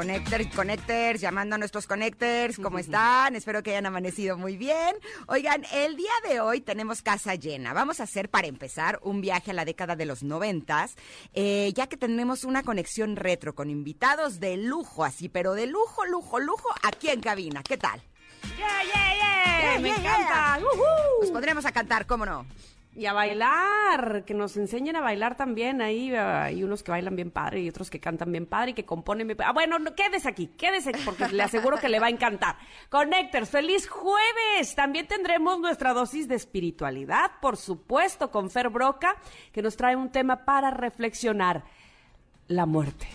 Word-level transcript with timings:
Connectors, 0.00 0.46
connectors, 0.56 1.20
llamando 1.20 1.56
a 1.56 1.58
nuestros 1.58 1.86
connectors, 1.86 2.56
¿cómo 2.56 2.78
están? 2.78 3.36
Espero 3.36 3.62
que 3.62 3.72
hayan 3.72 3.84
amanecido 3.84 4.38
muy 4.38 4.56
bien. 4.56 4.96
Oigan, 5.26 5.66
el 5.74 5.94
día 5.94 6.10
de 6.26 6.40
hoy 6.40 6.62
tenemos 6.62 7.02
casa 7.02 7.34
llena. 7.34 7.74
Vamos 7.74 8.00
a 8.00 8.04
hacer, 8.04 8.30
para 8.30 8.46
empezar, 8.46 8.98
un 9.02 9.20
viaje 9.20 9.50
a 9.50 9.54
la 9.54 9.66
década 9.66 9.96
de 9.96 10.06
los 10.06 10.22
noventas, 10.22 10.96
eh, 11.34 11.70
ya 11.74 11.86
que 11.86 11.98
tenemos 11.98 12.44
una 12.44 12.62
conexión 12.62 13.14
retro 13.14 13.54
con 13.54 13.68
invitados 13.68 14.40
de 14.40 14.56
lujo, 14.56 15.04
así, 15.04 15.28
pero 15.28 15.52
de 15.52 15.66
lujo, 15.66 16.06
lujo, 16.06 16.40
lujo, 16.40 16.70
aquí 16.82 17.10
en 17.10 17.20
cabina. 17.20 17.62
¿Qué 17.62 17.76
tal? 17.76 18.00
¡Yeah, 18.56 18.82
yeah, 18.82 19.14
yeah! 19.16 19.60
Yeah, 19.60 19.80
¡Me 19.80 19.88
yeah, 19.90 19.98
encanta! 19.98 20.58
yeah. 20.58 20.60
¡Uhú! 20.60 21.20
Nos 21.20 21.30
pondremos 21.30 21.66
a 21.66 21.72
cantar, 21.72 22.06
¿cómo 22.06 22.24
no? 22.24 22.46
Y 22.96 23.06
a 23.06 23.12
bailar, 23.12 24.24
que 24.26 24.34
nos 24.34 24.56
enseñen 24.56 24.96
a 24.96 25.00
bailar 25.00 25.36
también. 25.36 25.80
Ahí 25.80 26.12
hay 26.12 26.64
unos 26.64 26.82
que 26.82 26.90
bailan 26.90 27.14
bien 27.14 27.30
padre 27.30 27.60
y 27.60 27.68
otros 27.68 27.88
que 27.88 28.00
cantan 28.00 28.32
bien 28.32 28.46
padre 28.46 28.72
y 28.72 28.74
que 28.74 28.84
componen 28.84 29.28
bien. 29.28 29.38
Ah, 29.44 29.52
bueno, 29.52 29.78
no, 29.78 29.94
quédese 29.94 30.28
aquí, 30.28 30.48
quédese 30.48 30.90
aquí 30.90 31.00
porque 31.04 31.28
le 31.28 31.42
aseguro 31.42 31.78
que 31.78 31.88
le 31.88 32.00
va 32.00 32.06
a 32.06 32.10
encantar. 32.10 32.56
Connectors, 32.88 33.48
feliz 33.48 33.88
jueves. 33.88 34.74
También 34.74 35.06
tendremos 35.06 35.60
nuestra 35.60 35.92
dosis 35.92 36.26
de 36.26 36.34
espiritualidad, 36.34 37.30
por 37.40 37.56
supuesto, 37.56 38.32
con 38.32 38.50
Fer 38.50 38.70
Broca, 38.70 39.16
que 39.52 39.62
nos 39.62 39.76
trae 39.76 39.94
un 39.94 40.10
tema 40.10 40.44
para 40.44 40.72
reflexionar. 40.72 41.62
La 42.48 42.66
muerte. 42.66 43.06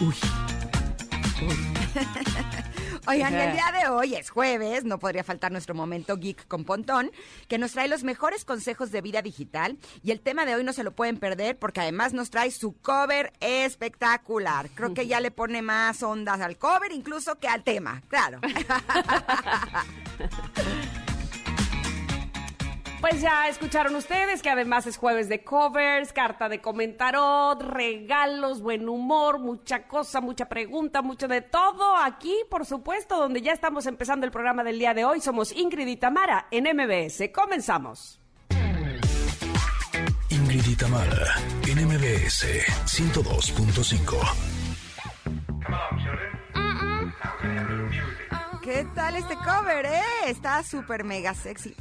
Uy. 0.00 0.14
Oigan, 3.06 3.34
y 3.34 3.36
el 3.36 3.52
día 3.52 3.72
de 3.80 3.88
hoy 3.88 4.14
es 4.14 4.30
jueves, 4.30 4.84
no 4.84 4.98
podría 4.98 5.22
faltar 5.22 5.52
nuestro 5.52 5.74
momento 5.74 6.16
geek 6.16 6.46
con 6.48 6.64
Pontón, 6.64 7.10
que 7.48 7.58
nos 7.58 7.72
trae 7.72 7.88
los 7.88 8.04
mejores 8.04 8.44
consejos 8.44 8.90
de 8.90 9.00
vida 9.00 9.22
digital. 9.22 9.78
Y 10.02 10.10
el 10.10 10.20
tema 10.20 10.44
de 10.44 10.54
hoy 10.54 10.64
no 10.64 10.72
se 10.72 10.84
lo 10.84 10.92
pueden 10.92 11.18
perder 11.18 11.58
porque 11.58 11.80
además 11.80 12.12
nos 12.12 12.30
trae 12.30 12.50
su 12.50 12.76
cover 12.80 13.32
espectacular. 13.40 14.70
Creo 14.74 14.94
que 14.94 15.06
ya 15.06 15.20
le 15.20 15.30
pone 15.30 15.62
más 15.62 16.02
ondas 16.02 16.40
al 16.40 16.58
cover 16.58 16.92
incluso 16.92 17.38
que 17.38 17.48
al 17.48 17.62
tema, 17.62 18.02
claro. 18.08 18.40
Pues 23.00 23.20
ya 23.20 23.48
escucharon 23.48 23.94
ustedes 23.94 24.42
que 24.42 24.50
además 24.50 24.86
es 24.86 24.96
jueves 24.96 25.28
de 25.28 25.44
covers, 25.44 26.12
carta 26.12 26.48
de 26.48 26.60
comentarot, 26.60 27.60
regalos, 27.62 28.62
buen 28.62 28.88
humor, 28.88 29.38
mucha 29.38 29.86
cosa, 29.86 30.20
mucha 30.20 30.48
pregunta, 30.48 31.02
mucho 31.02 31.28
de 31.28 31.42
todo 31.42 31.96
aquí, 31.96 32.34
por 32.50 32.64
supuesto, 32.64 33.16
donde 33.18 33.42
ya 33.42 33.52
estamos 33.52 33.86
empezando 33.86 34.24
el 34.26 34.32
programa 34.32 34.64
del 34.64 34.78
día 34.78 34.94
de 34.94 35.04
hoy. 35.04 35.20
Somos 35.20 35.52
Ingrid 35.52 35.86
y 35.86 35.96
Tamara 35.96 36.48
en 36.50 36.64
MBS. 36.64 37.30
Comenzamos. 37.32 38.18
Ingrid 40.30 40.66
y 40.66 40.76
Tamara, 40.76 41.36
en 41.68 41.86
MBS 41.86 42.46
102.5. 42.86 44.66
¿Qué 48.62 48.86
tal 48.94 49.16
este 49.16 49.36
cover, 49.36 49.86
eh? 49.86 50.02
Está 50.26 50.62
súper 50.64 51.04
mega 51.04 51.34
sexy. 51.34 51.74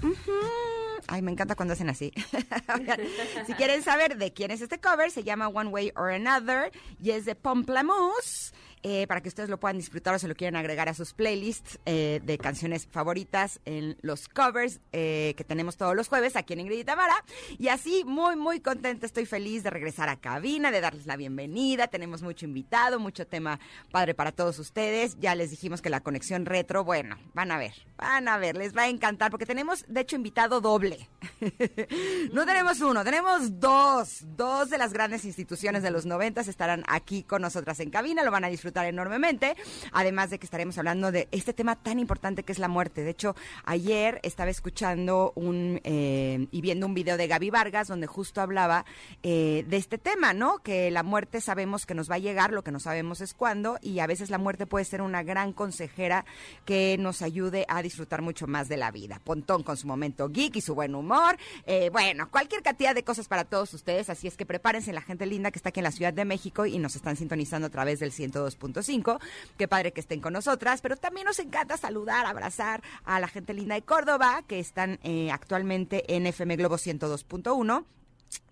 Ay, 1.08 1.22
me 1.22 1.32
encanta 1.32 1.56
cuando 1.56 1.74
hacen 1.74 1.90
así. 1.90 2.12
Si 3.46 3.54
quieren 3.58 3.84
saber 3.84 4.18
de 4.18 4.34
quién 4.34 4.52
es 4.52 4.62
este 4.62 4.80
cover, 4.80 5.12
se 5.12 5.24
llama 5.24 5.48
One 5.48 5.70
Way 5.70 5.94
or 5.96 6.12
Another 6.12 6.72
y 7.00 7.12
es 7.12 7.26
de 7.26 7.36
Pomplamoose. 7.36 8.54
Eh, 8.84 9.08
para 9.08 9.22
que 9.22 9.30
ustedes 9.30 9.50
lo 9.50 9.60
puedan 9.60 9.78
disfrutar 9.78 10.14
o 10.14 10.20
se 10.20 10.28
lo 10.28 10.36
quieran 10.36 10.56
agregar 10.56 10.90
a 10.90 10.94
sus 10.94 11.14
playlists 11.14 11.80
eh, 11.86 12.22
de 12.24 12.38
canciones 12.38 12.88
favoritas 12.88 13.60
en 13.66 13.98
los 14.02 14.28
covers 14.28 14.80
eh, 14.92 15.34
que 15.38 15.44
tenemos 15.44 15.76
todos 15.76 15.96
los 15.96 16.08
jueves 16.08 16.36
aquí 16.36 16.54
en 16.54 16.60
Ingrid 16.60 16.80
y 16.80 16.84
Tamara. 16.84 17.16
Y 17.58 17.70
así, 17.70 18.04
muy, 18.06 18.36
muy 18.36 18.60
contenta, 18.60 19.06
estoy 19.06 19.26
feliz 19.26 19.64
de 19.64 19.72
regresar 19.72 20.10
a 20.10 20.18
cabina, 20.18 20.70
de 20.70 20.82
darles 20.82 21.08
la 21.08 21.18
bienvenida. 21.18 21.88
Tenemos 21.88 22.22
mucho 22.22 22.46
invitado, 22.46 23.00
mucho 23.00 23.26
tema 23.26 23.60
padre 23.92 24.14
para 24.14 24.32
todos 24.32 24.60
ustedes. 24.60 25.18
Ya 25.20 25.34
les 25.34 25.50
dijimos 25.50 25.82
que 25.82 25.90
la 25.90 26.02
conexión 26.02 26.46
retro, 26.46 26.84
bueno, 26.84 27.18
van 27.34 27.52
a 27.52 27.58
ver, 27.58 27.74
van 27.98 28.28
a 28.28 28.38
ver, 28.38 28.56
les 28.56 28.76
va 28.78 28.84
a 28.84 28.90
encantar 28.90 29.32
porque 29.32 29.46
tenemos, 29.48 29.84
de 29.88 30.02
hecho, 30.02 30.16
invitado 30.16 30.62
doble. 30.62 31.10
no 32.34 32.46
tenemos 32.46 32.82
uno, 32.82 33.04
tenemos 33.04 33.60
dos. 33.60 34.24
Dos 34.36 34.70
de 34.70 34.78
las 34.78 34.94
grandes 34.94 35.26
instituciones 35.26 35.82
de 35.82 35.92
los 35.92 36.06
noventas 36.06 36.48
estarán 36.48 36.84
aquí 36.88 37.24
con 37.24 37.42
nosotras 37.42 37.80
en 37.80 37.90
cabina, 37.90 38.24
lo 38.24 38.32
van 38.32 38.44
a 38.44 38.50
disfrutar 38.50 38.75
enormemente. 38.84 39.56
Además 39.94 40.30
de 40.30 40.40
que 40.40 40.46
estaremos 40.46 40.78
hablando 40.78 41.12
de 41.12 41.28
este 41.32 41.54
tema 41.54 41.76
tan 41.76 42.00
importante 42.00 42.44
que 42.44 42.52
es 42.52 42.60
la 42.60 42.68
muerte. 42.68 43.04
De 43.04 43.12
hecho, 43.12 43.36
ayer 43.64 44.20
estaba 44.24 44.50
escuchando 44.50 45.32
un 45.36 45.80
eh, 45.84 46.48
y 46.52 46.62
viendo 46.62 46.86
un 46.86 46.94
video 46.94 47.18
de 47.18 47.28
Gaby 47.28 47.50
Vargas 47.50 47.88
donde 47.88 48.08
justo 48.08 48.42
hablaba 48.42 48.86
eh, 49.24 49.66
de 49.68 49.78
este 49.78 49.98
tema, 49.98 50.34
¿no? 50.34 50.60
Que 50.60 50.92
la 50.92 51.04
muerte 51.04 51.42
sabemos 51.42 51.86
que 51.86 51.94
nos 51.94 52.10
va 52.10 52.16
a 52.16 52.20
llegar, 52.20 52.52
lo 52.52 52.64
que 52.64 52.72
no 52.72 52.80
sabemos 52.80 53.22
es 53.22 53.34
cuándo, 53.34 53.78
y 53.82 54.00
a 54.00 54.08
veces 54.08 54.30
la 54.30 54.38
muerte 54.38 54.66
puede 54.66 54.86
ser 54.86 55.02
una 55.02 55.24
gran 55.24 55.54
consejera 55.54 56.26
que 56.66 56.98
nos 57.00 57.22
ayude 57.22 57.66
a 57.68 57.82
disfrutar 57.82 58.22
mucho 58.22 58.48
más 58.48 58.68
de 58.68 58.78
la 58.78 58.92
vida. 58.92 59.22
Pontón 59.24 59.64
con 59.64 59.78
su 59.78 59.88
momento 59.88 60.30
geek 60.30 60.56
y 60.58 60.62
su 60.62 60.76
buen 60.76 60.96
humor. 60.96 61.38
Eh, 61.66 61.90
bueno, 61.92 62.30
cualquier 62.32 62.62
cantidad 62.62 62.96
de 62.96 63.04
cosas 63.04 63.28
para 63.28 63.46
todos 63.46 63.74
ustedes, 63.74 64.10
así 64.10 64.28
es 64.28 64.38
que 64.38 64.46
prepárense 64.46 64.94
la 64.94 65.02
gente 65.02 65.26
linda 65.26 65.52
que 65.52 65.60
está 65.60 65.70
aquí 65.70 65.80
en 65.80 65.86
la 65.86 65.92
Ciudad 65.92 66.14
de 66.14 66.26
México 66.26 66.66
y 66.66 66.78
nos 66.80 66.96
están 66.96 67.16
sintonizando 67.16 67.68
a 67.68 67.70
través 67.70 68.00
del 68.00 68.12
102.5. 68.60 69.20
Qué 69.58 69.68
padre 69.68 69.92
que 69.92 70.02
estén 70.02 70.22
con 70.22 70.34
nosotras, 70.34 70.82
pero 70.82 70.98
también 70.98 71.26
nos 71.26 71.40
encanta 71.40 71.78
saludar, 71.78 72.26
abrazar 72.26 72.82
a 73.04 73.20
la 73.20 73.28
gente 73.28 73.54
linda 73.54 73.76
de 73.76 73.82
Córdoba 73.82 74.44
que 74.48 74.60
están 74.60 75.00
eh, 75.04 75.32
actualmente 75.32 76.16
en 76.16 76.28
FM 76.28 76.56
Globo 76.58 76.76
102.1. 76.76 77.86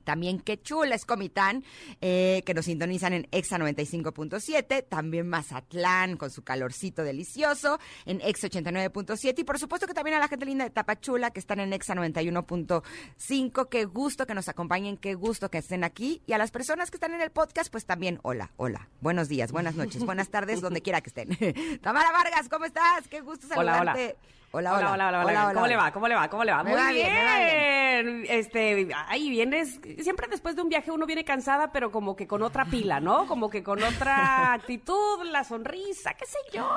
También 0.04 0.40
qué 0.40 0.62
chula 0.62 0.96
es 0.96 1.06
Comitán, 1.06 1.64
eh, 2.02 2.44
que 2.46 2.54
nos 2.54 2.66
sintonizan 2.66 3.14
en 3.14 3.28
Exa 3.32 3.58
95.7. 3.58 4.86
También 4.88 5.28
Mazatlán 5.28 6.18
con 6.18 6.30
su 6.30 6.44
calorcito 6.44 7.04
delicioso 7.04 7.80
en 8.06 8.22
Exa 8.22 8.48
89.7. 8.48 9.40
Y 9.40 9.44
por 9.44 9.60
supuesto 9.60 9.88
que 9.88 9.94
también 9.94 10.18
a 10.18 10.20
la 10.20 10.28
gente 10.28 10.46
linda 10.46 10.66
de 10.66 10.72
Tapachula 10.72 11.32
que 11.32 11.40
están 11.40 11.60
en 11.60 11.74
Exa 11.74 11.96
91.5. 11.96 13.70
Qué 13.70 13.86
gusto 13.86 14.26
que 14.26 14.34
nos 14.34 14.50
acompañen, 14.50 14.98
qué 14.98 15.16
gusto 15.16 15.50
que 15.50 15.60
estén 15.60 15.84
aquí. 15.84 16.22
Y 16.26 16.34
a 16.34 16.38
las 16.38 16.52
personas 16.52 16.92
que 16.92 16.98
están 16.98 17.14
en 17.14 17.22
el 17.22 17.32
podcast, 17.32 17.72
pues 17.72 17.86
también 17.86 18.20
hola, 18.24 18.52
hola. 18.58 18.90
Buenos 19.02 19.30
días, 19.30 19.52
buenas 19.52 19.76
noches, 19.76 20.04
buenas 20.06 20.30
tardes, 20.30 20.62
donde 20.62 20.82
quiera 20.82 21.02
que 21.02 21.10
estén. 21.10 21.80
Tamara 21.82 22.12
Vargas, 22.12 22.50
¿cómo 22.50 22.66
estás? 22.66 23.08
Qué 23.08 23.22
gusto 23.22 23.48
Hola, 23.56 23.82
hola. 23.82 24.16
Hola, 24.56 24.76
hola, 24.76 24.92
hola, 24.92 25.26
hola, 25.26 25.52
¿Cómo 25.52 25.66
le 25.66 25.76
va? 25.76 25.92
¿Cómo 25.92 26.08
le 26.08 26.14
va? 26.14 26.30
¿Cómo 26.30 26.44
le 26.44 26.52
va? 26.52 26.64
Muy 26.64 26.94
bien. 26.94 28.24
Este, 28.30 28.88
ay, 29.08 29.32
vienes, 29.32 29.80
siempre 30.00 30.28
después 30.30 30.56
de 30.56 30.62
un 30.62 30.70
viaje 30.70 30.92
uno 30.92 31.08
viene 31.08 31.26
cansada, 31.26 31.72
pero 31.72 31.92
como 31.92 32.16
que 32.16 32.28
con 32.28 32.44
otra 32.44 32.66
pila, 32.66 33.00
¿no? 33.00 33.26
Como 33.26 33.50
que 33.50 33.64
con 33.64 33.82
otra 33.82 34.54
actitud, 34.54 35.24
la 35.32 35.44
sonrisa, 35.44 36.14
qué 36.14 36.28
sé 36.28 36.38
yo, 36.54 36.70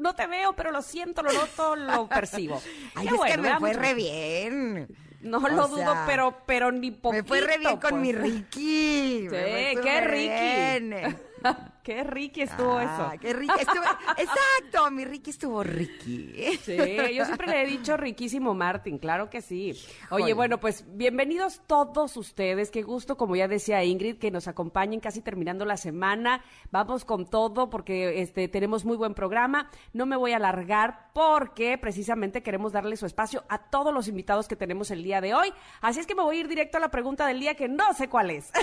no 0.00 0.14
te 0.14 0.26
veo, 0.26 0.54
pero 0.54 0.70
lo 0.70 0.80
siento, 0.80 1.22
lo 1.22 1.30
noto, 1.30 1.76
lo 1.76 2.08
percibo. 2.08 2.62
Ay, 2.94 3.08
es 3.08 3.20
que 3.34 3.36
me 3.36 3.58
fue 3.58 3.74
re 3.74 3.92
bien. 3.92 4.88
No 5.20 5.40
lo 5.40 5.68
dudo, 5.68 5.94
pero, 6.06 6.34
pero 6.46 6.72
ni 6.72 6.92
poquito. 6.92 7.24
Me 7.24 7.28
fue 7.28 7.40
re 7.42 7.58
bien 7.58 7.76
con 7.76 7.90
pues. 7.90 8.02
mi 8.02 8.12
Ricky. 8.12 9.20
Sí, 9.20 9.28
Me 9.30 9.72
fue 9.74 9.82
qué 9.82 10.00
Ricky. 10.00 11.16
Qué 11.88 12.04
ricky 12.04 12.42
estuvo 12.42 12.76
Ah, 12.76 13.12
eso. 13.12 13.20
Qué 13.22 13.32
Ricky 13.32 13.60
estuvo. 13.60 13.82
Exacto, 14.18 14.90
mi 14.90 15.06
Ricky 15.06 15.30
estuvo 15.30 15.62
Ricky. 15.62 16.34
Sí, 16.62 16.76
yo 17.14 17.24
siempre 17.24 17.46
le 17.46 17.62
he 17.62 17.66
dicho 17.66 17.96
riquísimo 17.96 18.52
Martín, 18.52 18.98
claro 18.98 19.30
que 19.30 19.40
sí. 19.40 19.72
Oye, 20.10 20.34
bueno, 20.34 20.60
pues 20.60 20.84
bienvenidos 20.86 21.62
todos 21.66 22.18
ustedes, 22.18 22.70
qué 22.70 22.82
gusto, 22.82 23.16
como 23.16 23.36
ya 23.36 23.48
decía 23.48 23.82
Ingrid, 23.84 24.18
que 24.18 24.30
nos 24.30 24.48
acompañen 24.48 25.00
casi 25.00 25.22
terminando 25.22 25.64
la 25.64 25.78
semana. 25.78 26.44
Vamos 26.70 27.06
con 27.06 27.24
todo 27.24 27.70
porque 27.70 28.20
este 28.20 28.48
tenemos 28.48 28.84
muy 28.84 28.98
buen 28.98 29.14
programa. 29.14 29.70
No 29.94 30.04
me 30.04 30.16
voy 30.16 30.32
a 30.32 30.36
alargar 30.36 31.08
porque 31.14 31.78
precisamente 31.78 32.42
queremos 32.42 32.72
darle 32.72 32.98
su 32.98 33.06
espacio 33.06 33.44
a 33.48 33.70
todos 33.70 33.94
los 33.94 34.08
invitados 34.08 34.46
que 34.46 34.56
tenemos 34.56 34.90
el 34.90 35.02
día 35.02 35.22
de 35.22 35.32
hoy. 35.32 35.54
Así 35.80 36.00
es 36.00 36.06
que 36.06 36.14
me 36.14 36.22
voy 36.22 36.36
a 36.36 36.40
ir 36.40 36.48
directo 36.48 36.76
a 36.76 36.80
la 36.80 36.90
pregunta 36.90 37.26
del 37.26 37.40
día 37.40 37.54
que 37.54 37.66
no 37.66 37.94
sé 37.94 38.10
cuál 38.10 38.28
es. 38.28 38.52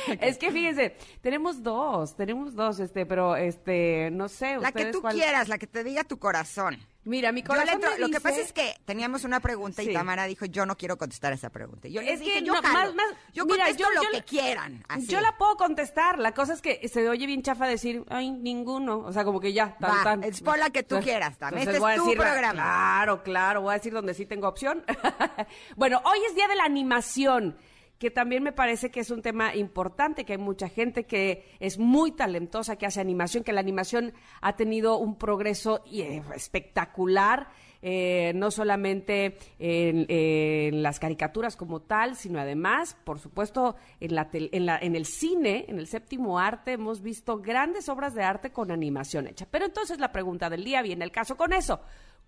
que 0.40 0.50
fíjense, 0.50 0.96
tenemos 1.20 1.62
dos, 1.62 2.16
tenemos 2.16 2.56
dos, 2.56 2.80
este, 2.80 3.06
pero 3.06 3.36
este, 3.36 4.10
no 4.10 4.28
sé. 4.28 4.56
La 4.58 4.72
que 4.72 4.86
tú 4.86 5.00
cuál- 5.00 5.14
quieras, 5.14 5.46
la 5.48 5.58
que 5.58 5.68
te 5.68 5.84
diga 5.84 6.02
tu 6.02 6.18
corazón. 6.18 6.76
Mira, 7.02 7.32
mi 7.32 7.40
Yo 7.40 7.46
corazón 7.46 7.66
le 7.66 7.72
entro- 7.76 7.90
me 7.92 7.98
lo 7.98 8.06
que 8.08 8.18
dice- 8.18 8.20
pasa 8.20 8.40
es 8.42 8.52
que 8.52 8.74
teníamos 8.84 9.24
una 9.24 9.40
pregunta 9.40 9.82
y. 9.82 9.90
Tamara 9.90 10.26
dijo, 10.26 10.44
yo 10.44 10.66
no 10.66 10.76
quiero 10.76 10.98
contestar 10.98 11.32
esa 11.32 11.48
pregunta. 11.48 11.88
Yo 11.88 12.02
les 12.02 12.14
Es 12.14 12.20
dije, 12.20 12.40
que 12.40 12.42
yo 12.44 12.52
no, 12.52 12.60
más- 12.60 12.94
más- 12.94 13.06
yo 13.32 13.46
mira, 13.46 13.64
contesto 13.64 13.82
yo- 13.84 13.94
lo 13.94 14.02
yo 14.02 14.10
que 14.10 14.16
la- 14.18 14.22
quieran. 14.24 14.84
así. 14.86 15.06
Yo 15.06 15.20
la 15.22 15.34
puedo 15.38 15.56
contestar. 15.56 16.18
La 16.18 16.34
cosa 16.34 16.52
es 16.52 16.60
que 16.60 16.86
se 16.88 17.08
oye 17.08 17.24
bien 17.26 17.42
chafa 17.42 17.66
decir, 17.66 18.04
ay, 18.10 18.30
ninguno. 18.32 18.98
O 18.98 19.12
sea, 19.14 19.24
como 19.24 19.40
que 19.40 19.54
ya, 19.54 19.78
tan, 19.78 19.90
Va, 19.98 20.02
tan. 20.04 20.24
es 20.24 20.42
por 20.42 20.58
la 20.58 20.68
que 20.68 20.82
tú 20.82 20.96
Entonces- 20.96 21.04
quieras, 21.10 21.38
Tam. 21.38 21.48
entonces 21.54 21.68
Este 21.68 21.76
es 21.78 21.80
voy 21.80 21.92
a 21.92 21.96
tu 21.96 22.02
decir 22.04 22.18
programa. 22.18 22.52
Claro, 22.62 23.22
claro. 23.22 23.60
Voy 23.62 23.70
a 23.70 23.76
decir 23.78 23.92
donde 23.94 24.12
sí 24.12 24.26
tengo 24.26 24.46
opción. 24.46 24.84
bueno, 25.76 26.02
hoy 26.04 26.18
es 26.28 26.34
día 26.34 26.48
de 26.48 26.54
la 26.56 26.64
animación. 26.64 27.56
Que 28.00 28.10
también 28.10 28.42
me 28.42 28.52
parece 28.52 28.90
que 28.90 29.00
es 29.00 29.10
un 29.10 29.20
tema 29.20 29.54
importante, 29.54 30.24
que 30.24 30.32
hay 30.32 30.38
mucha 30.38 30.70
gente 30.70 31.04
que 31.04 31.44
es 31.60 31.78
muy 31.78 32.12
talentosa, 32.12 32.76
que 32.76 32.86
hace 32.86 32.98
animación, 32.98 33.44
que 33.44 33.52
la 33.52 33.60
animación 33.60 34.14
ha 34.40 34.56
tenido 34.56 34.96
un 34.96 35.16
progreso 35.18 35.84
eh, 35.92 36.22
espectacular. 36.34 37.48
Eh, 37.82 38.32
no 38.34 38.50
solamente 38.50 39.38
en, 39.58 40.82
las 40.82 41.00
caricaturas 41.00 41.56
como 41.56 41.80
tal, 41.80 42.14
sino 42.14 42.38
además, 42.38 42.94
por 43.04 43.18
supuesto, 43.18 43.74
en, 44.00 44.14
la, 44.14 44.28
en, 44.32 44.66
la, 44.66 44.78
en 44.78 44.96
el 44.96 45.06
cine, 45.06 45.64
en 45.66 45.78
el 45.78 45.86
séptimo 45.86 46.38
arte, 46.38 46.72
hemos 46.72 47.00
visto 47.00 47.40
grandes 47.40 47.88
obras 47.88 48.14
de 48.14 48.22
arte 48.22 48.50
con 48.50 48.70
animación 48.70 49.28
hecha. 49.28 49.46
Pero 49.50 49.64
entonces 49.64 49.98
la 49.98 50.12
pregunta 50.12 50.50
del 50.50 50.62
día 50.62 50.82
viene 50.82 51.06
el 51.06 51.10
caso 51.10 51.38
con 51.38 51.54
eso. 51.54 51.80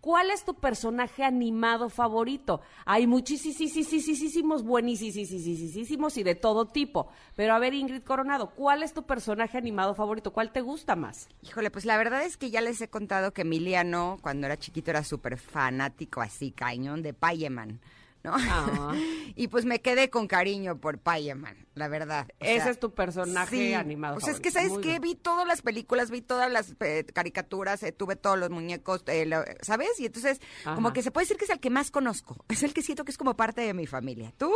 ¿Cuál 0.02 0.32
es 0.32 0.44
tu 0.44 0.54
personaje 0.54 1.22
animado 1.22 1.88
favorito? 1.88 2.60
Hay 2.87 3.06
muchísimos, 3.06 4.64
buenísimos 4.64 6.16
y 6.16 6.22
de 6.25 6.34
todo 6.34 6.66
tipo. 6.66 7.08
Pero 7.37 7.54
a 7.54 7.60
ver, 7.60 7.72
Ingrid 7.72 8.02
Coronado, 8.02 8.50
¿cuál 8.50 8.82
es 8.82 8.94
tu 8.94 9.04
personaje 9.04 9.58
animado 9.58 9.94
favorito? 9.94 10.32
¿Cuál 10.32 10.50
te 10.50 10.60
gusta 10.60 10.96
más? 10.96 11.28
Híjole, 11.43 11.70
pues 11.70 11.84
la 11.84 11.96
verdad 11.99 12.25
es 12.25 12.37
que 12.37 12.50
ya 12.50 12.60
les 12.60 12.81
he 12.81 12.88
contado 12.88 13.32
que 13.32 13.43
Emiliano, 13.43 14.19
cuando 14.22 14.46
era 14.46 14.56
chiquito, 14.56 14.90
era 14.90 15.04
súper 15.04 15.38
fanático, 15.38 16.20
así, 16.20 16.50
cañón, 16.50 17.02
de 17.02 17.14
Payeman. 17.14 17.78
¿No? 18.22 18.32
Ah. 18.34 18.94
y 19.36 19.48
pues 19.48 19.64
me 19.64 19.80
quedé 19.80 20.10
con 20.10 20.26
cariño 20.26 20.78
por 20.78 20.98
Payaman, 20.98 21.66
la 21.74 21.88
verdad. 21.88 22.28
Ese 22.40 22.70
es 22.70 22.78
tu 22.78 22.92
personaje 22.94 23.74
animado. 23.74 24.14
Pues 24.14 24.28
es 24.28 24.40
que, 24.40 24.50
¿sabes 24.50 24.72
qué? 24.82 24.98
Vi 24.98 25.14
todas 25.14 25.46
las 25.46 25.62
películas, 25.62 26.10
vi 26.10 26.22
todas 26.22 26.50
las 26.50 26.74
eh, 26.80 27.04
caricaturas, 27.12 27.82
eh, 27.82 27.92
tuve 27.92 28.16
todos 28.16 28.38
los 28.38 28.50
muñecos, 28.50 29.02
eh, 29.06 29.28
¿sabes? 29.62 29.98
Y 29.98 30.06
entonces, 30.06 30.40
como 30.64 30.92
que 30.92 31.02
se 31.02 31.10
puede 31.10 31.24
decir 31.24 31.36
que 31.36 31.44
es 31.44 31.50
el 31.50 31.60
que 31.60 31.70
más 31.70 31.90
conozco. 31.90 32.36
Es 32.52 32.62
el 32.62 32.74
que 32.74 32.82
siento 32.82 33.04
que 33.04 33.10
es 33.10 33.19
como 33.19 33.34
parte 33.34 33.62
de 33.62 33.72
mi 33.72 33.86
familia. 33.86 34.32
¿Tú? 34.36 34.52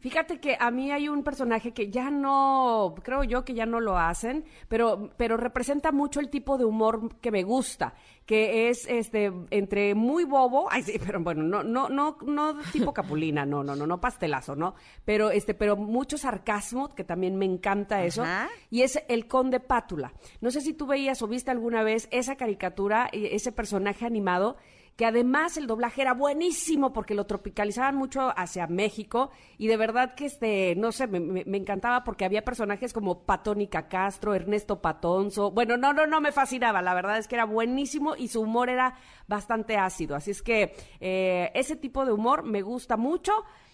Fíjate 0.00 0.40
que 0.40 0.56
a 0.58 0.70
mí 0.70 0.90
hay 0.90 1.08
un 1.08 1.22
personaje 1.22 1.72
que 1.72 1.90
ya 1.90 2.10
no, 2.10 2.94
creo 3.02 3.22
yo 3.22 3.44
que 3.44 3.52
ya 3.52 3.66
no 3.66 3.80
lo 3.80 3.98
hacen, 3.98 4.44
pero, 4.68 5.10
pero 5.18 5.36
representa 5.36 5.92
mucho 5.92 6.20
el 6.20 6.30
tipo 6.30 6.56
de 6.56 6.64
humor 6.64 7.16
que 7.20 7.30
me 7.30 7.42
gusta, 7.42 7.94
que 8.24 8.70
es 8.70 8.86
este 8.88 9.30
entre 9.50 9.94
muy 9.94 10.24
bobo, 10.24 10.68
ay 10.70 10.82
sí, 10.82 10.98
pero 11.04 11.20
bueno, 11.20 11.42
no, 11.42 11.62
no, 11.62 11.90
no, 11.90 12.16
no 12.24 12.56
tipo 12.72 12.94
capulina, 12.94 13.44
no, 13.44 13.62
no, 13.62 13.76
no, 13.76 13.86
no 13.86 14.00
pastelazo, 14.00 14.56
¿no? 14.56 14.74
Pero 15.04 15.30
este, 15.30 15.52
pero 15.52 15.76
mucho 15.76 16.16
sarcasmo, 16.16 16.94
que 16.94 17.04
también 17.04 17.36
me 17.36 17.44
encanta 17.44 18.02
eso, 18.02 18.24
y 18.70 18.82
es 18.82 19.02
el 19.08 19.26
conde 19.26 19.60
Pátula. 19.60 20.14
No 20.40 20.50
sé 20.50 20.62
si 20.62 20.72
tú 20.72 20.86
veías 20.86 21.20
o 21.20 21.28
viste 21.28 21.50
alguna 21.50 21.82
vez 21.82 22.08
esa 22.10 22.36
caricatura, 22.36 23.10
ese 23.12 23.52
personaje 23.52 24.06
animado 24.06 24.56
que 24.96 25.06
además 25.06 25.56
el 25.56 25.66
doblaje 25.66 26.02
era 26.02 26.12
buenísimo 26.12 26.92
porque 26.92 27.14
lo 27.14 27.26
tropicalizaban 27.26 27.96
mucho 27.96 28.32
hacia 28.36 28.66
México 28.66 29.30
y 29.56 29.66
de 29.66 29.76
verdad 29.76 30.14
que 30.14 30.26
este, 30.26 30.74
no 30.76 30.92
sé, 30.92 31.06
me, 31.06 31.40
encantaba 31.56 32.04
porque 32.04 32.24
había 32.24 32.44
personajes 32.44 32.92
como 32.92 33.22
Patónica 33.22 33.88
Castro, 33.88 34.34
Ernesto 34.34 34.82
Patonzo, 34.82 35.50
bueno, 35.50 35.76
no, 35.76 35.92
no, 35.92 36.06
no 36.06 36.20
me 36.20 36.32
fascinaba, 36.32 36.82
la 36.82 36.94
verdad 36.94 37.18
es 37.18 37.28
que 37.28 37.36
era 37.36 37.44
buenísimo 37.44 38.14
y 38.16 38.28
su 38.28 38.42
humor 38.42 38.68
era 38.68 38.94
bastante 39.26 39.76
ácido, 39.76 40.16
así 40.16 40.32
es 40.32 40.42
que 40.42 40.74
eh, 41.00 41.50
ese 41.54 41.76
tipo 41.76 42.04
de 42.04 42.12
humor 42.12 42.42
me 42.42 42.62
gusta 42.62 42.96
mucho. 42.96 43.32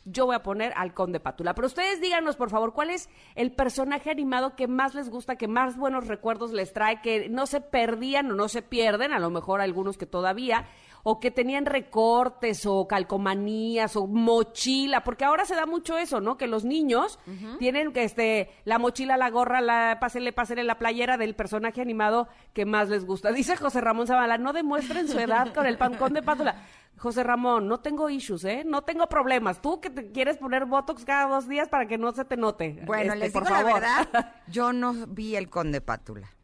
Yo 0.09 0.25
voy 0.27 0.37
a 0.37 0.43
poner 0.45 0.73
al 0.77 0.95
Conde 0.95 1.19
Pátula. 1.19 1.53
Pero 1.55 1.67
ustedes 1.67 2.01
díganos, 2.01 2.37
por 2.37 2.49
favor, 2.49 2.73
cuál 2.73 2.91
es 2.91 3.09
el 3.35 3.51
personaje 3.51 4.09
animado 4.09 4.55
que 4.55 4.69
más 4.69 4.95
les 4.95 5.11
gusta, 5.11 5.35
que 5.35 5.49
más 5.49 5.77
buenos 5.77 6.07
recuerdos 6.07 6.53
les 6.53 6.73
trae, 6.73 7.01
que 7.03 7.29
no 7.29 7.47
se 7.47 7.61
perdían 7.61 8.31
o 8.31 8.35
no 8.35 8.49
se 8.49 8.63
pierden, 8.63 9.13
a 9.13 9.19
lo 9.19 9.31
mejor 9.31 9.61
algunos 9.61 9.99
que 9.99 10.07
todavía, 10.07 10.69
o 11.09 11.21
que 11.21 11.31
tenían 11.31 11.67
recortes 11.67 12.67
o 12.67 12.89
calcomanías 12.89 13.95
o 13.95 14.09
mochila, 14.09 15.05
porque 15.05 15.25
ahora 15.25 15.45
se 15.45 15.55
da 15.55 15.65
mucho 15.65 15.97
eso, 15.97 16.21
¿no? 16.21 16.37
Que 16.37 16.49
los 16.49 16.65
niños 16.65 17.21
tienen 17.61 17.93
que 17.93 18.03
este 18.03 18.51
la 18.65 18.81
mochila, 18.81 19.17
la 19.17 19.31
gorra, 19.31 19.61
la 19.61 19.99
pásenle, 20.01 20.33
pásenle 20.33 20.65
la 20.65 20.81
playera 20.81 21.17
del 21.17 21.37
personaje 21.37 21.81
animado 21.81 22.27
que 22.53 22.65
más 22.65 22.89
les 22.89 23.05
gusta. 23.05 23.31
Dice 23.31 23.57
José 23.57 23.81
Ramón 23.81 24.09
Zavala, 24.09 24.37
no 24.37 24.53
demuestren 24.53 25.07
su 25.07 25.17
edad 25.21 25.55
con 25.55 25.67
el 25.67 25.79
pancón 25.79 26.13
de 26.13 26.25
pátula. 26.25 26.65
José 26.99 27.23
Ramón, 27.23 27.69
no 27.69 27.79
tengo 27.79 28.11
issues, 28.11 28.45
¿eh? 28.45 28.65
No 28.67 28.83
tengo 28.83 29.07
problemas. 29.09 29.63
Tú 29.63 29.81
que 29.81 29.91
te 29.91 30.11
quieres 30.11 30.39
poner 30.39 30.65
Botox 30.65 31.05
cada 31.05 31.29
dos 31.29 31.47
días 31.47 31.69
para 31.69 31.87
que 31.87 31.99
no 31.99 32.11
se 32.11 32.25
te 32.25 32.37
note. 32.37 32.83
Bueno, 32.85 33.13
este, 33.13 33.27
les 33.27 33.33
por 33.33 33.47
favor. 33.47 33.81
la 33.81 34.03
verdad, 34.03 34.35
yo 34.49 34.73
no 34.73 34.93
vi 35.07 35.37
el 35.37 35.49
conde 35.51 35.81
pátula. 35.81 36.36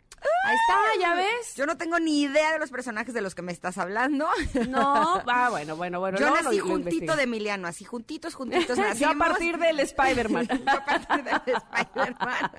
Ahí 0.45 0.57
está, 0.57 1.01
ya 1.01 1.15
ves. 1.15 1.55
Yo 1.55 1.67
no 1.67 1.77
tengo 1.77 1.99
ni 1.99 2.23
idea 2.23 2.53
de 2.53 2.59
los 2.59 2.71
personajes 2.71 3.15
de 3.15 3.21
los 3.21 3.35
que 3.35 3.43
me 3.43 3.53
estás 3.53 3.79
hablando. 3.79 4.29
No, 4.69 5.23
ah, 5.27 5.49
bueno, 5.51 5.77
bueno, 5.77 6.01
bueno. 6.01 6.19
Yo 6.19 6.31
nací 6.31 6.59
juntito 6.59 7.17
de 7.17 7.25
Emiliano, 7.25 7.69
así 7.69 7.85
juntitos, 7.85 8.35
juntitos 8.35 8.79
nacimos. 8.79 8.99
Yo 9.01 9.11
a 9.11 9.15
partir 9.15 9.59
del 9.59 9.81
Spider-Man. 9.81 10.49
a 10.67 10.85
partir 10.85 11.25
del 11.25 11.57
Spider-Man. 11.57 12.51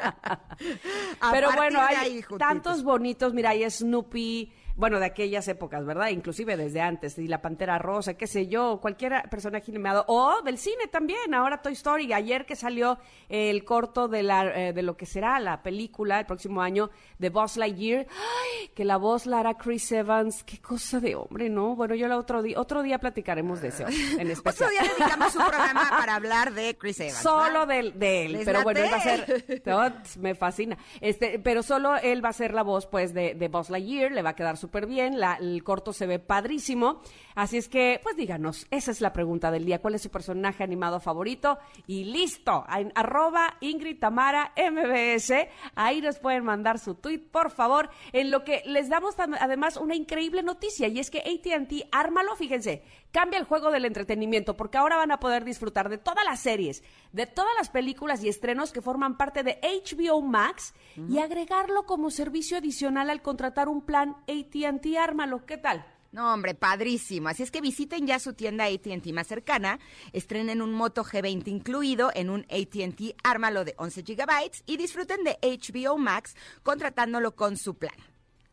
Pero 1.31 1.51
bueno, 1.54 1.81
hay 1.81 2.24
tantos 2.38 2.83
bonitos, 2.83 3.33
mira, 3.33 3.51
hay 3.51 3.69
Snoopy, 3.69 4.51
bueno, 4.75 4.99
de 4.99 5.05
aquellas 5.05 5.47
épocas, 5.47 5.85
¿verdad? 5.85 6.07
Inclusive 6.09 6.57
desde 6.57 6.81
antes, 6.81 7.17
y 7.19 7.27
la 7.27 7.41
Pantera 7.41 7.77
Rosa, 7.77 8.15
qué 8.15 8.25
sé 8.25 8.47
yo, 8.47 8.79
cualquier 8.81 9.29
personaje 9.29 9.69
animado, 9.69 10.03
o 10.07 10.41
del 10.41 10.57
cine 10.57 10.87
también, 10.91 11.33
ahora 11.33 11.61
Toy 11.61 11.73
Story, 11.73 12.11
ayer 12.11 12.45
que 12.45 12.55
salió 12.55 12.97
el 13.29 13.63
corto 13.65 14.07
de, 14.07 14.23
la, 14.23 14.45
eh, 14.45 14.73
de 14.73 14.81
lo 14.81 14.97
que 14.97 15.05
será 15.05 15.39
la 15.39 15.61
película 15.61 16.19
el 16.19 16.25
próximo 16.25 16.61
año 16.61 16.89
de 17.19 17.29
Buzz 17.29 17.57
Lightyear, 17.57 18.07
¡ay! 18.09 18.69
que 18.69 18.83
la 18.83 18.97
voz 18.97 19.27
la 19.27 19.41
hará 19.41 19.53
Chris 19.55 19.91
Evans, 19.91 20.43
qué 20.43 20.59
cosa 20.59 20.99
de 20.99 21.15
hombre, 21.15 21.49
¿no? 21.49 21.75
Bueno, 21.75 21.93
yo 21.93 22.07
la 22.07 22.17
otro 22.17 22.41
día, 22.41 22.59
otro 22.59 22.81
día 22.81 22.97
platicaremos 22.97 23.61
de 23.61 23.67
eso, 23.67 23.85
en 23.87 24.31
especial. 24.31 24.69
otro 24.69 24.69
día 24.69 24.91
dedicamos 24.97 25.35
un 25.35 25.45
programa 25.45 25.89
para 25.89 26.15
hablar 26.15 26.51
de 26.53 26.75
Chris 26.77 26.99
Evans. 26.99 27.17
Solo 27.17 27.67
de, 27.67 27.79
él, 27.79 28.41
pero 28.43 28.63
bueno, 28.63 28.79
él 28.79 28.89
va 28.91 28.97
a 28.97 29.01
ser, 29.01 29.61
me 30.19 30.33
fascina, 30.33 30.77
este, 30.99 31.37
pero 31.37 31.61
solo 31.61 31.95
él 31.97 32.25
va 32.25 32.29
a 32.29 32.33
ser 32.33 32.55
la 32.55 32.63
voz, 32.63 32.87
pues, 32.87 33.13
de, 33.13 33.35
de 33.35 33.47
Buzz 33.49 33.69
Lightyear, 33.69 34.11
le 34.11 34.23
va 34.23 34.31
a 34.31 34.35
quedar 34.35 34.57
súper 34.63 34.86
bien, 34.86 35.19
la, 35.19 35.33
el 35.33 35.62
corto 35.62 35.92
se 35.92 36.07
ve 36.07 36.19
padrísimo, 36.19 37.01
así 37.35 37.57
es 37.57 37.69
que, 37.69 38.00
pues 38.01 38.15
díganos, 38.15 38.68
esa 38.71 38.91
es 38.91 39.01
la 39.01 39.13
pregunta 39.13 39.51
del 39.51 39.65
día, 39.65 39.81
¿cuál 39.81 39.95
es 39.95 40.01
su 40.01 40.09
personaje 40.09 40.63
animado 40.63 41.00
favorito? 41.00 41.57
Y 41.88 42.06
listo, 42.06 42.65
en 42.75 42.91
arroba 42.95 43.57
Ingrid 43.62 44.00
Tamara 44.00 44.53
MBS, 44.57 45.33
ahí 45.75 46.01
nos 46.01 46.19
pueden 46.19 46.44
mandar 46.44 46.80
su 46.80 46.95
tweet, 46.95 47.19
por 47.19 47.51
favor, 47.51 47.89
en 48.12 48.31
lo 48.31 48.44
que 48.44 48.63
les 48.65 48.89
damos 48.89 49.15
además 49.19 49.77
una 49.77 49.95
increíble 49.95 50.44
noticia, 50.44 50.88
y 50.88 51.00
es 51.00 51.12
que 51.12 51.19
ATT, 51.19 51.88
ármalo, 51.91 52.35
fíjense, 52.35 52.83
cambia 53.12 53.39
el 53.39 53.45
juego 53.45 53.71
del 53.71 53.85
entretenimiento, 53.85 54.57
porque 54.57 54.77
ahora 54.77 54.97
van 54.97 55.12
a 55.12 55.19
poder 55.19 55.44
disfrutar 55.44 55.89
de 55.89 55.97
todas 55.97 56.25
las 56.25 56.39
series, 56.39 56.83
de 57.12 57.27
todas 57.27 57.53
las 57.57 57.69
películas 57.69 58.24
y 58.24 58.30
estrenos 58.30 58.71
que 58.71 58.81
forman 58.81 59.18
parte 59.18 59.44
de 59.44 59.59
HBO 59.62 60.21
Max 60.21 60.74
y 61.09 61.19
agregarlo 61.19 61.85
como 61.85 62.09
servicio 62.09 62.57
adicional 62.57 63.09
al 63.09 63.21
contratar 63.21 63.69
un 63.69 63.81
plan 63.85 64.18
AT 64.27 64.54
ATT 64.66 64.97
Ármalo. 64.97 65.45
¿Qué 65.45 65.57
tal? 65.57 65.85
No, 66.13 66.31
hombre, 66.31 66.53
padrísimo. 66.53 67.27
Así 67.27 67.41
es 67.41 67.49
que 67.49 67.59
visiten 67.59 68.05
ya 68.05 68.19
su 68.19 68.33
tienda 68.33 68.65
ATT 68.65 69.07
más 69.13 69.25
cercana, 69.25 69.79
estrenen 70.13 70.61
un 70.61 70.71
Moto 70.71 71.03
G20 71.03 71.47
incluido 71.47 72.11
en 72.13 72.29
un 72.29 72.45
ATT 72.51 73.15
Ármalo 73.23 73.65
de 73.65 73.73
11 73.77 74.03
GB 74.03 74.63
y 74.67 74.77
disfruten 74.77 75.23
de 75.23 75.39
HBO 75.41 75.97
Max 75.97 76.35
contratándolo 76.61 77.35
con 77.35 77.57
su 77.57 77.73
plan. 77.73 77.95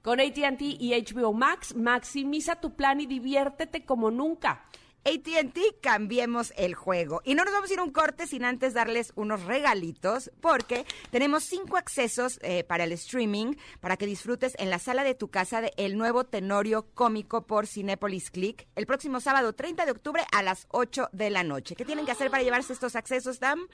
Con 0.00 0.20
ATT 0.20 0.62
y 0.62 0.94
HBO 0.94 1.34
Max, 1.34 1.76
maximiza 1.76 2.56
tu 2.56 2.74
plan 2.74 2.98
y 2.98 3.06
diviértete 3.06 3.84
como 3.84 4.10
nunca. 4.10 4.64
ATT, 5.04 5.80
cambiemos 5.80 6.52
el 6.56 6.74
juego. 6.74 7.22
Y 7.24 7.34
no 7.34 7.44
nos 7.44 7.54
vamos 7.54 7.70
a 7.70 7.72
ir 7.72 7.80
un 7.80 7.90
corte 7.90 8.26
sin 8.26 8.44
antes 8.44 8.74
darles 8.74 9.12
unos 9.16 9.44
regalitos, 9.44 10.30
porque 10.40 10.84
tenemos 11.10 11.44
cinco 11.44 11.76
accesos 11.76 12.38
eh, 12.42 12.64
para 12.64 12.84
el 12.84 12.92
streaming, 12.92 13.54
para 13.80 13.96
que 13.96 14.06
disfrutes 14.06 14.54
en 14.58 14.70
la 14.70 14.78
sala 14.78 15.04
de 15.04 15.14
tu 15.14 15.28
casa 15.28 15.60
de 15.60 15.72
el 15.76 15.96
nuevo 15.96 16.24
Tenorio 16.24 16.86
Cómico 16.94 17.46
por 17.46 17.66
Cinepolis 17.66 18.30
Click, 18.30 18.66
el 18.76 18.86
próximo 18.86 19.20
sábado 19.20 19.54
30 19.54 19.86
de 19.86 19.92
octubre 19.92 20.22
a 20.32 20.42
las 20.42 20.66
8 20.70 21.08
de 21.12 21.30
la 21.30 21.44
noche. 21.44 21.76
¿Qué 21.76 21.84
tienen 21.84 22.04
que 22.04 22.12
hacer 22.12 22.30
para 22.30 22.42
llevarse 22.42 22.72
estos 22.72 22.96
accesos, 22.96 23.40
Dam? 23.40 23.66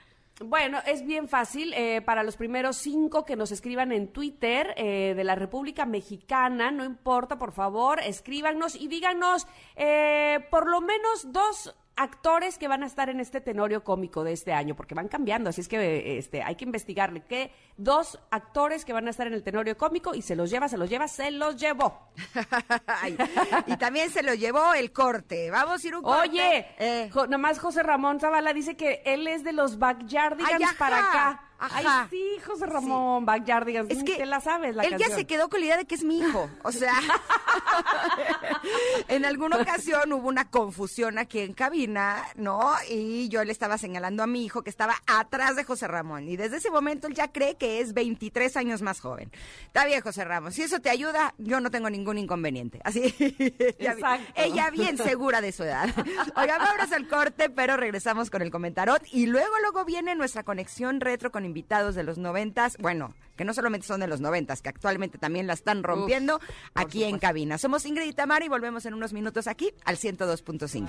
Bueno, 0.44 0.80
es 0.86 1.06
bien 1.06 1.28
fácil. 1.28 1.72
Eh, 1.72 2.02
para 2.02 2.22
los 2.22 2.36
primeros 2.36 2.76
cinco 2.76 3.24
que 3.24 3.36
nos 3.36 3.52
escriban 3.52 3.90
en 3.90 4.08
Twitter 4.08 4.74
eh, 4.76 5.14
de 5.16 5.24
la 5.24 5.34
República 5.34 5.86
Mexicana, 5.86 6.70
no 6.70 6.84
importa, 6.84 7.38
por 7.38 7.52
favor, 7.52 8.00
escríbanos 8.00 8.74
y 8.74 8.88
díganos 8.88 9.46
eh, 9.76 10.46
por 10.50 10.68
lo 10.68 10.82
menos 10.82 11.32
dos 11.32 11.74
actores 11.96 12.58
que 12.58 12.68
van 12.68 12.82
a 12.82 12.86
estar 12.86 13.08
en 13.08 13.20
este 13.20 13.40
tenorio 13.40 13.82
cómico 13.82 14.22
de 14.22 14.32
este 14.32 14.52
año, 14.52 14.76
porque 14.76 14.94
van 14.94 15.08
cambiando, 15.08 15.50
así 15.50 15.62
es 15.62 15.68
que 15.68 16.18
este, 16.18 16.42
hay 16.42 16.54
que 16.54 16.64
investigarle. 16.64 17.22
¿Qué? 17.26 17.50
Dos 17.76 18.18
actores 18.30 18.84
que 18.84 18.92
van 18.92 19.06
a 19.06 19.10
estar 19.10 19.26
en 19.26 19.32
el 19.32 19.42
tenorio 19.42 19.76
cómico 19.76 20.14
y 20.14 20.22
se 20.22 20.36
los 20.36 20.50
lleva, 20.50 20.68
se 20.68 20.76
los 20.76 20.88
lleva, 20.88 21.08
se 21.08 21.30
los 21.30 21.56
llevó. 21.56 22.10
y 23.66 23.76
también 23.76 24.10
se 24.10 24.22
lo 24.22 24.34
llevó 24.34 24.74
el 24.74 24.92
corte. 24.92 25.50
Vamos 25.50 25.82
a 25.82 25.88
ir 25.88 25.96
un 25.96 26.02
corte. 26.02 26.28
Oye, 26.28 26.66
eh. 26.78 27.10
nomás 27.28 27.58
José 27.58 27.82
Ramón 27.82 28.20
Zavala 28.20 28.52
dice 28.52 28.76
que 28.76 29.02
él 29.04 29.26
es 29.26 29.42
de 29.42 29.52
los 29.52 29.78
backyardigans 29.78 30.74
para 30.74 30.98
acá. 30.98 31.45
Ay, 31.58 31.86
sí, 32.10 32.25
José 32.44 32.66
Ramón, 32.66 33.25
Backyardigans. 33.25 33.90
Es 33.90 34.04
que 34.04 34.25
la 34.26 34.40
sabes, 34.40 34.76
la 34.76 34.82
él 34.82 34.96
ya 34.98 35.08
se 35.08 35.26
quedó 35.26 35.48
con 35.48 35.60
la 35.60 35.66
idea 35.66 35.76
de 35.76 35.86
que 35.86 35.94
es 35.94 36.04
mi 36.04 36.18
hijo. 36.18 36.50
O 36.62 36.72
sea. 36.72 36.94
en 39.08 39.25
alguna 39.25 39.56
ocasión 39.56 40.12
hubo 40.12 40.28
una 40.28 40.50
confusión 40.50 41.18
aquí 41.18 41.40
en 41.40 41.54
cabina, 41.54 42.22
¿no? 42.36 42.75
Y 42.90 43.28
yo 43.28 43.44
le 43.44 43.52
estaba 43.52 43.78
señalando 43.78 44.22
a 44.22 44.26
mi 44.26 44.44
hijo 44.44 44.62
que 44.62 44.70
estaba 44.70 44.96
atrás 45.06 45.56
de 45.56 45.64
José 45.64 45.88
Ramón. 45.88 46.28
Y 46.28 46.36
desde 46.36 46.58
ese 46.58 46.70
momento 46.70 47.06
él 47.06 47.14
ya 47.14 47.32
cree 47.32 47.56
que 47.56 47.80
es 47.80 47.94
23 47.94 48.56
años 48.56 48.82
más 48.82 49.00
joven. 49.00 49.30
Está 49.66 49.86
bien, 49.86 50.00
José 50.00 50.25
Ramón. 50.25 50.52
Si 50.52 50.62
eso 50.62 50.80
te 50.80 50.90
ayuda, 50.90 51.34
yo 51.38 51.60
no 51.60 51.70
tengo 51.70 51.88
ningún 51.88 52.18
inconveniente. 52.18 52.80
Así, 52.84 53.14
ella, 53.78 54.20
ella 54.34 54.70
bien 54.70 54.98
segura 54.98 55.40
de 55.40 55.52
su 55.52 55.64
edad. 55.64 55.88
Oiga, 56.36 56.58
vamos 56.58 56.92
al 56.92 57.08
corte, 57.08 57.50
pero 57.50 57.76
regresamos 57.76 58.30
con 58.30 58.42
el 58.42 58.50
comentarot. 58.50 59.02
Y 59.12 59.26
luego, 59.26 59.52
luego 59.62 59.84
viene 59.84 60.14
nuestra 60.14 60.42
conexión 60.42 61.00
retro 61.00 61.30
con 61.30 61.45
invitados 61.46 61.94
de 61.94 62.02
los 62.02 62.18
noventas. 62.18 62.76
Bueno, 62.78 63.14
que 63.36 63.44
no 63.44 63.54
solamente 63.54 63.86
son 63.86 64.00
de 64.00 64.06
los 64.06 64.20
noventas, 64.20 64.60
que 64.60 64.68
actualmente 64.68 65.16
también 65.18 65.46
la 65.46 65.54
están 65.54 65.82
rompiendo 65.82 66.40
aquí 66.74 67.04
en 67.04 67.18
cabina. 67.18 67.56
Somos 67.56 67.86
Ingrid 67.86 68.08
y 68.08 68.12
Tamara 68.12 68.44
y 68.44 68.48
volvemos 68.48 68.84
en 68.86 68.92
unos 68.94 69.12
minutos 69.12 69.46
aquí 69.46 69.72
al 69.84 69.96
102.5. 69.96 70.88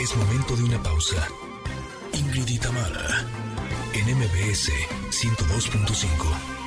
Es 0.00 0.16
momento 0.16 0.56
de 0.56 0.64
una 0.64 0.82
pausa. 0.82 1.28
Ingrid 2.14 2.48
y 2.48 2.58
Tamara 2.58 3.24
en 3.94 4.16
MBS 4.16 4.70
102.5. 5.10 6.62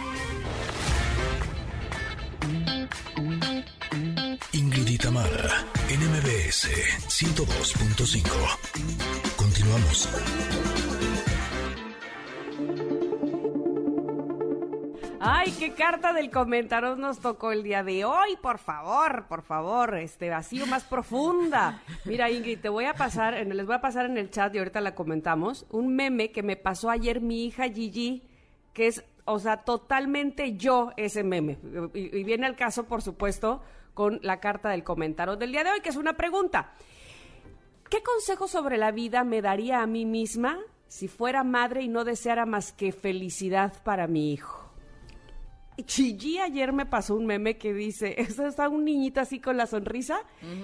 Ingrid 4.53 4.87
y 4.87 4.97
Tamara, 4.97 5.65
NMBS 6.45 6.69
102.5. 7.07 8.29
Continuamos. 9.35 10.07
Ay, 15.19 15.51
qué 15.57 15.73
carta 15.73 16.13
del 16.13 16.29
comentario 16.29 16.95
nos 16.97 17.19
tocó 17.19 17.51
el 17.51 17.63
día 17.63 17.83
de 17.83 18.05
hoy, 18.05 18.37
por 18.43 18.59
favor, 18.59 19.25
por 19.27 19.41
favor, 19.41 19.97
este 19.97 20.29
vacío 20.29 20.67
más 20.67 20.83
profunda. 20.83 21.81
Mira, 22.05 22.29
Ingrid, 22.29 22.59
te 22.59 22.69
voy 22.69 22.85
a 22.85 22.93
pasar, 22.93 23.33
les 23.33 23.65
voy 23.65 23.75
a 23.75 23.81
pasar 23.81 24.05
en 24.05 24.17
el 24.17 24.29
chat 24.29 24.53
y 24.53 24.59
ahorita 24.59 24.81
la 24.81 24.93
comentamos, 24.93 25.65
un 25.71 25.95
meme 25.95 26.31
que 26.31 26.43
me 26.43 26.57
pasó 26.57 26.91
ayer 26.91 27.21
mi 27.21 27.45
hija 27.45 27.69
Gigi, 27.69 28.21
que 28.73 28.85
es, 28.87 29.03
o 29.23 29.39
sea, 29.39 29.63
totalmente 29.63 30.57
yo 30.57 30.91
ese 30.95 31.23
meme. 31.23 31.57
Y, 31.95 32.19
y 32.19 32.23
viene 32.23 32.45
al 32.45 32.55
caso, 32.55 32.83
por 32.83 33.01
supuesto, 33.01 33.63
con 33.95 34.19
la 34.21 34.39
carta 34.39 34.69
del 34.69 34.83
comentario 34.83 35.37
del 35.37 35.51
día 35.51 35.63
de 35.63 35.71
hoy, 35.71 35.81
que 35.81 35.89
es 35.89 35.95
una 35.95 36.13
pregunta. 36.13 36.73
¿Qué 37.89 38.03
consejo 38.03 38.47
sobre 38.47 38.77
la 38.77 38.91
vida 38.91 39.23
me 39.23 39.41
daría 39.41 39.81
a 39.81 39.87
mí 39.87 40.05
misma 40.05 40.59
si 40.87 41.07
fuera 41.07 41.43
madre 41.43 41.81
y 41.81 41.87
no 41.87 42.03
deseara 42.03 42.45
más 42.45 42.71
que 42.71 42.91
felicidad 42.91 43.73
para 43.83 44.05
mi 44.05 44.33
hijo? 44.33 44.71
Chigi 45.83 46.39
ayer 46.39 46.71
me 46.71 46.85
pasó 46.85 47.15
un 47.15 47.25
meme 47.25 47.57
que 47.57 47.73
dice, 47.73 48.15
está 48.19 48.69
un 48.69 48.85
niñito 48.85 49.21
así 49.21 49.39
con 49.39 49.57
la 49.57 49.65
sonrisa 49.65 50.19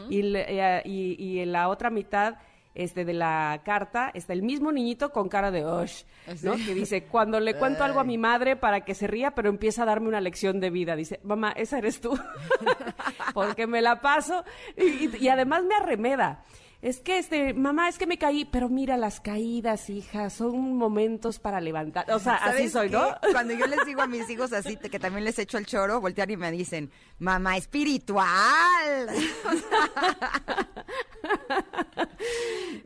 y, 0.09 0.35
eh, 0.35 0.81
y, 0.85 1.23
y 1.23 1.39
en 1.39 1.51
la 1.51 1.69
otra 1.69 1.89
mitad 1.89 2.35
este, 2.73 3.05
de 3.05 3.13
la 3.13 3.61
carta 3.65 4.11
está 4.13 4.33
el 4.33 4.43
mismo 4.43 4.71
niñito 4.71 5.11
con 5.11 5.29
cara 5.29 5.51
de 5.51 5.65
Osh, 5.65 6.03
¿no? 6.41 6.55
Que 6.55 6.73
dice, 6.73 7.03
cuando 7.03 7.39
le 7.39 7.55
cuento 7.55 7.83
algo 7.83 7.99
a 7.99 8.03
mi 8.03 8.17
madre 8.17 8.55
para 8.55 8.81
que 8.81 8.95
se 8.95 9.07
ría, 9.07 9.31
pero 9.31 9.49
empieza 9.49 9.83
a 9.83 9.85
darme 9.85 10.07
una 10.07 10.21
lección 10.21 10.59
de 10.59 10.69
vida. 10.69 10.95
Dice, 10.95 11.19
mamá, 11.23 11.51
esa 11.51 11.77
eres 11.77 11.99
tú. 11.99 12.17
Porque 13.33 13.67
me 13.67 13.81
la 13.81 14.01
paso 14.01 14.43
y, 14.77 15.27
además 15.27 15.63
me 15.63 15.75
arremeda. 15.75 16.43
Es 16.81 16.99
que, 16.99 17.19
este, 17.19 17.53
mamá, 17.53 17.89
es 17.89 17.99
que 17.99 18.07
me 18.07 18.17
caí, 18.17 18.43
pero 18.43 18.67
mira 18.67 18.97
las 18.97 19.19
caídas, 19.19 19.87
hija, 19.91 20.31
son 20.31 20.75
momentos 20.75 21.37
para 21.37 21.61
levantar. 21.61 22.09
O 22.09 22.17
sea, 22.17 22.35
así 22.35 22.69
soy, 22.69 22.89
¿no? 22.89 23.15
Cuando 23.31 23.53
yo 23.53 23.67
les 23.67 23.85
digo 23.85 24.01
a 24.01 24.07
mis 24.07 24.27
hijos 24.31 24.51
así, 24.51 24.77
que 24.77 24.97
también 24.97 25.23
les 25.23 25.37
echo 25.37 25.59
el 25.59 25.67
choro, 25.67 26.01
voltean 26.01 26.31
y 26.31 26.37
me 26.37 26.51
dicen, 26.51 26.89
mamá 27.19 27.55
espiritual. 27.55 28.25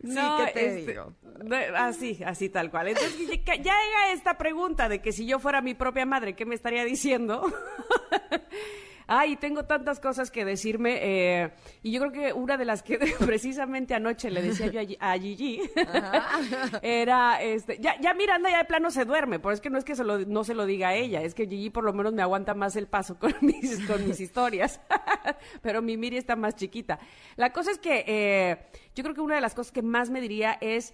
sí, 0.04 0.16
¿qué 0.38 0.52
te 0.54 0.80
este, 0.80 0.92
digo? 0.92 1.14
Así, 1.76 2.22
así 2.26 2.50
tal 2.50 2.70
cual. 2.70 2.90
Entonces 2.90 3.16
ya 3.46 3.56
llega 3.56 4.12
esta 4.12 4.38
pregunta 4.38 4.90
de 4.90 5.02
que 5.02 5.14
si 5.14 5.26
yo 5.26 5.40
fuera 5.40 5.62
mi 5.62 5.74
propia 5.74 6.06
madre, 6.06 6.36
¿qué 6.36 6.46
me 6.46 6.56
estaría 6.56 6.84
diciendo? 6.84 7.50
Ay, 9.08 9.36
tengo 9.36 9.66
tantas 9.66 10.00
cosas 10.00 10.32
que 10.32 10.46
decirme. 10.46 11.00
Eh, 11.02 11.52
y 11.84 11.92
yo 11.92 12.00
creo 12.02 12.12
que 12.12 12.34
una 12.34 12.58
de 12.58 12.66
las 12.66 12.82
que 12.84 12.98
precisamente 13.26 13.94
anoche 13.94 14.32
le 14.32 14.42
decía 14.42 14.68
yo 14.68 14.80
a, 15.00 15.14
Gigi 15.18 15.62
era, 16.82 17.42
este, 17.42 17.78
ya, 17.80 18.00
ya 18.00 18.14
Miranda 18.14 18.50
ya 18.50 18.60
de 18.60 18.66
plano 18.66 18.90
se 18.90 19.06
duerme, 19.06 19.40
pero 19.40 19.54
es 19.54 19.62
que 19.62 19.70
no 19.70 19.78
es 19.78 19.84
que 19.84 19.96
se 19.96 20.04
lo, 20.04 20.20
no 20.20 20.44
se 20.44 20.56
lo 20.56 20.66
diga 20.66 20.90
a 20.90 20.96
ella, 20.96 21.22
es 21.22 21.36
que 21.36 21.48
Gigi 21.48 21.70
por 21.70 21.84
lo 21.84 21.94
menos 21.94 22.14
me 22.14 22.22
aguanta 22.22 22.54
más 22.54 22.76
el 22.76 22.88
paso 22.88 23.20
con 23.20 23.34
mis, 23.42 23.86
con 23.86 24.06
mis 24.08 24.20
historias. 24.20 24.82
pero 25.62 25.82
mi 25.82 25.98
Miri 25.98 26.18
está 26.18 26.36
más 26.36 26.56
chiquita. 26.56 27.00
La 27.36 27.52
cosa 27.52 27.72
es 27.72 27.78
que 27.78 28.04
eh, 28.08 28.58
yo 28.96 29.04
creo 29.04 29.16
que 29.16 29.22
una 29.22 29.36
de 29.36 29.42
las 29.42 29.54
cosas 29.54 29.72
que 29.72 29.82
más 29.82 30.10
me 30.10 30.22
diría 30.22 30.58
es 30.62 30.94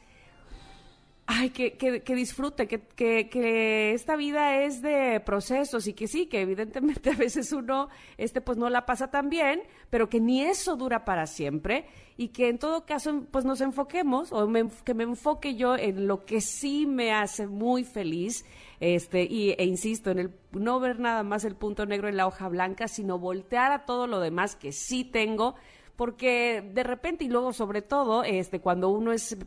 ay, 1.33 1.49
que, 1.51 1.77
que, 1.77 2.15
disfrute, 2.15 2.67
que, 2.67 2.81
que, 2.85 3.93
esta 3.93 4.15
vida 4.15 4.63
es 4.63 4.81
de 4.81 5.21
procesos 5.21 5.87
y 5.87 5.93
que 5.93 6.07
sí, 6.07 6.25
que 6.25 6.41
evidentemente 6.41 7.09
a 7.11 7.15
veces 7.15 7.51
uno, 7.53 7.89
este, 8.17 8.41
pues 8.41 8.57
no 8.57 8.69
la 8.69 8.85
pasa 8.85 9.09
tan 9.09 9.29
bien, 9.29 9.61
pero 9.89 10.09
que 10.09 10.19
ni 10.19 10.41
eso 10.41 10.75
dura 10.75 11.05
para 11.05 11.27
siempre 11.27 11.85
y 12.17 12.29
que 12.29 12.49
en 12.49 12.59
todo 12.59 12.85
caso, 12.85 13.23
pues 13.31 13.45
nos 13.45 13.61
enfoquemos 13.61 14.33
o 14.33 14.47
que 14.83 14.93
me 14.93 15.03
enfoque 15.03 15.55
yo 15.55 15.77
en 15.77 16.05
lo 16.07 16.25
que 16.25 16.41
sí 16.41 16.85
me 16.85 17.13
hace 17.13 17.47
muy 17.47 17.83
feliz, 17.83 18.45
este, 18.79 19.23
y, 19.23 19.51
e 19.51 19.63
insisto, 19.63 20.11
en 20.11 20.19
el 20.19 20.31
no 20.51 20.79
ver 20.79 20.99
nada 20.99 21.23
más 21.23 21.45
el 21.45 21.55
punto 21.55 21.85
negro 21.85 22.09
en 22.09 22.17
la 22.17 22.27
hoja 22.27 22.49
blanca, 22.49 22.87
sino 22.87 23.19
voltear 23.19 23.71
a 23.71 23.85
todo 23.85 24.05
lo 24.05 24.19
demás 24.19 24.55
que 24.55 24.73
sí 24.73 25.05
tengo, 25.05 25.55
porque 25.95 26.69
de 26.73 26.83
repente 26.83 27.23
y 27.23 27.29
luego 27.29 27.53
sobre 27.53 27.81
todo, 27.81 28.23
este, 28.23 28.59
cuando 28.59 28.89
uno 28.89 29.13
es 29.13 29.37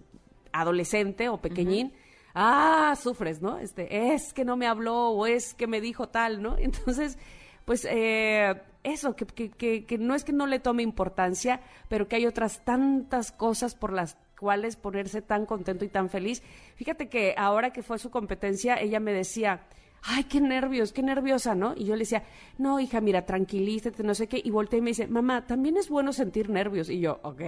adolescente 0.55 1.29
o 1.29 1.39
pequeñín, 1.39 1.93
ah, 2.35 2.95
sufres, 3.01 3.43
¿no? 3.43 3.59
Este, 3.59 4.15
es 4.15 4.33
que 4.33 4.45
no 4.45 4.57
me 4.57 4.67
habló 4.67 5.11
o 5.11 5.27
es 5.27 5.53
que 5.53 5.67
me 5.67 5.81
dijo 5.81 6.09
tal, 6.09 6.41
¿no? 6.41 6.57
Entonces, 6.59 7.19
pues 7.65 7.87
eh, 7.91 8.55
eso, 8.85 9.17
que, 9.17 9.27
que, 9.27 9.85
que, 9.85 9.99
no 9.99 10.15
es 10.15 10.25
que 10.25 10.33
no 10.33 10.47
le 10.47 10.61
tome 10.61 10.83
importancia, 10.83 11.61
pero 11.89 12.09
que 12.09 12.17
hay 12.17 12.27
otras 12.27 12.65
tantas 12.65 13.33
cosas 13.33 13.75
por 13.75 13.93
las 13.93 14.17
cuales 14.39 14.77
ponerse 14.77 15.23
tan 15.23 15.45
contento 15.45 15.85
y 15.85 15.89
tan 15.89 16.09
feliz. 16.09 16.43
Fíjate 16.77 17.09
que 17.09 17.35
ahora 17.37 17.73
que 17.73 17.83
fue 17.83 17.99
su 17.99 18.11
competencia, 18.11 18.77
ella 18.81 19.01
me 19.01 19.13
decía, 19.13 19.63
ay, 20.07 20.25
qué 20.25 20.41
nervios, 20.41 20.93
qué 20.93 21.03
nerviosa, 21.03 21.55
¿no? 21.55 21.75
Y 21.77 21.85
yo 21.85 21.95
le 21.95 22.01
decía, 22.01 22.25
no, 22.59 22.79
hija, 22.79 23.01
mira, 23.01 23.25
tranquilízate, 23.25 24.03
no 24.03 24.15
sé 24.15 24.29
qué. 24.29 24.41
Y 24.43 24.51
volteé 24.51 24.79
y 24.79 24.83
me 24.83 24.91
dice, 24.91 25.07
mamá, 25.07 25.47
también 25.47 25.77
es 25.77 25.89
bueno 25.89 26.13
sentir 26.13 26.51
nervios. 26.51 26.91
Y 26.91 27.01
yo, 27.01 27.21
ok. 27.23 27.41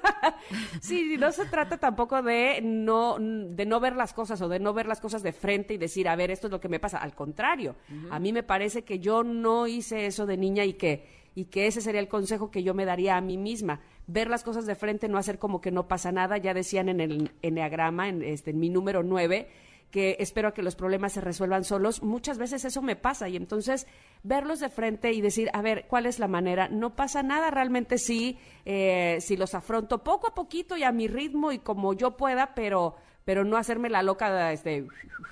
sí, 0.80 1.16
no 1.18 1.30
se 1.30 1.44
trata 1.44 1.76
tampoco 1.76 2.22
de 2.22 2.60
no, 2.62 3.18
de 3.18 3.66
no 3.66 3.80
ver 3.80 3.96
las 3.96 4.14
cosas 4.14 4.40
o 4.40 4.48
de 4.48 4.60
no 4.60 4.72
ver 4.72 4.86
las 4.86 5.00
cosas 5.00 5.22
de 5.22 5.32
frente 5.32 5.74
y 5.74 5.78
decir, 5.78 6.08
a 6.08 6.16
ver, 6.16 6.30
esto 6.30 6.46
es 6.46 6.50
lo 6.50 6.60
que 6.60 6.68
me 6.68 6.80
pasa. 6.80 6.98
Al 6.98 7.14
contrario, 7.14 7.76
a 8.10 8.18
mí 8.18 8.32
me 8.32 8.42
parece 8.42 8.82
que 8.82 8.98
yo 8.98 9.22
no 9.22 9.66
hice 9.66 10.06
eso 10.06 10.26
de 10.26 10.36
niña 10.36 10.64
y 10.64 10.74
que 10.74 11.20
y 11.34 11.44
que 11.44 11.68
ese 11.68 11.80
sería 11.80 12.00
el 12.00 12.08
consejo 12.08 12.50
que 12.50 12.64
yo 12.64 12.74
me 12.74 12.84
daría 12.84 13.16
a 13.16 13.20
mí 13.20 13.36
misma, 13.36 13.80
ver 14.08 14.28
las 14.28 14.42
cosas 14.42 14.66
de 14.66 14.74
frente, 14.74 15.08
no 15.08 15.16
hacer 15.16 15.38
como 15.38 15.60
que 15.60 15.70
no 15.70 15.86
pasa 15.86 16.10
nada, 16.10 16.38
ya 16.38 16.54
decían 16.54 16.88
en 16.88 17.00
el 17.00 17.30
enneagrama, 17.40 18.08
en, 18.08 18.22
este, 18.22 18.50
en 18.50 18.58
mi 18.58 18.68
número 18.68 19.04
nueve, 19.04 19.48
que 19.90 20.16
espero 20.20 20.54
que 20.54 20.62
los 20.62 20.76
problemas 20.76 21.12
se 21.12 21.20
resuelvan 21.20 21.64
solos. 21.64 22.02
Muchas 22.02 22.38
veces 22.38 22.64
eso 22.64 22.82
me 22.82 22.96
pasa 22.96 23.28
y 23.28 23.36
entonces 23.36 23.86
verlos 24.22 24.60
de 24.60 24.68
frente 24.68 25.12
y 25.12 25.20
decir, 25.20 25.50
a 25.52 25.62
ver, 25.62 25.86
¿cuál 25.88 26.06
es 26.06 26.18
la 26.18 26.28
manera? 26.28 26.68
No 26.68 26.94
pasa 26.94 27.22
nada 27.22 27.50
realmente 27.50 27.98
si, 27.98 28.38
eh, 28.64 29.18
si 29.20 29.36
los 29.36 29.54
afronto 29.54 30.02
poco 30.04 30.28
a 30.28 30.34
poquito 30.34 30.76
y 30.76 30.84
a 30.84 30.92
mi 30.92 31.08
ritmo 31.08 31.52
y 31.52 31.58
como 31.58 31.92
yo 31.94 32.16
pueda, 32.16 32.54
pero 32.54 32.96
pero 33.24 33.44
no 33.44 33.56
hacerme 33.56 33.90
la 33.90 34.02
loca 34.02 34.50
este, 34.50 34.86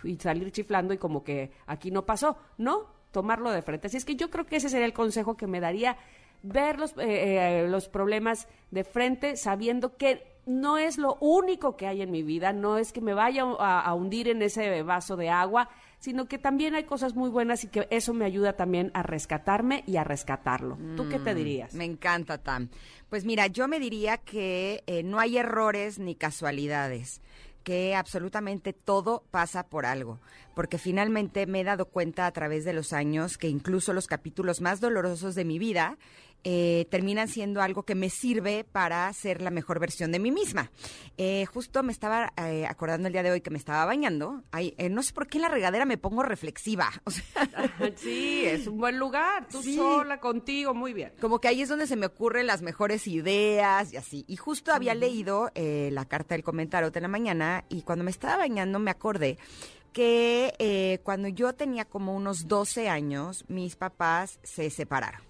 y 0.04 0.16
salir 0.16 0.52
chiflando 0.52 0.94
y 0.94 0.98
como 0.98 1.24
que 1.24 1.50
aquí 1.66 1.90
no 1.90 2.04
pasó, 2.04 2.36
no, 2.56 2.86
tomarlo 3.10 3.50
de 3.50 3.62
frente. 3.62 3.88
Así 3.88 3.96
es 3.96 4.04
que 4.04 4.14
yo 4.14 4.30
creo 4.30 4.46
que 4.46 4.56
ese 4.56 4.68
sería 4.68 4.86
el 4.86 4.92
consejo 4.92 5.36
que 5.36 5.46
me 5.46 5.58
daría, 5.58 5.96
ver 6.42 6.78
los, 6.78 6.92
eh, 6.98 7.62
eh, 7.62 7.66
los 7.68 7.88
problemas 7.88 8.46
de 8.70 8.84
frente 8.84 9.36
sabiendo 9.36 9.96
que 9.96 10.37
no 10.48 10.78
es 10.78 10.96
lo 10.96 11.18
único 11.20 11.76
que 11.76 11.86
hay 11.86 12.00
en 12.00 12.10
mi 12.10 12.22
vida, 12.22 12.52
no 12.52 12.78
es 12.78 12.92
que 12.92 13.02
me 13.02 13.12
vaya 13.12 13.42
a, 13.42 13.94
hundir 13.94 14.28
en 14.28 14.40
ese 14.40 14.82
vaso 14.82 15.16
de 15.16 15.28
agua, 15.28 15.68
sino 15.98 16.26
que 16.26 16.38
también 16.38 16.74
hay 16.74 16.84
cosas 16.84 17.14
muy 17.14 17.28
buenas 17.28 17.64
y 17.64 17.68
que 17.68 17.86
eso 17.90 18.14
me 18.14 18.24
ayuda 18.24 18.54
también 18.54 18.90
a 18.94 19.02
rescatarme 19.02 19.84
y 19.86 19.98
a 19.98 20.04
rescatarlo. 20.04 20.78
¿Tú 20.96 21.08
qué 21.10 21.18
te 21.18 21.34
mm, 21.34 21.36
dirías? 21.36 21.74
Me 21.74 21.84
encanta, 21.84 22.38
Tam. 22.38 22.70
Pues 23.10 23.26
mira, 23.26 23.46
yo 23.46 23.68
me 23.68 23.78
diría 23.78 24.16
que 24.16 24.82
eh, 24.86 25.02
no 25.02 25.18
hay 25.18 25.36
errores 25.36 25.98
ni 25.98 26.14
casualidades 26.14 27.20
que 27.62 27.94
absolutamente 27.94 28.72
todo 28.72 29.24
pasa 29.30 29.68
por 29.68 29.84
algo, 29.84 30.20
porque 30.54 30.78
finalmente 30.78 31.46
me 31.46 31.60
he 31.60 31.64
dado 31.64 31.84
cuenta 31.84 32.24
a 32.24 32.32
través 32.32 32.64
de 32.64 32.72
los 32.72 32.94
años 32.94 33.36
que 33.36 33.48
incluso 33.48 33.92
los 33.92 34.06
capítulos 34.06 34.62
más 34.62 34.80
dolorosos 34.80 35.34
de 35.34 35.44
mi 35.44 35.58
vida 35.58 35.98
eh, 36.44 36.86
terminan 36.90 37.28
siendo 37.28 37.60
algo 37.62 37.82
que 37.82 37.94
me 37.94 38.10
sirve 38.10 38.64
para 38.64 39.12
ser 39.12 39.42
la 39.42 39.50
mejor 39.50 39.78
versión 39.80 40.12
de 40.12 40.18
mí 40.18 40.30
misma. 40.30 40.70
Eh, 41.16 41.46
justo 41.46 41.82
me 41.82 41.92
estaba 41.92 42.32
eh, 42.36 42.66
acordando 42.66 43.06
el 43.08 43.12
día 43.12 43.22
de 43.22 43.30
hoy 43.30 43.40
que 43.40 43.50
me 43.50 43.58
estaba 43.58 43.84
bañando. 43.84 44.42
Ay, 44.50 44.74
eh, 44.78 44.88
no 44.88 45.02
sé 45.02 45.12
por 45.12 45.26
qué 45.26 45.38
en 45.38 45.42
la 45.42 45.48
regadera 45.48 45.84
me 45.84 45.98
pongo 45.98 46.22
reflexiva. 46.22 46.90
O 47.04 47.10
sea, 47.10 47.48
Sí, 47.96 48.44
es 48.44 48.66
un 48.66 48.78
buen 48.78 48.98
lugar. 48.98 49.48
Tú 49.48 49.62
Sí. 49.62 49.76
sola, 49.76 50.20
contigo, 50.20 50.74
muy 50.74 50.92
bien. 50.92 51.12
como 51.20 51.40
que 51.40 51.48
ahí 51.48 51.62
es 51.62 51.68
donde 51.68 51.86
se 51.86 51.96
me 51.96 52.06
ocurren 52.06 52.46
las 52.46 52.62
mejores 52.62 53.06
ideas 53.06 53.92
y 53.92 53.96
así. 53.96 54.24
Y 54.28 54.36
justo 54.36 54.72
había 54.72 54.94
leído 54.94 55.50
eh, 55.54 55.90
la 55.92 56.04
carta 56.04 56.34
del 56.34 56.44
comentario 56.44 56.90
de 56.90 57.00
la 57.00 57.08
mañana 57.08 57.64
y 57.68 57.82
cuando 57.82 58.04
me 58.04 58.10
estaba 58.10 58.36
bañando 58.36 58.78
me 58.78 58.90
acordé 58.90 59.38
que 59.92 60.54
eh, 60.58 61.00
cuando 61.02 61.28
yo 61.28 61.54
tenía 61.54 61.84
como 61.84 62.14
unos 62.14 62.46
12 62.46 62.88
años, 62.88 63.44
mis 63.48 63.74
papás 63.76 64.38
se 64.42 64.70
separaron. 64.70 65.20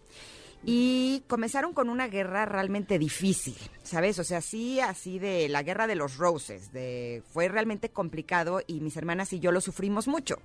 Y 0.65 1.23
comenzaron 1.29 1.73
con 1.73 1.89
una 1.89 2.09
guerra 2.09 2.45
realmente 2.45 2.99
difícil, 2.99 3.57
¿sabes? 3.83 4.19
O 4.19 4.25
sea, 4.25 4.41
sí, 4.41 4.81
así 4.81 5.19
de 5.19 5.49
la 5.49 5.63
guerra 5.63 5.87
de 5.87 5.95
los 5.95 6.17
roses, 6.17 6.73
de, 6.73 7.23
fue 7.33 7.49
realmente 7.49 7.91
complicado 7.91 8.61
y 8.67 8.81
mis 8.81 8.97
hermanas 8.97 9.33
y 9.33 9.41
yo 9.41 9.53
lo 9.53 9.61
sufrimos 9.61 10.09
mucho. 10.09 10.37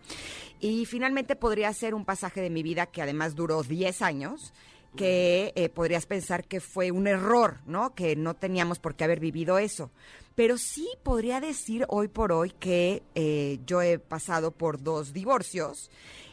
Y 0.59 0.85
finalmente 0.85 1.35
podría 1.35 1.73
ser 1.73 1.93
un 1.95 2.05
pasaje 2.05 2.41
de 2.41 2.49
mi 2.49 2.63
vida 2.63 2.85
que 2.85 3.01
además 3.01 3.35
duró 3.35 3.63
10 3.63 4.01
años, 4.01 4.53
que 4.95 5.53
eh, 5.55 5.69
podrías 5.69 6.05
pensar 6.05 6.45
que 6.45 6.59
fue 6.59 6.91
un 6.91 7.07
error, 7.07 7.59
¿no? 7.65 7.93
Que 7.95 8.15
no 8.15 8.35
teníamos 8.35 8.79
por 8.79 8.95
qué 8.95 9.03
haber 9.03 9.19
vivido 9.19 9.57
eso. 9.57 9.91
Pero 10.35 10.57
sí 10.57 10.89
podría 11.03 11.39
decir 11.39 11.85
hoy 11.89 12.07
por 12.07 12.31
hoy 12.31 12.51
que 12.51 13.03
eh, 13.13 13.59
yo 13.65 13.81
he 13.81 13.99
pasado 13.99 14.51
por 14.51 14.81
dos 14.81 15.13
divorcios 15.13 15.91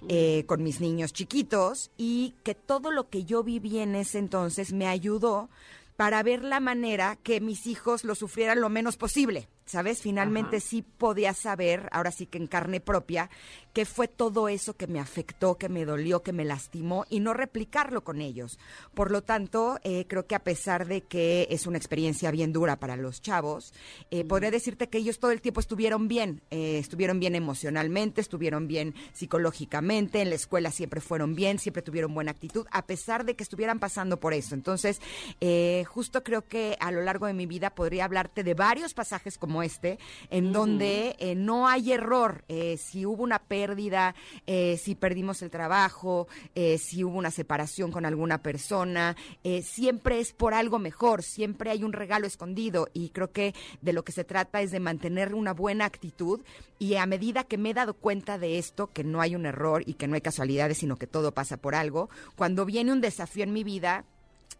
eh, 0.09 0.45
con 0.47 0.63
mis 0.63 0.81
niños 0.81 1.13
chiquitos 1.13 1.91
y 1.99 2.35
que 2.43 2.55
todo 2.55 2.91
lo 2.91 3.11
que 3.11 3.25
yo 3.25 3.43
viví 3.43 3.79
en 3.79 3.95
ese 3.95 4.19
entonces 4.19 4.73
me 4.73 4.87
ayudó 4.87 5.51
para 5.97 6.23
ver 6.23 6.43
la 6.43 6.61
manera 6.61 7.17
que 7.17 7.43
mis 7.43 7.67
hijos 7.67 8.05
lo 8.05 8.15
sufrieran 8.15 8.63
lo 8.63 8.71
menos 8.71 8.97
posible. 8.97 9.49
¿Sabes? 9.71 10.03
Finalmente 10.03 10.57
Ajá. 10.57 10.67
sí 10.67 10.83
podía 10.83 11.33
saber, 11.33 11.89
ahora 11.93 12.11
sí 12.11 12.27
que 12.27 12.39
en 12.39 12.49
carne 12.49 12.81
propia, 12.81 13.31
que 13.73 13.85
fue 13.85 14.09
todo 14.09 14.49
eso 14.49 14.75
que 14.75 14.89
me 14.89 14.99
afectó, 14.99 15.59
que 15.59 15.69
me 15.69 15.85
dolió, 15.85 16.25
que 16.25 16.33
me 16.33 16.45
lastimó 16.45 17.05
y 17.09 17.21
no 17.21 17.35
replicarlo 17.35 18.03
con 18.03 18.21
ellos. 18.21 18.59
Por 18.95 19.13
lo 19.13 19.23
tanto, 19.23 19.79
eh, 19.85 20.07
creo 20.09 20.27
que 20.27 20.35
a 20.35 20.43
pesar 20.43 20.89
de 20.89 21.03
que 21.03 21.47
es 21.51 21.69
una 21.69 21.79
experiencia 21.79 22.33
bien 22.33 22.53
dura 22.53 22.81
para 22.81 22.97
los 22.97 23.23
chavos, 23.23 23.73
eh, 24.11 24.25
podría 24.25 24.51
decirte 24.51 24.89
que 24.89 24.99
ellos 24.99 25.21
todo 25.21 25.31
el 25.31 25.41
tiempo 25.41 25.61
estuvieron 25.61 26.09
bien, 26.09 26.43
eh, 26.51 26.79
estuvieron 26.79 27.21
bien 27.21 27.37
emocionalmente, 27.37 28.21
estuvieron 28.21 28.67
bien 28.67 28.97
psicológicamente, 29.13 30.21
en 30.21 30.31
la 30.31 30.35
escuela 30.35 30.73
siempre 30.73 31.01
fueron 31.01 31.37
bien, 31.37 31.61
siempre 31.61 31.83
tuvieron 31.83 32.13
buena 32.13 32.33
actitud, 32.33 32.67
a 32.73 32.87
pesar 32.87 33.25
de 33.25 33.37
que 33.37 33.45
estuvieran 33.45 33.79
pasando 33.79 34.19
por 34.19 34.35
eso. 34.35 34.57
Entonces, 34.57 35.01
eh, 35.41 35.85
justo 35.87 36.25
creo 36.25 36.43
que 36.43 36.77
a 36.81 36.91
lo 36.91 37.03
largo 37.03 37.27
de 37.27 37.35
mi 37.35 37.47
vida 37.47 37.71
podría 37.71 38.05
hablarte 38.05 38.43
de 38.43 38.55
varios 38.55 38.95
pasajes 38.95 39.39
como 39.39 39.60
este, 39.63 39.99
en 40.31 40.53
donde 40.53 41.17
eh, 41.19 41.35
no 41.35 41.69
hay 41.69 41.93
error. 41.93 42.45
Eh, 42.49 42.77
si 42.77 43.07
hubo 43.07 43.23
una 43.23 43.39
pérdida, 43.39 44.15
eh, 44.47 44.79
si 44.83 44.95
perdimos 44.95 45.43
el 45.43 45.51
trabajo, 45.51 46.29
si 46.55 47.05
hubo 47.05 47.19
una 47.19 47.31
separación 47.31 47.91
con 47.91 48.05
alguna 48.05 48.43
persona, 48.43 49.17
siempre 49.63 50.21
es 50.21 50.33
por 50.33 50.55
algo 50.55 50.79
mejor, 50.79 51.23
siempre 51.23 51.71
hay 51.71 51.85
un 51.85 51.93
regalo 51.93 52.27
escondido 52.27 52.89
y 52.93 53.11
creo 53.11 53.33
que 53.33 53.55
de 53.81 53.93
lo 53.93 54.05
que 54.05 54.13
se 54.13 54.25
trata 54.25 54.61
es 54.61 54.71
de 54.71 54.81
mantener 54.81 55.35
una 55.35 55.53
buena 55.53 55.85
actitud 55.85 56.41
y 56.79 56.97
a 56.97 57.07
medida 57.07 57.45
que 57.45 57.59
me 57.59 57.71
he 57.71 57.75
dado 57.75 57.95
cuenta 57.95 58.39
de 58.39 58.59
esto, 58.59 58.89
que 58.89 59.05
no 59.05 59.21
hay 59.21 59.35
un 59.35 59.47
error 59.47 59.83
y 59.87 59.95
que 59.95 60.09
no 60.09 60.15
hay 60.15 60.21
casualidades, 60.21 60.79
sino 60.79 60.97
que 60.97 61.07
todo 61.07 61.33
pasa 61.33 61.57
por 61.57 61.75
algo, 61.75 62.09
cuando 62.37 62.65
viene 62.65 62.93
un 62.93 63.01
desafío 63.01 63.45
en 63.45 63.53
mi 63.53 63.65
vida, 63.65 64.05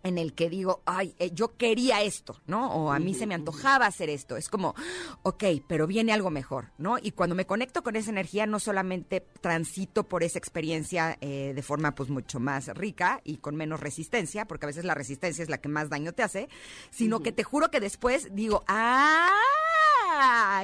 en 0.03 0.19
el 0.19 0.33
que 0.33 0.49
digo, 0.49 0.83
ay, 0.87 1.15
eh, 1.19 1.31
yo 1.33 1.57
quería 1.57 2.03
esto, 2.03 2.41
¿no? 2.47 2.73
O 2.73 2.93
a 2.93 2.99
mí 2.99 3.15
se 3.15 3.27
me 3.27 3.35
antojaba 3.35 3.87
hacer 3.87 4.09
esto. 4.09 4.37
Es 4.37 4.49
como, 4.49 4.75
ok, 5.23 5.45
pero 5.69 5.87
viene 5.87 6.13
algo 6.13 6.31
mejor, 6.31 6.71
¿no? 6.79 6.97
Y 7.01 7.13
cuando 7.13 7.35
me 7.35 7.47
conecto 7.47 7.83
con 7.83 7.97
esa 7.97 8.11
energía, 8.11 8.47
no 8.47 8.61
solamente 8.61 9.21
transito 9.41 10.09
por 10.09 10.23
esa 10.23 10.39
experiencia 10.39 11.19
eh, 11.21 11.53
de 11.55 11.63
forma 11.63 11.95
pues 11.95 12.09
mucho 12.09 12.41
más 12.41 12.69
rica 12.69 13.21
y 13.25 13.39
con 13.39 13.57
menos 13.57 13.81
resistencia, 13.81 14.47
porque 14.47 14.67
a 14.67 14.69
veces 14.69 14.85
la 14.85 14.95
resistencia 14.95 15.43
es 15.43 15.51
la 15.51 15.59
que 15.59 15.69
más 15.69 15.91
daño 15.91 16.13
te 16.13 16.23
hace, 16.23 16.49
sino 16.91 17.21
que 17.21 17.33
te 17.33 17.45
juro 17.45 17.71
que 17.71 17.81
después 17.81 18.29
digo, 18.33 18.65
ah, 18.69 19.29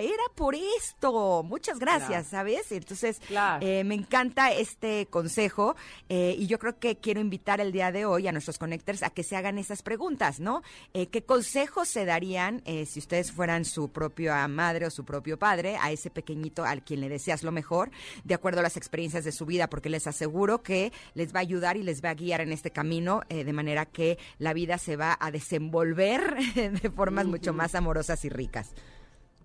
era 0.01 0.23
por 0.35 0.55
esto. 0.55 1.43
Muchas 1.45 1.79
gracias, 1.79 2.09
Claro. 2.09 2.25
¿sabes? 2.31 2.73
Entonces, 2.73 3.21
Claro. 3.27 3.65
eh, 3.67 3.85
me 3.85 3.95
encanta 3.95 4.53
este 4.53 5.07
consejo 5.07 5.77
eh, 6.09 6.35
y 6.39 6.47
yo 6.47 6.59
creo 6.59 6.79
que 6.79 6.97
quiero 6.99 7.21
invitar 7.21 7.61
el 7.61 7.73
día 7.73 7.93
de 7.93 8.05
hoy 8.05 8.29
a 8.29 8.33
nuestros 8.33 8.59
connectors 8.59 9.03
a 9.03 9.11
que 9.11 9.23
se 9.23 9.37
hagan 9.37 9.59
esas 9.59 9.83
preguntas, 9.83 10.41
¿no? 10.41 10.63
Eh, 10.95 11.07
¿Qué 11.09 11.23
consejos 11.25 11.89
se 11.89 12.05
darían 12.05 12.63
eh, 12.65 12.87
si 12.87 12.99
ustedes 12.99 13.33
fueran 13.33 13.65
su 13.65 13.89
propia 13.91 14.47
madre 14.49 14.87
o 14.87 14.91
su 14.91 15.05
propio 15.05 15.39
padre 15.39 15.77
a 15.81 15.91
ese 15.93 16.11
pequeñito 16.11 16.65
al 16.65 16.83
quien 16.83 17.01
le 17.01 17.09
deseas 17.09 17.43
lo 17.43 17.53
mejor, 17.53 17.91
de 18.25 18.35
acuerdo 18.35 18.61
a 18.61 18.63
las 18.63 18.77
experiencias 18.77 19.25
de 19.25 19.33
su 19.33 19.47
vida? 19.47 19.69
Porque 19.69 19.89
les 19.91 20.07
aseguro 20.07 20.63
que 20.63 20.93
les 21.15 21.35
va 21.35 21.39
a 21.39 21.43
ayudar 21.43 21.77
y 21.77 21.83
les 21.83 22.05
va 22.05 22.11
a 22.11 22.15
guiar 22.15 22.41
en 22.41 22.53
este 22.53 22.71
camino 22.71 23.23
eh, 23.29 23.45
de 23.45 23.53
manera 23.53 23.87
que 23.87 24.19
la 24.39 24.53
vida 24.53 24.79
se 24.79 24.97
va 24.97 25.17
a 25.21 25.31
desenvolver 25.31 26.37
de 26.55 26.91
formas 26.91 27.27
mucho 27.27 27.53
más 27.53 27.75
amorosas 27.75 28.25
y 28.25 28.29
ricas. 28.29 28.73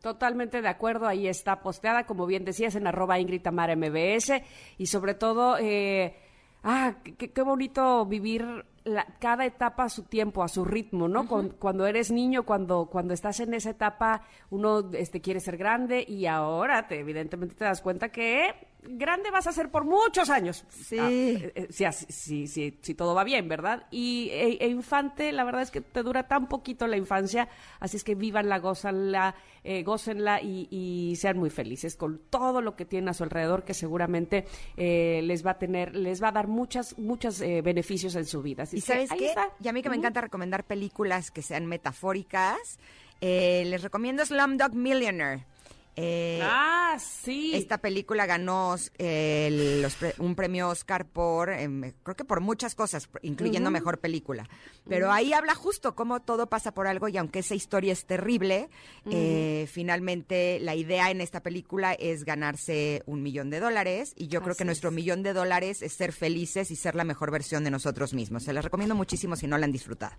Totalmente 0.01 0.63
de 0.63 0.67
acuerdo, 0.67 1.07
ahí 1.07 1.27
está 1.27 1.61
posteada, 1.61 2.05
como 2.05 2.25
bien 2.25 2.43
decías, 2.43 2.75
en 2.75 2.87
arroba 2.87 3.19
Ingrid 3.19 3.43
Tamara 3.43 3.75
MBS 3.75 4.41
y 4.79 4.87
sobre 4.87 5.13
todo, 5.13 5.57
eh, 5.59 6.15
ah, 6.63 6.95
qué, 7.03 7.31
qué 7.31 7.41
bonito 7.43 8.03
vivir 8.07 8.65
la- 8.83 9.05
cada 9.19 9.45
etapa 9.45 9.83
a 9.83 9.89
su 9.89 10.03
tiempo, 10.03 10.43
a 10.43 10.47
su 10.47 10.65
ritmo, 10.65 11.07
¿no? 11.07 11.27
Con- 11.27 11.49
cuando 11.49 11.85
eres 11.85 12.11
niño, 12.11 12.43
cuando, 12.43 12.87
cuando 12.87 13.13
estás 13.13 13.39
en 13.39 13.53
esa 13.53 13.69
etapa, 13.71 14.23
uno 14.49 14.89
este, 14.93 15.21
quiere 15.21 15.39
ser 15.39 15.57
grande 15.57 16.03
y 16.07 16.25
ahora 16.25 16.87
te, 16.87 16.99
evidentemente 16.99 17.55
te 17.55 17.65
das 17.65 17.81
cuenta 17.81 18.09
que 18.09 18.53
grande 18.83 19.29
vas 19.29 19.45
a 19.45 19.51
ser 19.51 19.69
por 19.69 19.85
muchos 19.85 20.31
años. 20.31 20.65
Sí. 20.69 20.97
Ah, 20.97 21.07
eh, 21.11 21.51
eh, 21.53 21.67
si, 21.69 21.85
si, 22.09 22.47
si, 22.47 22.79
si 22.81 22.95
todo 22.95 23.13
va 23.13 23.23
bien, 23.23 23.47
¿verdad? 23.47 23.85
Y 23.91 24.29
e, 24.31 24.57
e 24.59 24.67
infante, 24.69 25.31
la 25.31 25.43
verdad 25.43 25.61
es 25.61 25.69
que 25.69 25.81
te 25.81 26.01
dura 26.01 26.27
tan 26.27 26.47
poquito 26.47 26.87
la 26.87 26.97
infancia, 26.97 27.47
así 27.79 27.97
es 27.97 28.03
que 28.03 28.15
vívanla, 28.15 28.57
gózanla, 28.57 29.35
eh, 29.63 29.83
gócenla 29.83 30.41
y, 30.41 30.67
y 30.71 31.15
sean 31.17 31.37
muy 31.37 31.51
felices 31.51 31.95
con 31.95 32.21
todo 32.31 32.61
lo 32.61 32.75
que 32.75 32.85
tienen 32.85 33.09
a 33.09 33.13
su 33.13 33.23
alrededor, 33.23 33.63
que 33.63 33.75
seguramente 33.75 34.45
eh, 34.77 35.21
les 35.25 35.45
va 35.45 35.51
a 35.51 35.59
tener, 35.59 35.95
les 35.95 36.21
va 36.23 36.29
a 36.29 36.31
dar 36.31 36.47
muchas, 36.47 36.97
muchos 36.97 37.39
eh, 37.41 37.61
beneficios 37.61 38.15
en 38.15 38.25
su 38.25 38.41
vida. 38.41 38.65
Así 38.71 38.77
¿Y 38.77 38.81
que 38.81 38.87
sabes 38.87 39.09
qué? 39.11 39.29
está. 39.29 39.49
Y 39.61 39.67
a 39.67 39.73
mí 39.73 39.81
que 39.83 39.89
me 39.89 39.97
encanta 39.97 40.21
recomendar 40.21 40.63
películas 40.63 41.29
que 41.31 41.41
sean 41.41 41.65
metafóricas, 41.65 42.79
eh, 43.19 43.63
les 43.67 43.81
recomiendo 43.83 44.25
Slumdog 44.25 44.73
Millionaire. 44.73 45.45
Eh, 45.97 46.39
ah, 46.41 46.97
sí. 46.99 47.51
Esta 47.53 47.77
película 47.79 48.25
ganó 48.25 48.75
eh, 48.97 49.45
el- 49.47 49.81
los 49.81 49.95
pre- 49.95 50.15
un 50.19 50.35
premio 50.35 50.69
Oscar 50.69 51.05
por, 51.05 51.49
em, 51.49 51.91
creo 52.03 52.15
que 52.15 52.23
por 52.25 52.39
muchas 52.39 52.75
cosas, 52.75 53.09
incluyendo 53.21 53.69
mejor 53.71 53.99
película. 53.99 54.47
Pero 54.87 55.11
ahí 55.11 55.33
habla 55.33 55.53
justo 55.53 55.93
cómo 55.95 56.21
todo 56.21 56.47
pasa 56.47 56.73
por 56.73 56.87
algo 56.87 57.07
y 57.07 57.17
aunque 57.17 57.39
esa 57.39 57.55
historia 57.55 57.93
es 57.93 58.05
terrible, 58.05 58.69
eh, 59.09 59.67
finalmente 59.71 60.59
la 60.61 60.75
idea 60.75 61.11
en 61.11 61.21
esta 61.21 61.41
película 61.41 61.93
es 61.93 62.23
ganarse 62.23 63.03
un 63.05 63.21
millón 63.21 63.49
de 63.49 63.59
dólares 63.59 64.13
y 64.15 64.27
yo 64.27 64.41
creo 64.41 64.55
que 64.55 64.65
nuestro 64.65 64.89
es. 64.89 64.95
millón 64.95 65.23
de 65.23 65.33
dólares 65.33 65.81
es 65.81 65.93
ser 65.93 66.13
felices 66.13 66.71
y 66.71 66.75
ser 66.75 66.95
la 66.95 67.03
mejor 67.03 67.31
versión 67.31 67.63
de 67.63 67.71
nosotros 67.71 68.13
mismos. 68.13 68.43
Se 68.43 68.53
las 68.53 68.63
recomiendo 68.63 68.95
muchísimo 68.95 69.35
si 69.35 69.45
no 69.47 69.57
la 69.57 69.65
han 69.65 69.71
disfrutado. 69.71 70.15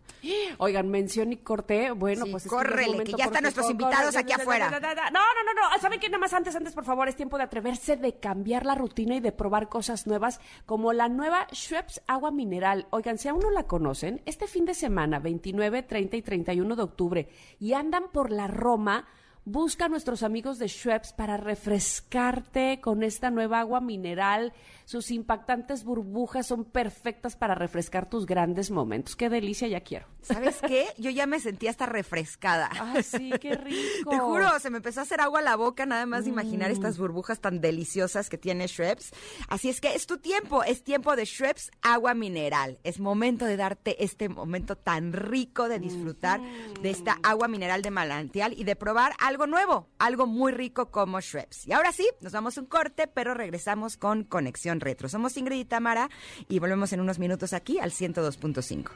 Ooigan, 0.59 0.89
mención 0.91 1.33
y 1.33 1.39
corté. 1.39 1.91
Bueno, 1.93 2.25
Sí, 2.27 2.31
pues 2.31 2.45
es 2.47 2.51
que 2.51 2.57
ya 2.57 2.63
es 2.63 2.69
córrele, 2.69 3.05
que 3.05 3.13
ya 3.17 3.25
están 3.25 3.43
nuestros 3.43 3.71
invitados 3.71 4.17
aquí 4.17 4.33
afuera. 4.33 4.71
No, 4.71 4.81
no, 4.81 5.43
no, 5.45 5.55
no. 5.55 5.62
¿Saben 5.81 6.01
qué? 6.01 6.09
Nada 6.09 6.19
más 6.21 6.33
antes, 6.33 6.55
antes, 6.57 6.75
por 6.75 6.85
favor, 6.85 7.09
es 7.09 7.17
tiempo 7.17 7.37
de 7.37 7.45
atreverse, 7.45 7.97
de 7.97 8.19
cambiar 8.19 8.67
la 8.67 8.75
rutina 8.75 9.17
y 9.17 9.21
de 9.21 9.33
probar 9.33 9.69
cosas 9.69 10.07
nuevas, 10.07 10.41
como 10.67 10.93
la 10.93 11.09
nueva 11.09 11.47
Schweppes 11.53 12.03
Agua 12.07 12.31
Mineral. 12.31 12.87
Oigan, 12.91 13.19
si 13.19 13.29
aún 13.29 13.41
no 13.41 13.51
la 13.51 13.67
conocen, 13.67 14.23
este 14.27 14.47
fin 14.47 14.65
de 14.65 14.75
semana, 14.75 15.19
29, 15.19 15.83
30 15.83 16.17
y 16.17 16.23
31 16.23 16.77
de 16.77 16.83
octubre, 16.83 17.29
y 17.59 17.73
andan 17.73 18.11
por 18.13 18.31
la 18.31 18.47
Roma, 18.47 19.07
busca 19.45 19.87
a 19.87 19.89
nuestros 19.89 20.23
amigos 20.23 20.59
de 20.59 20.69
Schweppes 20.69 21.13
para 21.13 21.37
refrescarte 21.37 22.81
con 22.81 23.03
esta 23.03 23.31
nueva 23.31 23.61
agua 23.61 23.81
mineral. 23.81 24.53
Sus 24.85 25.11
impactantes 25.11 25.85
burbujas 25.85 26.47
son 26.47 26.65
perfectas 26.65 27.35
para 27.37 27.55
refrescar 27.55 28.11
tus 28.11 28.27
grandes 28.27 28.71
momentos. 28.71 29.17
Qué 29.17 29.29
delicia, 29.31 29.67
ya 29.69 29.81
quiero. 29.81 30.07
¿Sabes 30.23 30.61
qué? 30.67 30.87
Yo 30.99 31.11
ya 31.11 31.27
me 31.27 31.41
sentí 31.41 31.67
hasta 31.69 31.87
refrescada. 31.87 32.69
Ay, 32.79 33.03
sí, 33.03 33.31
qué 33.41 33.55
rico. 33.55 34.11
Te 34.11 34.19
juro, 34.19 34.59
se 34.61 34.71
me 34.71 34.77
empezó 34.79 35.01
a 35.01 35.05
hacer 35.05 35.21
agua 35.21 35.39
a 35.41 35.43
la 35.43 35.57
boca 35.57 35.87
nada 35.87 36.05
más 36.07 36.25
de 36.25 36.31
imaginar 36.31 36.71
Mm. 36.71 36.75
estas 36.75 36.99
burbujas 36.99 37.41
tan 37.41 37.61
deliciosas 37.61 38.29
que 38.29 38.39
tiene 38.39 38.69
Schweppes. 38.69 39.11
Así 39.49 39.69
es 39.69 39.81
que 39.81 39.95
es 39.95 40.07
tu 40.07 40.19
tiempo, 40.19 40.63
es 40.63 40.85
tiempo 40.85 41.17
de 41.17 41.25
Schweppes 41.27 41.71
agua 41.81 42.15
mineral. 42.15 42.79
Es 42.85 43.01
momento 43.01 43.45
de 43.47 43.57
darte 43.57 44.05
este 44.05 44.29
momento 44.29 44.77
tan 44.77 45.13
rico 45.13 45.69
de 45.69 45.79
disfrutar 45.79 46.41
de 46.83 46.91
esta 46.91 47.19
agua 47.23 47.49
mineral 47.49 47.83
de 47.83 47.91
manantial 47.91 48.53
y 48.57 48.65
de 48.65 48.77
probar 48.77 49.15
algo 49.19 49.32
algo 49.33 49.47
nuevo, 49.47 49.89
algo 49.99 50.27
muy 50.27 50.53
rico 50.53 50.91
como 50.91 51.19
Shreps. 51.19 51.67
Y 51.67 51.73
ahora 51.73 51.91
sí, 51.91 52.07
nos 52.21 52.33
vamos 52.33 52.59
un 52.59 52.67
corte, 52.67 53.07
pero 53.07 53.33
regresamos 53.33 53.97
con 53.97 54.25
Conexión 54.25 54.81
Retro. 54.81 55.09
Somos 55.09 55.39
Ingrid 55.39 55.61
y 55.61 55.65
Tamara 55.65 56.11
y 56.49 56.59
volvemos 56.59 56.93
en 56.93 57.01
unos 57.01 57.19
minutos 57.19 57.55
aquí 57.55 57.79
al 57.79 57.93
102.5. 57.93 58.91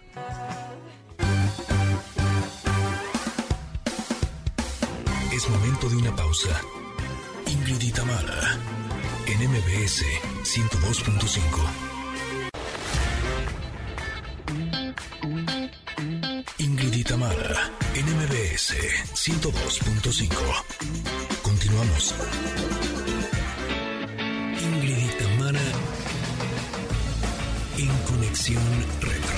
Es 5.33 5.49
momento 5.49 5.89
de 5.89 5.97
una 5.97 6.15
pausa. 6.15 6.61
Ingrid 7.47 7.81
y 7.81 7.93
Tamara 7.93 8.59
en 9.27 9.51
MBS 9.51 10.05
102.5. 10.43 11.41
Ingrid 16.59 16.95
y 16.95 17.05
Tamara 17.05 17.86
en 18.07 18.17
MBS 18.17 18.75
102.5. 19.15 20.37
Continuamos. 21.43 22.15
Ingrid 24.63 24.99
y 24.99 25.09
Tamara 25.19 25.61
en 27.79 27.89
Conexión 28.07 28.63
Retro. 29.01 29.37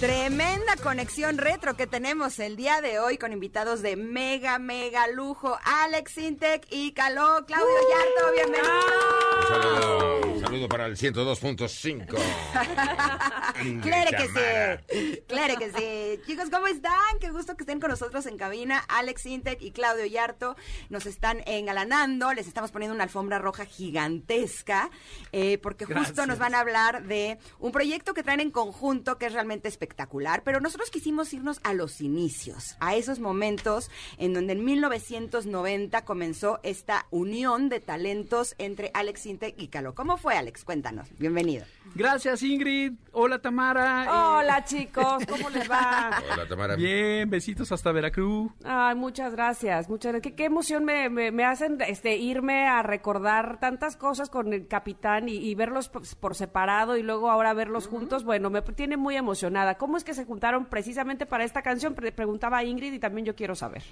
Tremenda 0.00 0.76
conexión 0.82 1.38
retro 1.38 1.74
que 1.74 1.86
tenemos 1.86 2.38
el 2.38 2.54
día 2.56 2.82
de 2.82 2.98
hoy 2.98 3.16
con 3.16 3.32
invitados 3.32 3.80
de 3.80 3.96
mega, 3.96 4.58
mega 4.58 5.08
lujo. 5.08 5.58
Alex 5.64 6.18
Intec 6.18 6.66
y 6.70 6.92
Caló, 6.92 7.46
Claudio 7.46 7.74
Yarto, 7.90 8.32
bienvenidos. 8.32 9.35
Un 9.46 9.62
saludo, 9.62 10.20
un 10.34 10.40
saludo 10.40 10.68
para 10.68 10.86
el 10.86 10.96
102.5. 10.96 12.16
Claro 13.80 14.10
que 14.10 14.26
sí, 14.26 15.22
claro 15.26 15.54
que 15.56 15.72
sí. 15.72 16.20
Chicos, 16.26 16.50
¿cómo 16.50 16.66
están? 16.66 17.18
Qué 17.20 17.30
gusto 17.30 17.56
que 17.56 17.62
estén 17.62 17.80
con 17.80 17.88
nosotros 17.88 18.26
en 18.26 18.36
cabina. 18.36 18.84
Alex 18.88 19.24
Intec 19.24 19.62
y 19.62 19.70
Claudio 19.70 20.04
Yarto 20.04 20.56
nos 20.90 21.06
están 21.06 21.42
engalanando, 21.46 22.34
les 22.34 22.46
estamos 22.46 22.70
poniendo 22.70 22.94
una 22.94 23.04
alfombra 23.04 23.38
roja 23.38 23.64
gigantesca, 23.64 24.90
eh, 25.32 25.56
porque 25.58 25.86
justo 25.86 26.26
nos 26.26 26.38
van 26.38 26.54
a 26.54 26.60
hablar 26.60 27.04
de 27.04 27.38
un 27.58 27.72
proyecto 27.72 28.12
que 28.12 28.22
traen 28.22 28.40
en 28.40 28.50
conjunto 28.50 29.16
que 29.16 29.26
es 29.26 29.32
realmente 29.32 29.68
espectacular, 29.68 30.42
pero 30.44 30.60
nosotros 30.60 30.90
quisimos 30.90 31.32
irnos 31.32 31.60
a 31.62 31.72
los 31.72 32.02
inicios, 32.02 32.76
a 32.80 32.94
esos 32.94 33.20
momentos 33.20 33.90
en 34.18 34.34
donde 34.34 34.52
en 34.52 34.64
1990 34.64 36.04
comenzó 36.04 36.60
esta 36.62 37.06
unión 37.10 37.70
de 37.70 37.80
talentos 37.80 38.54
entre 38.58 38.90
Alex 38.92 39.24
Intec 39.24 39.35
y 39.56 39.68
Caló. 39.68 39.94
¿Cómo 39.94 40.16
fue, 40.16 40.36
Alex? 40.36 40.64
Cuéntanos. 40.64 41.08
Bienvenido. 41.18 41.64
Gracias, 41.94 42.42
Ingrid. 42.42 42.92
Hola, 43.12 43.40
Tamara. 43.40 44.36
Hola, 44.38 44.64
chicos, 44.64 45.24
¿cómo 45.28 45.50
les 45.50 45.70
va? 45.70 46.10
Hola, 46.32 46.48
Tamara. 46.48 46.74
Eh, 46.74 46.76
bien, 46.76 47.30
besitos 47.30 47.70
hasta 47.72 47.92
Veracruz. 47.92 48.52
Ay, 48.64 48.94
muchas 48.94 49.32
gracias, 49.32 49.88
muchas 49.88 50.12
gracias. 50.12 50.32
Qué, 50.32 50.36
qué 50.36 50.44
emoción 50.46 50.84
me, 50.84 51.08
me- 51.10 51.30
me 51.30 51.44
hacen 51.44 51.78
este, 51.86 52.16
irme 52.16 52.66
a 52.66 52.82
recordar 52.82 53.58
tantas 53.60 53.96
cosas 53.96 54.30
con 54.30 54.52
el 54.52 54.66
capitán 54.68 55.28
y, 55.28 55.34
y 55.36 55.54
verlos 55.54 55.88
por, 55.88 56.02
por 56.18 56.34
separado 56.34 56.96
y 56.96 57.02
luego 57.02 57.30
ahora 57.30 57.52
verlos 57.54 57.86
juntos. 57.88 58.24
Bueno, 58.24 58.50
me 58.50 58.62
tiene 58.62 58.96
muy 58.96 59.16
emocionada. 59.16 59.76
¿Cómo 59.76 59.96
es 59.96 60.04
que 60.04 60.14
se 60.14 60.24
juntaron 60.24 60.66
precisamente 60.66 61.26
para 61.26 61.44
esta 61.44 61.62
canción? 61.62 61.94
Pre- 61.94 62.12
preguntaba 62.12 62.64
Ingrid 62.64 62.92
y 62.92 62.98
también 62.98 63.24
yo 63.26 63.34
quiero 63.34 63.54
saber. 63.54 63.82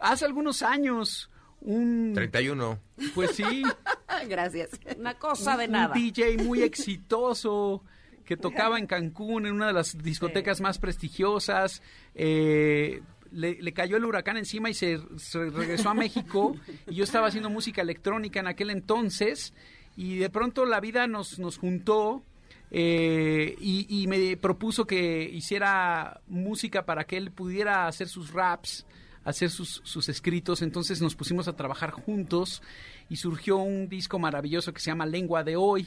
Hace 0.00 0.24
algunos 0.24 0.62
años, 0.62 1.30
un... 1.64 2.12
31. 2.14 2.78
Pues 3.14 3.32
sí, 3.32 3.62
Gracias. 4.28 4.70
Una 4.96 5.14
cosa 5.18 5.56
de 5.56 5.66
un 5.66 5.72
nada. 5.72 5.94
DJ 5.94 6.38
muy 6.38 6.62
exitoso 6.62 7.82
que 8.24 8.36
tocaba 8.36 8.78
en 8.78 8.86
Cancún, 8.86 9.44
en 9.46 9.52
una 9.54 9.66
de 9.66 9.72
las 9.74 9.98
discotecas 9.98 10.60
más 10.60 10.78
prestigiosas. 10.78 11.82
eh, 12.14 13.02
le, 13.32 13.60
le 13.60 13.72
cayó 13.72 13.96
el 13.96 14.04
huracán 14.04 14.36
encima 14.36 14.70
y 14.70 14.74
se, 14.74 14.98
se 15.18 15.50
regresó 15.50 15.90
a 15.90 15.94
México. 15.94 16.54
y 16.88 16.94
yo 16.94 17.04
estaba 17.04 17.26
haciendo 17.26 17.50
música 17.50 17.82
electrónica 17.82 18.40
en 18.40 18.46
aquel 18.46 18.70
entonces. 18.70 19.52
Y 19.96 20.16
de 20.18 20.30
pronto 20.30 20.64
la 20.64 20.80
vida 20.80 21.06
nos, 21.06 21.38
nos 21.38 21.58
juntó. 21.58 22.22
eh, 22.70 23.56
y, 23.60 23.86
y 24.02 24.06
me 24.06 24.36
propuso 24.36 24.86
que 24.86 25.22
hiciera 25.24 26.20
música 26.28 26.84
para 26.86 27.04
que 27.04 27.16
él 27.16 27.30
pudiera 27.32 27.86
hacer 27.86 28.08
sus 28.08 28.32
raps, 28.32 28.86
hacer 29.24 29.50
sus, 29.50 29.80
sus 29.84 30.08
escritos. 30.08 30.62
Entonces 30.62 31.00
nos 31.00 31.14
pusimos 31.14 31.48
a 31.48 31.56
trabajar 31.56 31.90
juntos 31.90 32.62
y 33.08 33.16
surgió 33.16 33.56
un 33.56 33.88
disco 33.88 34.18
maravilloso 34.18 34.72
que 34.72 34.80
se 34.80 34.90
llama 34.90 35.06
Lengua 35.06 35.44
de 35.44 35.56
Hoy 35.56 35.86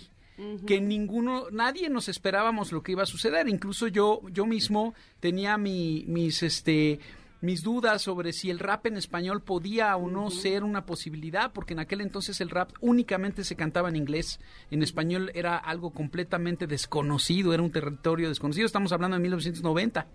que 0.68 0.80
ninguno, 0.80 1.50
nadie 1.52 1.90
nos 1.90 2.10
esperábamos 2.10 2.72
lo 2.72 2.84
que 2.84 2.92
iba 2.92 3.04
a 3.04 3.08
suceder. 3.08 3.50
Incluso 3.50 3.88
yo, 3.88 4.22
yo 4.32 4.46
mismo 4.46 4.94
tenía 5.20 5.58
mi, 5.58 6.06
mis, 6.08 6.44
este, 6.44 7.00
mis 7.42 7.64
dudas 7.64 8.04
sobre 8.04 8.34
si 8.34 8.52
el 8.52 8.60
rap 8.60 8.86
en 8.86 8.98
español 8.98 9.42
podía 9.42 9.96
o 9.96 10.08
no 10.10 10.30
ser 10.30 10.64
una 10.64 10.86
posibilidad, 10.86 11.52
porque 11.54 11.74
en 11.74 11.80
aquel 11.80 12.02
entonces 12.02 12.40
el 12.40 12.52
rap 12.52 12.70
únicamente 12.82 13.44
se 13.44 13.56
cantaba 13.56 13.90
en 13.90 13.96
inglés. 13.96 14.40
En 14.70 14.84
español 14.84 15.32
era 15.34 15.58
algo 15.58 15.90
completamente 15.90 16.68
desconocido, 16.68 17.54
era 17.54 17.64
un 17.64 17.72
territorio 17.72 18.30
desconocido. 18.30 18.68
Estamos 18.68 18.92
hablando 18.92 19.18
de 19.18 19.24
1990. 19.24 20.08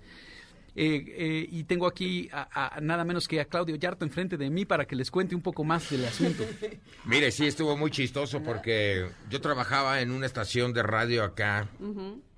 Eh, 0.75 1.05
eh, 1.07 1.47
y 1.51 1.65
tengo 1.65 1.87
aquí 1.87 2.31
a, 2.33 2.77
a 2.77 2.81
nada 2.81 3.05
menos 3.05 3.29
que 3.29 3.41
a 3.41 3.45
Claudio 3.45 3.77
Yarto 3.77 4.05
enfrente 4.05 4.37
de 4.39 4.49
mí 4.49 4.65
para 4.65 4.87
que 4.87 4.97
les 4.97 5.11
cuente 5.11 5.35
un 5.35 5.43
poco 5.43 5.65
más 5.65 5.91
del 5.91 6.05
asunto. 6.05 6.45
Mire, 7.05 7.31
sí, 7.31 7.47
estuvo 7.47 7.77
muy 7.77 7.91
chistoso 7.91 8.43
porque 8.43 9.07
yo 9.29 9.41
trabajaba 9.41 10.01
en 10.01 10.11
una 10.11 10.27
estación 10.27 10.73
de 10.73 10.83
radio 10.83 11.25
acá, 11.25 11.69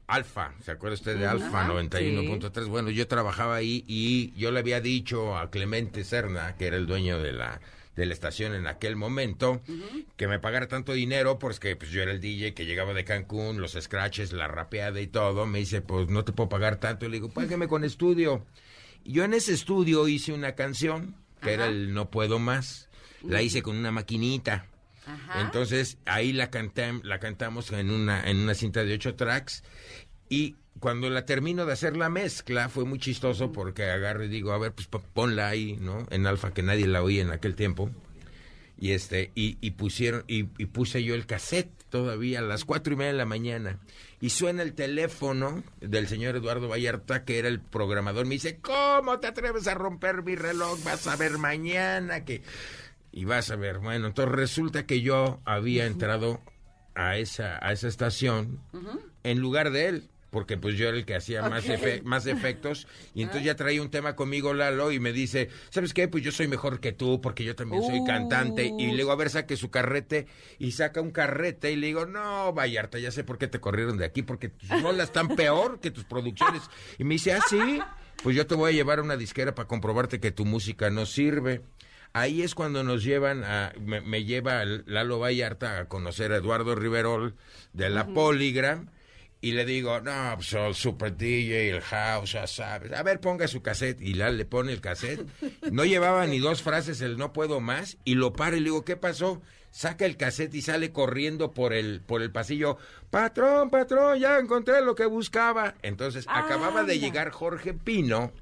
Alfa, 0.06 0.52
¿se 0.60 0.72
acuerda 0.72 0.94
usted 0.94 1.18
de 1.18 1.26
Alfa 1.26 1.66
91.3? 1.66 2.66
Bueno, 2.66 2.90
yo 2.90 3.06
trabajaba 3.06 3.54
ahí 3.56 3.84
y 3.86 4.32
yo 4.38 4.50
le 4.50 4.60
había 4.60 4.80
dicho 4.80 5.36
a 5.36 5.50
Clemente 5.50 6.04
Serna, 6.04 6.56
que 6.56 6.66
era 6.66 6.76
el 6.76 6.86
dueño 6.86 7.22
de 7.22 7.32
la 7.32 7.60
de 7.96 8.06
la 8.06 8.12
estación 8.14 8.54
en 8.54 8.66
aquel 8.66 8.96
momento, 8.96 9.62
que 10.16 10.26
me 10.28 10.38
pagara 10.40 10.66
tanto 10.68 10.92
dinero, 10.92 11.38
porque 11.38 11.76
pues 11.76 11.90
yo 11.90 12.02
era 12.02 12.10
el 12.12 12.20
DJ 12.20 12.54
que 12.54 12.66
llegaba 12.66 12.92
de 12.94 13.04
Cancún, 13.04 13.60
los 13.60 13.72
scratches, 13.80 14.32
la 14.32 14.48
rapeada 14.48 15.00
y 15.00 15.06
todo, 15.06 15.46
me 15.46 15.60
dice, 15.60 15.80
pues 15.80 16.08
no 16.08 16.24
te 16.24 16.32
puedo 16.32 16.48
pagar 16.48 16.76
tanto, 16.76 17.06
y 17.06 17.08
le 17.08 17.14
digo, 17.16 17.30
págame 17.30 17.68
con 17.68 17.84
estudio. 17.84 18.44
Y 19.04 19.12
yo 19.12 19.24
en 19.24 19.34
ese 19.34 19.52
estudio 19.52 20.08
hice 20.08 20.32
una 20.32 20.54
canción, 20.54 21.14
que 21.42 21.52
era 21.52 21.66
el 21.66 21.92
No 21.94 22.10
Puedo 22.10 22.38
Más, 22.38 22.88
la 23.22 23.42
hice 23.42 23.62
con 23.62 23.76
una 23.76 23.90
maquinita. 23.92 24.66
Entonces 25.42 25.98
ahí 26.06 26.32
la 26.32 26.50
cantam- 26.50 27.02
la 27.04 27.20
cantamos 27.20 27.70
en 27.72 27.90
una 27.90 28.28
en 28.28 28.38
una 28.38 28.54
cinta 28.54 28.84
de 28.84 28.94
ocho 28.94 29.14
tracks 29.14 29.62
y 30.30 30.56
cuando 30.80 31.08
la 31.10 31.24
termino 31.24 31.66
de 31.66 31.72
hacer 31.72 31.96
la 31.96 32.08
mezcla 32.08 32.68
fue 32.68 32.84
muy 32.84 32.98
chistoso 32.98 33.52
porque 33.52 33.84
agarro 33.84 34.24
y 34.24 34.28
digo 34.28 34.52
a 34.52 34.58
ver 34.58 34.72
pues 34.72 34.86
po- 34.86 35.02
ponla 35.14 35.48
ahí 35.48 35.76
no 35.80 36.06
en 36.10 36.26
alfa 36.26 36.52
que 36.52 36.62
nadie 36.62 36.86
la 36.86 37.02
oía 37.02 37.22
en 37.22 37.30
aquel 37.30 37.54
tiempo 37.54 37.90
y 38.76 38.90
este 38.92 39.30
y, 39.34 39.56
y 39.60 39.70
pusieron 39.72 40.24
y, 40.26 40.48
y 40.58 40.66
puse 40.66 41.02
yo 41.04 41.14
el 41.14 41.26
cassette 41.26 41.70
todavía 41.90 42.40
a 42.40 42.42
las 42.42 42.64
cuatro 42.64 42.92
y 42.92 42.96
media 42.96 43.12
de 43.12 43.18
la 43.18 43.24
mañana. 43.24 43.78
Y 44.20 44.30
suena 44.30 44.62
el 44.64 44.72
teléfono 44.72 45.62
del 45.80 46.08
señor 46.08 46.34
Eduardo 46.34 46.66
Vallarta 46.68 47.24
que 47.24 47.38
era 47.38 47.46
el 47.46 47.60
programador. 47.60 48.26
Me 48.26 48.34
dice 48.34 48.58
cómo 48.60 49.20
te 49.20 49.28
atreves 49.28 49.68
a 49.68 49.74
romper 49.74 50.24
mi 50.24 50.34
reloj 50.34 50.82
vas 50.82 51.06
a 51.06 51.14
ver 51.14 51.38
mañana 51.38 52.24
que 52.24 52.42
y 53.12 53.24
vas 53.26 53.50
a 53.52 53.56
ver. 53.56 53.78
Bueno 53.78 54.08
entonces 54.08 54.34
resulta 54.34 54.86
que 54.86 55.02
yo 55.02 55.40
había 55.44 55.86
entrado 55.86 56.40
a 56.96 57.16
esa 57.16 57.64
a 57.64 57.70
esa 57.72 57.86
estación 57.86 58.58
en 59.22 59.38
lugar 59.38 59.70
de 59.70 59.86
él 59.88 60.08
porque 60.34 60.58
pues 60.58 60.74
yo 60.76 60.88
era 60.88 60.96
el 60.98 61.06
que 61.06 61.14
hacía 61.14 61.48
más, 61.48 61.64
efe- 61.66 62.02
más 62.02 62.26
efectos 62.26 62.88
y 63.14 63.22
entonces 63.22 63.44
ya 63.46 63.54
traía 63.54 63.80
un 63.80 63.88
tema 63.90 64.16
conmigo 64.16 64.52
Lalo 64.52 64.90
y 64.90 64.98
me 64.98 65.12
dice, 65.12 65.48
¿sabes 65.70 65.94
qué? 65.94 66.08
Pues 66.08 66.24
yo 66.24 66.32
soy 66.32 66.48
mejor 66.48 66.80
que 66.80 66.92
tú 66.92 67.20
porque 67.20 67.44
yo 67.44 67.54
también 67.54 67.82
soy 67.84 68.00
Uh. 68.00 68.04
cantante 68.04 68.66
y 68.78 68.88
le 68.90 68.96
digo, 68.96 69.12
a 69.12 69.16
ver, 69.16 69.30
saque 69.30 69.56
su 69.56 69.70
carrete 69.70 70.26
y 70.58 70.72
saca 70.72 71.00
un 71.00 71.12
carrete 71.12 71.70
y 71.70 71.76
le 71.76 71.86
digo, 71.86 72.04
no, 72.04 72.52
Vallarta, 72.52 72.98
ya 72.98 73.12
sé 73.12 73.22
por 73.22 73.38
qué 73.38 73.46
te 73.46 73.60
corrieron 73.60 73.96
de 73.96 74.04
aquí, 74.04 74.22
porque 74.22 74.48
tus 74.48 74.68
rolas 74.82 75.04
están 75.06 75.28
peor 75.36 75.78
que 75.80 75.92
tus 75.92 76.04
producciones. 76.04 76.62
Y 76.98 77.04
me 77.04 77.14
dice, 77.14 77.32
ah, 77.32 77.40
sí, 77.48 77.80
pues 78.24 78.34
yo 78.34 78.46
te 78.48 78.56
voy 78.56 78.72
a 78.72 78.74
llevar 78.74 78.98
a 78.98 79.02
una 79.02 79.16
disquera 79.16 79.54
para 79.54 79.68
comprobarte 79.68 80.18
que 80.18 80.32
tu 80.32 80.44
música 80.44 80.90
no 80.90 81.06
sirve. 81.06 81.62
Ahí 82.12 82.42
es 82.42 82.54
cuando 82.54 82.84
nos 82.84 83.02
llevan 83.02 83.42
a, 83.44 83.72
me, 83.80 84.00
me 84.00 84.24
lleva 84.24 84.64
Lalo 84.64 85.18
Vallarta 85.18 85.78
a 85.80 85.88
conocer 85.88 86.32
a 86.32 86.36
Eduardo 86.36 86.74
Riverol 86.74 87.34
de 87.72 87.90
la 87.90 88.06
Polygram 88.06 88.88
y 89.44 89.52
le 89.52 89.66
digo, 89.66 90.00
no, 90.00 90.32
pues 90.36 90.54
el 90.54 90.74
super 90.74 91.14
DJ, 91.14 91.68
el 91.68 91.82
house, 91.82 92.32
ya 92.32 92.46
sabes. 92.46 92.92
A 92.92 93.02
ver, 93.02 93.20
ponga 93.20 93.46
su 93.46 93.60
cassette. 93.60 94.00
Y 94.00 94.14
Lalo 94.14 94.38
le 94.38 94.46
pone 94.46 94.72
el 94.72 94.80
cassette. 94.80 95.20
No 95.70 95.84
llevaba 95.84 96.26
ni 96.26 96.38
dos 96.38 96.62
frases 96.62 97.02
el 97.02 97.18
no 97.18 97.34
puedo 97.34 97.60
más. 97.60 97.98
Y 98.06 98.14
lo 98.14 98.32
para 98.32 98.56
y 98.56 98.60
le 98.60 98.70
digo, 98.70 98.86
¿qué 98.86 98.96
pasó? 98.96 99.42
Saca 99.70 100.06
el 100.06 100.16
cassette 100.16 100.54
y 100.54 100.62
sale 100.62 100.92
corriendo 100.92 101.52
por 101.52 101.74
el, 101.74 102.00
por 102.00 102.22
el 102.22 102.32
pasillo. 102.32 102.78
Patrón, 103.10 103.68
patrón, 103.68 104.18
ya 104.18 104.38
encontré 104.38 104.80
lo 104.80 104.94
que 104.94 105.04
buscaba. 105.04 105.74
Entonces, 105.82 106.24
acababa 106.26 106.82
de 106.82 106.98
llegar 106.98 107.30
Jorge 107.30 107.74
Pino 107.74 108.32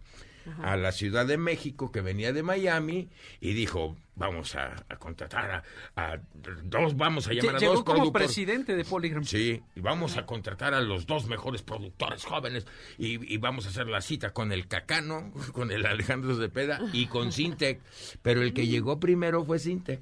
a 0.63 0.77
la 0.77 0.93
Ciudad 0.93 1.27
de 1.27 1.37
México, 1.39 1.93
que 1.93 2.01
venía 2.01 2.33
de 2.33 2.43
Miami, 2.43 3.09
y 3.41 3.53
dijo, 3.55 3.97
vamos 4.15 4.55
a, 4.55 4.85
a 4.89 4.97
contratar 4.97 5.63
a, 5.97 6.13
a 6.13 6.21
dos, 6.65 6.97
vamos 6.97 7.29
a 7.29 7.33
llamar 7.33 7.57
a 7.57 7.59
Llegó 7.59 7.73
dos 7.75 7.85
como 7.85 7.99
productores. 7.99 8.27
presidente 8.29 8.77
de 8.77 8.85
Polygram. 8.85 9.25
Sí, 9.25 9.63
y 9.75 9.81
vamos 9.81 10.17
a 10.17 10.27
contratar 10.27 10.75
a 10.75 10.81
los 10.81 11.07
dos 11.07 11.27
mejores 11.27 11.63
productores 11.63 12.25
jóvenes 12.25 12.67
y, 12.99 13.33
y 13.33 13.37
vamos 13.39 13.67
a 13.67 13.71
hacer 13.71 13.87
la 13.89 14.01
cita 14.01 14.33
con 14.33 14.53
el 14.53 14.69
Cacano, 14.69 15.33
con 15.53 15.71
el 15.71 15.87
Alejandro 15.87 16.37
Cepeda 16.37 16.81
y 16.93 17.07
con 17.07 17.33
Sintec. 17.33 17.81
Pero 18.23 18.43
el 18.43 18.53
que 18.53 18.67
llegó 18.67 19.01
primero 19.01 19.45
fue 19.45 19.59
Sintec. 19.59 20.01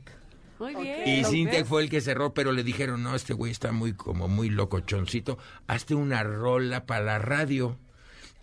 Muy 0.59 0.75
bien. 0.75 1.09
Y 1.09 1.23
¿lo 1.23 1.29
Sintec 1.31 1.65
fue 1.65 1.83
el 1.83 1.89
que 1.89 2.03
cerró, 2.03 2.35
pero 2.35 2.53
le 2.53 2.63
dijeron, 2.63 3.03
no, 3.03 3.15
este 3.15 3.33
güey 3.33 3.51
está 3.51 3.73
muy 3.73 3.95
como 3.95 4.29
muy 4.29 4.51
locochoncito, 4.51 5.39
hazte 5.67 5.95
una 5.95 6.23
rola 6.23 6.85
para 6.85 7.05
la 7.05 7.19
radio. 7.19 7.79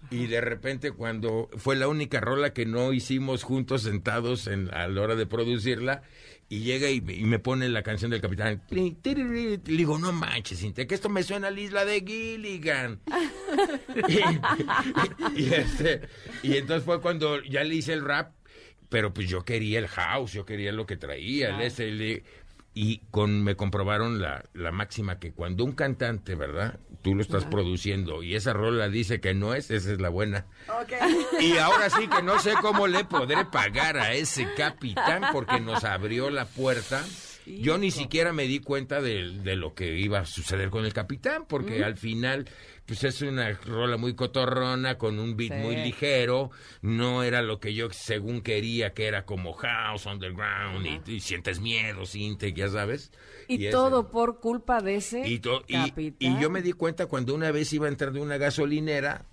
Y 0.10 0.28
de 0.28 0.42
repente 0.42 0.92
cuando 0.92 1.50
fue 1.58 1.76
la 1.76 1.88
única 1.88 2.20
rola 2.22 2.54
que 2.54 2.66
no 2.66 2.94
hicimos 2.94 3.44
juntos 3.44 3.84
sentados 3.84 4.48
en, 4.48 4.74
a 4.74 4.88
la 4.88 5.02
hora 5.02 5.16
de 5.16 5.26
producirla, 5.26 6.02
y 6.50 6.60
llega 6.60 6.90
y, 6.90 7.02
me- 7.02 7.14
y 7.14 7.26
me 7.26 7.40
pone 7.40 7.68
la 7.68 7.84
canción 7.84 8.10
del 8.10 8.22
capitán. 8.22 8.62
Tiri, 8.70 9.24
Le 9.24 9.58
digo, 9.66 9.98
no 10.00 10.14
manches, 10.14 10.60
Sintec, 10.60 10.90
esto 10.94 11.10
me 11.10 11.22
suena 11.24 11.50
a 11.50 11.52
la 11.52 11.60
isla 11.60 11.84
de 11.84 12.00
Gilligan. 12.00 13.02
y, 15.36 15.42
y 15.42 15.54
este, 15.54 16.02
y 16.44 16.56
entonces 16.58 16.86
fue 16.86 17.02
cuando 17.02 17.42
ya 17.44 17.64
le 17.64 17.76
hice 17.76 17.92
el 17.94 18.06
rap, 18.06 18.32
pero 18.90 19.14
pues 19.14 19.28
yo 19.28 19.44
quería 19.44 19.80
el 19.80 19.88
house, 19.88 20.32
yo 20.32 20.46
quería 20.46 20.72
lo 20.72 20.86
que 20.86 20.96
traía, 20.96 21.50
el 21.56 21.62
ese, 21.62 21.90
el- 21.90 22.24
y 22.78 23.02
con 23.10 23.44
me 23.44 23.56
comprobaron 23.56 24.22
la, 24.22 24.44
la 24.54 24.72
máxima 24.72 25.18
que 25.18 25.32
cuando 25.32 25.64
un 25.64 25.72
cantante, 25.72 26.36
¿verdad? 26.36 26.80
Tú 27.02 27.16
lo 27.16 27.24
estás 27.24 27.46
produciendo 27.46 28.22
y 28.22 28.36
esa 28.36 28.54
rola 28.54 28.88
dice 28.88 29.20
que 29.20 29.34
no 29.34 29.56
es, 29.56 29.72
esa 29.72 29.94
es 29.94 30.00
la 30.00 30.10
buena. 30.10 30.46
Y 31.40 31.58
ahora 31.58 31.90
sí 31.90 32.08
que 32.08 32.22
no 32.22 32.38
sé 32.40 32.54
cómo 32.62 32.86
le 32.86 33.04
podré 33.04 33.46
pagar 33.46 33.98
a 33.98 34.14
ese 34.14 34.48
capitán 34.56 35.24
porque 35.32 35.60
nos 35.60 35.84
abrió 35.86 36.30
la 36.30 36.46
puerta. 36.46 37.04
Yo 37.62 37.78
ni 37.78 37.92
siquiera 37.92 38.34
me 38.34 38.44
di 38.48 38.60
cuenta 38.60 39.02
de, 39.02 39.30
de 39.44 39.56
lo 39.56 39.74
que 39.74 39.98
iba 39.98 40.20
a 40.20 40.26
suceder 40.26 40.70
con 40.70 40.86
el 40.86 40.94
capitán, 40.94 41.46
porque 41.48 41.84
al 41.84 41.96
final, 41.96 42.48
pues 42.86 43.04
es 43.06 43.22
una 43.22 43.52
rola 43.54 43.96
muy 43.98 44.16
cotorrona, 44.16 44.98
con 44.98 45.18
un 45.20 45.38
beat 45.38 45.54
Sí. 45.54 45.60
muy 45.60 45.76
ligero, 45.78 46.52
no 46.82 47.24
era 47.24 47.42
lo 47.42 47.60
que 47.60 47.74
yo 47.74 47.90
según 47.92 48.42
quería, 48.42 48.94
que 48.94 49.06
era 49.06 49.26
como 49.26 49.54
House 49.54 50.06
Underground, 50.06 50.86
y, 51.08 51.12
y 51.14 51.20
sientes 51.22 51.60
miedo, 51.62 52.06
Sinte, 52.06 52.52
ya 52.54 52.68
sabes. 52.70 53.12
Y, 53.48 53.70
todo 53.70 54.10
por 54.12 54.40
culpa 54.42 54.82
de 54.82 54.96
ese 54.96 55.28
y, 55.28 55.40
to- 55.40 55.64
y- 55.68 55.74
capitán. 55.90 56.38
y 56.38 56.42
yo 56.42 56.50
me 56.50 56.62
di 56.62 56.74
cuenta 56.74 57.06
cuando 57.06 57.34
una 57.34 57.52
vez 57.52 57.72
iba 57.72 57.86
a 57.86 57.90
entrar 57.90 58.12
de 58.12 58.20
una 58.20 58.38
gasolinera 58.38 59.26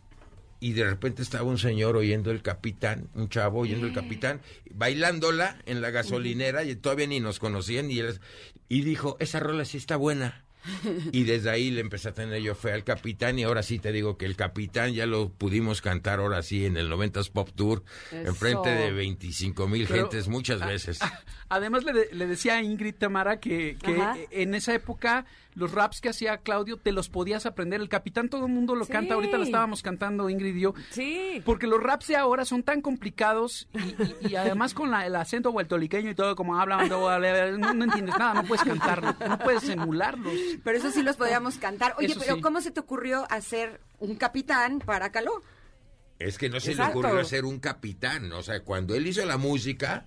y 0.65 0.73
de 0.73 0.85
repente 0.85 1.21
estaba 1.21 1.45
un 1.45 1.59
señor 1.59 1.95
oyendo 1.95 2.31
el 2.31 2.41
capitán, 2.41 3.09
un 3.15 3.29
chavo 3.29 3.61
oyendo 3.61 3.87
el 3.87 3.93
capitán, 3.93 4.41
bailándola 4.85 5.59
en 5.67 5.83
la 5.83 5.91
gasolinera 5.91 6.65
y 6.65 6.75
todavía 6.77 7.07
ni 7.07 7.21
nos 7.21 7.39
conocían 7.39 7.91
y, 7.91 7.99
él, 7.99 8.19
y 8.69 8.81
dijo, 8.81 9.17
esa 9.21 9.41
rola 9.41 9.65
sí 9.67 9.77
está 9.77 9.97
buena. 9.97 10.41
Y 11.13 11.25
desde 11.25 11.51
ahí 11.51 11.71
le 11.71 11.83
empecé 11.83 12.09
a 12.09 12.15
tener 12.15 12.41
yo 12.41 12.55
fe 12.55 12.73
al 12.73 12.85
capitán 12.85 13.39
y 13.39 13.43
ahora 13.43 13.63
sí 13.63 13.79
te 13.79 13.93
digo 13.93 14.17
que 14.17 14.25
el 14.25 14.35
capitán 14.35 14.95
ya 14.95 15.05
lo 15.05 15.29
pudimos 15.29 15.83
cantar 15.83 16.21
ahora 16.21 16.41
sí 16.43 16.65
en 16.65 16.79
el 16.79 16.91
90s 16.91 17.31
Pop 17.31 17.51
Tour, 17.55 17.85
Eso. 18.11 18.17
enfrente 18.31 18.71
de 18.71 18.91
25 18.91 19.69
mil 19.69 19.87
gentes 19.87 20.29
muchas 20.29 20.61
veces. 20.67 21.01
Además 21.51 21.85
le, 21.85 21.93
de- 21.93 22.09
le 22.15 22.27
decía 22.27 22.55
a 22.57 22.63
Ingrid 22.63 22.95
Tamara 22.95 23.39
que, 23.41 23.77
en 24.31 24.55
esa 24.55 24.73
época 24.75 25.27
los 25.55 25.73
raps 25.73 26.01
que 26.01 26.09
hacía 26.09 26.39
Claudio 26.39 26.77
te 26.77 26.93
los 26.93 27.09
podías 27.09 27.47
aprender. 27.47 27.81
El 27.81 27.89
capitán 27.89 28.29
todo 28.29 28.47
el 28.47 28.53
mundo 28.53 28.75
lo 28.75 28.85
Sí. 28.85 28.93
canta. 28.93 29.15
Ahorita 29.15 29.37
lo 29.39 29.45
estábamos 29.45 29.83
cantando 29.83 30.29
Ingrid 30.29 30.57
y 30.57 30.61
yo. 30.61 30.75
Sí. 30.91 31.43
Porque 31.45 31.67
los 31.67 31.83
raps 31.83 32.09
de 32.09 32.17
ahora 32.17 32.45
son 32.45 32.63
tan 32.63 32.81
complicados 32.81 33.69
y, 33.73 33.79
y- 33.79 34.33
y 34.33 34.37
además 34.37 34.75
con 34.75 34.91
la- 34.91 35.07
el 35.07 35.15
acento 35.17 35.53
vueltoliqueño 35.53 36.11
y 36.11 36.15
todo, 36.15 36.35
como 36.37 36.59
hablan, 36.61 36.89
no, 36.89 37.19
no 37.75 37.85
entiendes 37.85 38.19
nada, 38.19 38.35
no 38.35 38.45
puedes 38.45 38.65
cantarlo, 38.65 39.15
no 39.29 39.39
puedes 39.39 39.69
emularlos. 39.69 40.35
Pero 40.65 40.79
eso 40.79 40.91
sí 40.91 41.03
los 41.03 41.17
podíamos 41.17 41.59
cantar. 41.59 41.95
Oye, 41.99 42.07
Eso 42.09 42.21
pero 42.21 42.37
sí. 42.37 42.41
¿cómo 42.41 42.61
se 42.61 42.71
te 42.71 42.81
ocurrió 42.81 43.27
hacer 43.31 43.81
un 44.01 44.17
capitán 44.17 44.81
para 44.81 45.11
Caló? 45.13 45.41
Es 46.19 46.39
que 46.39 46.49
no 46.49 46.61
se 46.61 46.73
Exacto. 46.73 47.01
le 47.01 47.07
ocurrió 47.09 47.25
ser 47.25 47.45
un 47.45 47.59
capitán. 47.59 48.33
O 48.33 48.43
sea, 48.43 48.61
cuando 48.63 48.95
él 48.95 49.07
hizo 49.07 49.25
la 49.27 49.37
música, 49.37 50.05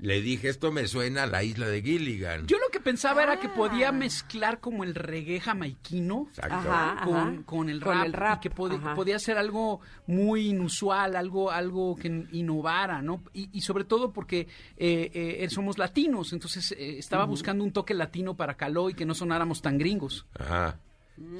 le 0.00 0.20
dije, 0.20 0.48
esto 0.48 0.72
me 0.72 0.86
suena 0.86 1.22
a 1.22 1.26
la 1.26 1.42
isla 1.44 1.66
de 1.68 1.80
Gilligan. 1.82 2.46
Yo 2.46 2.58
lo 2.58 2.68
que 2.70 2.80
pensaba 2.80 3.22
era 3.22 3.38
que 3.38 3.46
Ah. 3.46 3.54
podía 3.54 3.92
mezclar 3.92 4.60
como 4.60 4.84
el 4.84 4.94
reggae 4.94 5.40
jamaiquino. 5.40 6.28
Ajá. 6.42 7.00
con, 7.04 7.42
con 7.44 7.68
el 7.70 7.80
Con 7.80 7.94
rap, 7.94 8.06
el 8.06 8.12
rap, 8.12 8.38
y 8.44 8.48
que 8.48 8.64
ajá. 8.76 8.94
podía 8.94 9.18
ser 9.18 9.38
algo 9.38 9.80
muy 10.06 10.48
inusual, 10.48 11.16
algo 11.16 11.50
algo 11.50 11.96
que 11.96 12.08
innovara, 12.32 13.02
¿no? 13.02 13.22
Y, 13.32 13.48
y 13.52 13.60
sobre 13.60 13.84
todo 13.84 14.12
porque 14.12 14.48
eh, 14.76 15.10
eh, 15.14 15.48
somos 15.50 15.78
latinos, 15.78 16.32
entonces 16.32 16.72
eh, 16.72 16.98
estaba 16.98 17.24
buscando 17.24 17.62
un 17.64 17.72
toque 17.72 17.94
latino 17.94 18.34
para 18.36 18.54
Caló 18.56 18.90
y 18.90 18.94
que 18.94 19.06
no 19.06 19.14
sonáramos 19.14 19.62
tan 19.62 19.78
gringos. 19.78 20.26
Ajá. 20.38 20.78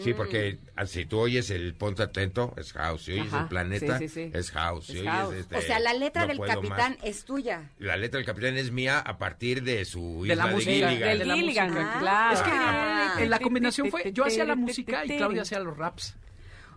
Sí, 0.03 0.15
porque 0.15 0.59
ah, 0.77 0.87
si 0.87 1.05
tú 1.05 1.19
oyes 1.19 1.51
el 1.51 1.75
Ponte 1.75 2.05
Atento, 2.05 2.55
es 2.57 2.73
house. 2.75 3.03
Si 3.03 3.13
oyes 3.13 3.27
Ajá, 3.27 3.43
el 3.43 3.49
Planeta, 3.49 3.99
sí, 3.99 4.09
sí, 4.09 4.27
sí. 4.27 4.31
es 4.33 4.51
house. 4.53 4.87
Si 4.87 4.93
Es 4.93 5.01
oyes, 5.01 5.13
house. 5.13 5.35
este, 5.35 5.57
O 5.57 5.61
sea, 5.63 5.79
la 5.81 5.95
letra 5.95 6.23
No 6.23 6.29
del 6.29 6.41
capitán 6.41 6.93
Más, 6.93 7.05
es 7.09 7.25
tuya. 7.25 7.71
La 7.81 7.97
letra 7.97 8.19
del 8.19 8.27
capitán 8.27 8.57
es 8.57 8.71
mía 8.71 9.01
a 9.01 9.19
partir 9.19 9.65
de 9.65 9.85
su 9.85 10.23
De 10.23 10.29
isla 10.33 10.35
la 10.37 10.47
de 10.47 10.55
música, 10.55 10.89
Gilligan. 10.91 11.19
De 11.19 11.25
la 11.25 11.35
Gilligan, 11.35 11.71
música. 11.73 11.97
claro. 11.99 12.35
Es 12.35 12.43
que 12.43 12.51
Ah. 12.53 13.15
eh, 13.19 13.27
la 13.27 13.39
combinación 13.41 13.91
fue, 13.91 14.13
yo 14.13 14.25
hacía 14.25 14.45
la 14.45 14.55
música 14.55 15.05
y 15.05 15.17
Claudia 15.17 15.43
hacía 15.43 15.59
los 15.59 15.77
raps. 15.77 16.17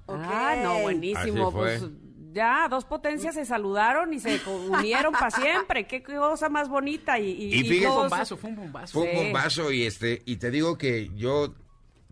Ah, 0.08 0.56
no, 0.64 0.80
buenísimo. 0.80 1.52
Pues 1.52 1.84
ya, 2.32 2.68
dos 2.70 2.86
potencias 2.86 3.36
se 3.36 3.46
saludaron 3.46 4.14
y 4.14 4.20
se 4.20 4.40
unieron 4.70 5.12
para 5.14 5.32
siempre. 5.32 5.86
Qué 5.88 6.02
cosa 6.04 6.50
más 6.50 6.70
bonita. 6.70 7.20
Y, 7.20 7.30
y, 7.32 7.60
Y 7.60 7.80
Fue 7.80 7.90
un 7.90 7.96
bombazo, 7.96 8.38
fue 8.38 8.50
un 8.50 8.56
bombazo. 8.56 8.94
Fue 9.00 9.10
un 9.12 9.16
bombazo 9.26 9.72
y 9.72 9.84
este 9.84 10.22
y 10.26 10.38
te 10.38 10.50
digo 10.52 10.78
que 10.78 11.10
yo 11.16 11.54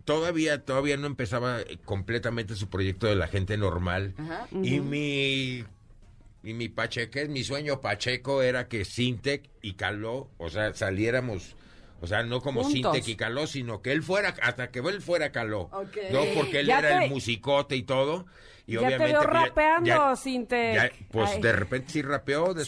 todavía 0.06 0.64
todavía 0.64 0.96
no 0.96 1.06
empezaba 1.06 1.60
eh, 1.60 1.78
completamente 1.84 2.54
su 2.54 2.68
proyecto 2.70 3.06
de 3.06 3.16
la 3.16 3.28
gente 3.28 3.58
normal 3.58 4.14
y 4.62 4.80
mi 4.80 5.64
y 6.42 6.54
mi 6.54 6.68
pacheque, 6.68 7.26
mi 7.28 7.42
sueño 7.44 7.80
pacheco 7.80 8.40
era 8.40 8.68
que 8.68 8.84
Sintec 8.84 9.50
y 9.62 9.74
Caló, 9.74 10.30
o 10.38 10.48
sea, 10.48 10.72
saliéramos 10.72 11.56
o 12.00 12.06
sea, 12.06 12.22
no 12.22 12.40
como 12.40 12.62
Juntos. 12.62 12.92
Sintec 12.94 13.08
y 13.08 13.16
Caló, 13.16 13.46
sino 13.46 13.82
que 13.82 13.90
él 13.90 14.02
fuera, 14.02 14.34
hasta 14.42 14.70
que 14.70 14.78
él 14.80 15.00
fuera 15.02 15.32
Caló. 15.32 15.70
No, 16.12 16.20
porque 16.34 16.60
él 16.60 16.66
Ya 16.66 16.78
era 16.78 16.98
te- 17.00 17.04
el 17.06 17.10
musicote 17.10 17.74
y 17.74 17.82
todo. 17.82 18.26
Y 18.68 18.72
Ya 18.74 18.80
te 18.80 18.86
veo 18.88 18.98
pues, 18.98 19.12
ya- 19.12 19.22
rapeando, 19.22 19.86
ya- 19.86 20.16
Sintec. 20.16 20.74
ya, 20.74 20.90
pues 21.12 21.30
Ay. 21.30 21.40
de 21.40 21.52
repente 21.52 21.92
sí 21.92 22.02
rapeó 22.02 22.52
después. 22.52 22.66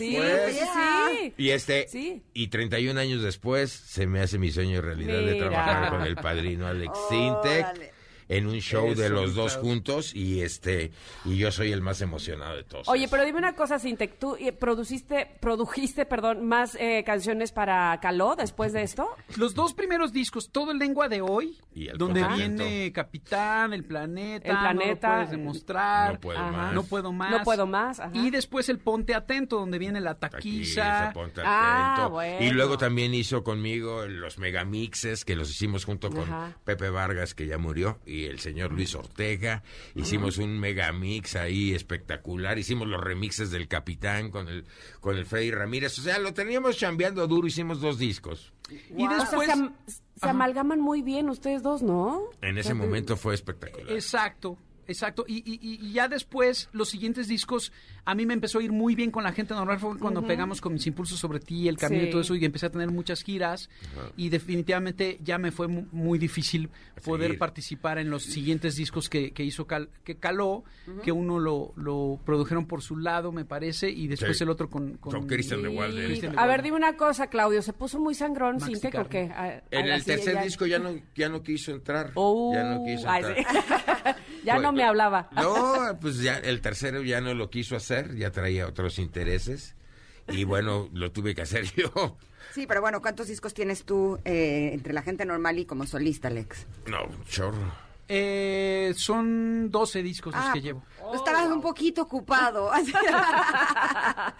Sí, 0.55 0.61
sí. 0.61 1.35
Y 1.37 1.51
este, 1.51 1.89
Sí. 1.89 2.23
y 2.35 2.47
31 2.49 2.99
años 3.01 3.23
después 3.23 3.73
se 3.73 4.07
me 4.07 4.21
hace 4.21 4.39
mi 4.39 4.51
sueño 4.53 4.81
realidad 4.81 5.19
de 5.19 5.35
trabajar 5.35 5.91
con 5.91 6.03
el 6.03 6.15
padrino 6.15 6.69
Alex 6.69 6.97
Órale. 7.11 7.93
En 8.29 8.47
un 8.47 8.61
show 8.61 8.95
de 8.95 9.09
los 9.09 9.35
dos 9.35 9.57
juntos 9.57 10.15
y 10.15 10.43
este 10.43 10.93
y 11.25 11.37
yo 11.37 11.51
soy 11.51 11.73
el 11.73 11.81
más 11.81 12.01
emocionado 12.01 12.57
de 12.57 12.63
todos. 12.65 12.89
Oye, 12.89 13.09
pero 13.09 13.25
dime 13.25 13.39
una 13.39 13.55
cosa, 13.55 13.79
Sintec, 13.79 14.19
¿tú 14.19 14.37
eh, 14.39 14.53
produciste, 14.53 15.27
produjiste, 15.41 16.05
perdón, 16.07 16.47
más 16.47 16.77
eh, 16.81 17.03
canciones 17.07 17.53
para 17.53 17.99
Caló 18.01 18.37
después 18.37 18.73
de 18.73 18.83
esto? 18.83 19.09
Los 19.37 19.55
dos 19.55 19.75
primeros 19.75 20.13
discos, 20.13 20.51
todo 20.51 20.73
el 20.73 20.79
lengua 20.79 21.09
de 21.09 21.21
hoy, 21.23 21.59
Y 21.75 21.89
el 21.89 21.97
donde 21.99 22.21
Contento. 22.21 22.65
viene 22.65 22.93
Capitán, 22.93 23.73
el 23.73 23.85
planeta, 23.85 24.49
El 24.49 24.57
Planeta, 24.59 25.09
no 25.09 25.13
lo 25.15 25.17
puedes 25.25 25.31
demostrar, 25.31 26.13
No 26.15 26.21
puedo 26.21 26.39
Ajá. 26.39 26.51
más. 26.53 26.75
no 26.75 26.83
puedo 26.85 27.13
más, 27.13 27.31
No 27.31 27.43
puedo 27.45 27.67
más, 27.67 28.01
ajá. 28.01 28.11
y 28.15 28.31
después 28.31 28.69
el 28.69 28.79
Ponte 28.79 29.15
Atento, 29.15 29.57
donde 29.59 29.79
viene 29.79 30.01
la 30.01 30.15
taquiza, 30.19 31.13
Ah, 31.45 32.09
bueno. 32.11 32.45
Y 32.45 32.51
luego 32.51 32.79
también 32.79 33.15
hizo 33.15 33.43
conmigo 33.43 34.07
los 34.07 34.39
megamixes 34.39 35.25
que 35.25 35.37
los 35.37 35.51
hicimos 35.51 35.85
junto 35.85 36.11
con 36.11 36.23
Ajá. 36.25 36.57
Pepe 36.65 36.91
Vargas, 36.91 37.35
que 37.35 37.47
ya 37.47 37.59
murió, 37.59 37.99
y 38.07 38.18
el 38.27 38.39
señor 38.41 38.73
Luis 38.73 38.95
Ortega. 38.95 39.63
Hicimos 39.95 40.39
un 40.39 40.59
megamix 40.59 41.37
ahí 41.37 41.73
espectacular. 41.75 42.59
Hicimos 42.59 42.89
los 42.89 43.01
remixes 43.03 43.51
del 43.51 43.69
Capitán 43.69 44.31
con 44.31 44.49
el, 44.49 44.65
con 45.01 45.17
el 45.17 45.27
Freddy 45.27 45.51
Ramírez. 45.51 45.99
O 45.99 46.03
sea, 46.03 46.19
lo 46.19 46.35
teníamos 46.35 46.77
chambeando 46.77 47.27
duro. 47.27 47.47
Hicimos 47.47 47.81
dos 47.81 47.99
discos. 47.99 48.53
y 48.97 49.05
O 49.05 49.09
sea, 49.09 49.19
después... 49.19 49.47
se, 49.47 49.53
am- 49.53 49.75
se 50.17 50.29
amalgaman 50.29 50.81
muy 50.81 51.03
bien 51.03 51.29
ustedes 51.31 51.63
dos, 51.63 51.83
¿no? 51.83 52.23
En 52.43 52.59
ese 52.59 52.75
momento 52.75 53.17
fue 53.17 53.35
espectacular. 53.35 53.93
Exacto, 53.93 54.59
exacto. 54.89 55.25
Y, 55.29 55.43
y- 55.47 55.93
ya 55.93 56.09
después, 56.09 56.69
los 56.73 56.89
siguientes 56.89 57.29
discos, 57.29 57.73
a 58.05 58.15
mí 58.15 58.27
me 58.27 58.35
empezó 58.35 58.59
a 58.59 58.63
ir 58.63 58.73
muy 58.73 58.95
bien 58.95 59.11
con 59.11 59.23
la 59.23 59.33
gente 59.33 59.55
normal. 59.55 59.79
Fue 59.79 59.97
cuando 59.99 60.27
pegamos 60.27 60.61
con 60.61 60.73
mis 60.73 60.87
impulsos 60.87 61.19
sobre 61.19 61.39
ti, 61.41 61.69
el 61.69 61.77
camino 61.77 62.03
Sí. 62.03 62.09
y 62.09 62.11
todo 62.11 62.21
eso, 62.23 62.35
y 62.35 62.45
empecé 62.45 62.67
a 62.67 62.71
tener 62.71 62.91
muchas 62.91 63.23
giras. 63.23 63.69
Y 64.17 64.29
definitivamente 64.31 65.19
ya 65.23 65.39
me 65.39 65.53
fue 65.53 65.69
mu- 65.69 65.87
muy 65.93 66.19
difícil 66.19 66.71
poder 67.05 67.27
Seguir. 67.29 67.39
participar 67.39 67.99
en 67.99 68.11
los 68.11 68.25
siguientes 68.25 68.75
discos 68.77 69.09
que, 69.09 69.31
que 69.33 69.45
hizo 69.45 69.67
Cal- 69.67 69.89
que 70.05 70.17
Caló, 70.17 70.65
que 71.05 71.13
uno 71.13 71.39
lo, 71.39 71.73
lo 71.77 72.19
produjeron 72.25 72.67
por 72.67 72.83
su 72.83 72.97
lado, 72.97 73.31
me 73.31 73.45
parece, 73.45 73.91
y 73.91 74.09
después 74.09 74.37
Sí. 74.39 74.45
el 74.45 74.51
otro 74.51 74.69
con... 74.69 74.97
con 74.99 75.13
Con 75.13 75.27
Christian 75.27 75.63
de 75.63 75.69
Walde. 75.69 76.07
Christian 76.07 76.33
de 76.33 76.39
A 76.41 76.47
ver, 76.47 76.63
dime 76.63 76.77
una 76.77 76.97
cosa, 76.97 77.29
Claudio, 77.29 77.63
¿se 77.63 77.73
puso 77.73 78.01
muy 78.01 78.15
sangrón 78.15 78.61
Sintec 78.61 78.95
o 78.99 79.09
qué? 79.09 79.29
Carmen. 79.29 79.33
A- 79.33 79.63
En 79.71 79.87
a- 79.91 79.95
el 79.97 80.05
tercer 80.05 80.35
ya- 80.35 80.43
disco 80.43 80.67
ya 80.67 80.79
no, 80.79 80.91
ya 81.15 81.29
no 81.29 81.43
quiso 81.43 81.73
entrar. 81.73 82.13
Oh, 82.15 82.53
ya 82.55 82.65
no 82.65 82.85
quiso 82.85 83.09
ay, 83.09 83.25
entrar. 83.25 83.37
sí. 83.37 84.23
Ya 84.45 84.55
Pues, 84.55 84.63
no 84.63 84.73
me 84.79 84.85
hablaba. 84.85 85.29
No, 85.35 85.99
pues 86.01 86.21
ya 86.21 86.37
el 86.39 86.61
tercero 86.61 87.03
ya 87.03 87.21
no 87.21 87.35
lo 87.35 87.51
quiso 87.51 87.77
hacer, 87.77 88.17
ya 88.17 88.31
traía 88.31 88.67
otros 88.67 88.99
intereses 88.99 89.75
y 90.29 90.45
bueno, 90.45 90.89
lo 90.93 91.13
tuve 91.13 91.35
que 91.35 91.43
hacer 91.43 91.65
yo. 91.77 92.17
Sí, 92.55 92.67
pero 92.67 92.81
bueno, 92.81 93.01
¿cuántos 93.03 93.29
discos 93.29 93.53
tienes 93.55 93.85
tú 93.85 94.19
eh, 94.25 94.71
entre 94.73 94.93
la 94.93 95.03
gente 95.03 95.25
normal 95.25 95.59
y 95.59 95.67
como 95.67 95.87
solista, 95.87 96.29
Alex? 96.29 96.67
No, 96.87 97.09
chorro. 97.29 97.88
Eh, 98.11 98.95
son 98.97 99.71
12 99.71 100.03
discos 100.03 100.35
los 100.35 100.43
Ah, 100.43 100.51
que 100.55 100.61
llevo. 100.63 100.83
Tú 100.99 101.15
estabas 101.15 101.47
un 101.49 101.61
poquito 101.61 102.03
ocupado. 102.03 102.71
Ahora 102.73 104.35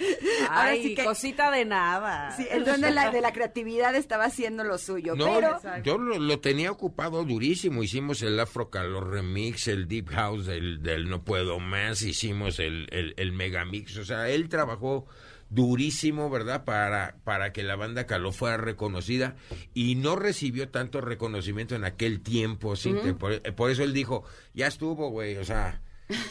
Ay, 0.51 0.83
sí 0.83 0.95
que 0.95 1.05
cosita 1.05 1.51
de 1.51 1.65
nada. 1.65 2.31
sí, 2.37 2.47
el 2.51 2.65
don 2.65 2.81
de 2.81 2.91
la, 2.91 3.11
de 3.11 3.21
la 3.21 3.33
creatividad 3.33 3.95
estaba 3.95 4.25
haciendo 4.25 4.65
lo 4.65 4.79
suyo. 4.79 5.15
No, 5.17 5.35
pero 5.35 5.61
yo 5.83 5.99
lo, 5.99 6.19
lo 6.19 6.41
tenía 6.41 6.71
ocupado 6.71 7.25
durísimo. 7.25 7.83
Hicimos 7.83 8.23
el 8.23 8.39
Afro 8.41 8.71
Calor 8.71 9.11
Remix, 9.11 9.69
el 9.69 9.87
Deep 9.89 10.09
House 10.11 10.47
del, 10.47 10.83
del 10.83 11.09
No 11.09 11.23
Puedo 11.25 11.59
Más, 11.59 12.03
hicimos 12.03 12.59
el, 12.61 12.87
el, 12.91 13.15
el 13.17 13.33
Mega 13.33 13.65
Mix. 13.65 13.97
O 13.99 14.05
sea, 14.05 14.29
él 14.29 14.49
trabajó 14.49 15.07
durísimo, 15.51 16.31
¿verdad? 16.31 16.65
Para, 16.65 17.17
para 17.25 17.53
que 17.53 17.63
la 17.63 17.77
banda 17.77 18.07
Caló 18.07 18.33
fuera 18.33 18.57
reconocida 18.57 19.37
y 19.75 19.95
no 19.95 20.17
recibió 20.17 20.69
tanto 20.69 21.01
reconocimiento 21.01 21.75
en 21.75 21.85
aquel 21.85 22.21
tiempo. 22.21 22.77
¿sí? 22.77 22.95
Por, 23.19 23.41
por 23.55 23.71
eso 23.71 23.83
él 23.83 23.93
dijo, 23.93 24.25
ya 24.55 24.67
estuvo, 24.67 25.11
güey, 25.11 25.37
o 25.37 25.45
sea... 25.45 25.83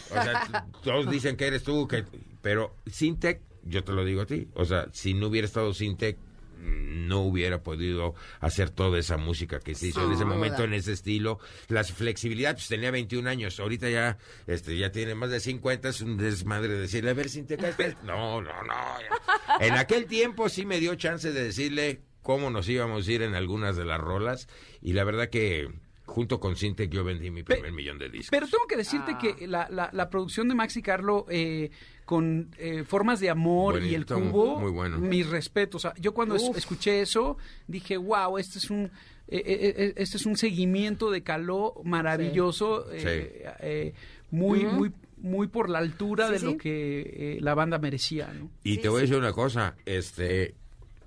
O 0.10 0.14
sea, 0.14 0.68
todos 0.84 1.10
dicen 1.10 1.38
que 1.38 1.46
eres 1.46 1.62
tú, 1.62 1.88
que, 1.88 2.04
pero 2.42 2.76
Sintec, 2.88 3.42
yo 3.62 3.84
te 3.84 3.92
lo 3.92 4.04
digo 4.06 4.22
a 4.22 4.26
ti, 4.26 4.48
o 4.56 4.66
sea, 4.66 4.88
si 4.92 5.14
no 5.14 5.28
hubiera 5.28 5.46
estado 5.46 5.72
Sintec, 5.72 6.18
no 6.62 7.22
hubiera 7.22 7.64
podido 7.64 8.16
hacer 8.40 8.70
toda 8.70 9.00
esa 9.00 9.18
música 9.18 9.60
que 9.60 9.76
se 9.76 9.88
hizo 9.88 10.06
en 10.06 10.14
ese 10.14 10.26
momento, 10.26 10.64
en 10.64 10.74
ese 10.74 10.94
estilo. 10.94 11.40
La 11.68 11.84
flexibilidad, 11.84 12.54
pues 12.54 12.68
tenía 12.68 12.92
21 12.92 13.30
años, 13.30 13.60
ahorita 13.60 13.90
ya 13.90 14.18
este 14.48 14.78
ya 14.78 14.92
tiene 14.92 15.16
más 15.16 15.30
de 15.30 15.40
50, 15.40 15.90
es 15.90 16.02
un 16.02 16.18
desmadre 16.18 16.74
decirle, 16.74 17.12
a 17.12 17.14
ver, 17.14 17.30
Sintec, 17.30 17.64
espera". 17.64 17.98
no, 18.04 18.42
no, 18.42 18.64
no. 18.64 18.74
ya. 19.00 19.66
En 19.66 19.74
aquel 19.74 20.06
tiempo 20.06 20.50
sí 20.50 20.66
me 20.66 20.80
dio 20.80 20.96
chance 20.96 21.32
de 21.32 21.44
decirle 21.44 22.02
cómo 22.22 22.50
nos 22.50 22.68
íbamos 22.68 23.08
a 23.08 23.12
ir 23.12 23.22
en 23.22 23.36
algunas 23.36 23.78
de 23.78 23.86
las 23.86 24.00
rolas, 24.00 24.48
y 24.82 24.94
la 24.94 25.04
verdad 25.04 25.30
que 25.30 25.70
junto 26.08 26.40
con 26.40 26.56
Sintec 26.56 26.90
yo 26.90 27.04
vendí 27.04 27.30
mi 27.30 27.44
primer 27.44 27.72
millón 27.72 28.00
de 28.00 28.10
discos. 28.10 28.30
Pero 28.32 28.48
tengo 28.48 28.66
que 28.68 28.78
decirte 28.78 29.12
Ah. 29.14 29.18
que 29.20 29.46
la, 29.48 29.68
la, 29.70 29.90
la 29.94 30.10
producción 30.10 30.48
de 30.48 30.56
Maxi 30.56 30.82
Carlo 30.82 31.26
eh, 31.30 31.70
con 32.06 32.50
eh, 32.58 32.84
formas 32.86 33.20
de 33.20 33.30
amor 33.30 33.84
y 33.84 33.94
el 33.94 34.06
cubo, 34.06 34.60
muy 34.60 34.72
bueno. 34.72 34.98
mis 34.98 35.28
respetos. 35.30 35.84
O 35.86 35.90
sea, 35.92 35.94
yo 36.02 36.14
cuando 36.14 36.36
es- 36.36 36.50
escuché 36.56 37.02
eso 37.02 37.38
dije, 37.68 37.98
wow, 37.98 38.38
este 38.40 38.58
es 38.60 38.70
un 38.72 38.90
eh, 39.30 39.44
eh, 39.46 39.74
eh, 39.78 39.94
este 39.98 40.16
es 40.18 40.26
un 40.26 40.38
seguimiento 40.38 41.12
de 41.12 41.22
Caló 41.22 41.76
maravilloso, 41.84 42.90
eh, 42.94 43.46
eh, 43.60 43.94
muy 44.32 44.66
muy 44.66 44.92
muy 45.18 45.48
por 45.48 45.70
la 45.70 45.80
altura 45.80 46.28
Sí, 46.28 46.34
de 46.34 46.40
sí. 46.40 46.46
lo 46.46 46.58
que 46.58 47.02
eh, 47.02 47.38
la 47.42 47.54
banda 47.56 47.78
merecía, 47.80 48.32
¿no? 48.34 48.50
Y 48.64 48.76
Sí, 48.76 48.82
te 48.82 48.88
voy 48.90 49.00
a 49.00 49.02
decir 49.02 49.18
una 49.18 49.34
cosa, 49.34 49.76
este, 49.86 50.54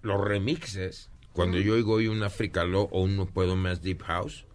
los 0.02 0.20
remixes, 0.22 1.10
cuando 1.32 1.58
yo 1.58 1.74
oigo 1.74 1.94
hoy 1.94 2.08
un 2.08 2.22
Africalo 2.24 2.82
o 2.90 3.02
un 3.02 3.16
No 3.16 3.26
Puedo 3.26 3.54
Más 3.56 3.82
Deep 3.82 4.02
House, 4.02 4.46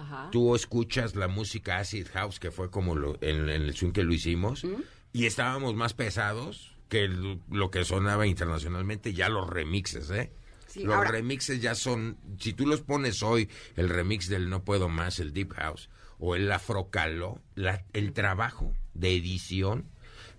Ajá. 0.00 0.28
tú 0.32 0.54
escuchas 0.54 1.14
la 1.16 1.28
música 1.28 1.78
Acid 1.78 2.06
House, 2.12 2.38
que 2.40 2.50
fue 2.50 2.70
como 2.70 2.94
lo, 2.96 3.16
en, 3.22 3.48
en 3.48 3.62
el 3.62 3.74
swing 3.74 3.92
que 3.92 4.02
lo 4.04 4.12
hicimos, 4.14 4.64
y 5.12 5.26
estábamos 5.26 5.74
más 5.74 5.94
pesados 5.94 6.76
que 6.88 7.04
el- 7.04 7.40
lo 7.50 7.70
que 7.70 7.84
sonaba 7.84 8.26
internacionalmente, 8.26 9.12
ya 9.12 9.28
los 9.28 9.48
remixes, 9.48 10.10
¿eh? 10.10 10.32
Sí, 10.66 10.84
los 10.84 10.94
ahora- 10.94 11.10
remixes 11.10 11.60
ya 11.60 11.74
son, 11.74 12.16
si 12.38 12.52
tú 12.52 12.66
los 12.66 12.80
pones 12.80 13.22
hoy, 13.22 13.48
el 13.76 13.88
remix 13.88 14.28
del 14.28 14.48
No 14.50 14.64
Puedo 14.64 14.88
Más, 14.88 15.18
el 15.18 15.32
Deep 15.32 15.52
House, 15.54 15.88
o 16.18 16.34
el 16.36 16.50
Afrocalo, 16.52 17.40
la, 17.54 17.84
el 17.92 18.12
trabajo 18.12 18.72
de 18.94 19.14
edición, 19.16 19.86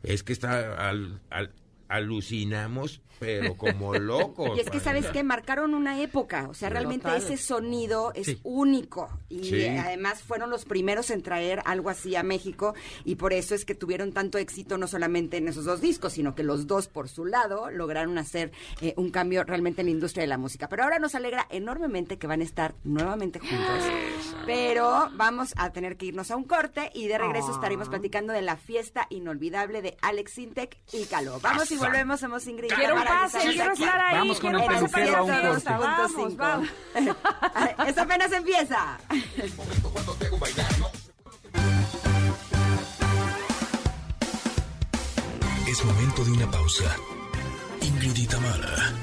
es 0.03 0.23
que 0.23 0.31
está 0.33 0.89
al, 0.89 1.21
al- 1.29 1.53
alucinamos, 1.89 3.01
pero 3.21 3.55
como 3.55 3.93
locos. 3.99 4.57
Y 4.57 4.61
es 4.61 4.69
que, 4.71 4.79
¿sabes 4.79 5.05
qué? 5.07 5.21
Marcaron 5.23 5.75
una 5.75 6.01
época. 6.01 6.47
O 6.49 6.55
sea, 6.55 6.69
realmente 6.69 7.03
Total. 7.03 7.17
ese 7.21 7.37
sonido 7.37 8.11
es 8.15 8.25
Sí. 8.25 8.39
único. 8.41 9.09
Y 9.29 9.43
Sí. 9.43 9.67
además 9.67 10.23
fueron 10.23 10.49
los 10.49 10.65
primeros 10.65 11.11
en 11.11 11.21
traer 11.21 11.61
algo 11.65 11.91
así 11.91 12.15
a 12.15 12.23
México. 12.23 12.73
Y 13.05 13.15
por 13.15 13.31
eso 13.31 13.53
es 13.53 13.63
que 13.63 13.75
tuvieron 13.75 14.11
tanto 14.11 14.39
éxito, 14.39 14.79
no 14.79 14.87
solamente 14.87 15.37
en 15.37 15.47
esos 15.47 15.65
dos 15.65 15.81
discos, 15.81 16.13
sino 16.13 16.33
que 16.33 16.41
los 16.43 16.65
dos, 16.65 16.87
por 16.87 17.09
su 17.09 17.25
lado, 17.25 17.69
lograron 17.69 18.17
hacer 18.17 18.51
eh, 18.81 18.95
un 18.97 19.11
cambio 19.11 19.43
realmente 19.43 19.81
en 19.81 19.85
la 19.87 19.91
industria 19.91 20.23
de 20.23 20.27
la 20.27 20.39
música. 20.39 20.67
Pero 20.67 20.83
ahora 20.83 20.97
nos 20.97 21.13
alegra 21.13 21.45
enormemente 21.51 22.17
que 22.17 22.25
van 22.25 22.41
a 22.41 22.43
estar 22.43 22.73
nuevamente 22.83 23.37
juntos. 23.37 23.85
Pero 24.47 25.09
vamos 25.13 25.53
a 25.57 25.71
tener 25.71 25.95
que 25.95 26.07
irnos 26.07 26.31
a 26.31 26.35
un 26.35 26.43
corte 26.45 26.89
y 26.95 27.07
de 27.07 27.19
regreso 27.19 27.49
Ah. 27.51 27.55
estaremos 27.55 27.87
platicando 27.89 28.33
de 28.33 28.41
la 28.41 28.57
fiesta 28.57 29.05
inolvidable 29.11 29.81
de 29.83 29.95
Alex 30.01 30.31
Sintek 30.33 30.77
y 30.93 31.05
Caló. 31.05 31.39
Vamos 31.41 31.69
y 31.71 31.77
volvemos, 31.77 32.19
somos 32.19 32.47
Ingrid. 32.47 32.69
Quiero 32.73 32.95
pase, 33.11 33.37
estamos 33.37 33.55
quiero 33.55 33.71
aquí. 33.71 33.83
estar 33.83 33.99
ahí. 33.99 34.17
Vamos 34.17 34.39
con 34.39 34.55
el 34.55 34.67
peluquero 34.67 35.17
a 35.17 35.23
un 35.23 35.41
corte. 35.41 35.69
Vamos, 35.69 36.37
vamos. 36.37 36.69
Esto 37.87 38.01
apenas 38.01 38.31
empieza. 38.31 38.97
Es 45.67 45.85
momento 45.85 46.25
de 46.25 46.31
una 46.31 46.51
pausa. 46.51 46.95
Ingrid 47.81 48.17
y 48.17 48.27
Tamara, 48.27 48.93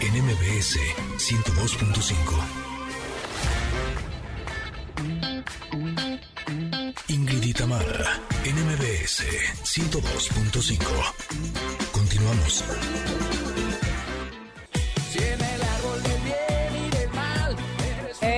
en 0.00 0.24
MBS 0.24 0.76
102.5. 1.16 2.60
Ingrid 7.08 7.42
y 7.44 7.52
Tamara, 7.54 8.20
en 8.44 8.56
MBS 8.56 9.24
102.5. 9.62 10.80
Continuamos. 11.92 12.64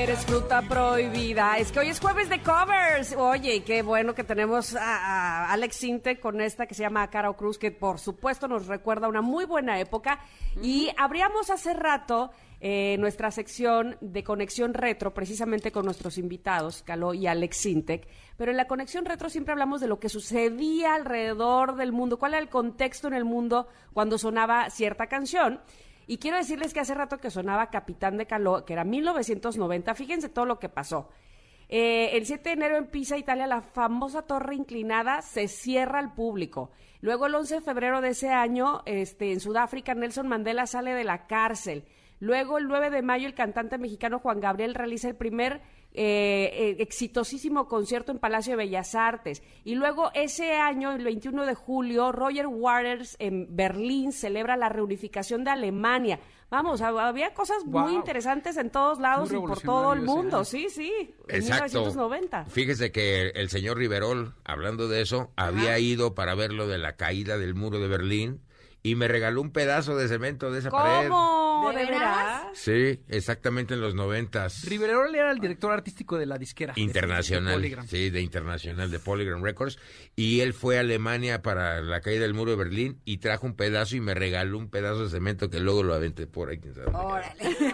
Eres 0.02 0.26
fruta 0.26 0.62
prohibida. 0.62 1.58
Es 1.58 1.70
que 1.70 1.78
hoy 1.78 1.86
es 1.86 2.00
jueves 2.00 2.28
de 2.28 2.40
covers. 2.42 3.14
Oye, 3.16 3.54
y 3.54 3.60
qué 3.60 3.82
bueno 3.82 4.16
que 4.16 4.24
tenemos 4.24 4.74
a, 4.74 5.44
a 5.44 5.52
Alex 5.52 5.76
Sinte 5.76 6.18
con 6.18 6.40
esta 6.40 6.66
que 6.66 6.74
se 6.74 6.82
llama 6.82 7.08
Caro 7.08 7.36
Cruz, 7.36 7.56
que 7.56 7.70
por 7.70 8.00
supuesto 8.00 8.48
nos 8.48 8.66
recuerda 8.66 9.06
una 9.06 9.22
muy 9.22 9.44
buena 9.44 9.78
época. 9.78 10.18
Y 10.60 10.90
abríamos 10.98 11.50
hace 11.50 11.72
rato 11.72 12.32
eh, 12.60 12.96
nuestra 12.98 13.30
sección 13.30 13.96
de 14.00 14.24
conexión 14.24 14.74
retro, 14.74 15.14
precisamente 15.14 15.70
con 15.70 15.84
nuestros 15.84 16.18
invitados, 16.18 16.82
Caló 16.82 17.14
y 17.14 17.28
Alex 17.28 17.58
Sintec. 17.58 18.08
Pero 18.36 18.50
en 18.50 18.56
la 18.56 18.66
conexión 18.66 19.04
retro 19.04 19.30
siempre 19.30 19.52
hablamos 19.52 19.80
de 19.80 19.86
lo 19.86 20.00
que 20.00 20.08
sucedía 20.08 20.96
alrededor 20.96 21.76
del 21.76 21.92
mundo, 21.92 22.18
cuál 22.18 22.34
era 22.34 22.42
el 22.42 22.48
contexto 22.48 23.06
en 23.06 23.14
el 23.14 23.24
mundo 23.24 23.68
cuando 23.92 24.18
sonaba 24.18 24.68
cierta 24.68 25.06
canción. 25.06 25.60
Y 26.06 26.18
quiero 26.18 26.36
decirles 26.36 26.72
que 26.72 26.80
hace 26.80 26.94
rato 26.94 27.18
que 27.18 27.30
sonaba 27.30 27.70
Capitán 27.70 28.16
de 28.16 28.26
Caló, 28.26 28.64
que 28.64 28.72
era 28.72 28.84
1990, 28.84 29.94
fíjense 29.94 30.28
todo 30.28 30.46
lo 30.46 30.58
que 30.58 30.68
pasó. 30.68 31.08
Eh, 31.68 32.16
el 32.16 32.26
7 32.26 32.50
de 32.50 32.52
enero 32.52 32.76
en 32.76 32.86
Pisa, 32.86 33.16
Italia, 33.16 33.46
la 33.46 33.62
famosa 33.62 34.22
torre 34.22 34.54
inclinada 34.54 35.22
se 35.22 35.48
cierra 35.48 36.00
al 36.00 36.12
público. 36.12 36.70
Luego 37.00 37.26
el 37.26 37.34
11 37.34 37.56
de 37.56 37.60
febrero 37.62 38.00
de 38.00 38.10
ese 38.10 38.28
año, 38.28 38.82
este, 38.84 39.32
en 39.32 39.40
Sudáfrica, 39.40 39.94
Nelson 39.94 40.28
Mandela 40.28 40.66
sale 40.66 40.92
de 40.92 41.04
la 41.04 41.26
cárcel. 41.26 41.84
Luego 42.20 42.58
el 42.58 42.68
9 42.68 42.90
de 42.90 43.02
mayo, 43.02 43.26
el 43.26 43.34
cantante 43.34 43.78
mexicano 43.78 44.18
Juan 44.18 44.38
Gabriel 44.38 44.74
realiza 44.74 45.08
el 45.08 45.16
primer 45.16 45.62
eh, 45.94 46.50
eh, 46.54 46.76
exitosísimo 46.80 47.68
concierto 47.68 48.12
en 48.12 48.18
Palacio 48.18 48.52
de 48.52 48.56
Bellas 48.64 48.94
Artes. 48.94 49.42
Y 49.64 49.74
luego 49.74 50.10
ese 50.14 50.52
año, 50.54 50.92
el 50.92 51.04
21 51.04 51.44
de 51.46 51.54
julio, 51.54 52.12
Roger 52.12 52.46
Waters 52.46 53.16
en 53.18 53.46
Berlín 53.54 54.12
celebra 54.12 54.56
la 54.56 54.68
reunificación 54.68 55.44
de 55.44 55.50
Alemania. 55.50 56.18
Vamos, 56.50 56.82
hab- 56.82 57.00
había 57.00 57.32
cosas 57.32 57.64
muy 57.64 57.94
interesantes 57.94 58.58
en 58.58 58.68
todos 58.70 58.98
lados 59.00 59.32
y 59.32 59.36
por 59.36 59.60
todo 59.60 59.92
el 59.94 60.02
mundo. 60.02 60.44
Sí, 60.44 60.68
sí. 60.68 60.92
En 61.28 61.36
Exacto. 61.42 61.64
1990. 61.80 62.44
Fíjese 62.46 62.92
que 62.92 63.28
el 63.34 63.48
señor 63.48 63.78
Riverol, 63.78 64.34
hablando 64.44 64.86
de 64.88 65.00
eso, 65.00 65.30
había 65.36 65.78
ido 65.78 66.14
para 66.14 66.34
ver 66.34 66.52
lo 66.52 66.66
de 66.66 66.76
la 66.78 66.96
caída 66.96 67.38
del 67.38 67.54
muro 67.54 67.78
de 67.80 67.88
Berlín 67.88 68.42
y 68.82 68.96
me 68.96 69.08
regaló 69.08 69.40
un 69.40 69.50
pedazo 69.50 69.96
de 69.96 70.08
cemento 70.08 70.50
de 70.50 70.58
esa 70.58 70.70
pared. 70.70 71.08
¿De 71.70 71.76
¿De 71.78 71.84
veras? 71.86 72.00
veras? 72.00 72.42
Sí, 72.54 73.00
exactamente 73.08 73.74
en 73.74 73.80
los 73.80 73.94
noventas. 73.94 74.64
Riverol 74.68 75.14
era 75.14 75.30
el 75.30 75.38
director 75.38 75.72
artístico 75.72 76.18
de 76.18 76.26
la 76.26 76.38
disquera. 76.38 76.74
de 76.74 76.80
Internacional, 76.80 77.86
sí, 77.86 78.10
de 78.10 78.20
internacional, 78.20 78.90
de 78.90 78.98
Polygram 78.98 79.42
Records. 79.42 79.78
Y 80.16 80.40
él 80.40 80.52
fue 80.54 80.76
a 80.76 80.80
Alemania 80.80 81.42
para 81.42 81.80
la 81.80 82.00
caída 82.00 82.22
del 82.22 82.34
muro 82.34 82.52
de 82.52 82.56
Berlín 82.56 83.00
y 83.04 83.18
trajo 83.18 83.46
un 83.46 83.54
pedazo 83.54 83.96
y 83.96 84.00
me 84.00 84.14
regaló 84.14 84.58
un 84.58 84.68
pedazo 84.70 85.04
de 85.04 85.10
cemento 85.10 85.50
que 85.50 85.60
luego 85.60 85.82
lo 85.82 85.94
aventé 85.94 86.26
por 86.26 86.50
ahí. 86.50 86.58
quién 86.58 86.74
sabe. 86.74 86.88
Órale. 86.92 87.34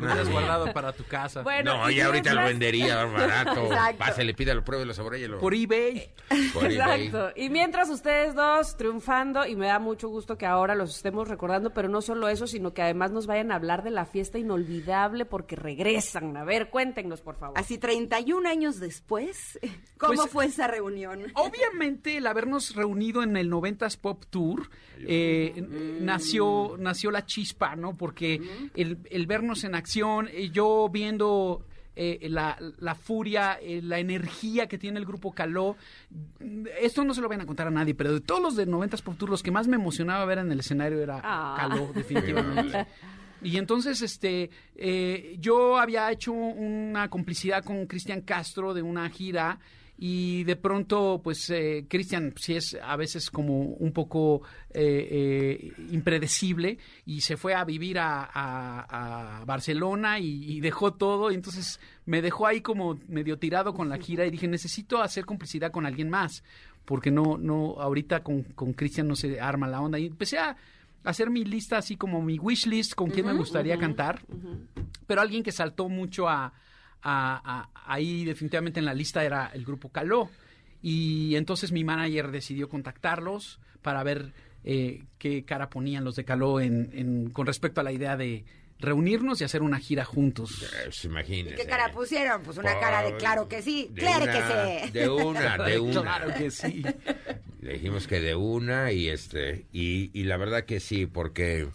Lo 0.00 0.06
hubieras 0.06 0.28
guardado 0.28 0.72
para 0.72 0.92
tu 0.92 1.04
casa. 1.04 1.42
Bueno, 1.42 1.78
no, 1.78 1.90
y 1.90 1.94
y 1.94 2.00
ahorita 2.00 2.34
lo 2.34 2.44
vendería 2.44 3.04
barato. 3.04 3.64
Exacto. 3.66 3.98
Pásale, 3.98 4.34
pídalo, 4.34 4.64
pruébelo. 4.64 4.92
Por 5.40 5.54
eBay. 5.54 6.10
Por 6.52 6.70
eBay. 6.70 7.06
Exacto. 7.06 7.32
Y 7.36 7.48
mientras 7.50 7.88
ustedes 7.88 8.34
dos 8.34 8.76
triunfando, 8.76 9.46
y 9.46 9.56
me 9.56 9.66
da 9.68 9.78
mucho 9.78 10.08
gusto 10.08 10.36
que 10.36 10.44
ahora 10.46 10.74
los 10.74 10.96
estemos 10.96 11.28
recordando, 11.28 11.70
pero 11.70 11.88
no 11.88 12.02
solo 12.02 12.28
eso, 12.28 12.43
sino 12.46 12.74
que 12.74 12.82
además 12.82 13.10
nos 13.10 13.26
vayan 13.26 13.52
a 13.52 13.56
hablar 13.56 13.82
de 13.84 13.90
la 13.90 14.04
fiesta 14.06 14.38
inolvidable 14.38 15.24
porque 15.24 15.56
regresan. 15.56 16.36
A 16.36 16.44
ver, 16.44 16.70
cuéntenos, 16.70 17.20
por 17.20 17.36
favor. 17.36 17.58
Así 17.58 17.78
31 17.78 18.48
años 18.48 18.80
después, 18.80 19.58
¿cómo 19.98 20.14
Pues- 20.14 20.30
fue 20.30 20.46
esa 20.46 20.66
reunión? 20.66 21.20
Obviamente, 21.34 22.16
el 22.16 22.26
habernos 22.26 22.74
reunido 22.74 23.22
en 23.22 23.36
el 23.36 23.50
90s 23.50 23.98
Pop 23.98 24.24
Tour 24.30 24.68
eh, 25.00 25.64
nació, 26.00 26.76
nació 26.78 27.10
la 27.10 27.26
chispa, 27.26 27.76
¿no? 27.76 27.96
Porque 27.96 28.40
el, 28.74 28.98
el 29.10 29.26
vernos 29.26 29.64
en 29.64 29.74
acción, 29.74 30.28
eh, 30.32 30.50
yo 30.50 30.88
viendo 30.90 31.64
eh, 31.96 32.26
la, 32.28 32.58
la 32.78 32.94
furia, 32.94 33.58
eh, 33.60 33.80
la 33.82 33.98
energía 33.98 34.66
que 34.66 34.78
tiene 34.78 34.98
el 34.98 35.06
grupo 35.06 35.32
Caló, 35.32 35.76
esto 36.80 37.04
no 37.04 37.14
se 37.14 37.20
lo 37.20 37.28
van 37.28 37.40
a 37.40 37.46
contar 37.46 37.66
a 37.68 37.70
nadie, 37.70 37.94
pero 37.94 38.12
de 38.12 38.20
todos 38.20 38.42
los 38.42 38.56
de 38.56 38.66
90s 38.66 39.02
Pop 39.02 39.16
Tour, 39.16 39.30
los 39.30 39.42
que 39.42 39.50
más 39.50 39.68
me 39.68 39.76
emocionaba 39.76 40.24
ver 40.24 40.38
en 40.38 40.50
el 40.50 40.60
escenario 40.60 41.00
era 41.00 41.20
Ah. 41.22 41.56
Caló, 41.58 41.92
definitivamente. 41.94 42.86
Y 43.42 43.58
entonces, 43.58 44.00
este, 44.00 44.50
eh, 44.74 45.36
yo 45.38 45.76
había 45.78 46.10
hecho 46.10 46.32
una 46.32 47.08
complicidad 47.10 47.62
con 47.62 47.86
Cristian 47.86 48.22
Castro 48.22 48.72
de 48.72 48.82
una 48.82 49.08
gira 49.10 49.58
y 49.96 50.42
de 50.44 50.56
pronto, 50.56 51.20
pues, 51.22 51.48
eh, 51.50 51.86
Cristian 51.88 52.34
sí 52.36 52.56
es 52.56 52.76
a 52.82 52.96
veces 52.96 53.30
como 53.30 53.60
un 53.60 53.92
poco 53.92 54.42
eh, 54.70 55.08
eh, 55.10 55.72
impredecible 55.92 56.78
y 57.06 57.20
se 57.20 57.36
fue 57.36 57.54
a 57.54 57.64
vivir 57.64 57.98
a, 58.00 58.24
a- 58.24 59.40
a 59.40 59.44
Barcelona 59.44 60.18
y, 60.18 60.44
y 60.56 60.60
dejó 60.60 60.94
todo. 60.94 61.30
Y 61.30 61.34
entonces 61.36 61.78
me 62.06 62.22
dejó 62.22 62.46
ahí 62.46 62.60
como 62.60 62.98
medio 63.08 63.38
tirado 63.38 63.72
con 63.72 63.88
la 63.88 63.98
gira 63.98 64.26
y 64.26 64.30
dije, 64.30 64.48
necesito 64.48 65.00
hacer 65.00 65.24
complicidad 65.24 65.70
con 65.70 65.86
alguien 65.86 66.10
más 66.10 66.42
porque 66.84 67.10
no, 67.10 67.38
no, 67.38 67.76
ahorita 67.78 68.22
con, 68.22 68.42
con 68.42 68.72
Cristian 68.74 69.08
no 69.08 69.16
se 69.16 69.40
arma 69.40 69.68
la 69.68 69.80
onda. 69.80 69.98
Y 69.98 70.06
empecé 70.06 70.38
a 70.38 70.56
hacer 71.04 71.30
mi 71.30 71.44
lista 71.44 71.78
así 71.78 71.96
como 71.96 72.20
mi 72.20 72.38
wish 72.38 72.66
list 72.66 72.94
con 72.94 73.10
quién 73.10 73.26
me 73.26 73.32
gustaría 73.32 73.78
cantar, 73.78 74.20
pero 75.06 75.20
alguien 75.20 75.42
que 75.42 75.52
saltó 75.52 75.88
mucho 75.88 76.28
a, 76.28 76.52
a- 77.04 77.68
a- 77.74 77.92
ahí 77.92 78.24
definitivamente 78.24 78.80
en 78.80 78.86
la 78.86 78.94
lista 78.94 79.22
era 79.24 79.50
el 79.54 79.64
grupo 79.64 79.90
Caló 79.90 80.30
y 80.82 81.36
entonces 81.36 81.70
mi 81.70 81.84
manager 81.84 82.30
decidió 82.30 82.68
contactarlos 82.68 83.60
para 83.82 84.02
ver 84.02 84.32
eh, 84.64 85.02
qué 85.18 85.44
cara 85.44 85.68
ponían 85.68 86.04
los 86.04 86.16
de 86.16 86.24
Caló 86.24 86.58
en, 86.60 86.90
en- 86.94 87.30
con 87.30 87.46
respecto 87.46 87.80
a 87.82 87.84
la 87.84 87.92
idea 87.92 88.16
de 88.16 88.44
reunirnos 88.80 89.40
y 89.40 89.44
hacer 89.44 89.62
una 89.62 89.78
gira 89.78 90.04
juntos. 90.06 90.62
Eh, 90.62 90.76
Pues 90.84 91.04
¿Y 91.04 91.08
imagínese. 91.08 91.56
qué 91.56 91.66
cara 91.66 91.92
pusieron? 91.92 92.42
Pues 92.42 92.56
una 92.58 92.78
cara 92.80 93.02
de 93.02 93.16
claro 93.16 93.46
que 93.48 93.60
sí, 93.62 93.88
De 93.92 94.00
claro 94.00 94.24
una- 94.24 94.32
que 94.32 94.86
sí. 94.86 94.90
De 94.92 95.08
una, 95.08 95.58
de 95.64 95.78
una. 95.78 96.00
Claro 96.02 96.34
que 96.34 96.50
sí. 96.50 96.82
Le 97.60 97.72
dijimos 97.74 98.06
que 98.06 98.20
de 98.20 98.34
una 98.34 98.90
y 98.92 99.08
este 99.08 99.66
y, 99.72 100.10
y 100.18 100.24
la 100.24 100.36
verdad 100.38 100.64
que 100.64 100.80
sí, 100.80 101.06
porque 101.06 101.68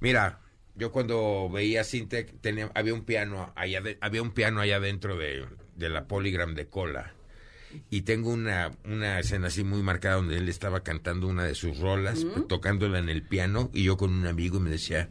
mira, 0.00 0.38
yo 0.74 0.90
cuando 0.92 1.48
veía 1.50 1.84
Sintec 1.84 2.40
tenía 2.40 2.70
había 2.74 2.94
un 2.94 3.04
piano 3.04 3.52
allá 3.56 3.80
de- 3.80 3.98
había 4.00 4.22
un 4.22 4.30
piano 4.32 4.60
allá 4.60 4.80
dentro 4.80 5.16
de, 5.16 5.46
de 5.76 5.88
la 5.88 6.06
Polygram 6.06 6.54
de 6.54 6.66
cola. 6.66 7.14
Y 7.88 8.02
tengo 8.02 8.30
una, 8.30 8.70
una 8.84 9.18
escena 9.18 9.46
así 9.46 9.64
muy 9.64 9.82
marcada 9.82 10.16
donde 10.16 10.36
él 10.36 10.48
estaba 10.50 10.82
cantando 10.82 11.26
una 11.26 11.44
de 11.44 11.54
sus 11.54 11.78
rolas, 11.78 12.26
tocándola 12.46 12.98
en 12.98 13.08
el 13.08 13.22
piano, 13.22 13.70
y 13.72 13.84
yo 13.84 13.96
con 13.96 14.12
un 14.12 14.26
amigo 14.26 14.58
y 14.58 14.60
me 14.60 14.68
decía, 14.68 15.08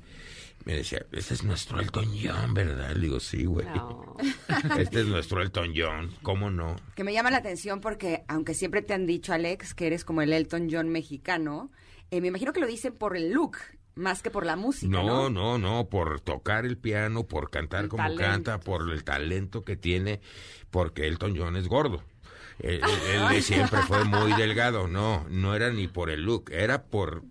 me 0.64 0.76
decía, 0.76 1.04
ese 1.12 1.34
es 1.34 1.44
nuestro 1.44 1.80
Elton 1.80 2.10
John, 2.24 2.54
¿verdad? 2.54 2.92
Le 2.94 3.00
digo, 3.02 3.20
sí, 3.20 3.46
güey. 3.46 3.66
No. 3.66 4.16
Este 4.78 5.02
es 5.02 5.08
nuestro 5.08 5.42
Elton 5.42 5.74
John, 5.76 6.12
¿cómo 6.22 6.52
no? 6.52 6.76
Que 6.96 7.04
me 7.04 7.14
llama 7.14 7.32
la 7.32 7.38
atención 7.38 7.82
porque, 7.82 8.24
aunque 8.28 8.54
siempre 8.54 8.84
te 8.84 8.94
han 8.94 9.08
dicho, 9.08 9.34
Alex, 9.34 9.74
que 9.74 9.88
eres 9.88 10.06
como 10.06 10.22
el 10.22 10.32
Elton 10.32 10.68
John 10.72 10.90
mexicano, 10.90 11.72
eh, 12.12 12.22
me 12.22 12.28
imagino 12.28 12.54
que 12.54 12.60
lo 12.60 12.68
dicen 12.68 12.94
por 12.94 13.18
el 13.18 13.32
look, 13.32 13.58
más 13.96 14.22
que 14.22 14.32
por 14.32 14.46
la 14.46 14.56
música, 14.56 14.92
No, 14.92 15.04
¿no? 15.06 15.30
no, 15.30 15.58
no, 15.58 15.90
por 15.90 16.20
tocar 16.22 16.66
el 16.66 16.78
piano, 16.78 17.24
por 17.24 17.50
cantar 17.50 17.84
El 17.84 17.90
como 17.90 18.04
talento. 18.04 18.24
canta, 18.24 18.60
por 18.60 18.90
el 18.92 19.04
talento 19.04 19.64
que 19.64 19.76
tiene, 19.76 20.22
porque 20.70 21.08
Elton 21.08 21.36
John 21.38 21.56
es 21.58 21.68
gordo. 21.68 22.04
Él, 22.60 22.80
él- 22.84 23.36
él 23.36 23.42
siempre 23.44 23.80
fue 23.82 24.04
muy 24.06 24.34
delgado, 24.34 24.88
no, 24.88 25.26
no 25.30 25.56
era 25.56 25.72
ni 25.72 25.88
por 25.88 26.10
el 26.12 26.22
look, 26.24 26.52
era 26.52 26.84
por 26.84 27.24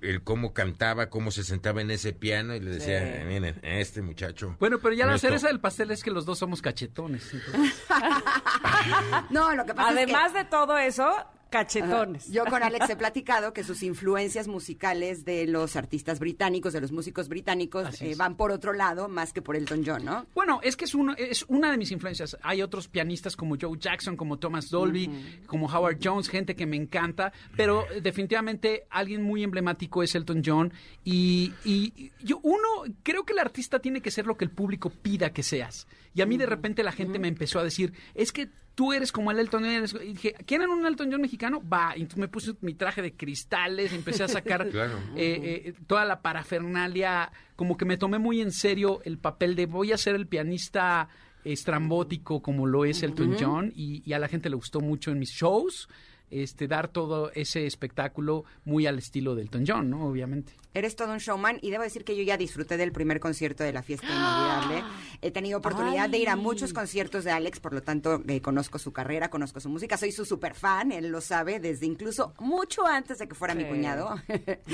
el 0.00 0.22
cómo 0.22 0.54
cantaba, 0.54 1.10
cómo 1.10 1.30
se 1.32 1.42
sentaba 1.44 1.80
en 1.82 1.90
ese 1.90 2.12
piano 2.12 2.54
y 2.54 2.60
le 2.60 2.70
decía, 2.70 3.00
Sí. 3.20 3.24
miren, 3.26 3.58
este 3.62 4.00
muchacho. 4.00 4.56
Bueno, 4.60 4.78
pero 4.78 4.94
ya 4.94 5.06
la 5.06 5.18
cereza 5.18 5.48
del 5.48 5.58
pastel 5.60 5.90
es 5.90 6.02
que 6.04 6.10
los 6.12 6.24
dos 6.24 6.38
somos 6.38 6.62
cachetones. 6.62 7.30
entonces- 7.34 7.74
No, 9.30 9.52
lo 9.54 9.66
que 9.66 9.74
pasa 9.74 9.90
Además 9.90 10.26
es 10.28 10.32
que... 10.32 10.38
de 10.38 10.44
todo 10.46 10.78
eso, 10.78 11.10
cachetones. 11.50 12.30
Yo 12.30 12.44
con 12.44 12.62
Alex 12.62 12.90
he 12.90 12.96
platicado 12.96 13.52
que 13.52 13.64
sus 13.64 13.82
influencias 13.82 14.48
musicales 14.48 15.24
de 15.24 15.46
los 15.46 15.76
artistas 15.76 16.18
británicos, 16.18 16.72
de 16.72 16.80
los 16.80 16.92
músicos 16.92 17.28
británicos, 17.28 18.00
eh, 18.02 18.14
van 18.16 18.36
por 18.36 18.52
otro 18.52 18.72
lado 18.72 19.08
más 19.08 19.32
que 19.32 19.42
por 19.42 19.56
Elton 19.56 19.82
John, 19.84 20.04
¿no? 20.04 20.26
Bueno, 20.34 20.60
es 20.62 20.76
que 20.76 20.84
es, 20.84 20.94
uno, 20.94 21.14
es 21.16 21.44
una 21.48 21.70
de 21.70 21.78
mis 21.78 21.90
influencias. 21.90 22.36
Hay 22.42 22.62
otros 22.62 22.88
pianistas 22.88 23.36
como 23.36 23.56
Joe 23.60 23.78
Jackson, 23.78 24.16
como 24.16 24.38
Thomas 24.38 24.70
Dolby, 24.70 25.10
como 25.46 25.66
Howard 25.66 25.98
Jones, 26.02 26.28
gente 26.28 26.54
que 26.54 26.66
me 26.66 26.76
encanta, 26.76 27.32
pero 27.56 27.84
definitivamente 28.02 28.86
alguien 28.90 29.22
muy 29.22 29.42
emblemático 29.42 30.02
es 30.02 30.14
Elton 30.14 30.42
John. 30.44 30.72
Y, 31.04 31.52
y 31.64 32.12
yo, 32.22 32.40
uno, 32.42 32.68
creo 33.02 33.24
que 33.24 33.32
el 33.32 33.38
artista 33.38 33.78
tiene 33.78 34.00
que 34.00 34.10
ser 34.10 34.26
lo 34.26 34.36
que 34.36 34.44
el 34.44 34.50
público 34.50 34.90
pida 34.90 35.32
que 35.32 35.42
seas. 35.42 35.86
Y 36.14 36.20
a 36.20 36.26
mí 36.26 36.36
de 36.36 36.46
repente 36.46 36.82
la 36.82 36.92
gente 36.92 37.18
me 37.18 37.28
empezó 37.28 37.58
a 37.58 37.64
decir, 37.64 37.92
es 38.14 38.32
que 38.32 38.50
tú 38.78 38.92
eres 38.92 39.10
como 39.10 39.32
el 39.32 39.40
Elton 39.40 39.64
John. 39.64 39.72
eres-". 39.72 39.96
Y 40.00 40.12
dije, 40.12 40.34
¿quieren 40.46 40.70
un 40.70 40.86
Elton 40.86 41.10
John 41.10 41.20
mexicano? 41.20 41.60
Va. 41.68 41.94
Y 41.96 42.02
entonces 42.02 42.20
me 42.20 42.28
puse 42.28 42.54
mi 42.60 42.74
traje 42.74 43.02
de 43.02 43.12
cristales, 43.12 43.92
empecé 43.92 44.22
a 44.22 44.28
sacar 44.28 44.68
Claro. 44.70 44.96
eh, 45.16 45.64
eh, 45.66 45.74
toda 45.88 46.04
la 46.04 46.22
parafernalia, 46.22 47.32
como 47.56 47.76
que 47.76 47.84
me 47.84 47.96
tomé 47.96 48.20
muy 48.20 48.40
en 48.40 48.52
serio 48.52 49.00
el 49.04 49.18
papel 49.18 49.56
de 49.56 49.66
voy 49.66 49.90
a 49.90 49.98
ser 49.98 50.14
el 50.14 50.28
pianista 50.28 51.08
estrambótico 51.42 52.40
como 52.40 52.66
lo 52.68 52.84
es 52.84 53.02
Elton 53.02 53.34
John 53.38 53.72
y, 53.74 54.02
y 54.08 54.12
a 54.12 54.20
la 54.20 54.28
gente 54.28 54.48
le 54.48 54.54
gustó 54.54 54.80
mucho 54.80 55.10
en 55.10 55.18
mis 55.18 55.30
shows 55.30 55.88
este 56.30 56.68
dar 56.68 56.88
todo 56.88 57.32
ese 57.34 57.66
espectáculo 57.66 58.44
muy 58.64 58.86
al 58.86 58.98
estilo 58.98 59.34
de 59.34 59.42
Elton 59.42 59.64
John, 59.66 59.90
¿no? 59.90 60.06
Obviamente. 60.06 60.52
Eres 60.78 60.94
todo 60.94 61.12
un 61.12 61.18
showman 61.18 61.58
y 61.60 61.70
debo 61.70 61.82
decir 61.82 62.04
que 62.04 62.16
yo 62.16 62.22
ya 62.22 62.36
disfruté 62.36 62.76
del 62.76 62.92
primer 62.92 63.18
concierto 63.18 63.64
de 63.64 63.72
la 63.72 63.82
fiesta 63.82 64.06
inolvidable. 64.06 64.84
He 65.22 65.32
tenido 65.32 65.58
oportunidad 65.58 66.08
de 66.08 66.18
ir 66.18 66.28
a 66.28 66.36
muchos 66.36 66.72
conciertos 66.72 67.24
de 67.24 67.32
Alex, 67.32 67.58
por 67.58 67.74
lo 67.74 67.82
tanto 67.82 68.22
eh, 68.28 68.40
conozco 68.40 68.78
su 68.78 68.92
carrera, 68.92 69.30
conozco 69.30 69.58
su 69.58 69.68
música, 69.68 69.96
soy 69.96 70.12
su 70.12 70.24
super 70.24 70.54
fan, 70.54 70.92
él 70.92 71.08
lo 71.08 71.20
sabe 71.20 71.58
desde 71.58 71.86
incluso 71.86 72.34
mucho 72.38 72.86
antes 72.86 73.18
de 73.18 73.26
que 73.26 73.34
fuera 73.34 73.54
mi 73.54 73.64
cuñado. 73.64 74.14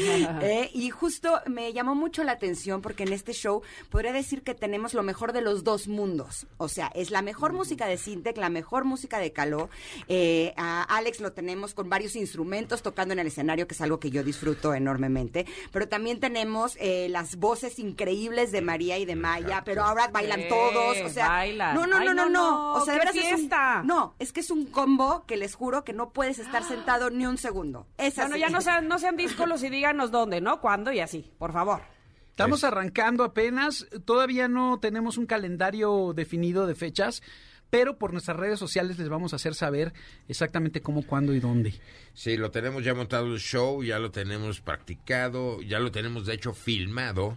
Eh, 0.46 0.70
y 0.74 0.90
justo 0.90 1.40
me 1.46 1.72
llamó 1.72 1.94
mucho 1.94 2.22
la 2.22 2.32
atención 2.32 2.82
porque 2.82 3.04
en 3.04 3.12
este 3.12 3.32
show 3.32 3.62
podría 3.88 4.12
decir 4.12 4.42
que 4.42 4.54
tenemos 4.54 4.92
lo 4.92 5.02
mejor 5.02 5.32
de 5.32 5.40
los 5.40 5.64
dos 5.64 5.88
mundos. 5.88 6.46
O 6.58 6.68
sea, 6.68 6.88
es 6.94 7.10
la 7.10 7.22
mejor 7.22 7.52
música 7.52 7.86
de 7.86 7.96
Sintec, 7.96 8.36
la 8.36 8.50
mejor 8.50 8.84
música 8.84 9.18
de 9.18 9.32
Caló. 9.32 9.70
Eh, 10.08 10.52
a 10.56 10.82
Alex 10.82 11.20
lo 11.20 11.32
tenemos 11.32 11.72
con 11.72 11.88
varios 11.88 12.16
instrumentos 12.16 12.82
tocando 12.82 13.14
en 13.14 13.20
el 13.20 13.28
escenario, 13.28 13.66
que 13.66 13.74
es 13.74 13.80
algo 13.80 14.00
que 14.00 14.10
yo 14.10 14.22
disfruto 14.22 14.74
enormemente. 14.74 15.46
Pero 15.72 15.88
también 15.94 16.18
tenemos 16.18 16.76
eh, 16.80 17.06
las 17.08 17.36
voces 17.36 17.78
increíbles 17.78 18.50
de 18.50 18.60
María 18.62 18.98
y 18.98 19.04
de 19.04 19.14
Maya, 19.14 19.62
pero 19.64 19.84
ahora 19.84 20.08
bailan 20.08 20.40
Sí, 20.42 20.48
todos. 20.48 20.98
O 21.04 21.08
sea, 21.08 21.28
bailan. 21.28 21.74
no, 21.76 21.86
no, 21.86 21.98
Ay, 21.98 22.06
no, 22.06 22.14
no, 22.14 22.24
no, 22.24 22.30
no. 22.30 22.50
no, 22.50 22.72
O 22.74 22.84
sea, 22.84 22.94
de 22.94 23.00
qué 23.00 23.06
veras 23.06 23.16
es 23.16 23.32
un, 23.32 23.38
fiesta. 23.38 23.82
no, 23.84 24.14
es 24.18 24.32
que 24.32 24.40
es 24.40 24.50
un 24.50 24.66
combo 24.66 25.24
que 25.26 25.36
les 25.36 25.54
juro 25.54 25.84
que 25.84 25.92
no 25.92 26.10
puedes 26.10 26.38
estar 26.40 26.64
sentado 26.68 27.10
ni 27.10 27.26
un 27.26 27.38
segundo. 27.38 27.86
Es 27.96 28.16
Bueno, 28.16 28.32
así. 28.32 28.40
ya 28.40 28.48
no 28.50 28.60
sean, 28.60 28.88
no 28.88 28.98
sean 28.98 29.16
díscolos 29.16 29.62
y 29.64 29.68
díganos 29.70 30.10
dónde, 30.10 30.40
¿no? 30.40 30.60
¿Cuándo? 30.60 30.90
Y 30.92 30.98
así, 31.00 31.30
por 31.38 31.52
favor. 31.52 31.80
Estamos 32.30 32.58
Es- 32.60 32.64
arrancando 32.64 33.22
apenas, 33.22 33.86
todavía 34.04 34.48
no 34.48 34.80
tenemos 34.80 35.16
un 35.18 35.26
calendario 35.26 36.12
definido 36.14 36.66
de 36.66 36.74
fechas, 36.74 37.22
pero 37.74 37.98
por 37.98 38.12
nuestras 38.12 38.36
redes 38.36 38.60
sociales 38.60 39.00
les 39.00 39.08
vamos 39.08 39.32
a 39.32 39.36
hacer 39.36 39.56
saber 39.56 39.92
exactamente 40.28 40.80
cómo, 40.80 41.04
cuándo 41.04 41.34
y 41.34 41.40
dónde. 41.40 41.74
Sí, 42.12 42.36
lo 42.36 42.52
tenemos 42.52 42.84
ya 42.84 42.94
montado 42.94 43.26
el 43.34 43.40
show, 43.40 43.82
ya 43.82 43.98
lo 43.98 44.12
tenemos 44.12 44.60
practicado, 44.60 45.60
ya 45.60 45.80
lo 45.80 45.90
tenemos 45.90 46.24
de 46.24 46.34
hecho 46.34 46.54
filmado 46.54 47.36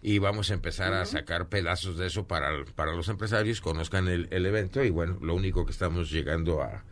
y 0.00 0.18
vamos 0.18 0.50
a 0.50 0.54
empezar 0.54 0.94
a 0.94 1.04
sacar 1.04 1.50
pedazos 1.50 1.98
de 1.98 2.06
eso 2.06 2.26
para, 2.26 2.64
para 2.74 2.94
los 2.94 3.10
empresarios, 3.10 3.60
conozcan 3.60 4.08
el, 4.08 4.28
el 4.30 4.46
evento 4.46 4.82
y 4.82 4.88
bueno, 4.88 5.18
lo 5.20 5.34
único 5.34 5.66
que 5.66 5.72
estamos 5.72 6.10
llegando 6.10 6.62
a... 6.62 6.82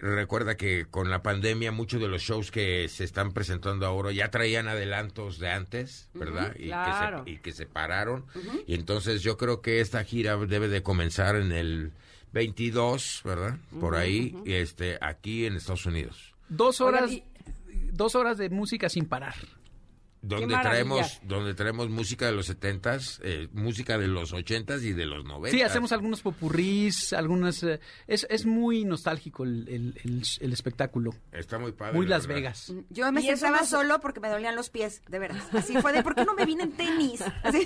Recuerda 0.00 0.56
que 0.56 0.86
con 0.86 1.10
la 1.10 1.22
pandemia 1.22 1.72
muchos 1.72 2.00
de 2.00 2.06
los 2.08 2.22
shows 2.22 2.50
que 2.52 2.88
se 2.88 3.02
están 3.04 3.32
presentando 3.32 3.84
ahora 3.84 4.12
ya 4.12 4.30
traían 4.30 4.68
adelantos 4.68 5.38
de 5.40 5.50
antes, 5.50 6.08
¿verdad? 6.14 6.54
y, 6.56 6.66
claro. 6.66 7.24
que 7.24 7.30
se, 7.32 7.36
y 7.36 7.38
que 7.40 7.52
se 7.52 7.66
pararon. 7.66 8.24
Y 8.66 8.74
entonces 8.74 9.22
yo 9.22 9.36
creo 9.36 9.60
que 9.60 9.80
esta 9.80 10.04
gira 10.04 10.36
debe 10.36 10.68
de 10.68 10.82
comenzar 10.84 11.34
en 11.36 11.50
el 11.52 11.92
22, 12.32 13.22
¿verdad? 13.24 13.56
Por 13.80 13.96
ahí, 13.96 14.36
y 14.44 14.52
este, 14.52 14.98
aquí 15.00 15.46
en 15.46 15.56
Estados 15.56 15.86
Unidos. 15.86 16.34
Dos 16.48 16.80
Oigan, 16.80 17.04
horas, 17.04 17.12
y- 17.12 17.24
dos 17.92 18.14
horas 18.14 18.38
de 18.38 18.50
música 18.50 18.88
sin 18.88 19.06
parar. 19.06 19.34
Donde 20.22 20.56
traemos 20.56 21.20
donde 21.22 21.54
traemos 21.54 21.88
música 21.90 22.26
de 22.26 22.32
los 22.32 22.46
setentas, 22.46 23.20
eh, 23.22 23.48
música 23.52 23.98
de 23.98 24.08
los 24.08 24.32
ochentas 24.32 24.82
y 24.82 24.92
de 24.92 25.06
los 25.06 25.24
noventas. 25.24 25.52
Sí, 25.52 25.62
hacemos 25.62 25.92
algunos 25.92 26.22
popurrís, 26.22 27.12
algunas... 27.12 27.62
eh, 27.62 27.80
es, 28.06 28.26
es 28.30 28.46
muy 28.46 28.84
nostálgico 28.84 29.44
el, 29.44 29.68
el- 29.68 30.00
el- 30.04 30.22
el 30.40 30.52
espectáculo. 30.52 31.14
Está 31.32 31.58
muy 31.58 31.72
padre. 31.72 31.94
Muy 31.94 32.06
la 32.06 32.16
Las 32.16 32.26
verdad. 32.26 32.40
Vegas. 32.40 32.72
Yo 32.90 33.10
me 33.12 33.22
sentaba 33.22 33.64
solo 33.64 34.00
porque 34.00 34.20
me 34.20 34.28
dolían 34.28 34.56
los 34.56 34.70
pies, 34.70 35.02
de 35.08 35.18
veras. 35.18 35.42
Así 35.54 35.76
fue 35.80 35.92
de, 35.92 36.02
¿por 36.02 36.14
qué 36.14 36.24
no 36.24 36.34
me 36.34 36.44
vine 36.44 36.64
en 36.64 36.72
tenis? 36.72 37.22
Así, 37.42 37.64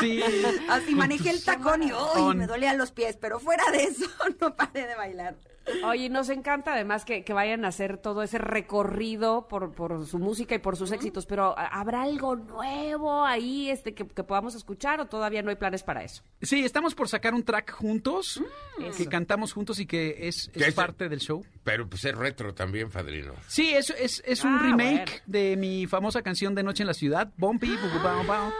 Sí. 0.00 0.22
así 0.68 0.94
manejé 0.94 1.30
el 1.30 1.42
tacón 1.44 1.82
y. 1.82 1.90
Con- 1.90 2.38
Me 2.38 2.46
dolían 2.46 2.78
los 2.78 2.90
pies, 2.92 3.16
pero 3.20 3.38
fuera 3.38 3.64
de 3.70 3.84
eso, 3.84 4.06
no 4.40 4.54
paré 4.56 4.86
de 4.86 4.94
bailar. 4.96 5.36
Oye, 5.84 6.08
nos 6.10 6.28
encanta 6.28 6.74
además 6.74 7.04
que, 7.04 7.24
que 7.24 7.32
vayan 7.32 7.64
a 7.64 7.68
hacer 7.68 7.98
todo 7.98 8.22
ese 8.22 8.38
recorrido 8.38 9.46
por, 9.48 9.72
por 9.72 10.06
su 10.06 10.18
música 10.18 10.54
y 10.54 10.58
por 10.58 10.76
sus 10.76 10.90
éxitos, 10.92 11.26
pero 11.26 11.56
¿a- 11.58 11.66
¿habrá 11.66 12.02
algo 12.02 12.36
nuevo 12.36 13.24
ahí 13.24 13.70
este 13.70 13.94
que, 13.94 14.06
que 14.06 14.24
podamos 14.24 14.54
escuchar 14.54 15.00
o 15.00 15.06
todavía 15.06 15.42
no 15.42 15.50
hay 15.50 15.56
planes 15.56 15.82
para 15.82 16.02
eso? 16.02 16.22
Sí, 16.40 16.64
estamos 16.64 16.94
por 16.94 17.08
sacar 17.08 17.34
un 17.34 17.42
track 17.44 17.70
juntos, 17.72 18.40
Mm. 18.78 18.82
eh, 18.84 18.90
que 18.96 19.06
cantamos 19.06 19.52
juntos 19.52 19.78
y 19.78 19.86
que 19.86 20.28
es, 20.28 20.50
¿Qué 20.52 20.60
es 20.60 20.68
es? 20.68 20.74
parte 20.74 21.08
del 21.08 21.20
show. 21.20 21.44
Pero 21.64 21.88
pues 21.88 22.04
es 22.04 22.14
retro 22.16 22.54
también, 22.54 22.90
Padrino. 22.90 23.34
Sí, 23.46 23.72
es, 23.72 23.90
es, 23.90 24.22
es 24.26 24.44
un 24.44 24.54
Ah, 24.54 24.62
remake 24.62 24.96
bueno. 25.04 25.22
de 25.26 25.56
mi 25.56 25.86
famosa 25.86 26.22
canción 26.22 26.54
de 26.54 26.62
Noche 26.62 26.82
en 26.82 26.86
la 26.88 26.94
Ciudad, 26.94 27.32
Bumpy, 27.36 27.68
bu- 27.68 27.92
bu- 27.92 28.26
bau, 28.26 28.52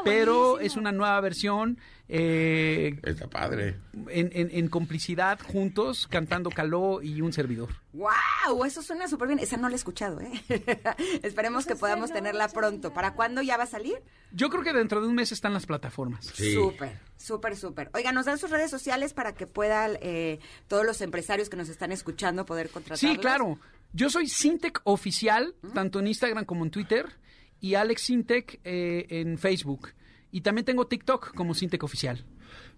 Ah, 0.00 0.04
pero 0.04 0.58
es 0.60 0.76
una 0.76 0.92
nueva 0.92 1.20
versión 1.20 1.78
eh, 2.08 2.98
Está 3.04 3.28
padre. 3.28 3.76
en, 4.08 4.30
en- 4.34 4.50
en 4.52 4.68
complicidad, 4.68 5.38
juntos, 5.40 6.06
cantando 6.08 6.50
Caló 6.50 7.00
y 7.02 7.20
un 7.20 7.32
servidor. 7.32 7.68
¡Wow! 7.92 8.64
Eso 8.64 8.82
suena 8.82 9.06
súper 9.06 9.28
bien. 9.28 9.38
Esa 9.40 9.56
no 9.56 9.68
la 9.68 9.74
he 9.74 9.76
escuchado, 9.76 10.20
¿eh? 10.20 10.32
Esperemos 11.22 11.66
que 11.66 11.76
podamos 11.76 12.12
tenerla 12.12 12.48
pronto. 12.48 12.92
¿Para 12.92 13.14
cuándo 13.14 13.42
ya 13.42 13.56
va 13.56 13.64
a 13.64 13.66
salir? 13.68 14.02
Yo 14.32 14.50
creo 14.50 14.62
que 14.64 14.72
dentro 14.72 15.00
de 15.00 15.06
un 15.08 15.14
mes 15.14 15.30
están 15.32 15.52
las 15.54 15.66
plataformas. 15.66 16.26
Sí. 16.34 16.52
Súper, 16.52 16.98
súper, 17.16 17.56
súper. 17.56 17.90
Oiga, 17.94 18.10
nos 18.12 18.26
dan 18.26 18.38
sus 18.38 18.50
redes 18.50 18.70
sociales 18.70 19.12
para 19.14 19.34
que 19.34 19.46
puedan 19.46 19.96
eh, 20.00 20.40
todos 20.66 20.84
los 20.84 21.00
empresarios 21.00 21.48
que 21.48 21.56
nos 21.56 21.68
están 21.68 21.92
escuchando 21.92 22.44
poder 22.44 22.70
contratarlos. 22.70 22.98
Sí, 23.00 23.18
claro. 23.18 23.58
Yo 23.92 24.08
soy 24.10 24.28
Sintec 24.28 24.80
Oficial, 24.84 25.54
tanto 25.74 25.98
en 26.00 26.06
Instagram 26.08 26.44
como 26.44 26.64
en 26.64 26.70
Twitter, 26.70 27.06
y 27.60 27.74
Alex 27.74 28.02
Sintec 28.02 28.60
eh, 28.64 29.06
en 29.10 29.38
Facebook. 29.38 29.90
Y 30.32 30.42
también 30.42 30.64
tengo 30.64 30.86
TikTok 30.86 31.34
como 31.34 31.54
Sintec 31.54 31.82
Oficial. 31.82 32.24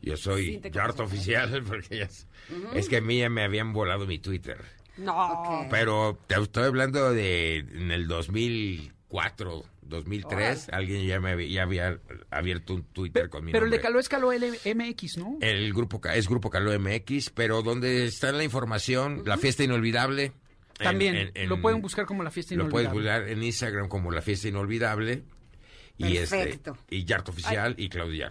Yo 0.03 0.17
soy 0.17 0.61
Yart 0.73 0.99
oficial 1.01 1.63
porque 1.69 1.99
ya 1.99 2.05
es, 2.05 2.27
es 2.75 2.89
que 2.89 2.97
a 2.99 3.01
mí 3.01 3.19
ya 3.19 3.29
me 3.31 3.43
habían 3.45 3.73
volado 3.73 4.07
mi 4.07 4.19
Twitter. 4.19 4.59
No. 4.97 5.67
Pero 5.71 6.19
te 6.27 6.35
estoy 6.41 6.65
hablando 6.65 7.13
de 7.13 7.59
en 7.59 7.91
el 7.91 8.07
2004, 8.09 9.65
2003, 9.83 10.69
alguien 10.71 11.07
ya 11.07 11.21
me 11.21 11.31
había, 11.33 11.49
ya 11.49 11.63
había 11.63 11.99
abierto 12.31 12.75
un 12.75 12.83
Twitter 12.85 13.25
Pe- 13.25 13.29
con 13.31 13.45
mi 13.45 13.53
pero 13.53 13.65
el 13.67 13.71
de. 13.71 13.81
Caló 13.81 13.99
es 14.01 14.09
Caló 14.09 14.31
MX, 14.31 15.19
¿no? 15.19 15.39
El 15.41 15.73
grupo 15.73 16.01
es 16.13 16.29
Grupo 16.29 16.51
Caló 16.51 16.79
MX, 16.79 17.31
pero 17.31 17.63
donde 17.63 18.05
está 18.07 18.33
la 18.33 18.45
información, 18.45 19.23
la 19.27 19.37
fiesta 19.39 19.65
inolvidable. 19.65 20.33
También. 20.79 21.15
en- 21.17 21.31
en- 21.35 21.49
lo 21.49 21.61
pueden 21.61 21.81
buscar 21.83 22.07
como 22.07 22.23
La 22.23 22.31
Fiesta 22.31 22.55
Lo 22.55 22.69
puedes 22.69 22.89
Inolvidable. 22.89 23.21
buscar 23.25 23.39
en 23.39 23.43
Instagram 23.43 23.89
como 23.89 24.11
la 24.11 24.23
fiesta 24.23 24.49
inolvidable. 24.49 25.23
Y 25.99 26.17
este 26.17 26.59
y 26.91 27.05
Yart 27.05 27.29
oficial 27.29 27.75
y 27.79 27.89
Claudio 27.89 28.29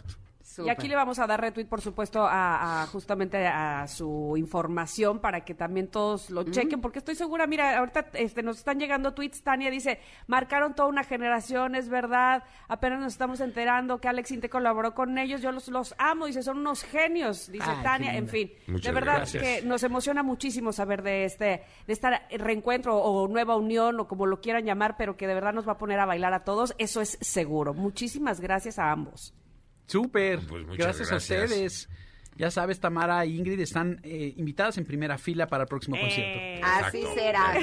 Y 0.60 0.70
aquí 0.70 0.88
le 0.88 0.96
vamos 0.96 1.20
a 1.20 1.28
dar 1.28 1.40
retweet, 1.40 1.66
por 1.66 1.82
supuesto, 1.82 2.26
a, 2.26 2.84
a 2.84 2.88
justamente 2.88 3.48
a 3.48 3.88
su 3.88 4.36
información 4.38 5.20
para 5.20 5.46
que 5.46 5.54
también 5.54 5.88
todos 5.88 6.30
lo 6.30 6.44
chequen, 6.44 6.82
porque 6.82 7.00
estoy 7.00 7.16
segura, 7.16 7.48
mira, 7.48 7.78
ahorita 7.78 8.08
este, 8.14 8.44
nos 8.44 8.58
están 8.58 8.80
llegando 8.80 9.14
tweets, 9.14 9.44
Tania 9.44 9.70
dice, 9.72 10.00
marcaron 10.28 10.74
toda 10.74 10.90
una 10.90 11.04
generación, 11.04 11.76
es 11.76 11.90
verdad, 11.90 12.44
apenas 12.68 13.00
nos 13.00 13.14
estamos 13.14 13.40
enterando 13.40 14.00
que 14.00 14.08
Alex 14.08 14.32
Inte 14.32 14.50
colaboró 14.50 14.94
con 14.94 15.18
ellos, 15.18 15.42
yo 15.42 15.52
los, 15.52 15.68
los 15.70 15.96
amo, 15.98 16.26
dice, 16.26 16.44
son 16.44 16.60
unos 16.60 16.84
genios, 16.84 17.52
dice 17.52 17.66
Ay, 17.68 17.78
qué 17.78 17.84
Tania, 17.84 18.18
en 18.18 18.28
fin, 18.28 18.52
Muchas 18.68 18.84
de 18.86 18.92
verdad 18.92 19.16
gracias. 19.18 19.44
que 19.44 19.62
nos 19.64 19.84
emociona 19.84 20.24
muchísimo 20.24 20.72
saber 20.74 21.02
de 21.02 21.26
este, 21.26 21.64
de 21.88 21.94
este 21.94 22.10
reencuentro 22.38 22.98
o 22.98 23.28
nueva 23.28 23.56
unión 23.56 24.00
o 24.00 24.08
como 24.08 24.26
lo 24.26 24.42
quieran 24.42 24.66
llamar, 24.66 24.98
pero 24.98 25.18
que 25.18 25.28
de 25.28 25.34
verdad 25.34 25.54
nos 25.54 25.68
va 25.68 25.74
a 25.74 25.78
poner 25.78 26.00
a 26.00 26.06
bailar 26.06 26.34
a 26.34 26.44
todos, 26.44 26.74
eso 26.78 27.02
es 27.02 27.18
seguro. 27.22 27.74
Muchísimas 27.74 28.40
gracias 28.42 28.80
a 28.80 28.92
ambos. 28.92 29.34
Súper. 29.92 30.40
Pues 30.48 30.66
muchas 30.66 30.78
gracias, 30.78 31.10
gracias. 31.10 31.40
a 31.42 31.44
ustedes. 31.46 31.90
Ya 32.38 32.50
sabes, 32.50 32.80
Tamara 32.80 33.24
e 33.26 33.28
Ingrid 33.28 33.60
están 33.60 34.00
eh, 34.04 34.34
invitadas 34.38 34.78
en 34.78 34.86
primera 34.86 35.18
fila 35.18 35.48
para 35.48 35.64
el 35.64 35.68
próximo 35.68 36.00
concierto. 36.00 36.66
Así 36.66 37.02
Exacto. 37.02 37.14
será. 37.22 37.54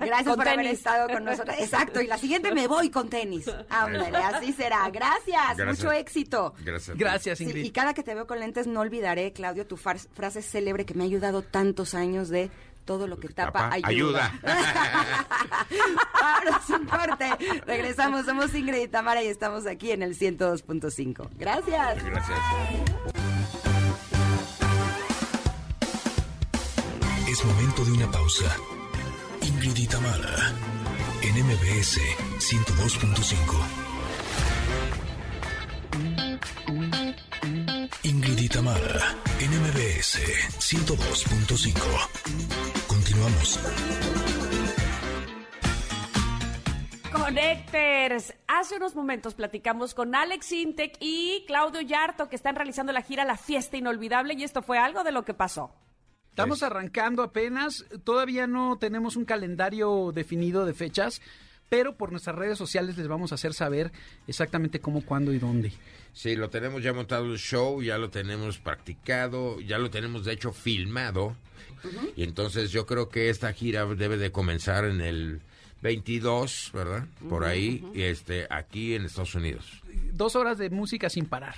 Gracias 0.00 0.24
Con 0.24 0.36
por 0.36 0.48
haber 0.48 0.66
estado 0.68 1.08
con 1.08 1.24
nosotros. 1.24 1.56
Exacto. 1.58 2.00
Y 2.00 2.06
la 2.06 2.16
siguiente 2.16 2.54
me 2.54 2.66
voy 2.68 2.88
con 2.88 3.10
tenis. 3.10 3.50
Ándale, 3.68 4.16
así 4.16 4.52
será. 4.52 4.88
Gracias. 4.90 5.56
Gracias. 5.56 5.66
Mucho 5.84 5.92
éxito. 5.92 6.54
Gracias. 6.64 6.96
Gracias, 6.96 7.38
Sí, 7.38 7.44
Ingrid. 7.44 7.64
y 7.64 7.70
cada 7.72 7.92
que 7.94 8.02
te 8.04 8.14
veo 8.14 8.26
con 8.26 8.38
lentes 8.38 8.66
no 8.68 8.80
olvidaré, 8.80 9.32
Claudio, 9.32 9.66
tu 9.66 9.76
far- 9.76 9.98
frase 9.98 10.40
célebre 10.40 10.86
que 10.86 10.94
me 10.94 11.02
ha 11.02 11.06
ayudado 11.06 11.42
tantos 11.42 11.94
años 11.94 12.28
de 12.28 12.48
todo 12.84 13.06
lo 13.06 13.18
que 13.18 13.28
tapa, 13.28 13.70
Tapa, 13.70 13.74
ayuda. 13.74 14.32
Ahora 16.22 16.60
sin 16.66 16.84
corte. 16.86 17.30
Regresamos, 17.66 18.26
somos 18.26 18.54
Ingrid 18.54 18.82
y 18.82 18.88
Tamara 18.88 19.22
y 19.22 19.28
estamos 19.28 19.66
aquí 19.66 19.90
en 19.92 20.02
el 20.02 20.18
102.5. 20.18 21.28
Gracias. 21.38 22.04
Gracias. 22.04 22.38
Es 27.28 27.44
momento 27.44 27.84
de 27.84 27.92
una 27.92 28.10
pausa. 28.10 28.56
Ingrid 29.42 29.76
y 29.76 29.86
Tamara, 29.86 30.52
en 31.22 31.46
MBS 31.46 31.98
102.5. 32.38 33.82
Ingrid 38.04 38.38
y 38.38 38.48
Tamara, 38.48 39.16
en 39.42 39.50
MBS 39.50 40.22
102.5. 40.60 41.74
Continuamos. 42.86 43.58
Connectors. 47.10 48.34
Hace 48.46 48.76
unos 48.76 48.94
momentos 48.94 49.34
platicamos 49.34 49.94
con 49.94 50.14
Alex 50.14 50.52
Intec 50.52 50.96
y 51.00 51.42
Claudio 51.48 51.80
Yarto 51.80 52.28
que 52.28 52.36
están 52.36 52.54
realizando 52.54 52.92
la 52.92 53.02
gira 53.02 53.24
La 53.24 53.36
Fiesta 53.36 53.76
Inolvidable 53.76 54.34
y 54.34 54.44
esto 54.44 54.62
fue 54.62 54.78
algo 54.78 55.02
de 55.02 55.10
lo 55.10 55.24
que 55.24 55.34
pasó. 55.34 55.74
Estamos 56.28 56.62
arrancando 56.62 57.24
apenas, 57.24 57.84
todavía 58.04 58.46
no 58.46 58.78
tenemos 58.78 59.16
un 59.16 59.24
calendario 59.24 60.12
definido 60.12 60.64
de 60.64 60.72
fechas, 60.72 61.20
pero 61.72 61.96
por 61.96 62.10
nuestras 62.10 62.36
redes 62.36 62.58
sociales 62.58 62.98
les 62.98 63.08
vamos 63.08 63.32
a 63.32 63.36
hacer 63.36 63.54
saber 63.54 63.92
exactamente 64.26 64.78
cómo, 64.78 65.00
cuándo 65.00 65.32
y 65.32 65.38
dónde. 65.38 65.72
Sí, 66.12 66.36
lo 66.36 66.50
tenemos 66.50 66.82
ya 66.82 66.92
montado 66.92 67.32
el 67.32 67.38
show, 67.38 67.82
ya 67.82 67.96
lo 67.96 68.10
tenemos 68.10 68.58
practicado, 68.58 69.58
ya 69.58 69.78
lo 69.78 69.88
tenemos 69.88 70.26
de 70.26 70.34
hecho 70.34 70.52
filmado. 70.52 71.34
Y 72.14 72.24
entonces 72.24 72.72
yo 72.72 72.84
creo 72.84 73.08
que 73.08 73.30
esta 73.30 73.50
gira 73.54 73.86
debe 73.86 74.18
de 74.18 74.30
comenzar 74.30 74.84
en 74.84 75.00
el 75.00 75.40
22, 75.80 76.72
¿verdad? 76.74 77.06
Por 77.30 77.46
ahí, 77.46 77.82
este, 77.94 78.46
aquí 78.50 78.94
en 78.94 79.06
Estados 79.06 79.34
Unidos. 79.34 79.80
Dos 80.12 80.36
horas 80.36 80.58
de 80.58 80.68
música 80.68 81.08
sin 81.08 81.24
parar. 81.24 81.54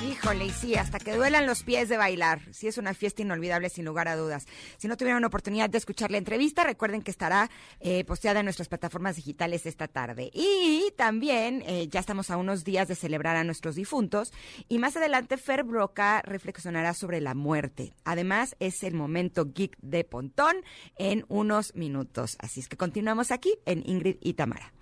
Híjole, 0.00 0.46
y 0.46 0.50
sí, 0.50 0.76
hasta 0.76 1.00
que 1.00 1.16
duelan 1.16 1.44
los 1.44 1.64
pies 1.64 1.88
de 1.88 1.96
bailar. 1.96 2.40
Sí, 2.52 2.68
es 2.68 2.78
una 2.78 2.94
fiesta 2.94 3.22
inolvidable, 3.22 3.68
sin 3.68 3.84
lugar 3.84 4.06
a 4.06 4.14
dudas. 4.14 4.46
Si 4.76 4.86
no 4.86 4.96
tuvieron 4.96 5.24
oportunidad 5.24 5.68
de 5.68 5.78
escuchar 5.78 6.12
la 6.12 6.18
entrevista, 6.18 6.62
recuerden 6.62 7.02
que 7.02 7.10
estará 7.10 7.50
eh, 7.80 8.04
posteada 8.04 8.38
en 8.38 8.46
nuestras 8.46 8.68
plataformas 8.68 9.16
digitales 9.16 9.66
esta 9.66 9.88
tarde. 9.88 10.30
Y 10.32 10.92
también 10.96 11.64
eh, 11.66 11.88
ya 11.88 11.98
estamos 11.98 12.30
a 12.30 12.36
unos 12.36 12.62
días 12.62 12.86
de 12.86 12.94
celebrar 12.94 13.34
a 13.34 13.42
nuestros 13.42 13.74
difuntos. 13.74 14.32
Y 14.68 14.78
más 14.78 14.96
adelante, 14.96 15.36
Fer 15.36 15.64
Broca 15.64 16.22
reflexionará 16.22 16.94
sobre 16.94 17.20
la 17.20 17.34
muerte. 17.34 17.96
Además, 18.04 18.54
es 18.60 18.84
el 18.84 18.94
momento 18.94 19.52
geek 19.52 19.76
de 19.82 20.04
Pontón 20.04 20.58
en 20.96 21.24
unos 21.26 21.74
minutos. 21.74 22.36
Así 22.38 22.60
es 22.60 22.68
que 22.68 22.76
continuamos 22.76 23.32
aquí 23.32 23.52
en 23.66 23.82
Ingrid 23.84 24.18
y 24.20 24.34
Tamara. 24.34 24.72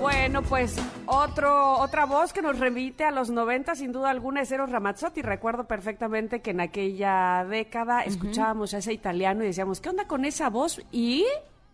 Bueno, 0.00 0.42
pues 0.42 0.76
otro, 1.04 1.74
otra 1.74 2.06
voz 2.06 2.32
que 2.32 2.40
nos 2.40 2.58
remite 2.58 3.04
a 3.04 3.10
los 3.10 3.28
90, 3.28 3.74
sin 3.74 3.92
duda 3.92 4.08
alguna, 4.08 4.40
es 4.40 4.50
Eros 4.50 4.70
Ramazzotti. 4.70 5.20
Recuerdo 5.20 5.64
perfectamente 5.64 6.40
que 6.40 6.52
en 6.52 6.60
aquella 6.60 7.44
década 7.44 8.02
escuchábamos 8.04 8.72
a 8.72 8.78
ese 8.78 8.94
italiano 8.94 9.42
y 9.44 9.48
decíamos, 9.48 9.80
¿qué 9.80 9.90
onda 9.90 10.06
con 10.06 10.24
esa 10.24 10.48
voz? 10.48 10.80
Y 10.90 11.26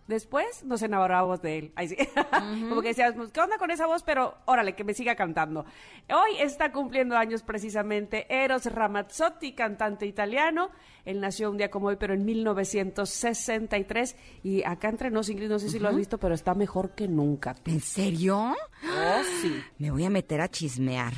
después 0.08 0.64
nos 0.64 0.82
enamorábamos 0.82 1.40
de 1.40 1.58
él. 1.58 1.72
Ahí 1.76 1.88
sí. 1.88 1.96
Como 2.68 2.82
que 2.82 2.88
decíamos, 2.88 3.30
¿qué 3.30 3.40
onda 3.40 3.58
con 3.58 3.70
esa 3.70 3.86
voz? 3.86 4.02
Pero 4.02 4.34
órale, 4.46 4.74
que 4.74 4.82
me 4.82 4.94
siga 4.94 5.14
cantando. 5.14 5.64
Hoy 6.08 6.40
está 6.40 6.72
cumpliendo 6.72 7.16
años 7.16 7.42
precisamente 7.42 8.26
Eros 8.28 8.66
Ramazzotti, 8.66 9.52
cantante 9.52 10.04
italiano. 10.04 10.70
Él 11.06 11.20
nació 11.20 11.50
un 11.50 11.56
día 11.56 11.70
como 11.70 11.86
hoy, 11.86 11.96
pero 11.96 12.12
en 12.14 12.24
1963. 12.24 14.16
Y 14.42 14.64
acá 14.64 14.88
entre 14.88 15.10
nos, 15.10 15.30
Ingrid, 15.30 15.48
no 15.48 15.58
sé 15.58 15.70
si 15.70 15.78
lo 15.78 15.88
has 15.88 15.96
visto, 15.96 16.18
pero 16.18 16.34
está 16.34 16.54
mejor 16.54 16.90
que 16.90 17.08
nunca. 17.08 17.54
¿En 17.64 17.80
serio? 17.80 18.54
Oh, 18.84 19.22
sí. 19.40 19.62
Me 19.78 19.90
voy 19.92 20.04
a 20.04 20.10
meter 20.10 20.40
a 20.40 20.48
chismear. 20.48 21.14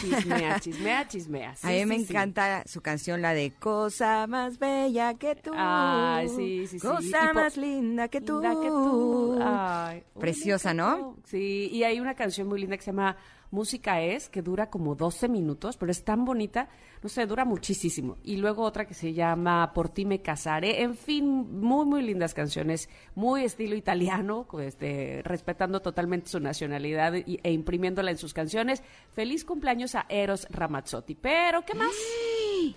Chismea, 0.00 0.60
chismea, 0.60 1.08
chismea. 1.08 1.54
a 1.60 1.68
mí 1.68 1.84
me 1.86 1.96
encanta 1.96 2.62
su 2.66 2.80
canción, 2.80 3.20
la 3.20 3.34
de 3.34 3.52
Cosa 3.58 4.26
más 4.28 4.58
bella 4.58 5.14
que 5.14 5.34
tú. 5.34 5.50
Ay, 5.54 6.28
sí, 6.28 6.66
sí, 6.68 6.78
sí. 6.78 6.86
Cosa 6.86 7.32
más 7.32 7.56
linda 7.56 8.06
que 8.08 8.20
tú. 8.20 8.40
Linda 8.40 8.60
que 8.60 8.68
tú. 8.68 9.38
Ay, 9.42 10.04
Preciosa, 10.18 10.72
¿no? 10.72 11.16
Sí, 11.24 11.68
y 11.72 11.82
hay 11.82 11.98
una 11.98 12.14
canción 12.14 12.46
muy 12.46 12.60
linda 12.60 12.76
que 12.76 12.84
se 12.84 12.92
llama 12.92 13.16
Música 13.52 14.00
es, 14.00 14.28
que 14.28 14.42
dura 14.42 14.70
como 14.70 14.94
12 14.96 15.28
minutos, 15.28 15.76
pero 15.76 15.92
es 15.92 16.02
tan 16.04 16.24
bonita, 16.24 16.68
no 17.02 17.08
sé, 17.08 17.26
dura 17.26 17.44
muchísimo. 17.44 18.16
Y 18.24 18.38
luego 18.38 18.62
otra 18.64 18.86
que 18.86 18.94
se 18.94 19.12
llama 19.12 19.72
Por 19.74 19.90
ti 19.90 20.04
me 20.06 20.22
casaré. 20.22 20.82
En 20.82 20.96
fin, 20.96 21.60
muy, 21.60 21.84
muy 21.86 22.02
lindas 22.02 22.32
canciones, 22.34 22.88
muy 23.14 23.44
estilo 23.44 23.76
italiano, 23.76 24.46
este, 24.60 25.20
respetando 25.22 25.80
totalmente 25.82 26.28
su 26.30 26.40
nacionalidad 26.40 27.12
y- 27.14 27.38
e 27.42 27.52
imprimiéndola 27.52 28.10
en 28.10 28.18
sus 28.18 28.32
canciones. 28.34 28.82
Feliz 29.12 29.44
cumpleaños 29.44 29.94
a 29.94 30.06
Eros 30.08 30.46
Ramazzotti. 30.50 31.14
Pero, 31.14 31.62
¿qué 31.64 31.74
más? 31.74 31.92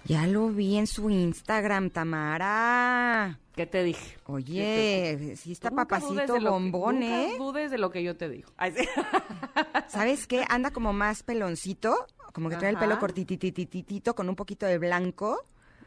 Ya 0.06 0.28
lo 0.28 0.50
vi 0.50 0.78
en 0.78 0.88
su 0.88 1.10
Instagram, 1.10 1.90
Tamara. 1.90 3.40
¿Qué 3.56 3.66
te 3.66 3.84
dije? 3.84 4.18
Oye, 4.26 5.36
sí 5.38 5.52
está 5.54 5.72
papacito 5.72 6.34
que- 6.36 6.40
bombón, 6.48 7.00
nunca 7.00 7.24
¿eh? 7.24 7.36
dudes 7.38 7.72
de 7.72 7.78
lo 7.78 7.90
que 7.92 8.04
yo 8.04 8.16
te 8.18 8.30
digo. 8.30 8.50
Ay, 8.58 8.74
sí. 8.78 8.86
¿Sabes 9.88 10.28
qué? 10.28 10.44
Anda 10.50 10.72
como 10.72 10.92
más 10.94 11.24
peloncito, 11.24 12.06
como 12.34 12.50
que 12.50 12.58
trae 12.58 12.72
el 12.72 12.78
pelo 12.78 12.94
Ajá. 12.94 13.00
cortitititito 13.02 14.14
con 14.16 14.28
un 14.30 14.36
poquito 14.36 14.66
de 14.66 14.78
blanco. 14.78 15.42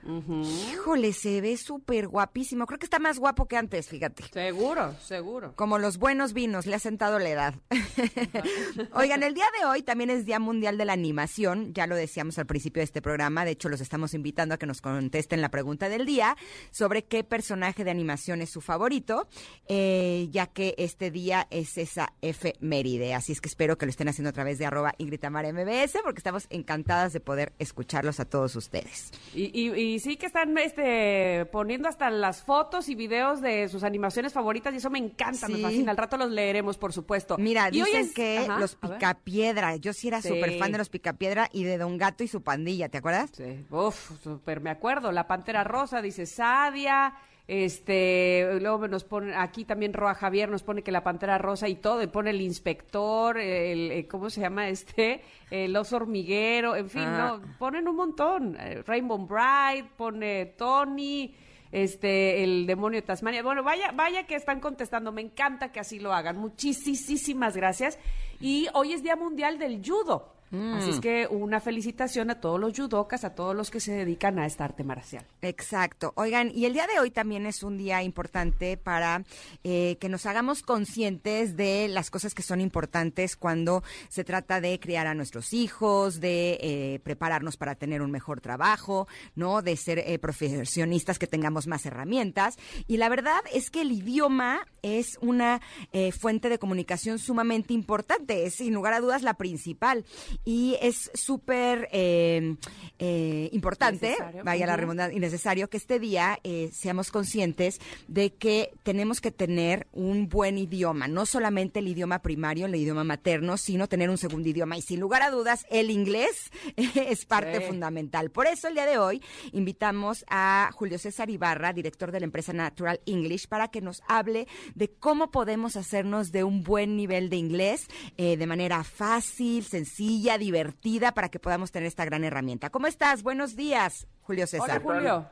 Híjole, 0.08 1.12
se 1.12 1.40
ve 1.40 1.56
súper 1.56 2.08
guapísimo. 2.08 2.66
Creo 2.66 2.78
que 2.78 2.86
está 2.86 2.98
más 2.98 3.18
guapo 3.18 3.46
que 3.46 3.56
antes, 3.56 3.88
fíjate. 3.88 4.24
Seguro, 4.32 4.94
seguro. 5.00 5.52
Como 5.56 5.78
los 5.78 5.98
buenos 5.98 6.32
vinos, 6.32 6.66
le 6.66 6.76
ha 6.76 6.78
sentado 6.78 7.18
la 7.18 7.28
edad. 7.28 7.54
Oigan, 8.94 9.22
el 9.22 9.34
día 9.34 9.44
de 9.60 9.66
hoy 9.66 9.82
también 9.82 10.10
es 10.10 10.24
Día 10.24 10.38
Mundial 10.38 10.78
de 10.78 10.84
la 10.84 10.92
Animación. 10.94 11.72
Ya 11.74 11.86
lo 11.86 11.94
decíamos 11.96 12.38
al 12.38 12.46
principio 12.46 12.80
de 12.80 12.84
este 12.84 13.02
programa. 13.02 13.44
De 13.44 13.50
hecho, 13.52 13.68
los 13.68 13.80
estamos 13.80 14.14
invitando 14.14 14.54
a 14.54 14.58
que 14.58 14.66
nos 14.66 14.80
contesten 14.80 15.40
la 15.40 15.50
pregunta 15.50 15.88
del 15.88 16.06
día 16.06 16.36
sobre 16.70 17.04
qué 17.04 17.24
personaje 17.24 17.84
de 17.84 17.90
animación 17.90 18.40
es 18.40 18.50
su 18.50 18.60
favorito, 18.60 19.28
eh, 19.68 20.28
ya 20.30 20.46
que 20.46 20.74
este 20.78 21.10
día 21.10 21.46
es 21.50 21.76
esa 21.78 22.12
efeméride. 22.22 23.14
Así 23.14 23.32
es 23.32 23.40
que 23.40 23.48
espero 23.48 23.76
que 23.78 23.86
lo 23.86 23.90
estén 23.90 24.08
haciendo 24.08 24.30
a 24.30 24.32
través 24.32 24.58
de 24.58 24.66
arroba 24.66 24.94
Ingrid 24.98 25.24
MBS, 25.24 25.98
porque 26.02 26.18
estamos 26.18 26.46
encantadas 26.50 27.12
de 27.12 27.20
poder 27.20 27.52
escucharlos 27.58 28.20
a 28.20 28.24
todos 28.24 28.56
ustedes. 28.56 29.10
Y, 29.34 29.50
y- 29.58 29.68
y 29.78 29.97
sí 30.00 30.16
que 30.16 30.26
están 30.26 30.56
este, 30.58 31.46
poniendo 31.52 31.88
hasta 31.88 32.10
las 32.10 32.42
fotos 32.42 32.88
y 32.88 32.94
videos 32.94 33.40
de 33.40 33.68
sus 33.68 33.82
animaciones 33.82 34.32
favoritas 34.32 34.72
y 34.74 34.78
eso 34.78 34.90
me 34.90 34.98
encanta, 34.98 35.48
me 35.48 35.58
fascina. 35.58 35.90
Al 35.90 35.96
rato 35.96 36.16
los 36.16 36.30
leeremos, 36.30 36.76
por 36.78 36.92
supuesto. 36.92 37.36
Mira, 37.38 37.68
Y 37.72 37.80
hoy 37.82 37.86
dicen 37.88 38.06
es- 38.06 38.14
que 38.14 38.38
Ajá, 38.38 38.58
los. 38.58 38.74
Picapiedra, 38.76 39.76
yo 39.76 39.92
sí 39.92 40.08
era 40.08 40.20
Sí. 40.22 40.28
súper 40.28 40.58
fan 40.58 40.72
de 40.72 40.78
los 40.78 40.88
Picapiedra 40.88 41.48
y 41.52 41.64
de 41.64 41.78
Don 41.78 41.96
Gato 41.98 42.24
y 42.24 42.28
su 42.28 42.42
pandilla, 42.42 42.88
¿te 42.88 42.98
acuerdas? 42.98 43.30
Sí, 43.34 43.64
uf, 43.70 44.20
súper 44.22 44.60
me 44.60 44.70
acuerdo. 44.70 45.12
La 45.12 45.26
Pantera 45.26 45.64
Rosa, 45.64 46.02
dice 46.02 46.26
Sadia. 46.26 47.14
Este, 47.48 48.58
luego 48.60 48.86
nos 48.88 49.04
pone, 49.04 49.34
aquí 49.34 49.64
también 49.64 49.94
Roa 49.94 50.14
Javier 50.14 50.50
nos 50.50 50.62
pone 50.62 50.82
que 50.82 50.92
la 50.92 51.02
Pantera 51.02 51.38
Rosa 51.38 51.66
y 51.66 51.76
todo, 51.76 52.02
y 52.02 52.06
pone 52.06 52.28
el 52.28 52.42
inspector, 52.42 53.38
el, 53.38 53.90
eh, 53.90 54.06
¿cómo 54.06 54.28
se 54.28 54.42
llama 54.42 54.68
este? 54.68 55.22
El 55.50 55.74
oso 55.74 55.96
hormiguero, 55.96 56.76
en 56.76 56.90
fin, 56.90 57.04
Ah. 57.06 57.38
no, 57.40 57.56
ponen 57.58 57.88
un 57.88 57.96
montón. 57.96 58.54
Eh, 58.60 58.82
Rainbow 58.86 59.16
Bright, 59.26 59.86
pone 59.96 60.44
Tony, 60.58 61.34
este, 61.72 62.44
el 62.44 62.66
demonio 62.66 63.00
de 63.00 63.06
Tasmania. 63.06 63.42
Bueno, 63.42 63.62
vaya, 63.62 63.92
vaya 63.92 64.26
que 64.26 64.34
están 64.34 64.60
contestando, 64.60 65.10
me 65.10 65.22
encanta 65.22 65.72
que 65.72 65.80
así 65.80 65.98
lo 65.98 66.12
hagan. 66.12 66.36
Muchísimas 66.36 67.56
gracias. 67.56 67.98
Y 68.40 68.68
hoy 68.74 68.92
es 68.92 69.02
Día 69.02 69.16
Mundial 69.16 69.58
del 69.58 69.80
Judo. 69.82 70.34
Así 70.50 70.90
es 70.90 71.00
que 71.00 71.26
una 71.28 71.60
felicitación 71.60 72.30
a 72.30 72.40
todos 72.40 72.58
los 72.58 72.76
judocas, 72.76 73.24
a 73.24 73.34
todos 73.34 73.54
los 73.54 73.70
que 73.70 73.80
se 73.80 73.92
dedican 73.92 74.38
a 74.38 74.46
esta 74.46 74.64
arte 74.64 74.84
marcial. 74.84 75.24
Exacto. 75.42 76.12
Oigan, 76.16 76.50
y 76.54 76.64
el 76.64 76.72
día 76.72 76.86
de 76.86 77.00
hoy 77.00 77.10
también 77.10 77.46
es 77.46 77.62
un 77.62 77.76
día 77.76 78.02
importante 78.02 78.76
para 78.76 79.24
eh, 79.64 79.96
que 80.00 80.08
nos 80.08 80.26
hagamos 80.26 80.62
conscientes 80.62 81.56
de 81.56 81.88
las 81.88 82.10
cosas 82.10 82.34
que 82.34 82.42
son 82.42 82.60
importantes 82.60 83.36
cuando 83.36 83.82
se 84.08 84.24
trata 84.24 84.60
de 84.60 84.80
criar 84.80 85.06
a 85.06 85.14
nuestros 85.14 85.52
hijos, 85.52 86.20
de 86.20 86.58
eh, 86.60 87.00
prepararnos 87.02 87.56
para 87.56 87.74
tener 87.74 88.02
un 88.02 88.10
mejor 88.10 88.40
trabajo, 88.40 89.06
¿no? 89.34 89.62
De 89.62 89.76
ser 89.76 89.98
eh, 89.98 90.18
profesionistas 90.18 91.18
que 91.18 91.26
tengamos 91.26 91.66
más 91.66 91.84
herramientas. 91.86 92.56
Y 92.86 92.96
la 92.96 93.08
verdad 93.08 93.40
es 93.52 93.70
que 93.70 93.82
el 93.82 93.92
idioma 93.92 94.60
es 94.82 95.18
una 95.20 95.60
eh, 95.92 96.12
fuente 96.12 96.48
de 96.48 96.58
comunicación 96.58 97.18
sumamente 97.18 97.74
importante, 97.74 98.46
es 98.46 98.54
sin 98.54 98.74
lugar 98.74 98.92
a 98.94 99.00
dudas 99.00 99.22
la 99.22 99.34
principal. 99.34 100.04
Y 100.44 100.76
es 100.80 101.10
súper 101.12 101.88
eh, 101.92 102.56
eh, 102.98 103.50
importante, 103.52 104.08
Necesario. 104.10 104.44
vaya 104.44 104.66
la 104.66 104.76
redundancia, 104.76 105.16
y 105.16 105.20
necesario 105.20 105.68
que 105.68 105.76
este 105.76 105.98
día 105.98 106.38
eh, 106.42 106.70
seamos 106.72 107.10
conscientes 107.10 107.80
de 108.06 108.32
que 108.32 108.70
tenemos 108.82 109.20
que 109.20 109.30
tener 109.30 109.86
un 109.92 110.28
buen 110.28 110.56
idioma, 110.56 111.06
no 111.06 111.26
solamente 111.26 111.80
el 111.80 111.88
idioma 111.88 112.20
primario, 112.20 112.66
el 112.66 112.74
idioma 112.74 113.04
materno, 113.04 113.56
sino 113.58 113.88
tener 113.88 114.08
un 114.08 114.16
segundo 114.18 114.48
idioma. 114.48 114.76
Y 114.78 114.82
sin 114.82 115.00
lugar 115.00 115.20
a 115.22 115.30
dudas, 115.30 115.66
el 115.70 115.90
inglés 115.90 116.50
es 116.76 117.24
parte 117.26 117.58
Sí. 117.60 117.64
fundamental. 117.66 118.30
Por 118.30 118.46
eso 118.46 118.68
el 118.68 118.74
día 118.74 118.86
de 118.86 118.98
hoy 118.98 119.22
invitamos 119.52 120.24
a 120.28 120.70
Julio 120.74 120.98
César 120.98 121.28
Ibarra, 121.30 121.72
director 121.72 122.10
de 122.12 122.20
la 122.20 122.24
empresa 122.26 122.52
Natural 122.52 123.00
English, 123.06 123.48
para 123.48 123.68
que 123.68 123.80
nos 123.80 124.02
hable 124.08 124.46
de 124.74 124.88
cómo 124.88 125.30
podemos 125.30 125.76
hacernos 125.76 126.30
de 126.32 126.44
un 126.44 126.62
buen 126.62 126.96
nivel 126.96 127.30
de 127.30 127.36
inglés 127.36 127.86
eh, 128.16 128.36
de 128.36 128.46
manera 128.46 128.82
fácil, 128.84 129.64
sencilla, 129.64 130.27
divertida, 130.36 131.12
para 131.12 131.30
que 131.30 131.38
podamos 131.38 131.72
tener 131.72 131.86
esta 131.86 132.04
gran 132.04 132.24
herramienta. 132.24 132.68
¿Cómo 132.68 132.86
estás? 132.86 133.22
Buenos 133.22 133.56
días, 133.56 134.06
Julio 134.22 134.46
César. 134.46 134.82
Hola, 134.84 134.96
Julio. 134.96 135.26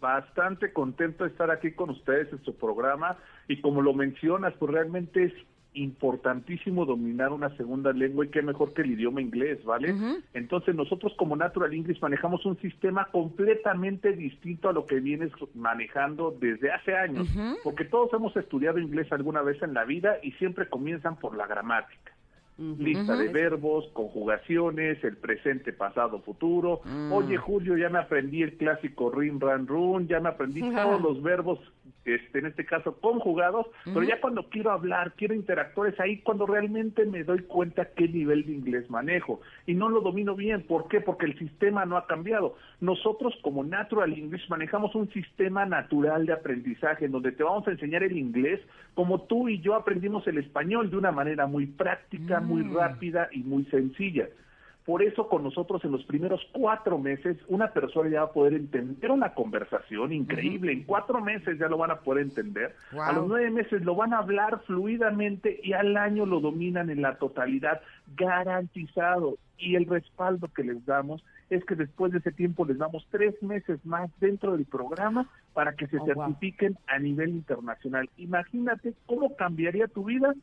Bastante 0.00 0.72
contento 0.72 1.24
de 1.24 1.30
estar 1.30 1.50
aquí 1.50 1.72
con 1.72 1.88
ustedes 1.88 2.30
en 2.32 2.44
su 2.44 2.54
programa 2.56 3.16
y 3.48 3.62
como 3.62 3.80
lo 3.80 3.94
mencionas, 3.94 4.52
pues 4.58 4.72
realmente 4.72 5.24
es 5.24 5.32
importantísimo 5.74 6.84
dominar 6.84 7.32
una 7.32 7.54
segunda 7.56 7.92
lengua 7.92 8.24
y 8.24 8.28
qué 8.28 8.42
mejor 8.42 8.72
que 8.72 8.82
el 8.82 8.92
idioma 8.92 9.20
inglés, 9.20 9.62
¿vale? 9.64 9.94
Entonces 10.32 10.74
nosotros 10.74 11.12
como 11.16 11.36
Natural 11.36 11.72
English 11.72 12.00
manejamos 12.00 12.46
un 12.46 12.56
sistema 12.60 13.06
completamente 13.06 14.12
distinto 14.12 14.68
a 14.68 14.72
lo 14.72 14.86
que 14.86 15.00
vienes 15.00 15.32
manejando 15.54 16.36
desde 16.38 16.70
hace 16.70 16.94
años, 16.96 17.28
porque 17.62 17.84
todos 17.84 18.12
hemos 18.12 18.36
estudiado 18.36 18.78
inglés 18.78 19.10
alguna 19.10 19.42
vez 19.42 19.60
en 19.62 19.74
la 19.74 19.84
vida 19.84 20.18
y 20.22 20.32
siempre 20.32 20.68
comienzan 20.68 21.16
por 21.16 21.36
la 21.36 21.46
gramática. 21.46 22.12
Lista 22.56 23.16
de 23.16 23.28
verbos, 23.28 23.88
conjugaciones, 23.94 25.02
el 25.02 25.16
presente, 25.16 25.72
pasado, 25.72 26.20
futuro. 26.20 26.82
Oye, 27.10 27.36
Julio, 27.36 27.76
ya 27.76 27.88
me 27.88 27.98
aprendí 27.98 28.42
el 28.42 28.56
clásico 28.56 29.10
rin, 29.10 29.40
ran, 29.40 29.66
run, 29.66 30.06
ya 30.06 30.20
me 30.20 30.28
aprendí 30.28 30.60
todos 30.60 31.02
los 31.02 31.20
verbos, 31.20 31.58
este, 32.04 32.38
en 32.38 32.46
este 32.46 32.64
caso 32.64 33.00
conjugados, 33.00 33.66
pero 33.84 34.04
ya 34.04 34.20
cuando 34.20 34.48
quiero 34.50 34.70
hablar, 34.70 35.14
quiero 35.16 35.34
interactuar, 35.34 35.92
es 35.92 35.98
ahí 35.98 36.18
cuando 36.18 36.46
realmente 36.46 37.04
me 37.06 37.24
doy 37.24 37.40
cuenta 37.40 37.86
qué 37.96 38.06
nivel 38.06 38.46
de 38.46 38.52
inglés 38.52 38.88
manejo. 38.88 39.40
Y 39.66 39.74
no 39.74 39.88
lo 39.88 40.00
domino 40.00 40.36
bien. 40.36 40.62
¿Por 40.62 40.86
qué? 40.86 41.00
Porque 41.00 41.26
el 41.26 41.36
sistema 41.38 41.84
no 41.86 41.96
ha 41.96 42.06
cambiado. 42.06 42.56
Nosotros 42.80 43.34
como 43.42 43.64
Natural 43.64 44.12
English 44.12 44.48
manejamos 44.48 44.94
un 44.94 45.10
sistema 45.10 45.66
natural 45.66 46.26
de 46.26 46.34
aprendizaje 46.34 47.06
en 47.06 47.12
donde 47.12 47.32
te 47.32 47.42
vamos 47.42 47.66
a 47.66 47.72
enseñar 47.72 48.04
el 48.04 48.16
inglés 48.16 48.60
como 48.94 49.22
tú 49.22 49.48
y 49.48 49.60
yo 49.60 49.74
aprendimos 49.74 50.26
el 50.28 50.38
español 50.38 50.88
de 50.90 50.96
una 50.96 51.10
manera 51.10 51.46
muy 51.46 51.66
práctica, 51.66 52.40
muy 52.44 52.62
rápida 52.62 53.28
y 53.32 53.42
muy 53.42 53.64
sencilla. 53.66 54.28
Por 54.84 55.02
eso 55.02 55.28
con 55.30 55.42
nosotros 55.42 55.82
en 55.86 55.92
los 55.92 56.04
primeros 56.04 56.42
cuatro 56.52 56.98
meses 56.98 57.38
una 57.48 57.72
persona 57.72 58.10
ya 58.10 58.20
va 58.20 58.26
a 58.26 58.32
poder 58.32 58.52
entender 58.52 59.10
una 59.10 59.32
conversación 59.32 60.12
increíble. 60.12 60.72
En 60.72 60.84
cuatro 60.84 61.22
meses 61.22 61.58
ya 61.58 61.68
lo 61.68 61.78
van 61.78 61.90
a 61.90 62.00
poder 62.00 62.22
entender. 62.24 62.74
A 63.00 63.12
los 63.14 63.26
nueve 63.26 63.50
meses 63.50 63.82
lo 63.82 63.94
van 63.94 64.12
a 64.12 64.18
hablar 64.18 64.60
fluidamente 64.66 65.58
y 65.62 65.72
al 65.72 65.96
año 65.96 66.26
lo 66.26 66.40
dominan 66.40 66.90
en 66.90 67.00
la 67.00 67.16
totalidad, 67.16 67.80
garantizado. 68.14 69.38
Y 69.56 69.76
el 69.76 69.86
respaldo 69.86 70.48
que 70.48 70.64
les 70.64 70.84
damos 70.84 71.24
es 71.48 71.64
que 71.64 71.76
después 71.76 72.12
de 72.12 72.18
ese 72.18 72.32
tiempo 72.32 72.66
les 72.66 72.76
damos 72.76 73.06
tres 73.10 73.40
meses 73.42 73.78
más 73.86 74.10
dentro 74.20 74.52
del 74.56 74.66
programa 74.66 75.28
para 75.54 75.74
que 75.74 75.86
se 75.86 75.96
Oh, 75.98 76.04
wow. 76.04 76.14
certifiquen 76.26 76.76
a 76.88 76.98
nivel 76.98 77.30
internacional. 77.30 78.10
Imagínate 78.18 78.92
cómo 79.06 79.34
cambiaría 79.36 79.86
tu 79.88 80.04
vida 80.04 80.34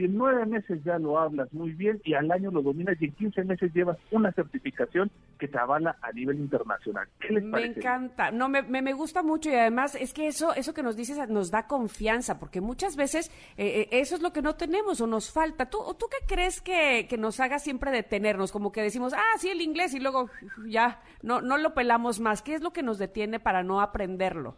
si 0.00 0.06
en 0.06 0.16
nueve 0.16 0.46
meses 0.46 0.82
ya 0.82 0.98
lo 0.98 1.18
hablas 1.18 1.52
muy 1.52 1.72
bien 1.72 2.00
y 2.04 2.14
al 2.14 2.30
año 2.30 2.50
lo 2.50 2.62
dominas 2.62 2.96
y 3.00 3.04
en 3.04 3.12
15 3.12 3.44
meses 3.44 3.70
llevas 3.74 3.98
una 4.10 4.32
certificación 4.32 5.10
que 5.38 5.46
te 5.46 5.58
avala 5.58 5.98
a 6.00 6.10
nivel 6.12 6.38
internacional. 6.38 7.06
¿Qué 7.20 7.34
les 7.34 7.44
Me 7.44 7.50
parece? 7.50 7.80
encanta, 7.80 8.30
no, 8.30 8.48
me, 8.48 8.62
me, 8.62 8.80
me 8.80 8.94
gusta 8.94 9.22
mucho 9.22 9.50
y 9.50 9.54
además 9.54 9.94
es 9.94 10.14
que 10.14 10.26
eso, 10.26 10.54
eso 10.54 10.72
que 10.72 10.82
nos 10.82 10.96
dices 10.96 11.18
nos 11.28 11.50
da 11.50 11.66
confianza, 11.66 12.38
porque 12.38 12.62
muchas 12.62 12.96
veces 12.96 13.30
eh, 13.58 13.82
eh, 13.82 13.88
eso 14.00 14.14
es 14.14 14.22
lo 14.22 14.32
que 14.32 14.40
no 14.40 14.54
tenemos 14.54 15.02
o 15.02 15.06
nos 15.06 15.30
falta. 15.30 15.68
¿Tú, 15.68 15.76
¿tú 15.98 16.06
qué 16.10 16.26
crees 16.26 16.62
que, 16.62 17.06
que 17.06 17.18
nos 17.18 17.38
haga 17.38 17.58
siempre 17.58 17.90
detenernos? 17.90 18.52
Como 18.52 18.72
que 18.72 18.80
decimos, 18.80 19.12
ah, 19.12 19.36
sí, 19.38 19.50
el 19.50 19.60
inglés 19.60 19.92
y 19.92 20.00
luego 20.00 20.30
ya 20.66 21.02
no, 21.22 21.42
no 21.42 21.58
lo 21.58 21.74
pelamos 21.74 22.20
más. 22.20 22.40
¿Qué 22.40 22.54
es 22.54 22.62
lo 22.62 22.72
que 22.72 22.82
nos 22.82 22.98
detiene 22.98 23.38
para 23.38 23.62
no 23.62 23.82
aprenderlo? 23.82 24.56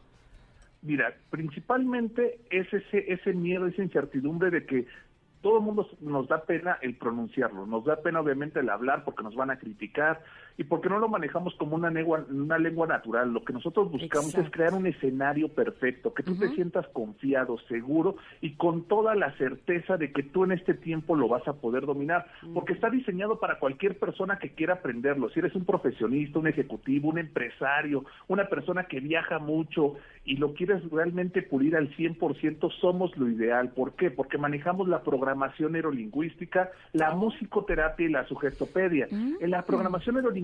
Mira, 0.82 1.14
principalmente 1.30 2.40
es 2.50 2.72
ese, 2.72 3.12
ese 3.12 3.32
miedo, 3.32 3.66
esa 3.68 3.82
incertidumbre 3.82 4.50
de 4.50 4.66
que 4.66 4.86
todo 5.42 5.58
el 5.58 5.64
mundo 5.64 5.86
nos 6.00 6.28
da 6.28 6.44
pena 6.44 6.78
el 6.80 6.96
pronunciarlo, 6.96 7.66
nos 7.66 7.84
da 7.84 7.96
pena 7.96 8.20
obviamente 8.20 8.60
el 8.60 8.70
hablar 8.70 9.04
porque 9.04 9.22
nos 9.22 9.34
van 9.34 9.50
a 9.50 9.58
criticar 9.58 10.22
y 10.56 10.64
porque 10.64 10.88
no 10.88 10.98
lo 10.98 11.08
manejamos 11.08 11.54
como 11.56 11.76
una 11.76 11.90
lengua, 11.90 12.24
una 12.30 12.58
lengua 12.58 12.86
natural. 12.86 13.32
Lo 13.32 13.44
que 13.44 13.52
nosotros 13.52 13.90
buscamos 13.90 14.34
es 14.34 14.50
crear 14.50 14.74
un 14.74 14.86
escenario 14.86 15.48
perfecto, 15.48 16.12
que 16.14 16.22
tú 16.22 16.36
te 16.36 16.48
sientas 16.50 16.86
confiado, 16.88 17.58
seguro 17.68 18.16
y 18.40 18.54
con 18.54 18.84
toda 18.84 19.14
la 19.14 19.32
certeza 19.36 19.96
de 19.96 20.12
que 20.12 20.22
tú 20.22 20.44
en 20.44 20.52
este 20.52 20.74
tiempo 20.74 21.16
lo 21.16 21.28
vas 21.28 21.46
a 21.48 21.54
poder 21.54 21.86
dominar, 21.86 22.26
porque 22.54 22.72
está 22.72 22.90
diseñado 22.90 23.38
para 23.38 23.58
cualquier 23.58 23.98
persona 23.98 24.38
que 24.38 24.50
quiera 24.50 24.74
aprenderlo. 24.74 25.30
Si 25.30 25.38
eres 25.38 25.54
un 25.54 25.64
profesionista, 25.64 26.38
un 26.38 26.46
ejecutivo, 26.46 27.08
un 27.08 27.18
empresario, 27.18 28.04
una 28.28 28.46
persona 28.48 28.84
que 28.84 29.00
viaja 29.00 29.38
mucho 29.38 29.96
y 30.24 30.36
lo 30.36 30.54
quieres 30.54 30.88
realmente 30.90 31.42
pulir 31.42 31.76
al 31.76 31.90
100%, 31.96 32.72
somos 32.80 33.16
lo 33.16 33.28
ideal. 33.28 33.70
¿Por 33.70 33.94
qué? 33.94 34.10
Porque 34.10 34.38
manejamos 34.38 34.88
la 34.88 35.02
programación 35.02 35.72
neurolingüística, 35.72 36.70
la 36.92 37.14
musicoterapia 37.14 38.06
y 38.06 38.10
la 38.10 38.26
sugestopedia. 38.26 39.08
Mm. 39.10 39.36
En 39.40 39.50
la 39.50 39.62
programación 39.62 40.16
neurolingüística 40.16 40.41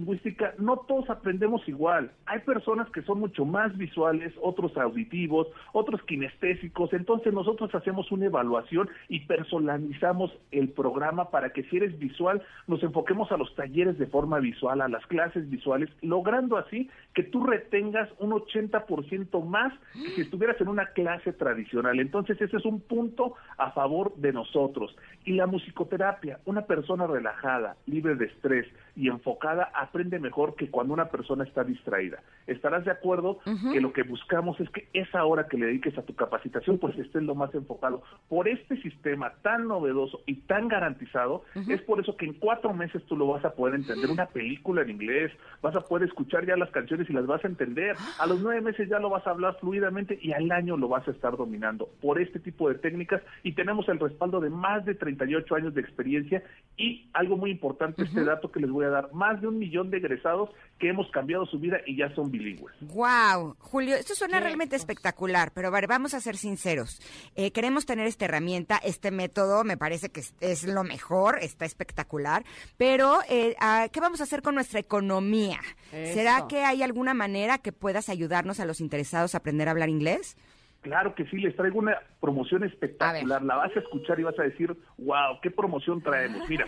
no 0.58 0.76
todos 0.78 1.08
aprendemos 1.10 1.66
igual. 1.68 2.10
Hay 2.26 2.40
personas 2.40 2.90
que 2.90 3.02
son 3.02 3.20
mucho 3.20 3.44
más 3.44 3.76
visuales, 3.76 4.32
otros 4.40 4.76
auditivos, 4.76 5.48
otros 5.72 6.02
kinestésicos. 6.02 6.92
Entonces 6.92 7.32
nosotros 7.32 7.74
hacemos 7.74 8.10
una 8.12 8.26
evaluación 8.26 8.88
y 9.08 9.20
personalizamos 9.20 10.32
el 10.50 10.68
programa 10.70 11.30
para 11.30 11.50
que 11.50 11.64
si 11.64 11.76
eres 11.76 11.98
visual 11.98 12.42
nos 12.66 12.82
enfoquemos 12.82 13.30
a 13.32 13.36
los 13.36 13.54
talleres 13.54 13.98
de 13.98 14.06
forma 14.06 14.38
visual, 14.38 14.80
a 14.80 14.88
las 14.88 15.06
clases 15.06 15.48
visuales, 15.48 15.88
logrando 16.02 16.56
así 16.56 16.90
que 17.14 17.22
tú 17.24 17.44
retengas 17.44 18.08
un 18.18 18.30
80% 18.30 19.44
más 19.44 19.72
que 19.92 20.10
si 20.10 20.20
estuvieras 20.20 20.60
en 20.60 20.68
una 20.68 20.86
clase 20.86 21.32
tradicional. 21.32 21.98
Entonces 21.98 22.40
ese 22.40 22.56
es 22.56 22.64
un 22.64 22.80
punto 22.80 23.34
a 23.56 23.72
favor 23.72 24.14
de 24.16 24.32
nosotros. 24.32 24.94
Y 25.24 25.32
la 25.32 25.46
musicoterapia, 25.46 26.38
una 26.44 26.62
persona 26.62 27.06
relajada, 27.06 27.76
libre 27.86 28.14
de 28.14 28.26
estrés 28.26 28.66
y 28.94 29.08
enfocada, 29.08 29.70
aprende 29.74 30.18
mejor 30.18 30.54
que 30.54 30.70
cuando 30.70 30.94
una 30.94 31.06
persona 31.06 31.44
está 31.44 31.64
distraída. 31.64 32.22
Estarás 32.46 32.84
de 32.84 32.92
acuerdo 32.92 33.40
que 33.72 33.80
lo 33.80 33.92
que 33.92 34.02
buscamos 34.02 34.58
es 34.60 34.70
que 34.70 34.88
esa 34.92 35.24
hora 35.24 35.48
que 35.48 35.58
le 35.58 35.66
dediques 35.66 35.98
a 35.98 36.02
tu 36.02 36.14
capacitación 36.14 36.78
pues 36.78 36.96
estés 36.98 37.22
lo 37.22 37.34
más 37.34 37.54
enfocado. 37.54 38.02
Por 38.28 38.48
este 38.48 38.80
sistema 38.80 39.32
tan 39.42 39.66
novedoso 39.66 40.20
y 40.26 40.36
tan 40.42 40.68
garantizado, 40.68 41.44
es 41.68 41.82
por 41.82 42.00
eso 42.00 42.16
que 42.16 42.26
en 42.26 42.34
cuatro 42.34 42.72
meses 42.72 43.02
tú 43.06 43.16
lo 43.16 43.26
vas 43.26 43.44
a 43.44 43.54
poder 43.54 43.74
entender 43.74 44.10
una 44.10 44.26
película 44.26 44.82
en 44.82 44.90
inglés, 44.90 45.32
vas 45.62 45.74
a 45.74 45.80
poder 45.80 46.08
escuchar 46.08 46.46
ya 46.46 46.56
las 46.56 46.70
canciones 46.70 46.97
y 47.08 47.12
las 47.12 47.26
vas 47.26 47.44
a 47.44 47.48
entender. 47.48 47.96
A 48.18 48.26
los 48.26 48.40
nueve 48.40 48.60
meses 48.60 48.88
ya 48.88 48.98
lo 48.98 49.10
vas 49.10 49.26
a 49.26 49.30
hablar 49.30 49.56
fluidamente 49.60 50.18
y 50.20 50.32
al 50.32 50.50
año 50.50 50.76
lo 50.76 50.88
vas 50.88 51.06
a 51.06 51.10
estar 51.10 51.36
dominando 51.36 51.88
por 52.00 52.20
este 52.20 52.38
tipo 52.38 52.68
de 52.68 52.76
técnicas 52.76 53.22
y 53.42 53.52
tenemos 53.52 53.88
el 53.88 53.98
respaldo 53.98 54.40
de 54.40 54.50
más 54.50 54.84
de 54.84 54.94
38 54.94 55.54
años 55.54 55.74
de 55.74 55.80
experiencia 55.80 56.42
y 56.76 57.08
algo 57.12 57.36
muy 57.36 57.50
importante, 57.50 58.04
este 58.04 58.24
dato 58.24 58.50
que 58.50 58.60
les 58.60 58.70
voy 58.70 58.84
a 58.84 58.90
dar, 58.90 59.12
más 59.12 59.40
de 59.40 59.48
un 59.48 59.58
millón 59.58 59.90
de 59.90 59.98
egresados 59.98 60.50
que 60.78 60.88
hemos 60.88 61.10
cambiado 61.10 61.44
su 61.46 61.58
vida 61.58 61.78
y 61.86 61.96
ya 61.96 62.14
son 62.14 62.30
bilingües. 62.30 62.74
Wow, 62.80 63.56
Julio, 63.58 63.96
esto 63.96 64.14
suena 64.14 64.40
realmente 64.40 64.76
espectacular, 64.76 65.52
pero 65.52 65.70
vamos 65.70 66.14
a 66.14 66.20
ser 66.20 66.36
sinceros. 66.36 67.00
Eh, 67.34 67.50
queremos 67.50 67.86
tener 67.86 68.06
esta 68.06 68.26
herramienta, 68.26 68.78
este 68.78 69.10
método, 69.10 69.64
me 69.64 69.76
parece 69.76 70.10
que 70.10 70.22
es, 70.40 70.64
lo 70.66 70.84
mejor, 70.84 71.38
está 71.40 71.64
espectacular, 71.64 72.44
pero 72.76 73.18
eh, 73.28 73.56
ah, 73.60 73.86
¿qué 73.92 74.00
vamos 74.00 74.20
a 74.20 74.24
hacer 74.24 74.42
con 74.42 74.54
nuestra 74.54 74.80
economía? 74.80 75.58
¿Será 75.90 76.46
que 76.48 76.64
hay 76.64 76.82
alguna 76.82 77.14
manera 77.14 77.58
que 77.58 77.72
puedas 77.72 78.08
ayudarnos 78.08 78.60
a 78.60 78.66
los 78.66 78.80
interesados 78.80 79.34
a 79.34 79.38
aprender 79.38 79.68
a 79.68 79.70
hablar 79.72 79.88
inglés? 79.88 80.36
Claro 80.80 81.14
que 81.14 81.26
sí, 81.26 81.38
les 81.38 81.56
traigo 81.56 81.78
una 81.78 81.98
promoción 82.20 82.62
espectacular. 82.62 83.42
La 83.42 83.56
vas 83.56 83.74
a 83.76 83.80
escuchar 83.80 84.20
y 84.20 84.22
vas 84.22 84.38
a 84.38 84.44
decir, 84.44 84.76
wow, 84.98 85.40
qué 85.42 85.50
promoción 85.50 86.00
traemos. 86.02 86.48
Mira, 86.48 86.66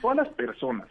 todas 0.00 0.16
las 0.16 0.28
personas 0.28 0.88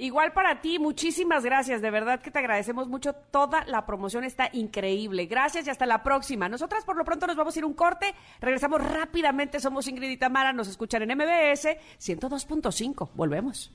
Igual 0.00 0.32
para 0.32 0.60
ti, 0.60 0.78
muchísimas 0.78 1.44
gracias, 1.44 1.82
de 1.82 1.90
verdad 1.90 2.20
que 2.20 2.30
te 2.30 2.38
agradecemos 2.38 2.86
mucho, 2.86 3.14
toda 3.14 3.64
la 3.66 3.84
promoción 3.84 4.22
está 4.22 4.48
increíble. 4.52 5.26
Gracias 5.26 5.66
y 5.66 5.70
hasta 5.70 5.86
la 5.86 6.04
próxima. 6.04 6.48
Nosotras 6.48 6.84
por 6.84 6.96
lo 6.96 7.04
pronto 7.04 7.26
nos 7.26 7.34
vamos 7.34 7.56
a 7.56 7.58
ir 7.58 7.64
un 7.64 7.74
corte, 7.74 8.14
regresamos 8.40 8.80
rápidamente, 8.80 9.58
somos 9.58 9.88
Ingrid 9.88 10.10
y 10.10 10.16
Tamara, 10.16 10.52
nos 10.52 10.68
escuchan 10.68 11.02
en 11.02 11.18
MBS 11.18 11.66
102.5, 11.98 13.10
volvemos. 13.14 13.72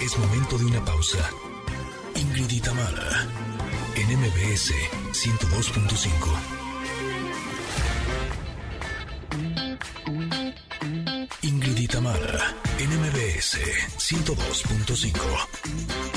Es 0.00 0.18
momento 0.18 0.58
de 0.58 0.64
una 0.66 0.84
pausa. 0.84 1.28
Ingrid 2.14 2.50
y 2.52 2.60
Tamara 2.60 3.53
en 3.96 4.18
MBS 4.18 4.72
102.5. 5.12 6.64
Tamara 11.94 12.56
en 12.80 12.90
MBS 12.90 13.56
102.5. 13.98 15.12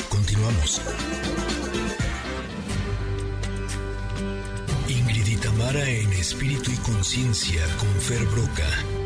Continuamos. 0.10 0.82
Ingrid 4.88 5.28
en 5.88 6.14
Espíritu 6.14 6.72
y 6.72 6.78
Conciencia 6.78 7.62
con 7.78 8.02
Fer 8.02 8.26
Broca. 8.26 8.97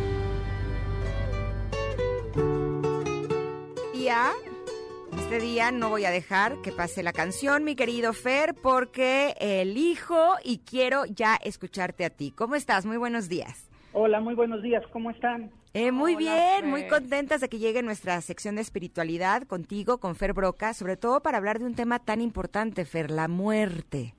Este 5.32 5.46
día 5.46 5.72
no 5.72 5.88
voy 5.88 6.04
a 6.04 6.12
dejar 6.12 6.62
que 6.62 6.74
pase 6.74 7.04
la 7.04 7.14
canción, 7.14 7.64
mi 7.64 7.78
querido 7.78 8.12
Fer, 8.12 8.54
porque 8.54 9.34
elijo 9.40 10.36
y 10.44 10.58
quiero 10.58 11.06
ya 11.06 11.38
escucharte 11.42 12.04
a 12.04 12.10
ti. 12.10 12.34
¿Cómo 12.36 12.56
estás? 12.56 12.86
Muy 12.86 12.98
buenos 12.98 13.30
días. 13.30 13.70
Hola, 13.94 14.20
muy 14.20 14.36
buenos 14.36 14.62
días. 14.62 14.84
¿Cómo 14.92 15.10
están? 15.10 15.50
Eh, 15.74 15.94
muy 15.94 16.16
Hola, 16.16 16.20
bien, 16.20 16.62
Fer. 16.64 16.70
muy 16.70 16.86
contentas 16.90 17.40
de 17.40 17.48
que 17.48 17.60
llegue 17.60 17.82
nuestra 17.82 18.20
sección 18.20 18.56
de 18.56 18.62
espiritualidad 18.62 19.44
contigo, 19.44 20.00
con 20.00 20.16
Fer 20.16 20.34
Broca, 20.34 20.74
sobre 20.74 20.98
todo 20.98 21.22
para 21.22 21.38
hablar 21.38 21.60
de 21.60 21.66
un 21.66 21.76
tema 21.76 22.00
tan 22.00 22.20
importante, 22.20 22.84
Fer, 22.84 23.10
la 23.10 23.30
muerte. 23.30 24.14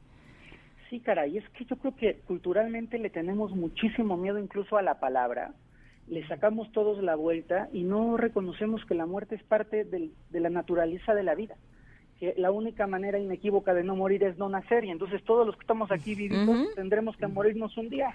Sí, 0.89 0.99
caray, 1.01 1.37
es 1.37 1.47
que 1.51 1.67
yo 1.67 1.77
creo 1.77 1.95
que 1.95 2.21
culturalmente 2.21 2.97
le 2.97 3.11
tenemos 3.11 3.55
muchísimo 3.55 4.17
miedo 4.17 4.39
incluso 4.39 4.79
a 4.79 4.83
la 4.83 4.99
palabra. 4.99 5.53
Le 6.09 6.27
sacamos 6.29 6.71
todos 6.73 7.03
la 7.03 7.15
vuelta 7.15 7.69
y 7.73 7.85
no 7.85 8.17
reconocemos 8.17 8.85
que 8.87 8.95
la 8.95 9.07
muerte 9.07 9.35
es 9.37 9.43
parte 9.45 9.85
del- 9.85 10.13
de 10.31 10.41
la 10.41 10.51
naturaleza 10.51 11.15
de 11.15 11.23
la 11.23 11.35
vida. 11.35 11.57
Que 12.19 12.35
la 12.37 12.51
única 12.51 12.87
manera 12.87 13.19
inequívoca 13.19 13.73
de 13.75 13.83
no 13.85 13.97
morir 13.97 14.23
es 14.25 14.37
no 14.39 14.49
nacer 14.49 14.85
y 14.85 14.91
entonces 14.91 15.23
todos 15.25 15.47
los 15.47 15.57
que 15.57 15.63
estamos 15.63 15.91
aquí 15.91 16.15
Ujú. 16.31 16.69
tendremos 16.75 17.17
que 17.17 17.27
morirnos 17.27 17.77
un 17.79 17.89
día. 17.89 18.13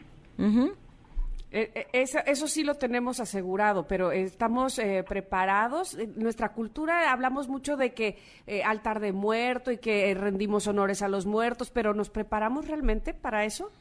Eh, 1.49 1.71
eh, 1.75 1.87
eso, 1.93 2.19
eso 2.25 2.47
sí 2.47 2.63
lo 2.65 2.75
tenemos 2.75 3.21
asegurado, 3.21 3.87
pero 3.87 4.11
estamos 4.11 4.77
eh, 4.79 5.03
preparados. 5.07 5.97
En 5.97 6.13
nuestra 6.19 6.49
cultura 6.49 7.11
hablamos 7.11 7.47
mucho 7.47 7.77
de 7.77 7.93
que 7.93 8.17
eh, 8.47 8.63
altar 8.63 8.99
de 8.99 9.13
muerto 9.13 9.71
y 9.71 9.77
que 9.77 10.11
eh, 10.11 10.13
rendimos 10.13 10.67
honores 10.67 11.01
a 11.01 11.07
los 11.07 11.25
muertos, 11.25 11.71
pero 11.71 11.93
¿nos 11.93 12.09
preparamos 12.09 12.67
realmente 12.67 13.13
para 13.13 13.45
eso? 13.45 13.71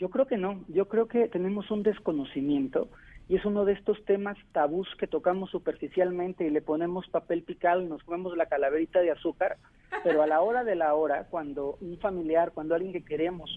Yo 0.00 0.08
creo 0.10 0.26
que 0.26 0.36
no, 0.36 0.60
yo 0.68 0.88
creo 0.88 1.06
que 1.06 1.28
tenemos 1.28 1.70
un 1.70 1.84
desconocimiento 1.84 2.88
y 3.32 3.36
es 3.36 3.46
uno 3.46 3.64
de 3.64 3.72
estos 3.72 4.04
temas 4.04 4.36
tabús 4.52 4.86
que 4.98 5.06
tocamos 5.06 5.48
superficialmente 5.50 6.44
y 6.46 6.50
le 6.50 6.60
ponemos 6.60 7.08
papel 7.08 7.44
picado 7.44 7.80
y 7.80 7.86
nos 7.86 8.02
comemos 8.04 8.36
la 8.36 8.44
calaverita 8.44 9.00
de 9.00 9.10
azúcar, 9.10 9.56
pero 10.04 10.20
a 10.22 10.26
la 10.26 10.42
hora 10.42 10.64
de 10.64 10.74
la 10.74 10.92
hora, 10.94 11.24
cuando 11.30 11.78
un 11.80 11.96
familiar, 11.98 12.52
cuando 12.52 12.74
alguien 12.74 12.92
que 12.92 13.02
queremos 13.02 13.48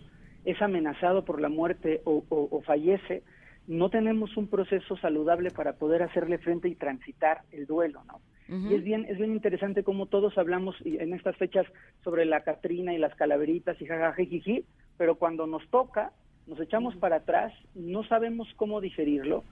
es 0.45 0.61
amenazado 0.61 1.25
por 1.25 1.41
la 1.41 1.49
muerte 1.49 2.01
o, 2.05 2.23
o- 2.29 2.47
o 2.51 2.61
fallece, 2.61 3.23
no 3.67 3.89
tenemos 3.89 4.37
un 4.37 4.47
proceso 4.47 4.95
saludable 4.95 5.51
para 5.51 5.73
poder 5.73 6.03
hacerle 6.03 6.37
frente 6.37 6.69
y 6.69 6.75
transitar 6.75 7.41
el 7.51 7.65
duelo, 7.65 8.01
¿no? 8.05 8.21
Y 8.71 8.75
es 8.75 8.83
bien, 8.83 9.05
es 9.09 9.17
bien 9.17 9.33
interesante 9.33 9.83
cómo 9.83 10.05
todos 10.05 10.37
hablamos 10.37 10.75
en 10.85 11.13
estas 11.13 11.35
fechas 11.35 11.65
sobre 12.03 12.23
la 12.23 12.41
Catrina 12.45 12.93
y 12.93 12.97
las 12.97 13.13
calaveritas 13.15 13.81
y 13.81 13.85
jajajijiji, 13.87 14.63
pero 14.97 15.15
cuando 15.15 15.47
nos 15.47 15.67
toca, 15.69 16.13
nos 16.47 16.59
echamos 16.61 16.95
para 16.95 17.17
atrás, 17.17 17.51
no 17.73 18.03
sabemos 18.05 18.47
cómo 18.55 18.79
digerirlo. 18.79 19.43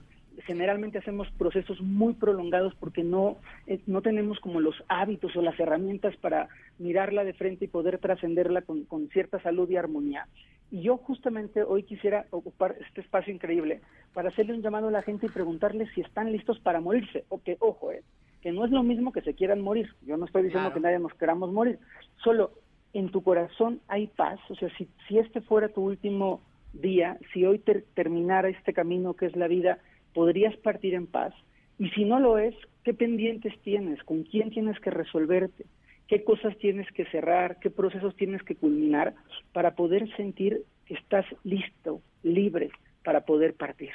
Generalmente 0.46 0.98
hacemos 0.98 1.30
procesos 1.38 1.80
muy 1.80 2.14
prolongados 2.14 2.74
porque 2.76 3.02
no, 3.04 3.36
eh, 3.66 3.80
no 3.86 4.02
tenemos 4.02 4.40
como 4.40 4.60
los 4.60 4.74
hábitos 4.88 5.34
o 5.36 5.42
las 5.42 5.58
herramientas 5.60 6.16
para 6.16 6.48
mirarla 6.78 7.24
de 7.24 7.32
frente 7.34 7.64
y 7.66 7.68
poder 7.68 7.98
trascenderla 7.98 8.62
con, 8.62 8.84
con 8.84 9.08
cierta 9.08 9.40
salud 9.40 9.68
y 9.70 9.76
armonía. 9.76 10.26
Y 10.70 10.82
yo 10.82 10.96
justamente 10.96 11.62
hoy 11.62 11.84
quisiera 11.84 12.26
ocupar 12.30 12.74
este 12.86 13.00
espacio 13.00 13.32
increíble 13.32 13.80
para 14.12 14.28
hacerle 14.28 14.54
un 14.54 14.62
llamado 14.62 14.88
a 14.88 14.90
la 14.90 15.02
gente 15.02 15.26
y 15.26 15.28
preguntarles 15.28 15.88
si 15.94 16.00
están 16.00 16.32
listos 16.32 16.58
para 16.60 16.80
morirse. 16.80 17.24
O 17.28 17.40
que, 17.40 17.56
ojo, 17.60 17.92
eh, 17.92 18.02
que 18.42 18.50
no 18.50 18.64
es 18.64 18.70
lo 18.72 18.82
mismo 18.82 19.12
que 19.12 19.20
se 19.22 19.34
quieran 19.34 19.60
morir. 19.60 19.88
Yo 20.04 20.16
no 20.16 20.24
estoy 20.26 20.42
diciendo 20.44 20.68
Claro. 20.70 20.74
que 20.74 20.80
nadie 20.80 20.98
nos 20.98 21.14
queramos 21.14 21.52
morir. 21.52 21.78
Solo 22.16 22.50
en 22.92 23.10
tu 23.10 23.22
corazón 23.22 23.80
hay 23.88 24.08
paz. 24.08 24.40
O 24.50 24.54
sea, 24.56 24.68
si, 24.76 24.88
si 25.06 25.18
este 25.18 25.40
fuera 25.42 25.68
tu 25.68 25.82
último 25.82 26.40
día, 26.72 27.18
si 27.32 27.44
hoy 27.46 27.60
ter- 27.60 27.84
terminara 27.94 28.48
este 28.48 28.72
camino 28.72 29.14
que 29.14 29.26
es 29.26 29.36
la 29.36 29.46
vida, 29.46 29.78
podrías 30.14 30.56
partir 30.56 30.94
en 30.94 31.06
paz. 31.06 31.34
Y 31.78 31.90
si 31.90 32.04
no 32.04 32.20
lo 32.20 32.38
es, 32.38 32.54
¿qué 32.84 32.94
pendientes 32.94 33.52
tienes? 33.62 34.02
¿Con 34.04 34.22
quién 34.22 34.50
tienes 34.50 34.78
que 34.80 34.90
resolverte? 34.90 35.66
¿Qué 36.08 36.22
cosas 36.22 36.56
tienes 36.58 36.90
que 36.92 37.04
cerrar? 37.06 37.58
¿Qué 37.60 37.70
procesos 37.70 38.14
tienes 38.16 38.42
que 38.42 38.54
culminar 38.54 39.14
para 39.52 39.74
poder 39.74 40.08
sentir 40.16 40.62
que 40.86 40.94
estás 40.94 41.26
listo, 41.42 42.00
libre 42.22 42.70
para 43.04 43.22
poder 43.22 43.54
partir? 43.54 43.90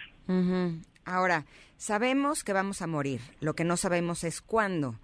Ahora, 1.09 1.45
sabemos 1.75 2.43
que 2.43 2.53
vamos 2.53 2.83
a 2.83 2.87
morir, 2.87 3.19
lo 3.41 3.55
que 3.55 3.63
no 3.63 3.77
sabemos 3.77 4.23
es 4.23 4.41
cuándo. 4.41 4.99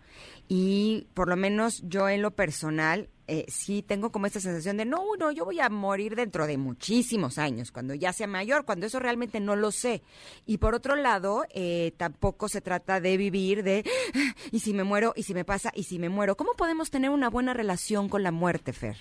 Y 0.48 1.08
por 1.16 1.28
lo 1.28 1.36
menos 1.36 1.82
yo 1.82 2.08
en 2.10 2.22
lo 2.22 2.30
personal 2.32 3.10
eh, 3.28 3.46
sí 3.48 3.82
tengo 3.82 4.12
como 4.12 4.28
esta 4.28 4.40
sensación 4.40 4.78
de, 4.78 4.86
no, 4.86 5.02
no, 5.20 5.32
yo 5.32 5.46
voy 5.46 5.60
a 5.60 5.70
morir 5.70 6.16
dentro 6.16 6.46
de 6.46 6.60
muchísimos 6.60 7.40
años, 7.40 7.72
cuando 7.72 7.96
ya 7.96 8.14
sea 8.14 8.28
mayor, 8.28 8.66
cuando 8.66 8.86
eso 8.86 9.00
realmente 9.00 9.40
no 9.40 9.56
lo 9.56 9.72
sé. 9.72 10.04
Y 10.46 10.60
por 10.60 10.76
otro 10.76 10.96
lado, 10.96 11.44
eh, 11.56 11.94
tampoco 11.98 12.50
se 12.50 12.62
trata 12.62 13.02
de 13.02 13.18
vivir 13.18 13.64
de, 13.64 13.84
"Ah, 14.14 14.36
y 14.52 14.60
si 14.60 14.76
me 14.76 14.84
muero, 14.84 15.14
y 15.16 15.24
si 15.24 15.34
me 15.34 15.44
pasa, 15.44 15.72
y 15.74 15.84
si 15.84 15.98
me 15.98 16.10
muero. 16.10 16.38
¿Cómo 16.38 16.52
podemos 16.56 16.92
tener 16.92 17.10
una 17.10 17.32
buena 17.32 17.56
relación 17.56 18.10
con 18.10 18.22
la 18.22 18.32
muerte, 18.32 18.74
Fer? 18.74 18.96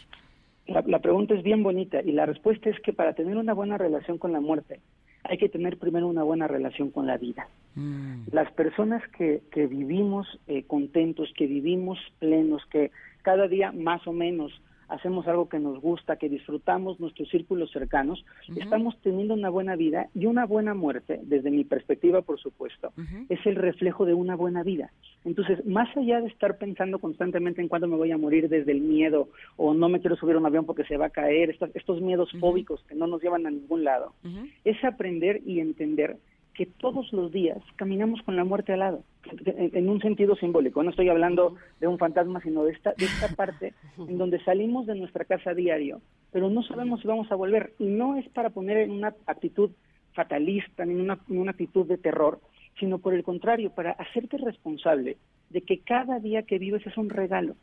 La, 0.66 0.82
la 0.86 1.00
pregunta 1.00 1.34
es 1.34 1.42
bien 1.42 1.62
bonita 1.62 2.00
y 2.00 2.12
la 2.12 2.24
respuesta 2.24 2.70
es 2.70 2.80
que 2.80 2.94
para 2.94 3.12
tener 3.12 3.36
una 3.36 3.52
buena 3.52 3.76
relación 3.76 4.16
con 4.16 4.32
la 4.32 4.40
muerte 4.40 4.80
hay 5.24 5.38
que 5.38 5.48
tener 5.48 5.78
primero 5.78 6.06
una 6.06 6.22
buena 6.22 6.46
relación 6.46 6.90
con 6.90 7.06
la 7.06 7.16
vida. 7.16 7.48
Mm. 7.74 8.28
Las 8.30 8.52
personas 8.52 9.02
que, 9.16 9.42
que 9.50 9.66
vivimos 9.66 10.26
eh, 10.46 10.64
contentos, 10.64 11.32
que 11.36 11.46
vivimos 11.46 11.98
plenos, 12.18 12.62
que 12.70 12.90
cada 13.22 13.48
día 13.48 13.72
más 13.72 14.06
o 14.06 14.12
menos 14.12 14.52
hacemos 14.88 15.26
algo 15.26 15.48
que 15.48 15.58
nos 15.58 15.80
gusta, 15.80 16.16
que 16.16 16.28
disfrutamos 16.28 17.00
nuestros 17.00 17.28
círculos 17.28 17.70
cercanos, 17.72 18.24
estamos 18.56 18.96
teniendo 19.02 19.34
una 19.34 19.50
buena 19.50 19.76
vida 19.76 20.08
y 20.14 20.26
una 20.26 20.46
buena 20.46 20.74
muerte, 20.74 21.20
desde 21.22 21.50
mi 21.50 21.64
perspectiva, 21.64 22.22
por 22.22 22.38
supuesto, 22.38 22.92
es 23.28 23.44
el 23.46 23.56
reflejo 23.56 24.04
de 24.04 24.14
una 24.14 24.36
buena 24.36 24.62
vida. 24.62 24.90
Entonces, 25.24 25.64
más 25.64 25.94
allá 25.96 26.20
de 26.20 26.28
estar 26.28 26.58
pensando 26.58 26.98
constantemente 26.98 27.62
en 27.62 27.68
cuándo 27.68 27.88
me 27.88 27.96
voy 27.96 28.12
a 28.12 28.18
morir 28.18 28.48
desde 28.48 28.72
el 28.72 28.80
miedo 28.80 29.28
o 29.56 29.72
no 29.72 29.88
me 29.88 30.00
quiero 30.00 30.16
subir 30.16 30.36
a 30.36 30.38
un 30.38 30.46
avión 30.46 30.66
porque 30.66 30.84
se 30.84 30.96
va 30.96 31.06
a 31.06 31.10
caer, 31.10 31.50
estos, 31.50 31.70
estos 31.74 32.00
miedos 32.00 32.30
fóbicos 32.38 32.82
que 32.88 32.94
no 32.94 33.06
nos 33.06 33.22
llevan 33.22 33.46
a 33.46 33.50
ningún 33.50 33.84
lado, 33.84 34.12
es 34.64 34.82
aprender 34.84 35.40
y 35.46 35.60
entender 35.60 36.16
que 36.54 36.66
todos 36.66 37.12
los 37.12 37.32
días 37.32 37.58
caminamos 37.76 38.22
con 38.22 38.36
la 38.36 38.44
muerte 38.44 38.72
al 38.72 38.80
lado, 38.80 39.04
en, 39.44 39.88
un 39.88 40.00
sentido 40.00 40.36
simbólico. 40.36 40.82
No 40.82 40.90
estoy 40.90 41.08
hablando 41.08 41.56
de 41.80 41.88
un 41.88 41.98
fantasma, 41.98 42.40
sino 42.40 42.64
de 42.64 42.72
esta, 42.72 42.94
de 42.96 43.06
esta 43.06 43.28
parte 43.34 43.74
en 43.98 44.16
donde 44.16 44.42
salimos 44.44 44.86
de 44.86 44.94
nuestra 44.94 45.24
casa 45.24 45.50
a 45.50 45.54
diario, 45.54 46.00
pero 46.30 46.48
no 46.50 46.62
sabemos 46.62 47.00
si 47.00 47.08
vamos 47.08 47.30
a 47.30 47.34
volver. 47.34 47.74
Y 47.78 47.86
no 47.86 48.16
es 48.16 48.28
para 48.30 48.50
poner 48.50 48.78
en 48.78 48.92
una 48.92 49.14
actitud 49.26 49.70
fatalista, 50.12 50.84
ni 50.84 50.94
en 50.94 51.00
una, 51.00 51.18
en 51.28 51.38
una 51.38 51.50
actitud 51.50 51.86
de 51.86 51.98
terror, 51.98 52.40
sino 52.78 52.98
por 52.98 53.14
el 53.14 53.24
contrario, 53.24 53.70
para 53.70 53.92
hacerte 53.92 54.38
responsable 54.38 55.16
de 55.50 55.62
que 55.62 55.80
cada 55.80 56.20
día 56.20 56.42
que 56.42 56.58
vives 56.58 56.86
es 56.86 56.96
un 56.96 57.10
regalo 57.10 57.56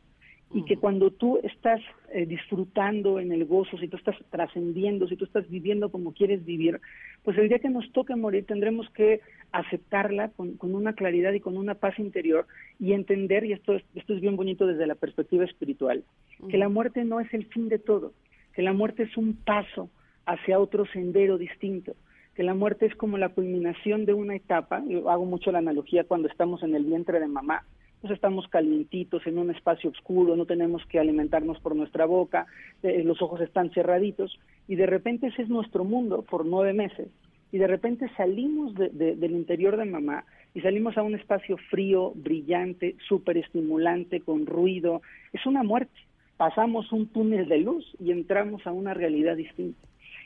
y 0.54 0.66
que 0.66 0.78
cuando 0.78 1.12
tú 1.12 1.40
estás 1.44 1.80
eh, 2.14 2.26
disfrutando 2.26 3.20
en 3.20 3.32
el 3.32 3.46
gozo, 3.46 3.78
si 3.78 3.88
tú 3.88 3.96
estás 3.96 4.16
trascendiendo, 4.30 5.08
si 5.08 5.16
tú 5.16 5.24
estás 5.24 5.50
viviendo 5.50 5.90
como 5.90 6.14
quieres 6.14 6.44
vivir, 6.44 6.82
pues 7.24 7.38
el 7.38 7.48
día 7.48 7.60
que 7.60 7.70
nos 7.70 7.90
toque 7.94 8.16
morir 8.16 8.46
tendremos 8.46 8.90
que 8.90 9.22
aceptarla 9.54 10.30
con, 10.30 10.58
con 10.58 10.76
una 10.76 10.94
claridad 10.94 11.32
y 11.32 11.40
con 11.40 11.58
una 11.58 11.76
paz 11.76 11.98
interior 12.00 12.48
y 12.80 12.92
entender, 12.94 13.46
y 13.46 13.54
esto 13.54 13.76
es, 13.76 13.84
esto 13.96 14.14
es 14.14 14.20
bien 14.20 14.36
bonito 14.36 14.68
desde 14.68 14.88
la 14.88 14.96
perspectiva 14.96 15.46
espiritual, 15.46 16.04
que 16.50 16.58
la 16.58 16.68
muerte 16.68 17.06
no 17.06 17.22
es 17.22 17.34
el 17.34 17.46
fin 17.46 17.70
de 17.70 17.80
todo, 17.80 18.12
que 18.54 18.62
la 18.62 18.74
muerte 18.74 19.04
es 19.04 19.16
un 19.16 19.36
paso 19.36 19.90
hacia 20.26 20.60
otro 20.60 20.86
sendero 20.86 21.38
distinto, 21.38 21.94
que 22.36 22.44
la 22.44 22.54
muerte 22.54 22.88
es 22.88 22.96
como 22.96 23.18
la 23.18 23.30
culminación 23.30 24.06
de 24.06 24.14
una 24.14 24.36
etapa, 24.36 24.84
yo 24.86 25.10
hago 25.10 25.26
mucho 25.26 25.52
la 25.52 25.60
analogía 25.60 26.04
cuando 26.04 26.28
estamos 26.28 26.62
en 26.64 26.76
el 26.76 26.84
vientre 26.84 27.22
de 27.22 27.28
mamá, 27.28 27.64
pues 28.02 28.14
estamos 28.14 28.48
calientitos 28.48 29.26
en 29.28 29.38
un 29.38 29.52
espacio 29.52 29.92
oscuro, 29.92 30.36
no 30.36 30.46
tenemos 30.46 30.86
que 30.88 31.00
alimentarnos 31.00 31.60
por 31.60 31.76
nuestra 31.76 32.06
boca, 32.06 32.48
eh, 32.84 33.04
los 33.04 33.22
ojos 33.22 33.42
están 33.42 33.70
cerraditos 33.72 34.40
y 34.68 34.76
de 34.76 34.88
repente 34.88 35.28
ese 35.28 35.44
es 35.44 35.50
nuestro 35.50 35.84
mundo 35.84 36.24
por 36.24 36.46
nueve 36.46 36.74
meses 36.74 37.10
y 37.52 37.58
de 37.60 37.68
repente 37.68 38.10
salimos 38.18 38.74
de- 38.74 38.90
de- 38.90 39.16
del 39.16 39.32
interior 39.32 39.78
de 39.78 39.86
mamá 39.86 40.26
y 40.56 40.62
salimos 40.62 40.98
a 40.98 41.04
un 41.04 41.16
espacio 41.16 41.58
frío, 41.70 42.12
brillante, 42.16 42.96
súper 43.08 43.38
estimulante, 43.38 44.22
con 44.22 44.46
ruido. 44.46 45.02
Es 45.32 45.46
una 45.46 45.64
muerte. 45.64 45.94
Pasamos 46.38 46.92
un 46.92 47.08
túnel 47.08 47.48
de 47.48 47.60
luz 47.60 47.86
y 48.00 48.12
entramos 48.12 48.66
a 48.66 48.72
una 48.72 48.94
realidad 48.94 49.36
distinta. 49.38 49.80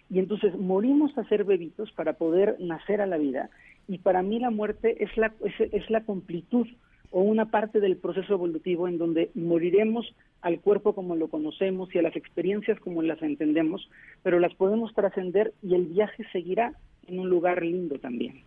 Y 0.10 0.20
entonces 0.20 0.56
morimos 0.58 1.16
a 1.18 1.26
ser 1.26 1.44
bebitos 1.44 1.92
para 1.92 2.14
poder 2.14 2.56
nacer 2.60 3.02
a 3.02 3.06
la 3.08 3.18
vida. 3.18 3.50
Y 3.88 3.98
para 4.00 4.22
mí 4.24 4.40
la 4.40 4.50
muerte 4.50 5.04
es 5.04 5.16
la, 5.18 5.34
es, 5.44 5.74
es 5.74 5.90
la 5.90 6.02
completud 6.06 6.68
o 7.16 7.22
una 7.22 7.46
parte 7.46 7.80
del 7.80 7.96
proceso 7.96 8.34
evolutivo 8.34 8.90
en 8.90 8.98
donde 8.98 9.32
moriremos 9.36 10.06
al 10.42 10.60
cuerpo 10.60 10.94
como 10.94 11.16
lo 11.16 11.30
conocemos 11.30 11.88
y 11.96 11.98
a 11.98 12.02
las 12.02 12.14
experiencias 12.18 12.78
como 12.82 13.02
las 13.02 13.22
entendemos, 13.22 13.90
pero 14.22 14.38
las 14.38 14.54
podemos 14.54 14.94
trascender 14.94 15.54
y 15.64 15.76
el 15.76 15.86
viaje 15.86 16.26
seguirá 16.34 16.74
en 17.08 17.20
un 17.20 17.30
lugar 17.30 17.64
lindo 17.64 17.98
también. 18.00 18.44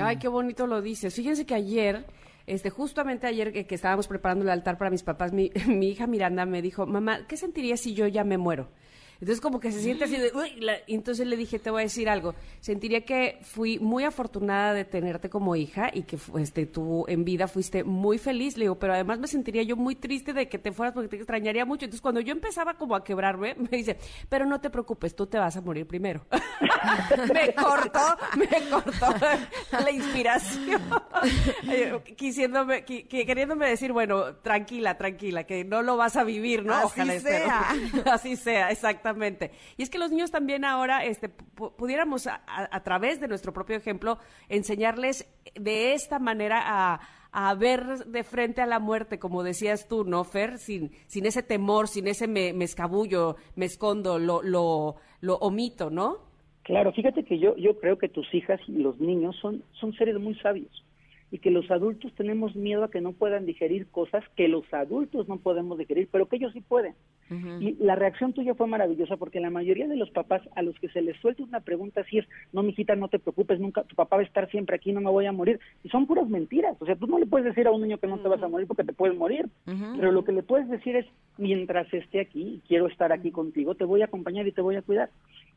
Ay, 0.00 0.16
qué 0.16 0.26
bonito 0.26 0.66
lo 0.66 0.82
dices. 0.82 1.14
Fíjense 1.14 1.46
que 1.46 1.54
ayer, 1.54 2.06
este, 2.48 2.70
justamente 2.70 3.28
ayer 3.28 3.52
que, 3.52 3.68
que 3.68 3.76
estábamos 3.76 4.08
preparando 4.08 4.44
el 4.44 4.50
altar 4.50 4.78
para 4.78 4.90
mis 4.90 5.04
papás, 5.04 5.32
mi, 5.32 5.52
mi 5.68 5.90
hija 5.90 6.08
Miranda 6.08 6.44
me 6.44 6.60
dijo, 6.60 6.86
mamá, 6.86 7.20
¿qué 7.28 7.36
sentiría 7.36 7.76
si 7.76 7.94
yo 7.94 8.08
ya 8.08 8.24
me 8.24 8.36
muero? 8.36 8.66
Entonces 9.20 9.40
como 9.40 9.58
que 9.60 9.72
se 9.72 9.80
siente 9.80 10.04
así 10.04 10.16
de, 10.16 10.30
uy, 10.34 10.60
la- 10.60 10.78
y 10.86 10.94
entonces 10.94 11.26
le 11.26 11.36
dije, 11.36 11.58
te 11.58 11.70
voy 11.70 11.80
a 11.80 11.84
decir 11.84 12.08
algo, 12.08 12.34
sentiría 12.60 13.04
que 13.04 13.38
fui 13.42 13.78
muy 13.80 14.04
afortunada 14.04 14.74
de 14.74 14.84
tenerte 14.84 15.28
como 15.28 15.56
hija 15.56 15.90
y 15.92 16.02
que 16.02 16.18
este, 16.38 16.66
tú 16.66 17.04
en 17.08 17.24
vida 17.24 17.48
fuiste 17.48 17.82
muy 17.84 18.18
feliz, 18.18 18.56
le 18.56 18.64
digo, 18.66 18.78
pero 18.78 18.94
además 18.94 19.18
me 19.18 19.26
sentiría 19.26 19.62
yo 19.64 19.76
muy 19.76 19.96
triste 19.96 20.32
de 20.32 20.48
que 20.48 20.58
te 20.58 20.70
fueras 20.72 20.94
porque 20.94 21.08
te 21.08 21.16
extrañaría 21.16 21.64
mucho. 21.64 21.84
Entonces 21.84 22.00
cuando 22.00 22.20
yo 22.20 22.32
empezaba 22.32 22.74
como 22.74 22.94
a 22.94 23.02
quebrarme, 23.02 23.54
me 23.70 23.76
dice, 23.76 23.96
pero 24.28 24.46
no 24.46 24.60
te 24.60 24.70
preocupes, 24.70 25.16
tú 25.16 25.26
te 25.26 25.38
vas 25.38 25.56
a 25.56 25.60
morir 25.60 25.86
primero. 25.86 26.24
me 27.32 27.54
cortó, 27.54 28.16
me 28.36 28.48
cortó 28.70 29.14
la 29.72 29.90
inspiración, 29.90 30.80
quisiéndome, 32.16 32.84
qui- 32.84 33.06
qui- 33.08 33.26
queriéndome 33.26 33.68
decir, 33.68 33.92
bueno, 33.92 34.36
tranquila, 34.36 34.96
tranquila, 34.96 35.44
que 35.44 35.64
no 35.64 35.82
lo 35.82 35.96
vas 35.96 36.16
a 36.16 36.24
vivir, 36.24 36.64
¿no? 36.64 36.74
Así 36.74 37.00
espero. 37.16 37.44
sea. 37.46 38.12
Así 38.12 38.36
sea, 38.36 38.70
exactamente. 39.10 39.50
Y 39.76 39.82
es 39.82 39.90
que 39.90 39.98
los 39.98 40.10
niños 40.10 40.30
también 40.30 40.64
ahora, 40.64 41.04
este, 41.04 41.28
pu- 41.30 41.74
pudiéramos 41.76 42.26
a, 42.26 42.80
través 42.82 43.20
de 43.20 43.28
nuestro 43.28 43.52
propio 43.52 43.76
ejemplo 43.76 44.18
enseñarles 44.48 45.26
de 45.54 45.92
esta 45.94 46.18
manera 46.18 46.60
a, 46.64 47.00
a 47.32 47.54
ver 47.54 47.84
de 48.06 48.22
frente 48.24 48.60
a 48.60 48.66
la 48.66 48.78
muerte, 48.78 49.18
como 49.18 49.42
decías 49.42 49.88
tú, 49.88 50.04
¿no, 50.04 50.24
Fer? 50.24 50.58
Sin, 50.58 50.90
sin 51.06 51.26
ese 51.26 51.42
temor, 51.42 51.88
sin 51.88 52.08
ese 52.08 52.26
me, 52.26 52.52
me 52.52 52.64
escabullo, 52.64 53.36
me 53.56 53.66
escondo, 53.66 54.18
lo, 54.18 54.42
lo, 54.42 54.96
lo 55.20 55.36
omito, 55.36 55.90
¿no? 55.90 56.18
Claro, 56.62 56.92
fíjate 56.92 57.24
que 57.24 57.38
yo, 57.38 57.56
yo 57.56 57.78
creo 57.78 57.96
que 57.96 58.08
tus 58.08 58.32
hijas 58.34 58.60
y 58.68 58.72
los 58.72 58.98
niños 59.00 59.36
son, 59.40 59.62
son 59.72 59.92
seres 59.94 60.18
muy 60.18 60.34
sabios 60.36 60.84
y 61.30 61.38
que 61.38 61.50
los 61.50 61.70
adultos 61.70 62.12
tenemos 62.14 62.56
miedo 62.56 62.84
a 62.84 62.90
que 62.90 63.00
no 63.00 63.12
puedan 63.12 63.44
digerir 63.44 63.86
cosas 63.88 64.24
que 64.36 64.48
los 64.48 64.64
adultos 64.72 65.28
no 65.28 65.38
podemos 65.38 65.76
digerir, 65.76 66.08
pero 66.10 66.26
que 66.26 66.36
ellos 66.36 66.52
sí 66.52 66.60
pueden. 66.60 66.94
Y 67.60 67.76
la 67.78 67.94
reacción 67.94 68.32
tuya 68.32 68.54
fue 68.54 68.66
maravillosa 68.66 69.18
porque 69.18 69.38
la 69.38 69.50
mayoría 69.50 69.86
de 69.86 69.96
los 69.96 70.10
papás 70.10 70.40
a 70.56 70.62
los 70.62 70.78
que 70.78 70.88
se 70.88 71.02
les 71.02 71.14
suelta 71.20 71.42
una 71.42 71.60
pregunta 71.60 72.00
así 72.00 72.18
es, 72.18 72.26
no, 72.54 72.62
mijita, 72.62 72.96
no 72.96 73.08
te 73.08 73.18
preocupes, 73.18 73.60
nunca, 73.60 73.82
tu 73.82 73.94
papá 73.94 74.16
va 74.16 74.22
a 74.22 74.24
estar 74.24 74.50
siempre 74.50 74.76
aquí, 74.76 74.92
no 74.92 75.02
me 75.02 75.10
voy 75.10 75.26
a 75.26 75.32
morir. 75.32 75.60
Y 75.84 75.90
son 75.90 76.06
puras 76.06 76.26
mentiras. 76.28 76.76
O 76.80 76.86
sea, 76.86 76.96
tú 76.96 77.06
no 77.06 77.18
le 77.18 77.26
puedes 77.26 77.44
decir 77.44 77.66
a 77.66 77.70
un 77.70 77.82
niño 77.82 77.98
que 77.98 78.06
no 78.06 78.18
te 78.18 78.28
vas 78.28 78.42
a 78.42 78.48
morir 78.48 78.66
porque 78.66 78.84
te 78.84 78.94
puedes 78.94 79.16
morir. 79.16 79.46
Pero 79.64 80.10
lo 80.10 80.24
que 80.24 80.32
le 80.32 80.42
puedes 80.42 80.68
decir 80.70 80.96
es, 80.96 81.04
mientras 81.36 81.92
esté 81.92 82.20
aquí, 82.20 82.62
quiero 82.66 82.86
estar 82.86 83.12
aquí 83.12 83.30
contigo, 83.30 83.74
te 83.74 83.84
voy 83.84 84.00
a 84.00 84.06
acompañar 84.06 84.46
y 84.46 84.52
te 84.52 84.62
voy 84.62 84.76
a 84.76 84.82
cuidar. 84.82 85.10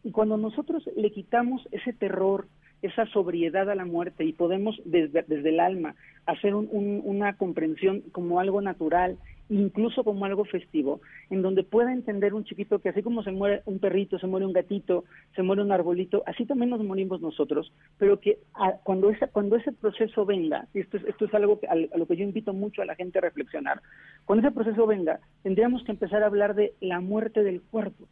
Y 0.04 0.12
cuando 0.12 0.36
nosotros 0.36 0.90
le 0.98 1.12
quitamos 1.12 1.66
ese 1.72 1.94
terror, 1.94 2.48
esa 2.82 3.06
sobriedad 3.08 3.70
a 3.70 3.76
la 3.76 3.86
muerte 3.86 4.24
y 4.26 4.34
podemos 4.34 4.80
desde, 4.86 5.24
desde 5.28 5.50
el 5.50 5.60
alma 5.60 5.96
hacer 6.26 6.56
un- 6.56 6.68
un- 6.72 7.02
una 7.04 7.36
comprensión 7.38 8.02
como 8.12 8.40
algo 8.40 8.62
natural, 8.62 9.18
incluso 9.50 10.04
como 10.06 10.24
algo 10.24 10.46
festivo, 10.46 11.02
en 11.30 11.42
donde 11.42 11.64
pueda 11.64 11.92
entender 11.92 12.34
un 12.34 12.46
chiquito 12.46 12.80
que 12.80 12.88
así 12.90 13.04
como 13.04 13.22
se 13.22 13.32
muere 13.32 13.62
un 13.66 13.80
perrito, 13.80 14.18
se 14.18 14.26
muere 14.28 14.46
un 14.46 14.54
gatito, 14.54 15.04
se 15.36 15.44
muere 15.44 15.62
un 15.62 15.72
arbolito, 15.74 16.24
así 16.26 16.46
también 16.46 16.70
nos 16.70 16.82
morimos 16.84 17.20
nosotros, 17.22 17.74
pero 17.98 18.20
que 18.20 18.40
a- 18.54 18.78
cuando, 18.84 19.10
esa, 19.10 19.28
cuando 19.28 19.58
ese 19.58 19.74
proceso 19.74 20.26
venga, 20.26 20.68
y 20.74 20.80
esto 20.80 20.98
es, 20.98 21.04
esto 21.06 21.26
es 21.26 21.34
algo 21.34 21.60
que, 21.60 21.68
al- 21.68 21.90
a 21.94 21.98
lo 21.98 22.06
que 22.06 22.16
yo 22.16 22.24
invito 22.24 22.54
mucho 22.54 22.82
a 22.82 22.86
la 22.86 22.96
gente 22.96 23.18
a 23.18 23.22
reflexionar, 23.22 23.82
cuando 24.26 24.48
ese 24.48 24.56
proceso 24.56 24.88
venga, 24.88 25.20
tendríamos 25.44 25.84
que 25.84 25.92
empezar 25.92 26.24
a 26.24 26.28
hablar 26.28 26.56
de 26.56 26.74
la 26.80 27.02
muerte 27.02 27.44
del 27.44 27.62
cuerpo 27.62 28.08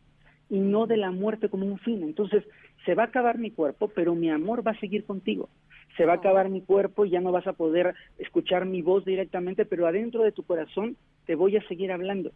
y 0.49 0.59
no 0.59 0.87
de 0.87 0.97
la 0.97 1.11
muerte 1.11 1.49
como 1.49 1.65
un 1.65 1.79
fin. 1.79 2.03
Entonces, 2.03 2.43
se 2.85 2.95
va 2.95 3.03
a 3.03 3.07
acabar 3.07 3.37
mi 3.37 3.51
cuerpo, 3.51 3.89
pero 3.89 4.15
mi 4.15 4.29
amor 4.29 4.65
va 4.65 4.71
a 4.71 4.79
seguir 4.79 5.05
contigo. 5.05 5.49
Se 5.97 6.05
va 6.05 6.13
a 6.13 6.17
acabar 6.17 6.49
mi 6.49 6.61
cuerpo 6.61 7.05
y 7.05 7.11
ya 7.11 7.19
no 7.19 7.31
vas 7.31 7.47
a 7.47 7.53
poder 7.53 7.93
escuchar 8.17 8.65
mi 8.65 8.81
voz 8.81 9.05
directamente, 9.05 9.65
pero 9.65 9.85
adentro 9.85 10.23
de 10.23 10.31
tu 10.31 10.43
corazón 10.43 10.95
te 11.25 11.35
voy 11.35 11.57
a 11.57 11.67
seguir 11.67 11.91
hablando. 11.91 12.31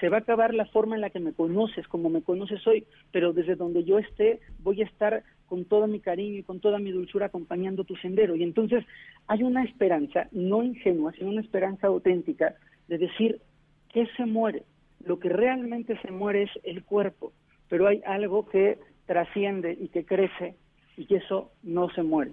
Se 0.00 0.08
va 0.08 0.18
a 0.18 0.20
acabar 0.20 0.54
la 0.54 0.66
forma 0.66 0.94
en 0.94 1.00
la 1.00 1.10
que 1.10 1.18
me 1.18 1.32
conoces, 1.32 1.88
como 1.88 2.08
me 2.08 2.22
conoces 2.22 2.64
hoy, 2.66 2.84
pero 3.10 3.32
desde 3.32 3.56
donde 3.56 3.84
yo 3.84 3.98
esté 3.98 4.40
voy 4.62 4.82
a 4.82 4.84
estar 4.84 5.24
con 5.46 5.64
todo 5.64 5.86
mi 5.86 5.98
cariño 5.98 6.38
y 6.38 6.42
con 6.42 6.60
toda 6.60 6.78
mi 6.78 6.92
dulzura 6.92 7.26
acompañando 7.26 7.84
tu 7.84 7.96
sendero. 7.96 8.36
Y 8.36 8.42
entonces 8.42 8.84
hay 9.26 9.42
una 9.42 9.64
esperanza, 9.64 10.28
no 10.30 10.62
ingenua, 10.62 11.12
sino 11.12 11.30
una 11.30 11.40
esperanza 11.40 11.88
auténtica 11.88 12.54
de 12.86 12.98
decir, 12.98 13.40
¿qué 13.92 14.06
se 14.16 14.26
muere? 14.26 14.62
Lo 15.04 15.18
que 15.18 15.28
realmente 15.28 15.98
se 16.02 16.10
muere 16.10 16.42
es 16.44 16.50
el 16.64 16.84
cuerpo, 16.84 17.32
pero 17.68 17.86
hay 17.86 18.02
algo 18.06 18.46
que 18.48 18.78
trasciende 19.06 19.76
y 19.78 19.88
que 19.88 20.04
crece 20.04 20.56
y 20.96 21.06
que 21.06 21.16
eso 21.16 21.50
no 21.62 21.88
se 21.90 22.02
muere. 22.02 22.32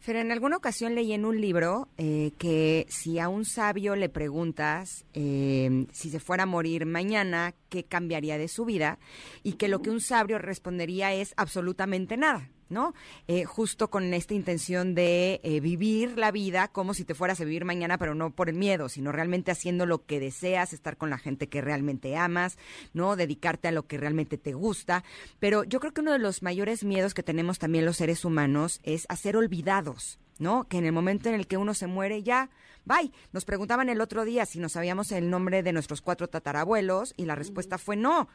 Fer, 0.00 0.16
en 0.16 0.30
alguna 0.30 0.56
ocasión 0.56 0.94
leí 0.94 1.12
en 1.12 1.24
un 1.24 1.40
libro 1.40 1.88
eh, 1.96 2.30
que 2.38 2.86
si 2.88 3.18
a 3.18 3.28
un 3.28 3.44
sabio 3.44 3.96
le 3.96 4.08
preguntas 4.08 5.04
eh, 5.12 5.86
si 5.92 6.10
se 6.10 6.20
fuera 6.20 6.44
a 6.44 6.46
morir 6.46 6.86
mañana, 6.86 7.54
¿qué 7.68 7.82
cambiaría 7.82 8.38
de 8.38 8.48
su 8.48 8.64
vida? 8.64 8.98
Y 9.42 9.54
que 9.54 9.68
lo 9.68 9.82
que 9.82 9.90
un 9.90 10.00
sabio 10.00 10.38
respondería 10.38 11.12
es 11.12 11.34
absolutamente 11.36 12.16
nada. 12.16 12.48
¿No? 12.70 12.92
Eh, 13.28 13.44
justo 13.44 13.88
con 13.88 14.12
esta 14.12 14.34
intención 14.34 14.94
de 14.94 15.40
eh, 15.42 15.60
vivir 15.60 16.18
la 16.18 16.30
vida 16.30 16.68
como 16.68 16.92
si 16.92 17.04
te 17.04 17.14
fueras 17.14 17.40
a 17.40 17.44
vivir 17.44 17.64
mañana, 17.64 17.96
pero 17.96 18.14
no 18.14 18.30
por 18.30 18.50
el 18.50 18.56
miedo, 18.56 18.90
sino 18.90 19.10
realmente 19.10 19.50
haciendo 19.50 19.86
lo 19.86 20.04
que 20.04 20.20
deseas, 20.20 20.72
estar 20.72 20.98
con 20.98 21.08
la 21.08 21.16
gente 21.16 21.48
que 21.48 21.62
realmente 21.62 22.16
amas, 22.16 22.58
¿no? 22.92 23.16
Dedicarte 23.16 23.68
a 23.68 23.72
lo 23.72 23.86
que 23.86 23.96
realmente 23.96 24.36
te 24.36 24.52
gusta. 24.52 25.02
Pero 25.38 25.64
yo 25.64 25.80
creo 25.80 25.94
que 25.94 26.02
uno 26.02 26.12
de 26.12 26.18
los 26.18 26.42
mayores 26.42 26.84
miedos 26.84 27.14
que 27.14 27.22
tenemos 27.22 27.58
también 27.58 27.86
los 27.86 27.96
seres 27.96 28.24
humanos 28.24 28.80
es 28.82 29.06
a 29.08 29.16
ser 29.16 29.36
olvidados. 29.36 30.18
¿no? 30.38 30.64
Que 30.68 30.78
en 30.78 30.86
el 30.86 30.92
momento 30.92 31.28
en 31.28 31.34
el 31.34 31.46
que 31.46 31.56
uno 31.56 31.74
se 31.74 31.86
muere 31.86 32.22
ya, 32.22 32.50
bye. 32.88 33.12
Nos 33.32 33.44
preguntaban 33.44 33.88
el 33.88 34.00
otro 34.00 34.24
día 34.24 34.46
si 34.46 34.58
nos 34.58 34.72
sabíamos 34.72 35.12
el 35.12 35.30
nombre 35.30 35.62
de 35.62 35.72
nuestros 35.72 36.00
cuatro 36.00 36.28
tatarabuelos 36.28 37.14
y 37.16 37.26
la 37.26 37.34
respuesta 37.34 37.78
fue 37.78 37.96
no. 37.96 38.28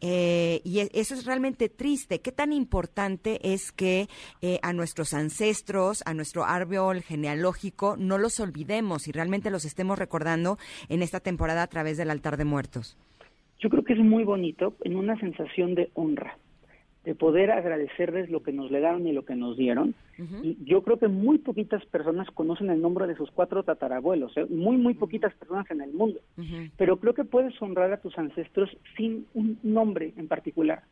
Eh, 0.00 0.60
y 0.64 0.80
e- 0.80 0.90
eso 0.94 1.14
es 1.14 1.26
realmente 1.26 1.68
triste. 1.68 2.20
¿Qué 2.20 2.32
tan 2.32 2.52
importante 2.52 3.40
es 3.52 3.72
que 3.72 4.08
eh, 4.42 4.58
a 4.62 4.72
nuestros 4.72 5.12
ancestros, 5.12 6.02
a 6.06 6.14
nuestro 6.14 6.44
árbol 6.44 7.02
genealógico, 7.02 7.96
no 7.96 8.18
los 8.18 8.40
olvidemos 8.40 9.08
y 9.08 9.12
realmente 9.12 9.50
los 9.50 9.64
estemos 9.64 9.98
recordando 9.98 10.58
en 10.88 11.02
esta 11.02 11.20
temporada 11.20 11.62
a 11.62 11.66
través 11.66 11.96
del 11.96 12.10
altar 12.10 12.36
de 12.36 12.44
muertos? 12.44 12.96
Yo 13.60 13.68
creo 13.70 13.82
que 13.82 13.94
es 13.94 13.98
muy 13.98 14.22
bonito 14.22 14.74
en 14.84 14.96
una 14.96 15.18
sensación 15.18 15.74
de 15.74 15.90
honra, 15.94 16.38
de 17.08 17.14
poder 17.14 17.50
agradecerles 17.50 18.28
lo 18.28 18.42
que 18.42 18.52
nos 18.52 18.70
legaron 18.70 19.06
y 19.06 19.12
lo 19.12 19.24
que 19.24 19.34
nos 19.34 19.56
dieron. 19.56 19.94
Y 20.42 20.58
yo 20.62 20.82
creo 20.82 20.98
que 20.98 21.08
muy 21.08 21.38
poquitas 21.38 21.82
personas 21.86 22.30
conocen 22.32 22.68
el 22.68 22.82
nombre 22.82 23.06
de 23.06 23.16
sus 23.16 23.30
cuatro 23.30 23.62
tatarabuelos, 23.62 24.36
¿eh? 24.36 24.44
muy, 24.50 24.76
muy 24.76 24.92
poquitas 24.92 25.32
personas 25.32 25.70
en 25.70 25.80
el 25.80 25.90
mundo. 25.94 26.20
Pero 26.76 26.98
creo 26.98 27.14
que 27.14 27.24
puedes 27.24 27.54
honrar 27.62 27.90
a 27.92 28.02
tus 28.02 28.18
ancestros 28.18 28.68
sin 28.98 29.24
un 29.32 29.58
nombre 29.62 30.12
en 30.18 30.28
particular. 30.28 30.82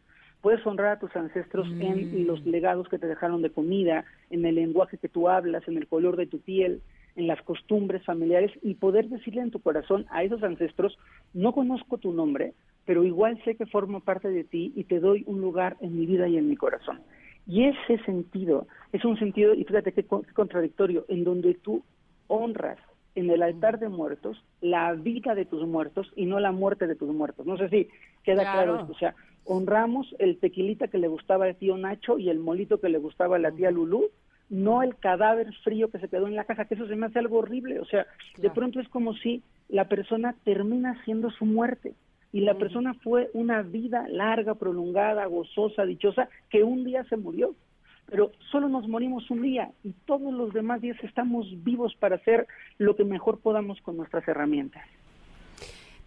Puedes 0.41 0.67
honrar 0.67 0.93
a 0.93 0.99
tus 0.99 1.15
ancestros 1.15 1.69
en 1.81 2.27
los 2.27 2.47
legados 2.47 2.89
que 2.89 2.99
te 2.99 3.09
dejaron 3.09 3.43
de 3.43 3.51
comida, 3.51 4.07
en 4.31 4.47
el 4.47 4.55
lenguaje 4.55 4.97
que 4.97 5.11
tú 5.11 5.29
hablas, 5.29 5.69
en 5.69 5.77
el 5.77 5.87
color 5.87 6.17
de 6.17 6.27
tu 6.27 6.39
piel, 6.39 6.81
en 7.17 7.27
las 7.27 7.43
costumbres 7.43 8.03
familiares 8.07 8.53
y 8.63 8.73
poder 8.73 9.11
decirle 9.11 9.43
en 9.43 9.51
tu 9.51 9.61
corazón 9.61 10.07
a 10.09 10.25
esos 10.25 10.43
ancestros, 10.43 10.97
no 11.35 11.53
conozco 11.53 11.99
tu 11.99 12.15
nombre, 12.15 12.55
pero 12.87 13.05
igual 13.05 13.39
sé 13.45 13.57
que 13.57 13.67
formo 13.67 14.01
parte 14.01 14.29
de 14.31 14.45
ti 14.45 14.73
y 14.75 14.85
te 14.85 15.01
doy 15.01 15.25
un 15.27 15.41
lugar 15.41 15.77
en 15.81 15.99
mi 15.99 16.07
vida 16.07 16.29
y 16.29 16.39
en 16.39 16.49
mi 16.49 16.57
corazón. 16.57 17.01
Y 17.47 17.65
ese 17.65 17.99
sentido 18.05 18.67
es 18.93 19.05
un 19.05 19.19
sentido, 19.19 19.53
y 19.55 19.65
fíjate 19.65 19.93
qué, 19.93 20.05
con- 20.05 20.23
qué 20.23 20.33
contradictorio, 20.33 21.05
en 21.09 21.25
donde 21.25 21.55
tú 21.55 21.83
honras 22.29 22.79
en 23.15 23.31
el 23.31 23.43
altar 23.43 23.79
de 23.79 23.89
muertos 23.89 24.43
la 24.61 24.93
vida 24.95 25.35
de 25.35 25.45
tus 25.47 25.67
muertos 25.67 26.13
y 26.17 26.27
no 26.27 26.39
la 26.41 26.53
muerte 26.53 26.87
de 26.87 26.97
tus 26.97 27.13
muertos. 27.15 27.47
No 27.47 27.57
sé 27.57 27.69
si 27.69 27.89
queda 28.25 28.43
claro, 28.43 28.73
Claro. 28.75 28.81
esto. 28.81 28.93
O 28.93 28.99
sea, 28.99 29.15
honramos 29.45 30.15
el 30.19 30.39
tequilita 30.39 30.89
que 30.89 30.99
le 30.99 31.09
gustaba 31.09 31.47
al 31.47 31.57
tío 31.57 31.77
Nacho 31.79 32.19
y 32.19 32.29
el 32.29 32.39
molito 32.41 32.81
que 32.81 32.89
le 32.89 32.99
gustaba 32.99 33.37
a 33.37 33.39
la 33.39 33.53
tía 33.53 33.71
Lulú, 33.71 34.07
no 34.51 34.83
el 34.83 34.97
cadáver 34.97 35.53
frío 35.65 35.91
que 35.91 35.99
se 35.99 36.09
quedó 36.09 36.27
en 36.27 36.37
la 36.37 36.45
casa, 36.45 36.67
que 36.67 36.75
eso 36.75 36.87
se 36.87 36.95
me 36.97 37.07
hace 37.07 37.19
algo 37.19 37.39
horrible. 37.39 37.81
O 37.81 37.85
sea, 37.85 38.07
de 38.39 38.51
pronto 38.51 38.81
es 38.81 38.89
como 38.89 39.15
si 39.15 39.43
la 39.69 39.89
persona 39.89 40.35
termina 40.45 41.03
siendo 41.05 41.31
su 41.31 41.45
muerte 41.47 41.95
y 42.37 42.41
la 42.41 42.55
persona 42.55 42.93
fue 43.03 43.31
una 43.33 43.63
vida 43.63 44.07
larga, 44.09 44.55
prolongada, 44.57 45.25
gozosa, 45.27 45.85
dichosa, 45.87 46.29
que 46.51 46.63
un 46.63 46.85
día 46.85 47.03
se 47.05 47.17
murió. 47.17 47.55
Pero 48.11 48.31
solo 48.53 48.69
nos 48.69 48.87
morimos 48.87 49.31
un 49.31 49.41
día 49.41 49.71
y 49.83 49.93
todos 50.05 50.33
los 50.35 50.53
demás 50.53 50.83
días 50.83 50.99
estamos 51.03 51.47
vivos 51.65 51.95
para 51.99 52.17
hacer 52.17 52.47
lo 52.79 52.95
que 52.95 53.05
mejor 53.05 53.41
podamos 53.41 53.81
con 53.81 53.97
nuestras 53.97 54.29
herramientas. 54.29 54.83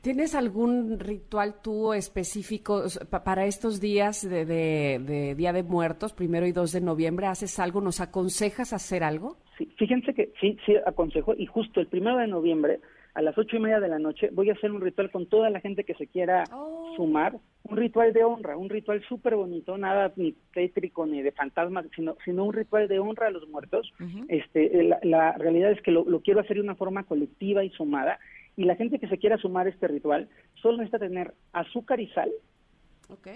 ¿Tienes 0.02 0.34
algún 0.36 0.98
ritual 1.00 1.56
tú 1.62 1.94
específico 1.94 2.84
para 3.24 3.46
estos 3.48 3.82
días 3.82 4.22
de, 4.22 4.46
de- 4.46 5.00
de 5.06 5.36
Día 5.36 5.52
de 5.52 5.64
Muertos, 5.64 6.14
primero 6.14 6.46
y 6.48 6.54
2 6.54 6.72
de 6.72 6.82
noviembre? 6.82 7.26
¿Haces 7.26 7.60
algo? 7.60 7.82
¿Nos 7.82 8.00
aconsejas 8.00 8.72
hacer 8.72 9.04
algo? 9.04 9.36
Sí, 9.58 9.66
fíjense 9.78 10.14
que 10.14 10.32
sí, 10.40 10.58
sí 10.66 10.76
aconsejo, 10.86 11.34
y 11.36 11.48
justo 11.48 11.82
el 11.82 11.88
primero 11.88 12.18
de 12.18 12.28
noviembre 12.28 12.80
a 13.14 13.22
las 13.22 13.38
ocho 13.38 13.56
y 13.56 13.60
media 13.60 13.80
de 13.80 13.88
la 13.88 14.00
noche 14.00 14.30
voy 14.32 14.50
a 14.50 14.54
hacer 14.54 14.72
un 14.72 14.82
ritual 14.82 15.12
con 15.12 15.26
toda 15.28 15.50
la 15.50 15.60
gente 15.60 15.84
que 15.84 15.96
se 15.96 16.08
quiera 16.08 16.44
Oh. 16.52 16.94
sumar, 16.96 17.38
un 17.64 17.78
ritual 17.78 18.14
de 18.14 18.24
honra, 18.24 18.58
un 18.58 18.70
ritual 18.70 19.02
súper 19.08 19.36
bonito, 19.36 19.78
nada 19.78 20.12
ni 20.16 20.34
tétrico 20.54 21.06
ni 21.06 21.22
de 21.22 21.32
fantasmas, 21.32 21.86
sino, 21.96 22.16
sino 22.26 22.46
un 22.46 22.54
ritual 22.54 22.88
de 22.88 23.00
honra 23.00 23.28
a 23.28 23.32
los 23.32 23.48
muertos. 23.48 23.92
este, 24.28 24.84
la, 24.84 25.00
la 25.04 25.32
realidad 25.34 25.72
es 25.72 25.82
que 25.82 25.92
lo, 25.92 26.04
lo 26.06 26.22
quiero 26.22 26.40
hacer 26.40 26.58
de 26.58 26.64
una 26.64 26.76
forma 26.76 27.04
colectiva 27.04 27.64
y 27.64 27.70
sumada, 27.72 28.20
y 28.58 28.64
la 28.66 28.76
gente 28.76 29.00
que 29.00 29.08
se 29.08 29.18
quiera 29.18 29.38
sumar 29.38 29.68
a 29.68 29.70
este 29.70 29.88
ritual 29.88 30.28
solo 30.62 30.78
necesita 30.78 31.00
tener 31.00 31.34
azúcar 31.54 32.00
y 32.00 32.08
sal, 32.08 32.30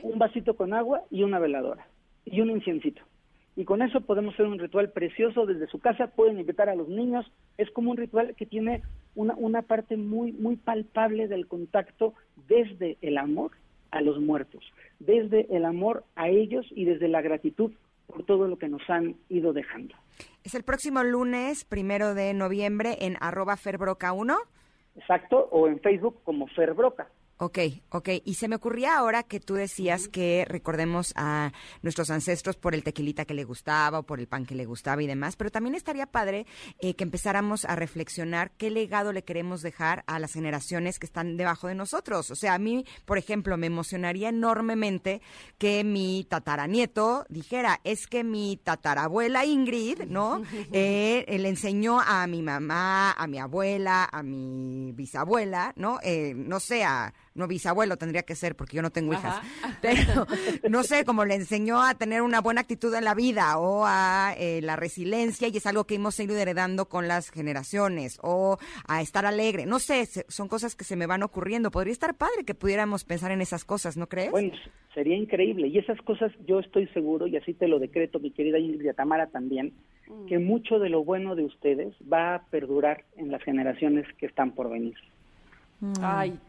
un 0.04 0.20
vasito 0.20 0.56
con 0.56 0.74
agua 0.74 1.04
y 1.10 1.24
una 1.24 1.40
veladora 1.40 1.88
y 2.26 2.42
un 2.42 2.50
inciencito. 2.52 3.02
Y 3.56 3.66
con 3.66 3.82
eso 3.82 4.02
podemos 4.02 4.34
hacer 4.34 4.48
un 4.48 4.60
ritual 4.60 4.92
precioso 4.92 5.46
desde 5.46 5.68
su 5.68 5.80
casa, 5.80 6.08
pueden 6.08 6.40
invitar 6.40 6.70
a 6.70 6.76
los 6.76 6.90
niños, 6.90 7.26
es 7.58 7.70
como 7.72 7.92
un 7.92 7.98
ritual 7.98 8.36
que 8.36 8.46
tiene 8.46 8.82
una, 9.16 9.36
una 9.36 9.62
parte 9.62 9.96
muy, 9.96 10.32
muy 10.32 10.56
palpable 10.56 11.28
del 11.28 11.48
contacto 11.48 12.14
desde 12.48 12.98
el 13.02 13.18
amor 13.18 13.52
a 13.92 14.02
los 14.02 14.20
muertos, 14.20 14.64
desde 15.00 15.56
el 15.56 15.66
amor 15.66 16.04
a 16.16 16.30
ellos 16.30 16.66
y 16.72 16.86
desde 16.86 17.08
la 17.08 17.22
gratitud 17.22 17.72
por 18.08 18.24
todo 18.26 18.48
lo 18.48 18.58
que 18.58 18.68
nos 18.68 18.82
han 18.90 19.16
ido 19.30 19.54
dejando. 19.54 19.96
Es 20.44 20.56
el 20.56 20.64
próximo 20.64 21.04
lunes, 21.04 21.64
primero 21.64 22.16
de 22.16 22.34
noviembre, 22.34 22.98
en 23.02 23.18
arroba 23.22 23.56
ferbroca1. 23.56 24.36
Exacto, 24.96 25.48
o 25.52 25.68
en 25.68 25.80
Facebook 25.80 26.20
como 26.24 26.48
Fer 26.48 26.74
Broca. 26.74 27.08
Ok, 27.44 27.60
ok. 27.90 28.10
Y 28.24 28.36
se 28.36 28.48
me 28.48 28.56
ocurría 28.56 28.98
ahora 28.98 29.24
que 29.24 29.42
tú 29.42 29.56
decías 29.56 30.08
que 30.08 30.46
recordemos 30.48 31.12
a 31.18 31.52
nuestros 31.82 32.10
ancestros 32.10 32.56
por 32.56 32.74
el 32.74 32.84
tequilita 32.84 33.26
que 33.26 33.34
le 33.34 33.44
gustaba 33.44 34.00
o 34.00 34.04
por 34.04 34.22
el 34.22 34.28
pan 34.28 34.46
que 34.46 34.56
le 34.56 34.64
gustaba 34.64 35.04
y 35.04 35.08
demás, 35.08 35.36
pero 35.36 35.52
también 35.52 35.76
estaría 35.76 36.06
padre 36.06 36.46
eh, 36.80 36.94
que 36.94 37.04
empezáramos 37.04 37.66
a 37.66 37.76
reflexionar 37.76 38.52
qué 38.52 38.70
legado 38.70 39.12
le 39.12 39.26
queremos 39.26 39.62
dejar 39.62 40.06
a 40.08 40.20
las 40.20 40.32
generaciones 40.32 41.00
que 41.00 41.06
están 41.06 41.36
debajo 41.36 41.68
de 41.68 41.76
nosotros. 41.76 42.32
O 42.32 42.36
sea, 42.38 42.54
a 42.54 42.60
mí, 42.60 42.86
por 43.04 43.18
ejemplo, 43.18 43.58
me 43.58 43.68
emocionaría 43.68 44.30
enormemente 44.30 45.22
que 45.58 45.84
mi 45.84 46.26
tataranieto 46.30 47.26
dijera, 47.28 47.82
es 47.84 48.08
que 48.08 48.24
mi 48.24 48.56
tatarabuela 48.56 49.46
Ingrid, 49.46 50.04
¿no? 50.08 50.42
Eh, 50.76 51.26
le 51.28 51.50
enseñó 51.50 52.00
a 52.00 52.26
mi 52.26 52.42
mamá, 52.42 53.12
a 53.12 53.28
mi 53.28 53.38
abuela, 53.38 54.08
a 54.12 54.24
mi 54.24 54.92
bisabuela, 54.94 55.74
¿no? 55.76 56.00
Eh, 56.02 56.34
no 56.36 56.60
sé, 56.60 56.84
a 56.84 57.14
no 57.36 57.48
bisabuelo 57.48 57.98
tendría 57.98 58.24
que 58.24 58.36
ser 58.36 58.56
porque 58.56 58.76
yo 58.76 58.82
no 58.82 58.92
tengo 58.92 59.14
hijas, 59.14 59.42
pero 59.82 60.28
no 60.70 60.84
sé, 60.84 61.06
como 61.06 61.26
le 61.26 61.36
enseñó 61.36 61.82
a 61.82 61.96
tener 61.96 62.22
una 62.22 62.42
buena 62.42 62.62
actitud 62.62 62.94
en 62.94 63.04
la 63.04 63.16
vida 63.16 63.58
o 63.58 63.86
a 63.86 64.34
eh, 64.38 64.62
la 64.62 64.76
resiliencia 64.76 65.48
y 65.48 65.58
es 65.58 65.66
algo 65.66 65.86
que 65.86 65.96
hemos 65.96 66.20
ido 66.20 66.36
heredando 66.38 66.88
con 66.88 67.08
las 67.08 67.30
generaciones 67.30 68.20
o 68.22 68.58
a 68.88 69.02
estar 69.02 69.26
alegre, 69.26 69.66
no 69.66 69.80
sé, 69.80 70.06
son 70.28 70.48
cosas 70.48 70.76
que 70.76 70.84
se 70.84 70.96
me 70.96 71.08
van 71.08 71.24
ocurriendo, 71.24 71.72
podría 71.72 71.94
estar 71.94 72.16
padre 72.16 72.44
que 72.46 72.56
pudiéramos 72.56 73.04
pensar 73.04 73.32
en 73.32 73.42
esas 73.42 73.66
cosas, 73.66 73.98
¿no 73.98 74.08
crees? 74.08 74.32
Bueno, 74.32 74.54
sería 74.94 75.16
increíble. 75.16 75.68
Y 75.68 75.78
esas 75.78 76.00
cosas 76.02 76.32
yo 76.46 76.60
estoy 76.60 76.88
seguro, 76.88 77.28
y 77.28 77.38
así 77.38 77.54
te 77.54 77.68
lo 77.68 77.80
decreto, 77.80 78.20
mi 78.20 78.32
querida 78.32 78.60
Ingrid 78.60 78.94
Tamara 78.94 79.28
también, 79.28 79.74
que 80.28 80.40
mucho 80.40 80.80
de 80.80 80.90
lo 80.90 81.04
bueno 81.04 81.36
de 81.36 81.46
ustedes 81.46 81.94
va 82.12 82.36
a 82.36 82.44
perdurar 82.46 83.04
en 83.18 83.32
las 83.32 83.42
generaciones 83.44 84.06
que 84.18 84.26
están 84.26 84.52
por 84.52 84.70
venir. 84.70 84.96
Ay, 86.02 86.40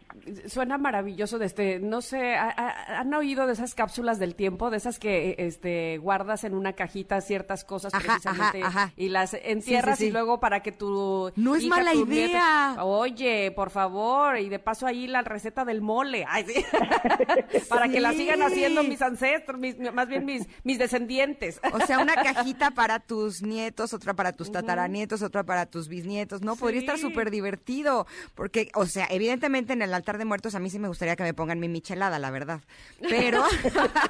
suena 0.47 0.79
maravilloso 0.79 1.39
de 1.39 1.47
este, 1.47 1.81
no 1.81 2.01
sé, 2.01 2.35
¿ha- 2.37 2.55
ha- 2.57 3.01
¿han 3.01 3.13
oído 3.15 3.47
de 3.47 3.53
esas 3.55 3.75
cápsulas 3.75 4.19
del 4.19 4.35
tiempo? 4.35 4.71
De 4.71 4.77
esas 4.77 4.99
que 4.99 5.35
este 5.39 5.99
guardas 5.99 6.45
en 6.45 6.55
una 6.55 6.73
cajita 6.75 7.21
ciertas 7.21 7.65
cosas 7.65 7.93
Ajá, 7.95 8.05
precisamente 8.07 8.63
ajá, 8.63 8.83
ajá. 8.85 8.93
y 8.97 9.09
las 9.09 9.35
entierras 9.35 9.99
sí, 9.99 10.05
sí. 10.05 10.09
y 10.11 10.13
luego 10.13 10.39
para 10.41 10.61
que 10.61 10.73
tu 10.73 11.33
No 11.37 11.57
es 11.57 11.65
mala 11.67 11.93
tu 11.93 12.07
nieto- 12.07 12.31
idea. 12.31 12.77
Oye, 12.85 13.51
por 13.53 13.71
favor, 13.71 14.39
y 14.39 14.49
de 14.49 14.59
paso 14.59 14.87
ahí 14.87 15.07
la 15.07 15.23
receta 15.23 15.65
del 15.65 15.81
mole. 15.83 16.25
Ay, 16.29 16.47
para 17.69 17.89
que 17.89 18.01
la 18.01 18.13
sigan 18.13 18.43
haciendo 18.43 18.83
mis 18.85 19.03
ancestros, 19.03 19.59
mis- 19.59 19.79
más 19.93 20.09
bien 20.09 20.25
mis 20.25 20.47
mis 20.63 20.79
descendientes. 20.79 21.61
O 21.73 21.81
sea, 21.87 21.99
una 21.99 22.15
cajita 22.15 22.71
para 22.71 23.01
tus 23.01 23.43
nietos, 23.43 23.93
otra 23.95 24.15
para 24.15 24.33
tus 24.33 24.51
tataranietos, 24.53 25.23
otra 25.23 25.43
para 25.45 25.67
tus 25.67 25.89
bisnietos, 25.89 26.43
¿no? 26.43 26.57
Podría 26.57 26.81
estar 26.81 26.99
súper 26.99 27.31
divertido, 27.31 28.07
porque, 28.35 28.71
o 28.75 28.87
sea, 28.87 29.07
evidentemente 29.11 29.73
en 29.73 29.83
el 29.83 29.93
altar 30.05 30.19
de 30.19 30.27
muertos 30.27 30.55
a 30.55 30.59
mí 30.59 30.69
sí 30.69 30.79
me 30.79 30.89
gustaría 30.89 31.17
que 31.17 31.23
me 31.23 31.33
pongan 31.33 31.59
mi 31.59 31.69
michelada, 31.69 32.19
la 32.19 32.31
verdad. 32.31 32.61
Pero, 33.01 33.43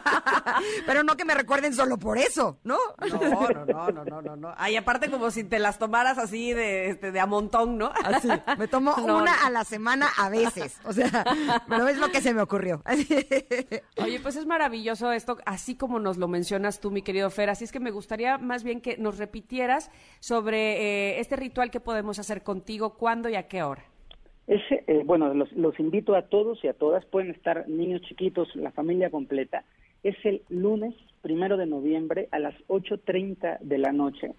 pero 0.87 1.05
no 1.05 1.17
que 1.17 1.25
me 1.25 1.35
recuerden 1.35 1.73
solo 1.73 1.99
por 1.99 2.19
eso, 2.19 2.59
¿no? 2.65 2.77
No, 2.99 3.07
no, 3.09 3.65
no, 3.65 3.89
no, 3.91 4.05
no, 4.05 4.23
no, 4.23 4.37
no. 4.37 4.55
Ay, 4.57 4.75
aparte 4.77 5.09
como 5.09 5.31
si 5.31 5.45
te 5.45 5.61
las 5.61 5.79
tomaras 5.79 6.19
así 6.19 6.53
de, 6.53 6.91
este, 6.91 7.13
de 7.13 7.21
a 7.21 7.27
montón, 7.27 7.79
¿no? 7.79 7.93
Así, 8.05 8.29
me 8.59 8.67
tomo 8.67 8.97
No, 9.07 9.19
una 9.19 9.37
no. 9.37 9.47
a 9.47 9.51
la 9.51 9.65
semana 9.65 10.09
a 10.19 10.29
veces, 10.29 10.79
o 10.85 10.93
sea, 10.93 11.25
pero 11.69 11.87
es 11.87 11.99
lo 11.99 12.11
que 12.11 12.21
se 12.21 12.35
me 12.35 12.43
ocurrió. 12.43 12.83
Oye, 13.99 14.19
pues 14.21 14.35
es 14.35 14.47
maravilloso 14.47 15.13
esto, 15.13 15.39
así 15.47 15.77
como 15.77 16.01
nos 16.01 16.17
lo 16.17 16.27
mencionas 16.27 16.81
tú, 16.81 16.91
mi 16.91 17.03
querido 17.03 17.31
Fer. 17.31 17.51
Así 17.51 17.63
es 17.63 17.71
que 17.71 17.79
me 17.81 17.93
gustaría 17.93 18.37
más 18.39 18.65
bien 18.65 18.81
que 18.81 18.97
nos 18.97 19.19
repitieras 19.19 19.93
sobre 20.19 21.13
eh, 21.13 21.21
este 21.21 21.37
ritual 21.37 21.71
que 21.71 21.79
podemos 21.79 22.19
hacer 22.19 22.43
contigo, 22.43 22.95
cuándo 22.95 23.29
y 23.29 23.37
a 23.37 23.47
qué 23.47 23.63
hora. 23.63 23.85
Ese, 24.47 24.85
eh, 24.87 25.03
bueno, 25.05 25.33
los, 25.33 25.51
los 25.53 25.79
invito 25.81 26.15
a 26.15 26.23
todos 26.29 26.63
y 26.65 26.69
a 26.69 26.75
todas, 26.75 27.05
pueden 27.07 27.31
estar 27.31 27.69
niños 27.69 28.03
chiquitos, 28.03 28.55
la 28.57 28.71
familia 28.73 29.11
completa. 29.11 29.65
Es 30.03 30.17
el 30.25 30.43
lunes 30.51 30.95
primero 31.23 31.57
de 31.57 31.67
noviembre 31.67 32.29
a 32.31 32.39
las 32.39 32.55
8.30 32.69 33.59
de 33.61 33.79
la 33.79 33.93
noche. 33.93 34.35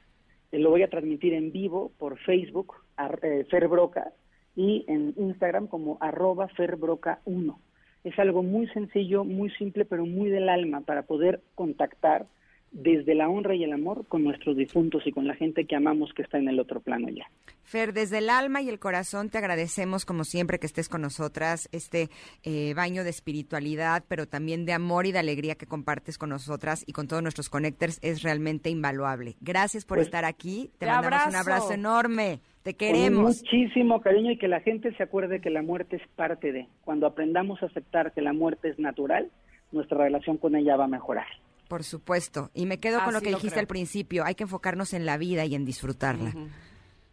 Eh, 0.51 0.59
lo 0.59 0.69
voy 0.69 0.83
a 0.83 0.89
transmitir 0.89 1.33
en 1.33 1.51
vivo 1.51 1.91
por 1.97 2.19
Facebook, 2.19 2.75
ar- 2.97 3.19
eh, 3.23 3.45
Fer 3.49 3.67
Broca, 3.67 4.13
y 4.55 4.85
en 4.87 5.13
Instagram 5.17 5.67
como 5.67 5.97
arroba 6.01 6.47
ferbroca1. 6.49 7.57
Es 8.03 8.17
algo 8.19 8.43
muy 8.43 8.67
sencillo, 8.67 9.23
muy 9.23 9.49
simple, 9.51 9.83
pero 9.85 10.05
muy 10.05 10.29
del 10.29 10.47
alma 10.49 10.81
para 10.81 11.01
poder 11.01 11.41
contactar 11.55 12.27
desde 12.75 13.15
la 13.15 13.29
honra 13.29 13.55
y 13.55 13.63
el 13.63 13.71
amor 13.71 14.05
con 14.07 14.23
nuestros 14.25 14.57
difuntos 14.57 15.07
y 15.07 15.11
con 15.13 15.25
la 15.25 15.33
gente 15.33 15.65
que 15.65 15.77
amamos 15.77 16.13
que 16.13 16.21
está 16.23 16.37
en 16.37 16.49
el 16.49 16.59
otro 16.59 16.81
plano 16.81 17.07
ya. 17.09 17.25
Fer, 17.63 17.93
desde 17.93 18.17
el 18.17 18.29
alma 18.29 18.61
y 18.61 18.67
el 18.67 18.79
corazón 18.79 19.29
te 19.29 19.37
agradecemos 19.37 20.05
como 20.05 20.25
siempre 20.25 20.59
que 20.59 20.65
estés 20.65 20.89
con 20.89 21.01
nosotras, 21.01 21.69
este 21.71 22.09
eh, 22.43 22.73
baño 22.75 23.05
de 23.05 23.11
espiritualidad, 23.11 24.03
pero 24.09 24.27
también 24.27 24.65
de 24.65 24.73
amor 24.73 25.05
y 25.05 25.13
de 25.13 25.19
alegría 25.19 25.55
que 25.55 25.65
compartes 25.65 26.17
con 26.17 26.29
nosotras 26.29 26.83
y 26.85 26.91
con 26.91 27.07
todos 27.07 27.23
nuestros 27.23 27.49
connectors 27.49 27.97
es 28.03 28.23
realmente 28.23 28.69
invaluable. 28.69 29.35
Gracias 29.39 29.85
por 29.85 29.97
Pues, 29.97 30.07
estar 30.07 30.25
aquí, 30.25 30.69
te, 30.77 30.85
te 30.85 30.91
mandamos 30.91 31.27
un 31.29 31.35
abrazo. 31.35 31.71
enorme, 31.71 32.41
te 32.63 32.73
Con 32.73 32.77
queremos. 32.79 33.41
muchísimo 33.41 34.01
cariño 34.01 34.31
y 34.33 34.37
que 34.37 34.49
la 34.49 34.59
gente 34.59 34.93
se 34.97 35.03
acuerde 35.03 35.39
que 35.39 35.49
la 35.49 35.61
muerte 35.61 35.95
es 35.95 36.07
parte 36.17 36.51
de. 36.51 36.67
Cuando 36.83 37.07
aprendamos 37.07 37.63
a 37.63 37.67
aceptar 37.67 38.11
que 38.13 38.21
la 38.21 38.33
muerte 38.33 38.67
es 38.69 38.79
natural, 38.79 39.31
nuestra 39.71 39.97
relación 39.97 40.37
con 40.37 40.55
ella 40.57 40.75
va 40.75 40.83
a 40.85 40.89
mejorar. 40.89 41.25
Por 41.67 41.83
supuesto, 41.83 42.51
y 42.53 42.65
me 42.65 42.79
quedo 42.79 43.03
con 43.03 43.13
lo 43.13 43.21
que 43.21 43.31
lo 43.31 43.37
dijiste 43.37 43.55
creo. 43.55 43.61
al 43.61 43.67
principio, 43.67 44.23
hay 44.25 44.35
que 44.35 44.43
enfocarnos 44.43 44.93
en 44.93 45.05
la 45.05 45.17
vida 45.17 45.45
y 45.45 45.55
en 45.55 45.65
disfrutarla. 45.65 46.31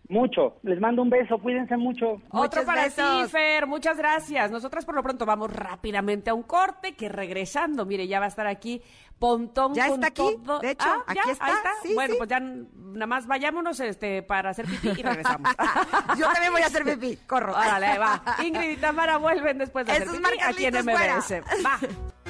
Mucho. 0.08 0.56
Les 0.62 0.78
mando 0.78 1.00
un 1.00 1.08
beso. 1.08 1.38
Cuídense 1.38 1.76
mucho. 1.78 2.20
Otro 2.30 2.64
para 2.66 2.90
ti, 2.90 3.00
Fer. 3.30 3.66
Muchas 3.66 3.96
gracias. 3.96 4.50
Nosotras 4.50 4.84
por 4.84 4.94
lo 4.94 5.02
pronto 5.02 5.24
vamos 5.24 5.50
rápidamente 5.50 6.28
a 6.28 6.34
un 6.34 6.42
corte 6.42 6.94
que 6.96 7.08
regresando, 7.08 7.86
mire, 7.86 8.06
ya 8.06 8.18
va 8.18 8.26
a 8.26 8.28
estar 8.28 8.46
aquí 8.46 8.82
Pontón 9.18 9.72
Ya 9.72 9.86
con 9.86 9.94
está 10.02 10.08
aquí, 10.08 10.36
todo. 10.44 10.58
de 10.58 10.72
hecho, 10.72 10.84
Ah, 10.86 11.04
aquí 11.06 11.20
¿ya? 11.24 11.32
está, 11.32 11.44
Ahí 11.46 11.52
está. 11.52 11.70
sí, 11.84 11.94
bueno, 11.94 12.12
sí. 12.14 12.18
pues 12.18 12.28
ya 12.28 12.40
nada 12.40 13.06
más 13.06 13.26
vayámonos 13.28 13.78
este 13.80 14.22
para 14.22 14.50
hacer 14.50 14.66
pipí 14.66 14.88
y 14.88 15.02
regresamos. 15.02 15.50
Yo 16.18 16.26
también 16.30 16.52
voy 16.52 16.62
a 16.62 16.66
hacer 16.66 16.84
pipí, 16.84 17.16
corro. 17.26 17.52
Órale, 17.52 17.98
va. 17.98 18.20
Ingrid 18.44 18.70
y 18.70 18.76
Tamara 18.78 19.16
vuelven 19.18 19.58
después 19.58 19.86
de 19.86 19.92
hacer 19.92 20.08
Esos 20.08 20.18
pipí 20.18 20.38
aquí 20.44 20.66
en 20.66 20.74
MBS. 20.74 21.40
Va. 21.64 21.78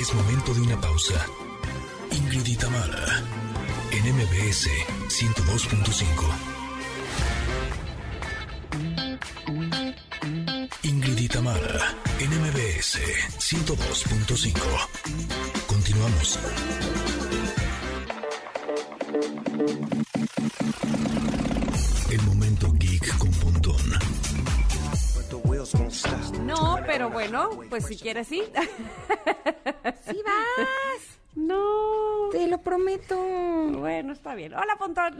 Es 0.00 0.14
momento 0.14 0.54
de 0.54 0.62
una 0.62 0.80
pausa. 0.80 1.26
Ingrid 2.10 2.46
y 2.46 2.56
en 3.90 4.16
MBS 4.16 4.70
102.5. 5.08 6.24
Ingrid 10.84 11.18
y 11.18 11.28
Tamara, 11.28 11.94
en 12.18 12.30
MBS 12.30 12.98
102.5. 13.40 14.54
Continuamos. 15.66 16.38
El 22.08 22.22
momento 22.22 22.72
geek 22.78 23.18
con 23.18 23.30
Pontón. 23.32 24.29
No, 26.44 26.78
pero 26.86 27.10
bueno, 27.10 27.50
pues 27.68 27.86
si 27.86 27.96
quieres 27.96 28.28
sí. 28.28 28.42
Sí 30.06 30.22
vas. 30.24 31.19
No. 31.34 32.28
Te 32.32 32.46
lo 32.46 32.58
prometo. 32.58 33.16
Bueno, 33.16 34.12
está 34.12 34.34
bien. 34.34 34.54
Hola, 34.54 34.76
Pontón. 34.78 35.16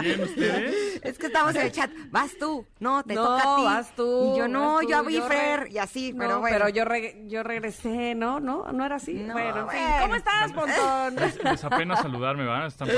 ¿Bien 0.00 0.22
ustedes? 0.22 1.00
Es 1.02 1.18
que 1.18 1.26
estamos 1.26 1.54
en 1.54 1.62
el 1.62 1.72
chat. 1.72 1.90
Vas 2.10 2.32
tú. 2.38 2.66
No, 2.80 3.02
te 3.04 3.14
No, 3.14 3.24
toca 3.24 3.52
a 3.52 3.56
ti. 3.56 3.64
vas 3.64 3.94
tú, 3.96 4.32
Y 4.34 4.38
yo 4.38 4.48
no, 4.48 4.80
tú, 4.80 4.88
yo 4.88 5.08
yo 5.10 5.26
Fer 5.28 5.68
y 5.70 5.78
así, 5.78 6.12
No, 6.12 6.18
pero 6.18 6.40
bueno. 6.40 6.56
pero 6.58 6.68
yo, 6.70 6.84
yo 7.28 7.42
regresé, 7.42 8.14
¿no? 8.14 8.40
¿No? 8.40 8.72
¿No 8.72 8.84
era 8.84 8.96
así? 8.96 9.14
No, 9.14 9.34
bueno. 9.34 9.66
¿Cómo 10.00 10.14
estás, 10.14 10.52
Pontón? 10.52 11.16
Les, 11.16 11.44
les 11.44 11.64
apena 11.64 11.96
saludarme, 11.96 12.44
¿verdad? 12.44 12.66
Están 12.66 12.88
por 12.88 12.96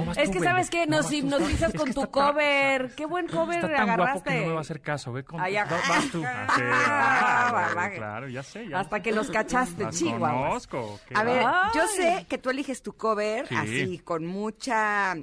No, 0.00 0.04
vas 0.06 0.18
Es 0.18 0.30
tú, 0.30 0.38
que 0.38 0.44
sabes 0.44 0.70
que 0.70 0.86
No, 0.86 0.98
nos 0.98 1.12
hipnotizas 1.12 1.72
con 1.72 1.88
es 1.88 1.94
tu 1.94 2.02
tan- 2.02 2.10
cover. 2.10 2.94
Qué 2.94 3.06
buen 3.06 3.26
cover 3.28 3.56
Está 3.64 3.68
tan 3.76 3.86
guapo 3.86 4.02
agarraste. 4.02 4.30
que 4.30 4.40
no 4.40 4.46
me 4.46 4.52
va 4.52 4.58
a 4.58 4.60
hacer 4.62 4.80
caso, 4.80 5.12
ve. 5.12 5.24
Con, 5.24 5.40
Ay, 5.40 5.54
vas 5.56 6.10
tú. 6.10 6.22
Ah, 6.26 6.46
sí, 6.56 6.62
Ah, 6.64 7.46
claro, 7.50 7.54
va, 7.76 7.82
va. 7.82 7.90
claro, 7.90 8.28
ya 8.28 8.42
sé. 8.42 8.68
Ya 8.68 8.80
Hasta 8.80 9.00
que 9.00 9.12
nos 9.12 9.30
cachaste, 9.30 9.89
Las 9.92 10.00
conozco. 10.32 11.00
A 11.14 11.24
ver, 11.24 11.42
yo 11.74 11.86
sé 11.88 12.26
que 12.28 12.38
tú 12.38 12.50
eliges 12.50 12.82
tu 12.82 12.92
cover 12.94 13.46
Sí. 13.48 13.54
así, 13.54 13.98
con 13.98 14.26
mucha 14.26 15.16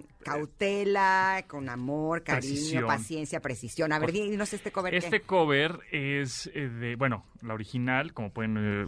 cautela, 0.51 1.43
con 1.47 1.69
amor, 1.69 2.23
cariño, 2.23 2.49
Precisión. 2.51 2.87
paciencia, 2.87 3.39
precisión. 3.41 3.91
A 3.93 3.99
ver, 3.99 4.11
dinos 4.11 4.53
este 4.53 4.71
cover 4.71 4.91
qué. 4.91 4.97
Este 4.97 5.21
cover 5.21 5.79
es 5.91 6.49
eh, 6.53 6.67
de, 6.69 6.95
bueno, 6.95 7.25
la 7.41 7.53
original, 7.53 8.13
como 8.13 8.31
pueden 8.31 8.57
eh, 8.57 8.87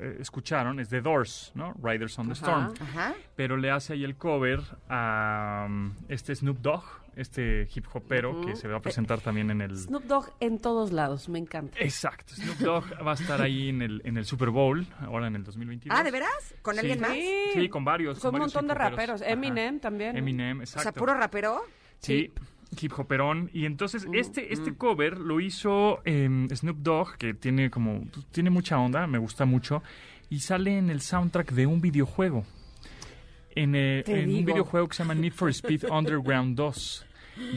eh, 0.00 0.16
escucharon, 0.20 0.80
es 0.80 0.90
de 0.90 1.00
Doors, 1.00 1.52
¿no? 1.54 1.74
Riders 1.82 2.18
on 2.18 2.26
the 2.26 2.32
Ajá. 2.32 2.40
Storm. 2.72 2.74
Ajá. 2.88 3.14
Pero 3.36 3.56
le 3.56 3.70
hace 3.70 3.94
ahí 3.94 4.04
el 4.04 4.16
cover 4.16 4.60
a 4.88 5.66
um, 5.68 5.94
este 6.08 6.34
Snoop 6.34 6.58
Dogg, 6.58 6.84
este 7.16 7.68
hip 7.74 7.86
hopero 7.92 8.40
que 8.44 8.56
se 8.56 8.68
va 8.68 8.78
a 8.78 8.80
presentar 8.80 9.20
también 9.20 9.50
en 9.50 9.60
el 9.60 9.76
Snoop 9.76 10.04
Dogg 10.04 10.30
en 10.40 10.58
todos 10.58 10.92
lados, 10.92 11.28
me 11.28 11.38
encanta. 11.38 11.78
Exacto, 11.80 12.34
Snoop 12.34 12.58
Dogg 12.58 12.84
va 13.06 13.12
a 13.12 13.14
estar 13.14 13.40
ahí 13.42 13.68
en 13.68 13.82
el 13.82 14.02
en 14.04 14.16
el 14.16 14.24
Super 14.24 14.50
Bowl 14.50 14.86
ahora 15.00 15.26
en 15.28 15.36
el 15.36 15.44
2022. 15.44 15.96
Ah, 15.98 16.02
¿de 16.02 16.10
veras? 16.10 16.54
¿Con 16.62 16.74
Sí. 16.74 16.80
alguien 16.80 17.00
más? 17.00 17.12
Sí. 17.12 17.30
Sí, 17.54 17.68
con 17.68 17.84
varios. 17.84 18.18
Con 18.18 18.28
un 18.28 18.40
varios 18.40 18.54
montón 18.54 18.68
de 18.68 18.74
raperos. 18.74 19.22
Ajá. 19.22 19.30
Eminem 19.30 19.80
también. 19.80 20.16
Eminem, 20.16 20.58
O 20.58 20.62
exacto. 20.62 20.82
sea, 20.82 20.92
puro 20.92 21.14
rapero. 21.14 21.62
Sí, 22.00 22.32
hip 22.80 22.92
hoperón. 22.98 23.50
Y 23.52 23.66
entonces 23.66 24.06
Mm, 24.06 24.14
este, 24.14 24.52
este 24.52 24.74
cover 24.74 25.18
lo 25.18 25.40
hizo 25.40 26.00
eh, 26.04 26.28
Snoop 26.54 26.78
Dogg, 26.78 27.16
que 27.16 27.34
tiene 27.34 27.70
como, 27.70 28.04
pues, 28.12 28.26
tiene 28.32 28.50
mucha 28.50 28.78
onda, 28.78 29.06
me 29.06 29.18
gusta 29.18 29.44
mucho, 29.44 29.82
y 30.28 30.40
sale 30.40 30.76
en 30.76 30.90
el 30.90 31.00
soundtrack 31.00 31.52
de 31.52 31.66
un 31.66 31.80
videojuego. 31.80 32.44
En, 33.56 33.74
eh, 33.74 34.02
en 34.06 34.28
un 34.34 34.44
videojuego 34.44 34.88
que 34.88 34.94
se 34.96 35.02
llama 35.02 35.14
Need 35.14 35.32
for 35.32 35.50
Speed 35.50 35.84
Underground 35.90 36.56
2. 36.56 37.06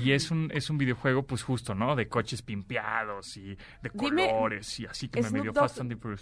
Y 0.04 0.12
es 0.12 0.32
un, 0.32 0.50
es 0.54 0.70
un 0.72 0.78
videojuego, 0.80 1.24
pues 1.24 1.44
justo, 1.44 1.76
¿no? 1.76 1.96
De 1.96 2.08
coches 2.08 2.42
pimpeados 2.42 3.38
y 3.38 3.56
de 3.82 3.92
Dime, 3.94 4.30
colores 4.32 4.80
y 4.80 4.86
así 4.88 5.08
que 5.08 5.22
me 5.22 5.30
medio 5.30 5.54
Fast 5.54 5.80
and 5.82 5.92
the. 5.96 6.18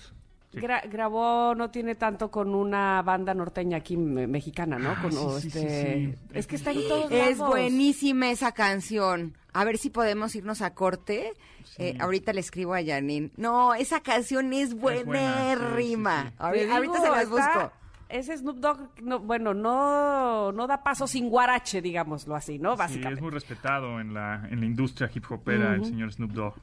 Sí. 0.51 0.59
Gra- 0.61 0.89
grabó, 0.89 1.53
no 1.55 1.69
tiene 1.71 1.95
tanto 1.95 2.29
con 2.31 2.53
una 2.55 3.01
banda 3.01 3.33
norteña 3.33 3.77
aquí 3.77 3.97
me- 3.97 4.27
mexicana, 4.27 4.77
¿no? 4.77 4.91
Ah, 4.91 4.99
Con, 5.01 5.11
sí, 5.11 5.17
o 5.19 5.39
sí, 5.39 5.49
sí, 5.49 5.59
este- 5.59 5.93
sí. 5.93 6.15
Es 6.33 6.47
que 6.47 6.55
está 6.57 6.71
en 6.71 6.87
todos 6.87 7.11
Es 7.11 7.37
buenísima 7.37 8.29
esa 8.29 8.51
canción. 8.53 9.37
A 9.53 9.63
ver 9.65 9.77
si 9.77 9.89
podemos 9.89 10.35
irnos 10.35 10.61
a 10.61 10.73
corte. 10.73 11.33
Eh, 11.77 11.97
ahorita 11.99 12.31
le 12.33 12.39
escribo 12.41 12.73
a 12.73 12.83
Janine. 12.83 13.31
No, 13.37 13.73
esa 13.73 13.99
canción 14.01 14.53
es 14.53 14.73
buena, 14.75 15.03
buenérrima. 15.03 16.21
sí, 16.23 16.27
sí, 16.27 16.33
sí. 16.33 16.43
Ahori- 16.43 16.53
Te 16.67 16.71
Ahorita, 16.71 16.93
digo, 16.93 16.95
se 17.05 17.09
las 17.11 17.23
está- 17.23 17.35
busco. 17.59 17.71
Ese 18.07 18.37
Snoop 18.37 18.57
Dogg, 18.57 18.79
no, 19.01 19.19
bueno, 19.19 19.53
no, 19.53 20.51
no 20.51 20.67
da 20.67 20.83
paso 20.83 21.07
sin 21.07 21.29
guarache, 21.29 21.81
digámoslo 21.81 22.35
así, 22.35 22.59
¿no? 22.59 22.73
Sí, 22.73 22.79
Básicamente. 22.79 23.15
es 23.15 23.21
muy 23.21 23.31
respetado 23.31 23.99
en 23.99 24.13
la, 24.13 24.47
en 24.49 24.59
la 24.59 24.65
industria 24.65 25.09
hip 25.13 25.25
hopera 25.31 25.73
el 25.75 25.85
señor 25.85 26.13
Snoop 26.13 26.31
Dogg. 26.31 26.53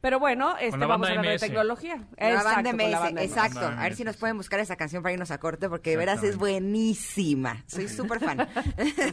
Pero 0.00 0.18
bueno, 0.18 0.56
este, 0.60 0.76
la 0.78 0.86
vamos 0.86 1.08
a 1.08 1.10
hablar 1.12 1.26
de 1.26 1.34
MS. 1.34 1.40
tecnología. 1.40 1.96
La 2.18 2.28
Exacto, 2.30 2.50
banda 2.54 2.72
la 2.72 2.76
MS, 2.76 3.00
banda 3.00 3.22
exacto. 3.22 3.60
A 3.60 3.82
ver 3.82 3.94
si 3.94 4.04
nos 4.04 4.16
pueden 4.16 4.36
buscar 4.36 4.60
esa 4.60 4.76
canción 4.76 5.02
para 5.02 5.12
irnos 5.14 5.30
a 5.30 5.38
corte, 5.38 5.68
porque 5.68 5.90
de 5.90 5.96
veras 5.96 6.22
es 6.22 6.36
buenísima. 6.36 7.62
Soy 7.66 7.88
súper 7.88 8.20
fan. 8.20 8.38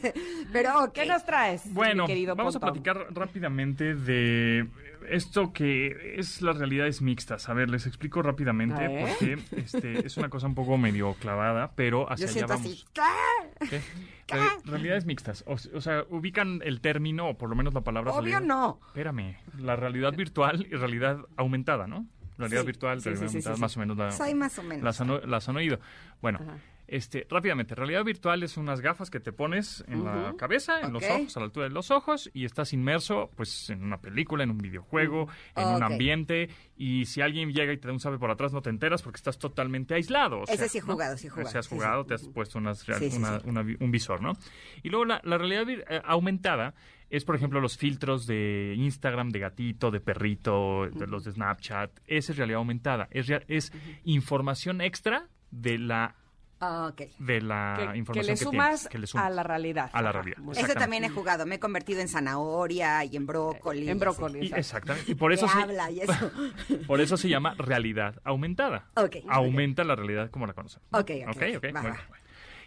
Pero. 0.52 0.92
¿Qué 0.94 1.06
nos 1.06 1.24
traes, 1.26 1.72
Bueno, 1.74 2.04
mi 2.04 2.08
querido 2.08 2.36
vamos 2.36 2.54
Pontón? 2.56 2.70
a 2.70 2.74
platicar 2.74 3.08
rápidamente 3.14 3.96
de 3.96 4.68
esto 5.10 5.54
que 5.54 6.16
es 6.18 6.42
las 6.42 6.58
realidades 6.58 7.02
mixtas. 7.02 7.50
A 7.50 7.54
ver, 7.54 7.70
les 7.70 7.86
explico 7.88 8.22
rápidamente 8.22 8.90
porque 8.90 9.38
este, 9.58 10.06
es 10.06 10.18
una 10.18 10.30
cosa 10.30 10.48
un 10.48 10.56
poco 10.56 10.78
medio 10.78 11.14
clavada, 11.16 11.72
pero 11.76 12.12
hacia 12.12 12.28
Yo 12.28 12.34
allá 12.34 12.46
vamos. 12.48 12.68
así. 12.68 12.86
¿qué? 12.94 13.68
¿Qué? 13.70 13.82
Re- 14.36 14.50
realidades 14.66 15.06
mixtas. 15.06 15.44
O, 15.48 15.54
o 15.54 15.82
sea, 15.82 16.04
ubican 16.10 16.62
el 16.64 16.82
término, 16.82 17.30
o 17.30 17.38
por 17.38 17.50
lo 17.50 17.56
menos 17.56 17.74
la 17.74 17.82
palabra. 17.82 18.12
Obvio 18.14 18.40
no. 18.40 18.80
Espérame. 18.88 19.36
La 19.60 19.76
realidad 19.76 20.14
virtual 20.14 20.66
y 20.70 20.76
realidad 20.76 21.18
aumentada, 21.36 21.88
¿no? 21.88 22.06
Realidad 22.38 22.62
Sí, 22.62 22.68
virtual, 22.68 23.00
sí, 23.02 23.10
realidad 23.10 23.28
sí, 23.28 23.36
aumentada, 23.38 23.58
más 23.58 23.78
o 23.78 23.80
menos 23.80 23.98
la, 23.98 24.12
Soy 24.12 24.34
más 24.34 24.58
o 24.58 24.64
menos. 24.64 24.84
las 24.84 25.00
han, 25.02 25.10
o- 25.12 25.20
las 25.22 25.48
han 25.50 25.56
oído. 25.58 25.80
Bueno, 26.22 26.40
Ajá. 26.42 26.58
Este, 26.88 27.26
rápidamente, 27.30 27.76
realidad 27.76 28.04
virtual 28.04 28.44
es 28.44 28.58
unas 28.58 28.82
gafas 28.82 29.10
que 29.10 29.20
te 29.20 29.32
pones 29.32 29.84
en 29.88 30.04
la 30.04 30.34
cabeza, 30.38 30.82
en 30.82 30.94
los 30.94 31.04
ojos, 31.04 31.38
a 31.38 31.40
la 31.40 31.46
altura 31.46 31.68
de 31.68 31.74
los 31.74 31.92
ojos, 31.92 32.30
y 32.34 32.46
estás 32.46 32.74
inmerso, 32.74 33.30
pues, 33.36 33.70
en 33.70 33.84
una 33.84 34.00
película, 34.02 34.44
en 34.44 34.52
un 34.52 34.58
videojuego, 34.58 35.28
en 35.56 35.68
un 35.68 35.84
ambiente, 35.84 36.50
y 36.76 37.06
si 37.06 37.22
alguien 37.22 37.52
llega 37.54 37.72
y 37.74 37.78
te 37.78 37.88
da 37.88 37.94
un 37.94 38.00
sabe 38.00 38.18
por 38.20 38.30
atrás, 38.32 38.52
no 38.54 38.62
te 38.62 38.70
enteras 38.70 39.02
porque 39.02 39.18
estás 39.18 39.38
totalmente 39.40 39.94
aislado. 39.96 40.40
o 40.42 40.44
Ese 40.44 40.68
sí 40.70 40.78
he 40.80 40.82
¿no? 40.82 40.88
jugado, 40.94 41.18
sí 41.18 41.28
he 41.28 41.30
jugado, 41.30 41.50
Si 41.50 41.58
has 41.58 41.68
jugado, 41.68 42.02
sí. 42.04 42.08
te 42.10 42.14
has 42.16 42.28
puesto 42.28 42.58
unas 42.60 42.86
real- 42.86 43.00
Sí, 43.00 43.18
una- 43.46 43.62
un 43.80 43.92
visor, 43.92 44.22
¿no? 44.22 44.34
Y 44.84 44.90
luego 44.90 45.06
la, 45.06 45.22
la 45.24 45.38
realidad 45.38 45.70
eh, 45.70 46.02
aumentada 46.06 46.74
es, 47.10 47.26
por 47.26 47.36
ejemplo, 47.36 47.62
los 47.62 47.78
filtros 47.78 48.26
de 48.28 48.74
Instagram, 48.78 49.30
de 49.30 49.40
gatito, 49.40 49.92
de 49.92 50.00
perrito, 50.00 50.88
de 50.92 51.06
los 51.08 51.24
de 51.24 51.32
Snapchat. 51.32 51.92
Esa 52.08 52.32
es 52.32 52.38
realidad 52.38 52.58
aumentada. 52.58 53.08
Es, 53.12 53.28
rea- 53.28 53.44
es 53.48 53.72
información 54.04 54.82
extra 54.82 55.28
de 55.52 55.78
la, 55.78 56.16
Ah, 56.66 56.94
de 57.20 57.42
la 57.42 57.76
que, 57.78 57.92
que 57.92 57.98
información 57.98 58.26
le 58.26 58.34
que 58.34 58.38
sumas 58.38 58.68
tienes, 58.68 58.88
que 58.88 58.98
le 59.00 59.08
sumas 59.08 59.26
a 59.26 59.30
la 59.30 59.44
realidad. 59.44 59.90
a 59.92 60.02
la 60.02 60.12
realidad. 60.12 60.38
Exactamente. 60.40 60.80
también 60.80 61.04
he 61.04 61.10
jugado. 61.10 61.46
Me 61.46 61.56
he 61.56 61.60
convertido 61.60 62.00
en 62.00 62.08
zanahoria 62.08 63.04
y 63.04 63.18
en 63.18 63.26
brócoli. 63.26 63.90
En 63.90 64.00
brócoli. 64.00 64.48
Y- 64.48 64.54
exactamente. 64.54 65.12
Y 65.12 65.16
por 65.16 65.34
eso, 65.34 65.48
se, 65.48 65.60
habla 65.62 65.92
y 65.92 66.00
eso. 66.00 66.32
por 66.88 67.02
eso 67.02 67.18
se 67.18 67.28
llama 67.28 67.54
realidad 67.58 68.16
aumentada. 68.24 68.88
Aumenta 69.28 69.84
la 69.84 69.96
realidad 69.96 70.32
como 70.32 70.48
la 70.48 70.54
conocemos. 70.54 70.88
¿no? 70.92 71.00
Ok, 71.00 71.12
ok, 71.28 71.76
va, 71.76 71.82
va. 71.82 71.98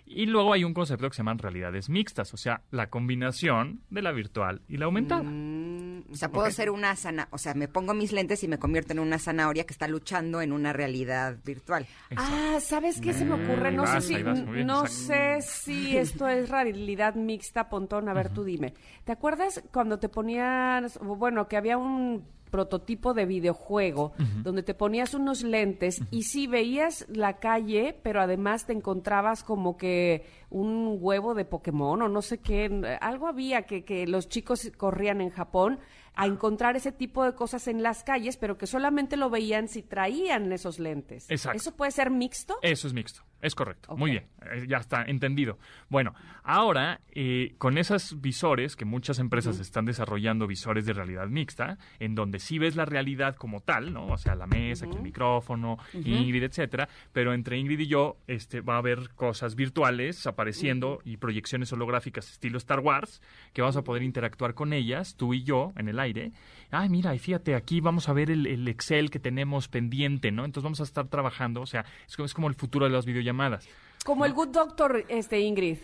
Y 0.06 0.26
luego 0.26 0.52
hay 0.52 0.62
un 0.62 0.72
concepto 0.72 1.08
que 1.08 1.14
se 1.14 1.18
llaman 1.18 1.38
realidades 1.38 1.88
mixtas, 1.88 2.32
o 2.32 2.36
sea, 2.36 2.62
la 2.70 2.90
combinación 2.90 3.80
de 3.90 4.02
la 4.02 4.12
virtual 4.12 4.62
y 4.68 4.76
la 4.76 4.84
aumentada. 4.84 5.24
Mm, 5.24 5.95
o 6.10 6.16
sea, 6.16 6.30
puedo 6.30 6.50
ser 6.50 6.70
una 6.70 6.94
sana, 6.96 7.28
o 7.30 7.38
sea, 7.38 7.54
me 7.54 7.68
pongo 7.68 7.94
mis 7.94 8.12
lentes 8.12 8.42
y 8.42 8.48
me 8.48 8.58
convierto 8.58 8.92
en 8.92 8.98
una 8.98 9.18
zanahoria 9.18 9.64
que 9.64 9.72
está 9.72 9.88
luchando 9.88 10.40
en 10.40 10.52
una 10.52 10.72
realidad 10.72 11.36
virtual. 11.44 11.86
Ah, 12.16 12.58
¿sabes 12.60 13.00
qué 13.00 13.12
se 13.12 13.24
me 13.24 13.34
ocurre? 13.34 13.68
Ahí 13.68 13.76
No 13.76 13.82
vas, 13.82 14.04
sé 14.04 14.14
si 14.16 14.22
vas, 14.22 14.50
bien, 14.50 14.66
no 14.66 14.84
exacto. 14.84 14.96
sé 15.14 15.42
si 15.42 15.96
esto 15.96 16.28
es 16.28 16.48
realidad 16.48 17.14
mixta, 17.14 17.68
Pontón, 17.68 18.08
a 18.08 18.14
ver 18.14 18.30
tú 18.30 18.44
dime. 18.44 18.74
¿Te 19.04 19.12
acuerdas 19.12 19.62
cuando 19.72 19.98
te 19.98 20.08
ponías, 20.08 20.98
bueno, 21.00 21.48
que 21.48 21.56
había 21.56 21.78
un 21.78 22.24
prototipo 22.56 23.12
de 23.12 23.26
videojuego 23.26 24.14
donde 24.42 24.62
te 24.62 24.72
ponías 24.72 25.12
unos 25.12 25.42
lentes 25.42 26.00
y 26.10 26.22
sí 26.22 26.46
veías 26.46 27.04
la 27.10 27.38
calle, 27.38 27.94
pero 28.02 28.22
además 28.22 28.64
te 28.64 28.72
encontrabas 28.72 29.44
como 29.44 29.76
que 29.76 30.24
un 30.48 30.96
huevo 30.98 31.34
de 31.34 31.44
Pokémon 31.44 32.00
o 32.00 32.08
no 32.08 32.22
sé 32.22 32.38
qué, 32.38 32.98
algo 33.02 33.26
había 33.26 33.66
que, 33.66 33.84
que 33.84 34.06
los 34.06 34.30
chicos 34.30 34.72
corrían 34.78 35.20
en 35.20 35.28
Japón 35.28 35.80
a 36.14 36.24
encontrar 36.24 36.76
ese 36.76 36.92
tipo 36.92 37.24
de 37.24 37.34
cosas 37.34 37.68
en 37.68 37.82
las 37.82 38.02
calles, 38.02 38.38
pero 38.38 38.56
que 38.56 38.66
solamente 38.66 39.18
lo 39.18 39.28
veían 39.28 39.68
si 39.68 39.82
traían 39.82 40.50
esos 40.50 40.78
lentes. 40.78 41.30
Exacto. 41.30 41.58
¿Eso 41.58 41.76
puede 41.76 41.90
ser 41.90 42.10
mixto? 42.10 42.56
Eso 42.62 42.88
es 42.88 42.94
mixto, 42.94 43.20
es 43.46 43.54
correcto. 43.54 43.96
Muy 43.96 44.10
bien, 44.10 44.24
eh, 44.50 44.66
ya 44.68 44.78
está 44.78 45.04
entendido. 45.04 45.58
Bueno, 45.88 46.14
ahora 46.42 47.00
eh, 47.12 47.54
con 47.58 47.78
esos 47.78 48.20
visores, 48.20 48.76
que 48.76 48.84
muchas 48.84 49.18
empresas 49.18 49.60
están 49.60 49.84
desarrollando 49.84 50.46
visores 50.46 50.84
de 50.84 50.92
realidad 50.92 51.28
mixta, 51.28 51.78
en 52.00 52.14
donde 52.14 52.40
sí 52.40 52.58
ves 52.58 52.76
la 52.76 52.84
realidad 52.84 53.36
como 53.36 53.60
tal, 53.60 53.92
¿no? 53.92 54.06
O 54.08 54.18
sea, 54.18 54.34
la 54.34 54.46
mesa, 54.46 54.86
aquí 54.86 54.96
el 54.96 55.02
micrófono, 55.02 55.78
Ingrid, 55.94 56.42
etcétera, 56.42 56.88
pero 57.12 57.32
entre 57.34 57.58
Ingrid 57.58 57.78
y 57.80 57.86
yo 57.86 58.16
este, 58.26 58.60
va 58.60 58.74
a 58.74 58.78
haber 58.78 59.10
cosas 59.14 59.54
virtuales 59.54 60.26
apareciendo 60.26 61.00
y 61.04 61.18
proyecciones 61.18 61.72
holográficas 61.72 62.30
estilo 62.30 62.58
Star 62.58 62.80
Wars, 62.80 63.22
que 63.52 63.62
vamos 63.62 63.76
a 63.76 63.84
poder 63.84 64.02
interactuar 64.02 64.54
con 64.54 64.72
ellas, 64.72 65.16
tú 65.16 65.34
y 65.34 65.44
yo, 65.44 65.72
en 65.76 65.88
el 65.88 66.00
aire. 66.00 66.32
Ay, 66.70 66.88
mira, 66.88 67.14
y 67.14 67.18
fíjate, 67.18 67.54
aquí 67.54 67.80
vamos 67.80 68.08
a 68.08 68.12
ver 68.12 68.30
el, 68.30 68.46
el 68.46 68.66
Excel 68.68 69.10
que 69.10 69.18
tenemos 69.18 69.68
pendiente, 69.68 70.32
¿no? 70.32 70.44
Entonces 70.44 70.64
vamos 70.64 70.80
a 70.80 70.84
estar 70.84 71.08
trabajando, 71.08 71.60
o 71.60 71.66
sea, 71.66 71.84
es 72.06 72.16
como, 72.16 72.26
es 72.26 72.34
como 72.34 72.48
el 72.48 72.54
futuro 72.54 72.86
de 72.86 72.92
las 72.92 73.06
videollamadas. 73.06 73.68
Como 74.04 74.24
el 74.24 74.32
Good 74.32 74.48
Doctor, 74.48 75.04
este 75.08 75.40
Ingrid. 75.40 75.78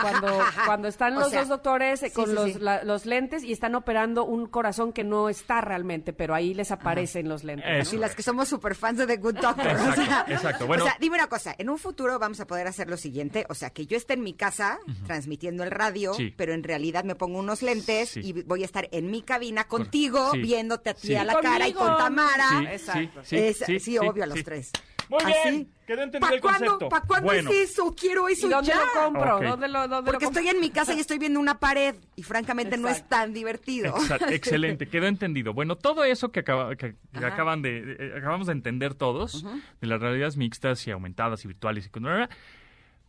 Cuando, 0.00 0.26
Ajá, 0.26 0.48
ajá. 0.48 0.62
cuando 0.66 0.88
están 0.88 1.16
O 1.16 1.20
los 1.20 1.30
sea, 1.30 1.40
dos 1.40 1.48
doctores 1.50 2.02
eh, 2.02 2.08
sí, 2.08 2.14
con 2.14 2.26
sí, 2.26 2.32
los, 2.32 2.52
sí. 2.54 2.58
la- 2.58 2.82
los 2.82 3.04
lentes 3.06 3.44
y 3.44 3.52
están 3.52 3.74
operando 3.74 4.24
un 4.24 4.46
corazón 4.46 4.92
que 4.92 5.04
no 5.04 5.28
está 5.28 5.60
realmente, 5.60 6.12
pero 6.12 6.34
ahí 6.34 6.54
les 6.54 6.72
aparecen 6.72 7.28
los 7.28 7.44
lentes. 7.44 7.92
Y 7.92 7.98
las 7.98 8.14
que 8.16 8.22
somos 8.22 8.48
super 8.48 8.74
fans 8.74 8.98
de 8.98 9.06
The 9.06 9.18
Good 9.18 9.34
Doctor. 9.38 9.66
Exacto, 9.66 10.00
o 10.00 10.04
sea, 10.04 10.24
exacto. 10.28 10.66
Bueno. 10.66 10.84
o 10.84 10.86
sea, 10.86 10.96
dime 10.98 11.16
una 11.16 11.28
cosa, 11.28 11.54
en 11.58 11.68
un 11.70 11.78
futuro 11.78 12.18
vamos 12.18 12.40
a 12.40 12.46
poder 12.46 12.66
hacer 12.66 12.88
lo 12.88 12.96
siguiente, 12.96 13.44
o 13.48 13.54
sea, 13.54 13.70
que 13.70 13.86
yo 13.86 13.96
esté 13.96 14.14
en 14.14 14.22
mi 14.22 14.32
casa 14.32 14.78
transmitiendo 15.06 15.62
el 15.62 15.70
radio, 15.70 16.14
Sí. 16.14 16.32
pero 16.36 16.52
en 16.54 16.62
realidad 16.64 17.04
me 17.04 17.14
pongo 17.14 17.38
unos 17.38 17.62
lentes 17.62 18.10
Sí. 18.10 18.20
y 18.24 18.32
voy 18.42 18.62
a 18.62 18.64
estar 18.66 18.88
en 18.92 19.10
mi 19.10 19.22
cabina 19.22 19.64
contigo, 19.68 20.30
Sí. 20.32 20.38
viéndote 20.40 20.90
a 20.90 20.94
ti 20.94 21.08
Sí. 21.08 21.14
a 21.16 21.24
la 21.24 21.38
cara 21.40 21.68
y 21.68 21.74
con 21.74 21.96
Tamara. 21.98 22.48
Sí, 22.60 22.66
Exacto. 22.66 23.20
sí, 23.24 23.36
Es- 23.36 23.58
sí, 23.58 23.78
sí, 23.78 23.98
obvio 23.98 24.24
a 24.24 24.26
los 24.26 24.38
sí. 24.38 24.44
tres. 24.44 24.70
Muy 25.12 25.30
Así. 25.32 25.50
bien, 25.50 25.72
quedó 25.86 26.02
entendido 26.04 26.20
¿Para 26.20 26.34
el 26.36 26.40
cuándo, 26.40 26.66
concepto. 26.78 26.88
¿pa' 26.88 27.00
cuándo 27.02 27.26
Bueno. 27.26 27.50
es 27.50 27.70
eso? 27.72 27.94
Quiero 27.94 28.28
eso 28.28 28.46
¿Y 28.46 28.50
dónde 28.50 28.68
ya. 28.70 28.76
lo 28.76 29.04
compro? 29.04 29.36
Ok. 29.36 29.42
¿Dónde 29.44 29.68
lo, 29.68 29.80
dónde 29.88 30.10
Porque 30.10 30.24
lo 30.24 30.30
compro? 30.30 30.40
estoy 30.40 30.48
en 30.56 30.60
mi 30.60 30.70
casa 30.70 30.94
y 30.94 31.00
estoy 31.00 31.18
viendo 31.18 31.38
una 31.38 31.60
pared 31.60 31.94
y 32.16 32.22
francamente 32.22 32.78
no 32.78 32.88
es 32.88 33.06
tan 33.08 33.34
divertido. 33.34 33.94
Excelente, 34.30 34.88
quedó 34.88 35.06
entendido. 35.06 35.52
Bueno, 35.52 35.76
todo 35.76 36.04
eso 36.04 36.32
que, 36.32 36.40
acaba- 36.40 36.74
que- 36.76 36.96
acaban 37.22 37.60
de, 37.60 37.82
de- 37.82 38.16
acabamos 38.16 38.46
de 38.46 38.54
entender 38.54 38.94
todos, 38.94 39.44
de 39.80 39.86
las 39.86 40.00
realidades 40.00 40.36
mixtas 40.38 40.86
y 40.86 40.90
aumentadas 40.90 41.44
y 41.44 41.48
virtuales 41.48 41.84
y 41.86 41.90
con 41.90 42.04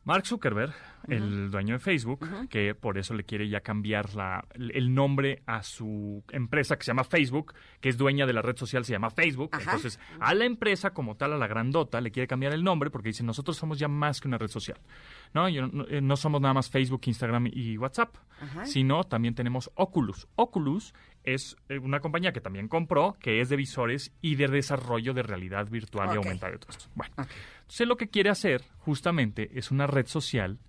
Mark 0.04 0.26
Zuckerberg, 0.28 0.74
el 1.08 1.52
dueño 1.52 1.76
de 1.76 1.80
Facebook, 1.80 2.20
que 2.50 2.76
por 2.76 2.98
eso 2.98 3.14
le 3.14 3.24
quiere 3.24 3.50
ya 3.50 3.62
cambiar 3.62 4.16
la, 4.16 4.46
el 4.56 4.94
nombre 4.94 5.44
a 5.46 5.64
su 5.64 6.24
empresa 6.32 6.78
que 6.78 6.84
se 6.84 6.92
llama 6.92 7.04
Facebook, 7.04 7.54
que 7.82 7.90
es 7.90 7.98
dueña 7.98 8.26
de 8.26 8.34
la 8.34 8.42
red 8.42 8.56
social, 8.56 8.86
se 8.86 8.94
llama 8.94 9.10
Facebook. 9.10 9.50
Ajá. 9.52 9.64
Entonces, 9.64 10.00
a 10.20 10.34
la 10.34 10.46
empresa 10.46 10.92
como 10.92 11.16
tal, 11.16 11.34
a 11.34 11.38
la 11.38 11.48
grandota, 11.48 12.02
le 12.02 12.12
quiere 12.12 12.28
cambiar 12.28 12.54
el 12.54 12.64
nombre 12.64 12.90
porque 12.90 13.10
dice, 13.10 13.24
nosotros 13.24 13.58
somos 13.58 13.80
ya 13.80 13.88
más 13.88 14.22
que 14.22 14.28
una 14.28 14.38
red 14.38 14.48
social. 14.48 14.80
No, 15.34 15.50
Yo 15.50 15.68
no, 15.68 15.86
eh, 15.88 16.02
no 16.02 16.16
somos 16.16 16.42
nada 16.42 16.54
más 16.54 16.70
Facebook, 16.70 17.02
Instagram 17.06 17.48
y 17.52 17.78
WhatsApp, 17.78 18.16
Ajá. 18.40 18.66
sino 18.66 19.04
también 19.04 19.36
tenemos 19.36 19.72
Oculus. 19.76 20.28
Oculus 20.36 20.94
es 21.24 21.56
eh, 21.70 21.80
una 21.80 22.00
compañía 22.00 22.34
que 22.34 22.42
también 22.42 22.68
compró, 22.68 23.16
que 23.20 23.42
es 23.42 23.50
de 23.50 23.56
visores 23.56 24.14
y 24.22 24.36
de 24.36 24.48
desarrollo 24.48 25.14
de 25.14 25.24
realidad 25.24 25.68
virtual 25.70 26.10
y 26.14 26.18
aumentada 26.18 26.54
y 26.56 26.58
todo 26.58 26.70
esto. 26.72 26.86
Bueno, 26.96 27.14
entonces 27.18 27.88
lo 27.88 27.98
que 27.98 28.10
quiere 28.10 28.30
hacer 28.30 28.64
justamente 28.80 29.50
es 29.54 29.72
una 29.72 29.88
red 29.88 30.08
social 30.08 30.60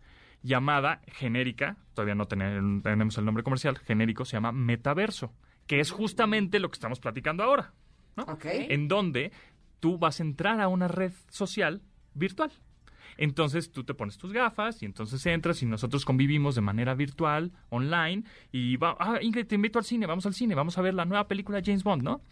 llamada 0.45 1.01
genérica, 1.09 1.77
todavía 1.95 2.15
no 2.15 2.27
ten- 2.27 2.83
tenemos 2.83 3.19
el 3.19 3.25
nombre 3.25 3.43
comercial, 3.43 3.77
genérico, 3.79 4.25
se 4.25 4.37
llama 4.37 4.53
Metaverso, 4.53 5.33
que 5.67 5.81
es 5.81 5.91
justamente 5.91 6.61
lo 6.61 6.69
que 6.71 6.75
estamos 6.75 7.01
platicando 7.01 7.43
ahora, 7.43 7.73
¿no? 8.17 8.25
En 8.71 8.87
donde 8.87 9.33
tú 9.81 9.99
vas 9.99 10.21
a 10.21 10.23
entrar 10.23 10.61
a 10.61 10.69
una 10.69 10.87
red 10.87 11.13
social 11.31 11.83
virtual. 12.15 12.53
Entonces 13.17 13.71
tú 13.71 13.85
te 13.85 13.95
pones 13.95 14.19
tus 14.19 14.33
gafas 14.33 14.83
y 14.83 14.87
entonces 14.87 15.25
entras 15.27 15.63
y 15.63 15.67
nosotros 15.67 16.05
convivimos 16.05 16.55
de 16.57 16.61
manera 16.61 16.95
virtual, 16.95 17.53
online, 17.71 18.25
y 18.53 18.77
va, 18.77 18.97
ah, 18.99 19.19
Ingrid, 19.23 19.47
te 19.47 19.55
invito 19.55 19.79
al 19.79 19.85
cine, 19.85 20.07
vamos 20.07 20.27
al 20.27 20.35
cine, 20.35 20.55
vamos 20.55 20.77
a 20.79 20.83
ver 20.83 20.95
la 20.95 21.05
nueva 21.05 21.27
película 21.29 21.59
de 21.61 21.65
James 21.65 21.85
Bond, 21.85 22.03
¿no? 22.03 22.23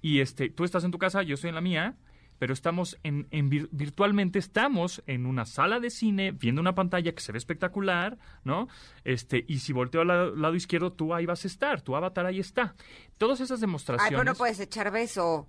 Y 0.00 0.20
este, 0.20 0.50
tú 0.50 0.64
estás 0.64 0.84
en 0.84 0.90
tu 0.90 0.98
casa, 0.98 1.22
yo 1.22 1.34
estoy 1.34 1.48
en 1.48 1.54
la 1.54 1.60
mía, 1.60 1.96
pero 2.38 2.52
estamos 2.52 2.98
en, 3.02 3.26
en 3.30 3.50
vir- 3.50 3.68
virtualmente 3.72 4.38
estamos 4.38 5.02
en 5.06 5.26
una 5.26 5.44
sala 5.46 5.80
de 5.80 5.90
cine 5.90 6.32
viendo 6.32 6.60
una 6.60 6.74
pantalla 6.74 7.12
que 7.12 7.20
se 7.20 7.32
ve 7.32 7.38
espectacular, 7.38 8.18
¿no? 8.44 8.68
Este, 9.04 9.44
y 9.48 9.58
si 9.58 9.72
volteo 9.72 10.00
al 10.02 10.08
lado, 10.08 10.36
lado 10.36 10.54
izquierdo, 10.54 10.92
tú 10.92 11.14
ahí 11.14 11.26
vas 11.26 11.44
a 11.44 11.48
estar, 11.48 11.80
tu 11.82 11.96
avatar 11.96 12.26
ahí 12.26 12.38
está. 12.40 12.74
Todas 13.16 13.40
esas 13.40 13.58
Ay, 13.58 13.62
demostraciones. 13.62 14.10
pero 14.18 14.24
no 14.24 14.34
puedes 14.36 14.60
echar 14.60 14.90
beso. 14.90 15.48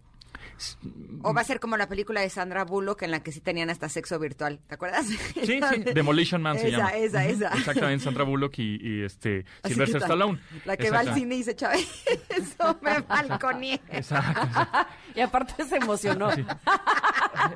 O 1.24 1.34
va 1.34 1.42
a 1.42 1.44
ser 1.44 1.60
como 1.60 1.78
la 1.78 1.88
película 1.88 2.22
de 2.22 2.30
Sandra 2.30 2.64
Bullock 2.66 3.04
en 3.04 3.12
la 3.12 3.22
que 3.24 3.32
sí 3.32 3.40
tenían 3.40 3.70
hasta 3.70 3.88
sexo 3.90 4.20
virtual. 4.20 4.60
¿Te 4.68 4.76
acuerdas? 4.76 5.06
Sí, 5.06 5.18
sí, 5.46 5.60
Demolition 5.94 6.42
Man 6.42 6.58
se 6.60 6.68
Esa, 6.70 6.78
llama. 6.78 6.90
esa, 6.96 7.20
Ujú, 7.20 7.30
esa. 7.30 7.48
Exactamente, 7.56 8.04
Sandra 8.04 8.24
Bullock 8.26 8.58
y, 8.60 8.78
y, 8.82 9.04
este 9.04 9.46
Sylvester 9.64 10.02
Stallone. 10.02 10.40
La 10.66 10.76
que 10.78 10.92
va 10.92 11.00
al 11.00 11.14
cine 11.14 11.36
y 11.36 11.44
se 11.44 11.52
echa 11.52 11.70
beso, 11.70 12.80
me 12.82 13.00
balconé. 13.02 13.80
Exacto, 13.90 14.42
exacto. 14.44 14.78
Y 15.16 15.22
aparte 15.22 15.64
se 15.66 15.78
emocionó. 15.78 16.32
Sí. 16.32 16.46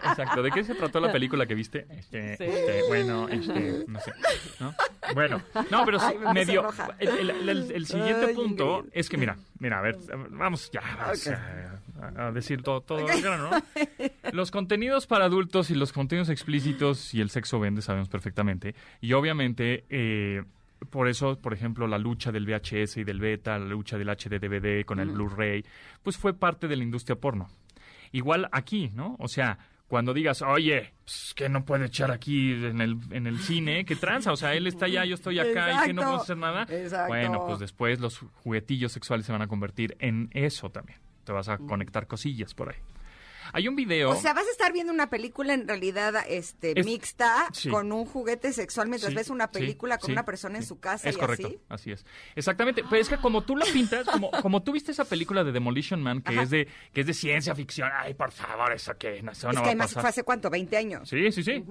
Exacto. 0.09 0.41
¿De 0.41 0.51
qué 0.51 0.63
se 0.63 0.73
trató 0.75 0.99
la 0.99 1.11
película 1.11 1.45
que 1.45 1.53
viste? 1.55 1.85
Este, 1.91 2.35
Sí. 2.37 2.43
este, 2.45 2.81
bueno, 2.87 3.27
este, 3.29 3.85
no 3.87 3.99
sé. 3.99 4.11
¿no? 4.59 4.73
Bueno, 5.13 5.41
no, 5.69 5.85
pero 5.85 5.99
sí, 5.99 6.05
Ay, 6.09 6.17
me 6.17 6.33
medio. 6.33 6.67
El, 6.99 7.29
el- 7.29 7.49
el- 7.49 7.71
el 7.71 7.85
siguiente 7.85 8.25
Ay, 8.29 8.35
punto 8.35 8.85
es 8.91 9.07
que, 9.07 9.17
mira, 9.17 9.37
mira, 9.59 9.79
a 9.79 9.81
ver, 9.81 9.97
vamos 10.31 10.71
ya 10.71 10.81
vamos 10.97 11.27
a, 11.27 12.27
a 12.27 12.31
decir 12.31 12.62
todo, 12.63 12.81
todo 12.81 13.05
grano, 13.05 13.49
¿no? 13.49 13.63
Los 14.31 14.51
contenidos 14.51 15.05
para 15.05 15.25
adultos 15.25 15.69
y 15.69 15.75
los 15.75 15.93
contenidos 15.93 16.29
explícitos 16.29 17.13
y 17.13 17.21
el 17.21 17.29
sexo 17.29 17.59
vende, 17.59 17.81
sabemos 17.81 18.09
perfectamente. 18.09 18.73
Y 18.99 19.13
obviamente, 19.13 19.85
eh, 19.89 20.43
por 20.89 21.07
eso, 21.07 21.39
por 21.39 21.53
ejemplo, 21.53 21.87
la 21.87 21.97
lucha 21.97 22.31
del 22.31 22.45
VHS 22.45 22.97
y 22.97 23.03
del 23.03 23.19
beta, 23.19 23.59
la 23.59 23.65
lucha 23.65 23.97
del 23.97 24.09
HD-DVD 24.09 24.85
con 24.85 24.99
el 24.99 25.09
Blu-ray, 25.09 25.63
pues 26.01 26.17
fue 26.17 26.33
parte 26.33 26.67
de 26.67 26.75
la 26.75 26.83
industria 26.83 27.15
porno. 27.15 27.49
Igual 28.11 28.47
aquí, 28.51 28.91
¿no? 28.93 29.15
O 29.19 29.27
sea, 29.27 29.57
cuando 29.87 30.13
digas, 30.13 30.41
oye, 30.41 30.93
pues, 31.03 31.33
que 31.35 31.49
no 31.49 31.65
puede 31.65 31.85
echar 31.85 32.11
aquí 32.11 32.53
en 32.53 32.81
el, 32.81 32.97
en 33.11 33.27
el 33.27 33.39
cine, 33.39 33.85
¿qué 33.85 33.95
tranza? 33.95 34.31
O 34.31 34.35
sea, 34.35 34.55
él 34.55 34.65
está 34.67 34.85
allá, 34.85 35.05
yo 35.05 35.15
estoy 35.15 35.39
acá 35.39 35.83
y 35.83 35.87
que 35.87 35.93
no 35.93 36.01
puedo 36.01 36.21
hacer 36.21 36.37
nada. 36.37 36.63
Exacto. 36.63 37.09
Bueno, 37.09 37.45
pues 37.45 37.59
después 37.59 37.99
los 37.99 38.17
juguetillos 38.17 38.91
sexuales 38.91 39.25
se 39.25 39.31
van 39.31 39.41
a 39.41 39.47
convertir 39.47 39.95
en 39.99 40.29
eso 40.33 40.69
también. 40.69 40.99
Te 41.23 41.31
vas 41.31 41.49
a 41.49 41.57
conectar 41.57 42.07
cosillas 42.07 42.53
por 42.53 42.69
ahí. 42.69 42.75
Hay 43.51 43.67
un 43.67 43.75
video. 43.75 44.09
O 44.09 44.15
sea, 44.15 44.33
vas 44.33 44.47
a 44.47 44.51
estar 44.51 44.71
viendo 44.71 44.91
una 44.93 45.09
película 45.09 45.53
en 45.53 45.67
realidad 45.67 46.15
este 46.29 46.79
Es- 46.79 46.85
mixta 46.85 47.49
sí. 47.51 47.69
con 47.69 47.91
un 47.91 48.05
juguete 48.05 48.53
sexual 48.53 48.87
mientras 48.87 49.11
Sí, 49.11 49.15
ves 49.17 49.29
una 49.29 49.45
sí, 49.47 49.59
película 49.59 49.97
con 49.97 50.11
una 50.11 50.23
persona 50.23 50.57
en 50.57 50.63
su 50.65 50.79
casa 50.79 51.09
Es 51.09 51.17
y 51.17 51.19
correcto, 51.19 51.47
así. 51.47 51.59
así 51.67 51.91
es. 51.91 52.05
Exactamente. 52.35 52.83
Pero 52.89 53.01
es 53.01 53.09
que 53.09 53.17
como 53.17 53.41
tú 53.43 53.57
la 53.57 53.65
pintas, 53.65 54.07
como, 54.07 54.31
como 54.41 54.63
tú 54.63 54.71
viste 54.71 54.91
esa 54.93 55.03
película 55.05 55.43
de 55.43 55.51
Demolition 55.51 56.01
Man, 56.01 56.21
que 56.21 56.31
Ajá. 56.31 56.43
es 56.43 56.49
de 56.51 56.67
que 56.93 57.01
es 57.01 57.05
de 57.07 57.13
ciencia 57.13 57.53
ficción, 57.53 57.89
ay, 57.93 58.13
por 58.13 58.31
favor, 58.31 58.71
eso 58.71 58.97
que 58.97 59.21
no, 59.21 59.33
eso 59.33 59.49
es 59.49 59.55
no 59.55 59.61
que 59.61 59.67
va 59.67 59.83
a 59.83 59.87
pasar. 59.87 60.01
fue 60.01 60.09
hace 60.09 60.23
cuánto, 60.23 60.49
20 60.49 60.77
años. 60.77 61.09
Sí, 61.09 61.31
sí, 61.33 61.43
sí. 61.43 61.63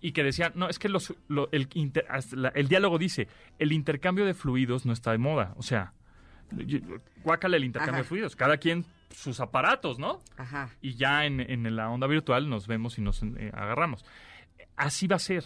Y 0.00 0.12
que 0.12 0.22
decían, 0.22 0.52
no, 0.54 0.68
es 0.68 0.78
que 0.78 0.88
los, 0.88 1.12
lo- 1.26 1.48
el, 1.50 1.68
inter- 1.74 2.06
la- 2.32 2.50
el 2.50 2.68
diálogo 2.68 2.96
dice, 2.96 3.26
el 3.58 3.72
intercambio 3.72 4.24
de 4.24 4.34
fluidos 4.34 4.86
no 4.86 4.92
está 4.92 5.10
de 5.10 5.18
moda. 5.18 5.52
O 5.56 5.62
sea, 5.62 5.92
guácale 7.22 7.56
el 7.56 7.64
intercambio 7.64 8.00
Ajá. 8.00 8.02
de 8.02 8.08
fluidos. 8.08 8.36
Cada 8.36 8.56
quien 8.58 8.84
sus 9.10 9.40
aparatos, 9.40 9.98
¿no? 9.98 10.20
Ajá. 10.36 10.70
y 10.80 10.94
ya 10.94 11.24
en, 11.24 11.40
en 11.40 11.74
la 11.76 11.90
onda 11.90 12.06
virtual 12.06 12.48
nos 12.48 12.66
vemos 12.66 12.98
y 12.98 13.02
nos 13.02 13.22
eh, 13.22 13.50
agarramos. 13.54 14.04
Así 14.76 15.06
va 15.06 15.16
a 15.16 15.20
ser. 15.20 15.44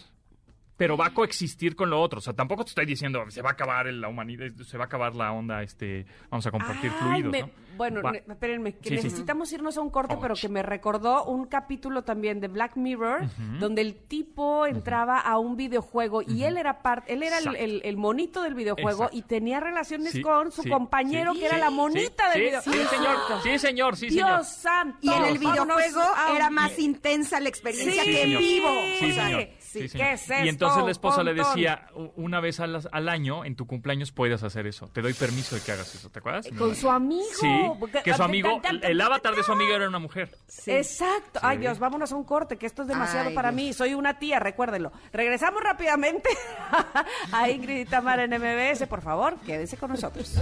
Pero 0.75 0.97
va 0.97 1.07
a 1.07 1.13
coexistir 1.13 1.75
con 1.75 1.89
lo 1.91 2.01
otro. 2.01 2.17
O 2.19 2.21
sea, 2.21 2.33
tampoco 2.33 2.63
te 2.65 2.69
estoy 2.69 2.85
diciendo 2.85 3.23
se 3.29 3.41
va 3.41 3.49
a 3.51 3.53
acabar 3.53 3.85
la 3.87 4.07
humanidad, 4.07 4.47
se 4.65 4.77
va 4.77 4.85
a 4.85 4.87
acabar 4.87 5.15
la 5.15 5.31
onda, 5.31 5.61
este, 5.61 6.05
vamos 6.29 6.45
a 6.47 6.51
compartir 6.51 6.91
Ay, 6.93 6.99
fluidos, 7.21 7.31
me- 7.31 7.41
¿no? 7.41 7.49
Bueno, 7.77 8.01
Va- 8.03 8.11
espérenme, 8.15 8.73
que 8.73 8.89
Sí, 8.89 8.97
sí. 8.99 9.03
necesitamos 9.05 9.51
irnos 9.51 9.77
a 9.77 9.81
un 9.81 9.89
corte, 9.89 10.15
pero 10.21 10.35
que 10.35 10.47
me 10.47 10.61
recordó 10.61 11.25
un 11.25 11.45
capítulo 11.47 12.03
también 12.03 12.39
de 12.39 12.47
Black 12.47 12.75
Mirror, 12.75 13.21
donde 13.59 13.81
el 13.81 13.95
tipo 13.95 14.67
entraba 14.67 15.19
a 15.19 15.39
un 15.39 15.55
videojuego 15.57 16.21
y 16.21 16.43
él 16.43 16.57
era 16.57 16.83
parte, 16.83 17.13
él 17.13 17.23
era 17.23 17.37
el, 17.39 17.45
Exacto. 17.47 17.63
el- 17.63 17.81
el 17.83 17.97
monito 17.97 18.43
del 18.43 18.53
videojuego 18.53 19.05
Exacto. 19.05 19.17
y 19.17 19.21
tenía 19.23 19.59
relaciones 19.59 20.11
Sí, 20.11 20.21
con 20.21 20.51
su 20.51 20.61
sí, 20.63 20.69
compañero 20.69 21.33
sí, 21.33 21.39
que 21.39 21.45
era 21.47 21.55
sí, 21.55 21.61
la 21.61 21.69
monita 21.71 22.23
sí, 22.31 22.39
del 22.39 22.47
videojuego. 22.49 22.83
Sí, 22.83 22.87
señor. 22.95 23.15
Sí, 23.43 23.59
señor. 23.59 23.95
Sí, 23.97 24.09
señor. 24.09 24.27
Dios 24.37 24.47
santo. 24.49 24.97
Y 25.01 25.09
en 25.09 25.25
el 25.25 25.37
videojuego 25.39 26.01
era 26.35 26.49
más 26.51 26.77
intensa 26.77 27.39
la 27.39 27.49
experiencia 27.49 28.03
que 28.03 28.21
en 28.23 28.37
vivo. 28.37 28.69
Sí, 28.99 29.11
señor. 29.13 29.47
sí. 29.59 29.89
¿Qué 29.91 30.11
es 30.13 30.29
esto, 30.29 30.62
entonces 30.63 30.85
la 30.85 30.91
esposa 30.91 31.23
le 31.23 31.33
decía, 31.33 31.87
"U- 31.95 32.11
una 32.15 32.39
vez 32.39 32.59
al, 32.59 32.81
al 32.91 33.09
año, 33.09 33.45
en 33.45 33.55
tu 33.55 33.67
cumpleaños 33.67 34.11
puedes 34.11 34.43
hacer 34.43 34.67
eso. 34.67 34.87
Te 34.93 35.01
doy 35.01 35.13
permiso 35.13 35.55
de 35.55 35.61
que 35.61 35.71
hagas 35.71 35.93
eso. 35.95 36.09
¿Te 36.09 36.19
acuerdas? 36.19 36.47
Con 36.57 36.75
su 36.75 36.89
amigo. 36.89 37.23
Sí, 37.39 37.47
Porque- 37.79 38.01
que 38.03 38.13
su 38.13 38.23
amigo, 38.23 38.61
el, 38.81 39.01
avatar 39.01 39.35
de 39.35 39.43
su 39.43 39.51
amigo 39.51 39.73
era 39.73 39.87
una 39.87 39.99
mujer. 39.99 40.35
Exacto. 40.67 41.39
Ay, 41.41 41.57
Dios, 41.57 41.79
vámonos 41.79 42.11
a 42.11 42.15
un 42.15 42.23
corte, 42.23 42.57
que 42.57 42.65
esto 42.65 42.81
es 42.83 42.87
demasiado 42.87 43.29
Ay, 43.29 43.35
para 43.35 43.51
Dios. 43.51 43.61
mí. 43.63 43.73
Soy 43.73 43.93
una 43.93 44.19
tía, 44.19 44.39
recuérdenlo. 44.39 44.91
Regresamos 45.11 45.61
rápidamente 45.63 46.29
a 47.31 47.49
Ingrid 47.49 47.79
y 47.81 47.85
Tamara 47.85 48.23
en 48.23 48.31
MBS. 48.31 48.87
Por 48.87 49.01
favor, 49.01 49.35
quédense 49.45 49.77
con 49.77 49.91
nosotros. 49.91 50.35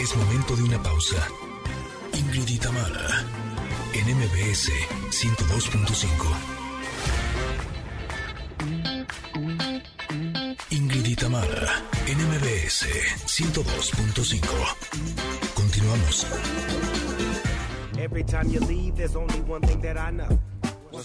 Es 0.00 0.16
momento 0.16 0.54
de 0.56 0.62
una 0.64 0.82
pausa. 0.82 1.16
Ingrid 2.12 2.48
y 2.48 2.58
Tamara, 2.58 3.24
en 3.94 4.04
MBS 4.16 4.70
102.5. 5.10 6.06
Ingrid 10.70 11.06
y 11.06 11.14
Tamara, 11.14 11.82
en 12.08 12.18
MBS 12.18 12.86
102.5. 13.26 14.40
Continuamos. 15.54 16.26
Every 17.96 18.24
time 18.24 18.50
you 18.50 18.58
leave, 18.66 18.96
there's 18.96 19.14
only 19.14 19.38
one 19.48 19.60
thing 19.62 19.80
that 19.82 19.96
I 19.96 20.10
know. 20.10 20.40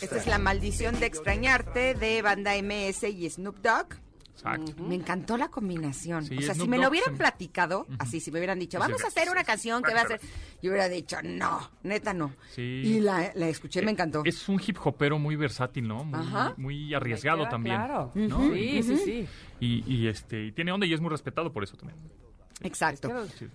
Esta 0.02 0.18
es 0.18 0.26
la 0.28 0.40
maldición 0.40 1.00
de 1.00 1.06
extrañarte 1.06 1.94
de 1.94 2.22
Banda 2.22 2.54
MS 2.62 3.04
y 3.04 3.30
Snoop 3.30 3.60
Dogg. 3.62 3.96
Exacto. 4.40 4.84
Me 4.84 4.96
encantó 4.96 5.38
la 5.38 5.50
combinación. 5.50 6.26
Sí, 6.26 6.38
o 6.38 6.42
sea, 6.42 6.54
si 6.56 6.68
me 6.68 6.78
lo 6.78 6.90
hubieran 6.90 7.18
platicado, 7.18 7.86
así, 7.98 8.20
si 8.20 8.32
me 8.32 8.40
hubieran 8.40 8.60
dicho, 8.60 8.80
vamos 8.80 9.00
sí. 9.00 9.06
a 9.06 9.08
hacer 9.08 9.30
una 9.30 9.44
canción 9.44 9.84
que 9.84 9.94
va 9.94 10.02
a 10.02 10.08
ser, 10.08 10.22
yo 10.62 10.72
hubiera 10.72 10.88
dicho, 10.88 11.18
no, 11.24 11.70
neta 11.84 12.14
no. 12.14 12.34
Sí. 12.52 12.62
Y 12.62 13.00
la, 13.02 13.32
la 13.36 13.50
escuché, 13.50 13.82
me 13.82 13.92
encantó. 13.92 14.24
Es 14.26 14.48
un 14.48 14.62
hip 14.66 14.78
hopero 14.84 15.20
muy 15.20 15.36
versátil, 15.36 15.88
¿no? 15.88 16.04
Muy, 16.06 16.20
Ajá. 16.20 16.54
muy 16.58 16.94
arriesgado 16.94 17.40
Queda 17.40 17.50
también. 17.50 17.76
Claro. 17.76 18.12
¿no? 18.16 18.54
Sí, 18.54 18.84
sí, 18.84 18.98
sí. 18.98 19.28
Y, 19.60 19.94
y, 19.94 20.08
este 20.08 20.46
y 20.46 20.52
tiene 20.52 20.72
onda 20.72 20.86
y 20.86 20.94
es 20.94 21.02
muy 21.02 21.10
respetado 21.10 21.52
por 21.52 21.64
eso 21.64 21.76
también. 21.76 22.00
Exacto. 22.62 23.10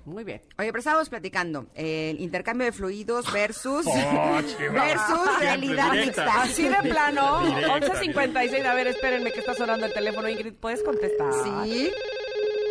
Muy 0.05 0.25
bien. 0.25 0.41
Oye, 0.59 0.69
pero 0.69 0.79
estábamos 0.79 1.09
platicando, 1.09 1.67
el 1.75 2.21
intercambio 2.21 2.65
de 2.67 2.73
fluidos 2.73 3.31
versus, 3.33 3.87
Oh, 3.87 4.41
versus 4.73 5.39
realidad 5.41 5.93
mixta. 5.93 6.43
Así 6.43 6.69
de 6.69 6.77
plano, 6.89 7.47
Directa, 7.47 7.81
11.56. 7.81 8.65
A 8.65 8.75
ver, 8.75 8.87
espérenme 8.89 9.33
que 9.33 9.41
está 9.41 9.55
sonando 9.55 9.87
el 9.87 9.93
teléfono. 9.93 10.29
Ingrid, 10.29 10.55
¿puedes 10.55 10.83
contestar? 10.83 11.33
Sí. 11.65 11.91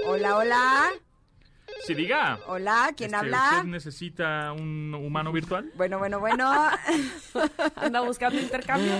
Hola, 0.06 0.38
hola. 0.38 0.92
Sí, 1.82 1.94
diga. 1.94 2.40
Hola, 2.48 2.92
¿quién 2.96 3.08
Este, 3.14 3.18
habla? 3.18 3.50
¿Usted 3.58 3.64
necesita 3.66 4.52
un 4.54 4.94
humano 4.96 5.32
virtual? 5.32 5.72
Bueno, 5.76 6.00
bueno, 6.00 6.20
bueno. 6.20 6.52
Anda 7.76 8.02
buscando 8.02 8.40
intercambio. 8.40 8.94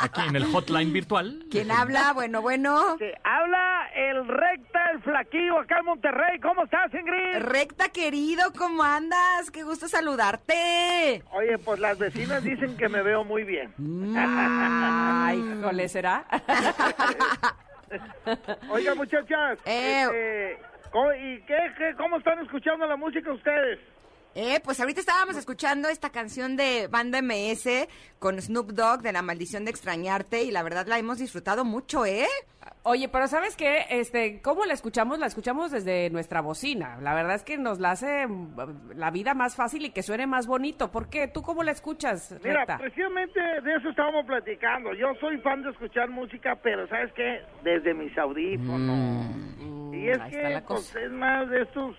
Aquí 0.00 0.20
en 0.28 0.36
el 0.36 0.44
hotline 0.46 0.92
virtual. 0.92 1.46
¿Quién 1.50 1.70
habla? 1.70 2.12
Bueno, 2.12 2.42
bueno. 2.42 2.96
Habla 3.24 3.88
el 3.94 4.26
recta, 4.26 4.90
el 4.92 5.02
flaquillo 5.02 5.60
acá 5.60 5.78
en 5.78 5.84
Monterrey. 5.86 6.40
¿Cómo 6.40 6.64
estás, 6.64 6.92
Ingrid? 6.92 7.38
Recta, 7.42 7.88
querido, 7.90 8.52
¿cómo 8.56 8.82
andas? 8.82 9.50
Qué 9.52 9.62
gusto 9.62 9.86
saludarte. 9.88 11.22
Oye, 11.32 11.58
pues 11.58 11.78
las 11.78 11.98
vecinas 11.98 12.42
dicen 12.42 12.76
que 12.76 12.88
me 12.88 13.02
veo 13.02 13.24
muy 13.24 13.44
bien. 13.44 13.72
Ay, 14.16 15.38
híjole, 15.38 15.88
¿será? 15.88 16.24
Oiga, 18.70 18.94
muchachas. 18.94 19.58
Eh. 19.66 20.02
este, 20.02 20.71
¿cómo- 20.92 21.12
¿Y 21.12 21.42
qué, 21.42 21.56
qué- 21.76 21.94
cómo 21.96 22.18
están 22.18 22.38
escuchando 22.40 22.86
la 22.86 22.96
música 22.96 23.32
ustedes? 23.32 23.80
Eh, 24.34 24.60
pues 24.64 24.80
ahorita 24.80 24.98
estábamos 25.00 25.36
escuchando 25.36 25.90
esta 25.90 26.08
canción 26.08 26.56
de 26.56 26.88
Banda 26.90 27.18
MS 27.20 27.86
con 28.18 28.40
Snoop 28.40 28.70
Dogg 28.72 29.02
de 29.02 29.12
La 29.12 29.20
Maldición 29.20 29.66
de 29.66 29.70
Extrañarte 29.70 30.42
y 30.42 30.50
la 30.50 30.62
verdad 30.62 30.86
la 30.86 30.98
hemos 30.98 31.18
disfrutado 31.18 31.66
mucho, 31.66 32.06
¿eh? 32.06 32.24
Oye, 32.84 33.10
pero 33.10 33.26
¿sabes 33.26 33.56
qué? 33.56 33.84
Este, 33.90 34.40
¿cómo 34.40 34.64
la 34.64 34.72
escuchamos? 34.72 35.18
La 35.18 35.26
escuchamos 35.26 35.70
desde 35.70 36.08
nuestra 36.08 36.40
bocina. 36.40 36.96
La 37.02 37.12
verdad 37.12 37.34
es 37.34 37.42
que 37.42 37.58
nos 37.58 37.78
la 37.78 37.90
hace 37.90 38.26
mm, 38.26 38.92
la 38.94 39.10
vida 39.10 39.34
más 39.34 39.54
fácil 39.54 39.84
y 39.84 39.90
que 39.90 40.02
suene 40.02 40.26
más 40.26 40.46
bonito. 40.46 40.90
¿Por 40.90 41.10
qué? 41.10 41.28
¿Tú 41.28 41.42
cómo 41.42 41.62
la 41.62 41.72
escuchas, 41.72 42.34
Mira, 42.42 42.60
Recta? 42.60 42.78
precisamente 42.78 43.38
de 43.38 43.74
eso 43.74 43.90
estábamos 43.90 44.24
platicando. 44.24 44.94
Yo 44.94 45.08
soy 45.20 45.36
fan 45.42 45.62
de 45.62 45.70
escuchar 45.72 46.08
música, 46.08 46.56
pero 46.62 46.88
¿sabes 46.88 47.12
qué? 47.12 47.42
Desde 47.62 47.92
mis 47.92 48.16
audífonos. 48.16 49.26
Y 50.02 50.08
es 50.10 50.20
ahí 50.20 50.30
que 50.30 50.62
pues, 50.66 50.94
es 50.96 51.10
más 51.10 51.48
de 51.48 51.62
estos... 51.62 51.96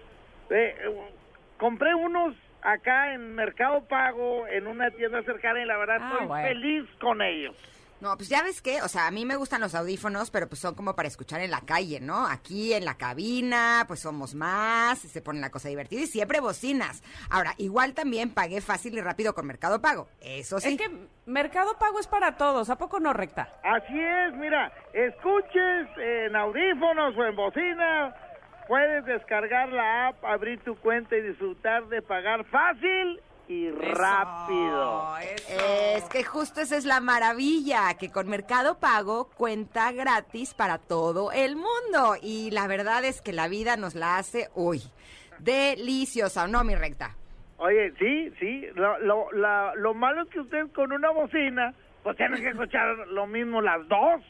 eh, 0.50 0.76
eh, 0.80 1.12
compré 1.58 1.94
unos 1.96 2.36
acá 2.62 3.14
en 3.14 3.36
Mercado 3.36 3.84
Pago, 3.86 4.48
en 4.48 4.68
una 4.68 4.90
tienda 4.92 5.22
cercana, 5.24 5.62
y 5.62 5.66
la 5.66 5.78
verdad 5.78 5.98
Ah, 6.02 6.10
estoy 6.14 6.28
bueno. 6.28 6.48
feliz 6.48 6.86
con 7.00 7.22
ellos. 7.22 7.56
No, 8.04 8.18
pues 8.18 8.28
ya 8.28 8.44
ves 8.44 8.62
qué, 8.62 8.82
o 8.82 8.90
sea, 8.90 9.08
a 9.08 9.12
mí 9.12 9.24
me 9.24 9.38
gustan 9.38 9.62
los 9.62 9.74
audífonos, 9.74 10.30
pero 10.30 10.50
pues 10.50 10.60
son 10.60 10.76
como 10.76 10.94
para 10.94 11.08
escuchar 11.08 11.40
en 11.40 11.52
la 11.52 11.62
calle, 11.62 12.02
¿no? 12.02 12.28
Aquí 12.28 12.74
en 12.74 12.84
la 12.84 12.96
cabina, 12.96 13.86
pues 13.88 14.02
somos 14.02 14.36
más, 14.36 15.00
se 15.00 15.22
pone 15.22 15.40
la 15.40 15.50
cosa 15.50 15.70
divertida 15.70 16.02
y 16.02 16.08
siempre 16.08 16.42
bocinas. 16.42 17.02
Ahora, 17.30 17.54
igual 17.60 17.94
también 17.94 18.34
pagué 18.34 18.60
fácil 18.60 18.98
y 18.98 19.00
rápido 19.00 19.34
con 19.34 19.48
Mercado 19.48 19.82
Pago, 19.82 20.10
eso 20.20 20.60
sí. 20.60 20.74
Es 20.74 20.78
que 20.78 21.08
Mercado 21.26 21.78
Pago 21.80 21.98
es 21.98 22.08
para 22.08 22.36
todos. 22.36 22.70
¿A 22.70 22.78
poco 22.78 23.00
no, 23.00 23.14
Recta? 23.14 23.48
Así 23.64 23.98
es, 23.98 24.34
mira, 24.34 24.70
escuches 24.92 25.88
en 25.96 26.36
audífonos 26.36 27.16
o 27.18 27.24
en 27.24 27.38
bocina, 27.38 28.14
puedes 28.68 29.06
descargar 29.06 29.70
la 29.70 30.10
app, 30.10 30.26
abrir 30.26 30.62
tu 30.66 30.76
cuenta 30.76 31.16
y 31.16 31.22
disfrutar 31.22 31.88
de 31.88 32.02
pagar 32.02 32.44
fácil 32.48 33.22
y 33.54 33.70
rápido. 33.72 35.16
Es 35.96 36.04
que 36.06 36.24
justo 36.24 36.62
esa 36.62 36.76
es 36.78 36.86
la 36.86 37.00
maravilla, 37.00 37.94
que 38.00 38.10
con 38.12 38.28
Mercado 38.28 38.80
Pago 38.80 39.30
cuenta 39.36 39.92
gratis 39.92 40.54
para 40.54 40.78
todo 40.80 41.32
el 41.32 41.56
mundo. 41.56 42.16
Y 42.22 42.50
la 42.52 42.68
verdad 42.68 43.04
es 43.06 43.22
que 43.22 43.32
la 43.34 43.48
vida 43.48 43.78
nos 43.78 43.94
la 43.96 44.18
hace, 44.18 44.50
uy, 44.56 44.82
deliciosa, 45.40 46.46
¿o 46.46 46.48
no, 46.48 46.64
mi 46.64 46.76
recta? 46.76 47.16
Oye, 47.58 47.94
sí, 48.00 48.34
sí, 48.40 48.66
lo, 48.76 48.98
lo, 49.00 49.32
la- 49.32 49.74
lo 49.76 49.94
malo 49.94 50.24
es 50.24 50.30
que 50.30 50.40
usted 50.40 50.72
con 50.74 50.92
una 50.92 51.12
bocina, 51.12 51.74
pues 52.02 52.18
tiene 52.18 52.42
que 52.42 52.50
escuchar 52.50 52.88
lo 53.08 53.28
mismo 53.28 53.62
las 53.62 53.88
dos. 53.88 54.22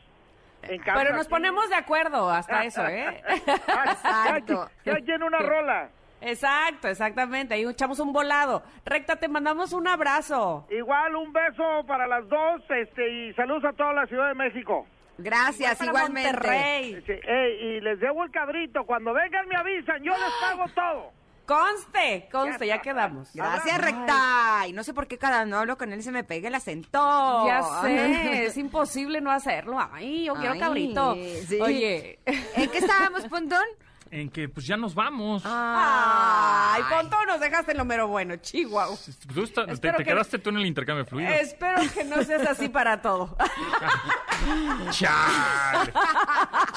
Pero 0.62 1.12
nos 1.12 1.22
aquí- 1.22 1.30
ponemos 1.30 1.68
de 1.70 1.76
acuerdo 1.76 2.30
hasta 2.30 2.64
eso, 2.64 2.86
¿eh? 2.88 3.22
Exacto. 3.28 4.70
Ya 4.86 4.96
tiene 5.04 5.26
una 5.26 5.40
rola. 5.40 5.90
Exacto, 6.26 6.88
exactamente. 6.88 7.54
Ahí 7.54 7.64
echamos 7.66 8.00
un 8.00 8.14
volado. 8.14 8.64
Recta, 8.86 9.16
te 9.18 9.28
mandamos 9.28 9.74
un 9.74 9.88
abrazo. 9.88 10.66
Igual 10.70 11.16
un 11.16 11.32
beso 11.34 11.64
para 11.88 12.08
las 12.08 12.28
dos, 12.28 12.62
este, 12.70 13.10
y 13.10 13.34
saludos 13.34 13.66
a 13.66 13.74
toda 13.74 13.94
la 13.94 14.06
Ciudad 14.08 14.30
de 14.30 14.36
México. 14.36 14.88
Gracias, 15.18 15.78
Para 15.78 15.92
igualmente. 15.92 16.32
Monterrey. 16.32 16.94
Este, 16.96 17.22
y 17.62 17.82
les 17.82 18.00
debo 18.00 18.24
el 18.24 18.32
cabrito, 18.32 18.84
cuando 18.86 19.14
vengan 19.14 19.48
me 19.48 19.56
avisan, 19.56 20.02
yo 20.04 20.12
les 20.12 20.32
pago 20.42 20.66
todo. 20.74 21.24
Conste, 21.46 22.30
conste, 22.32 22.68
ya 22.68 22.80
quedamos. 22.80 23.30
Gracias, 23.34 23.78
recta. 23.78 24.66
Y 24.68 24.72
no 24.72 24.84
sé 24.84 24.94
por 24.94 25.08
qué 25.08 25.18
cada 25.18 25.46
no 25.46 25.58
hablo 25.60 25.78
con 25.78 25.92
él 25.92 26.02
se 26.02 26.12
me 26.12 26.24
pega 26.24 26.48
el 26.48 26.56
acento. 26.56 27.46
Ya 27.46 27.62
sé, 27.82 28.46
es 28.46 28.58
imposible 28.58 29.20
no 29.20 29.30
hacerlo. 29.30 29.78
Ay, 29.92 30.26
yo 30.26 30.36
quiero 30.36 30.58
cabrito. 30.58 31.16
sí. 31.16 31.60
Oye. 31.62 32.20
¿En 32.26 32.70
qué 32.72 32.78
estábamos, 32.78 33.28
Pontón? 33.28 33.66
En 34.16 34.30
que 34.30 34.48
pues 34.48 34.68
ya 34.68 34.78
nos 34.78 34.94
vamos. 34.94 35.42
Ay, 35.44 36.84
Ponto, 36.88 37.18
nos 37.26 37.40
dejaste 37.40 37.72
en 37.72 37.80
lo 37.80 37.86
mero 37.86 38.08
bueno, 38.08 38.36
Chihuahua. 38.36 38.96
Tú 39.34 39.44
está- 39.44 39.66
te, 39.66 39.74
Espero 39.74 39.98
te 39.98 40.04
que- 40.04 40.10
quedaste 40.12 40.38
tú 40.38 40.52
en 40.52 40.58
el 40.58 40.68
intercambio 40.68 41.04
de 41.04 41.10
fluidos. 41.10 41.34
Espero 41.34 41.82
que 41.92 42.04
no 42.04 42.22
seas 42.24 42.46
así 42.48 42.70
para 42.70 43.02
todo. 43.02 43.36
Chale. 44.92 45.94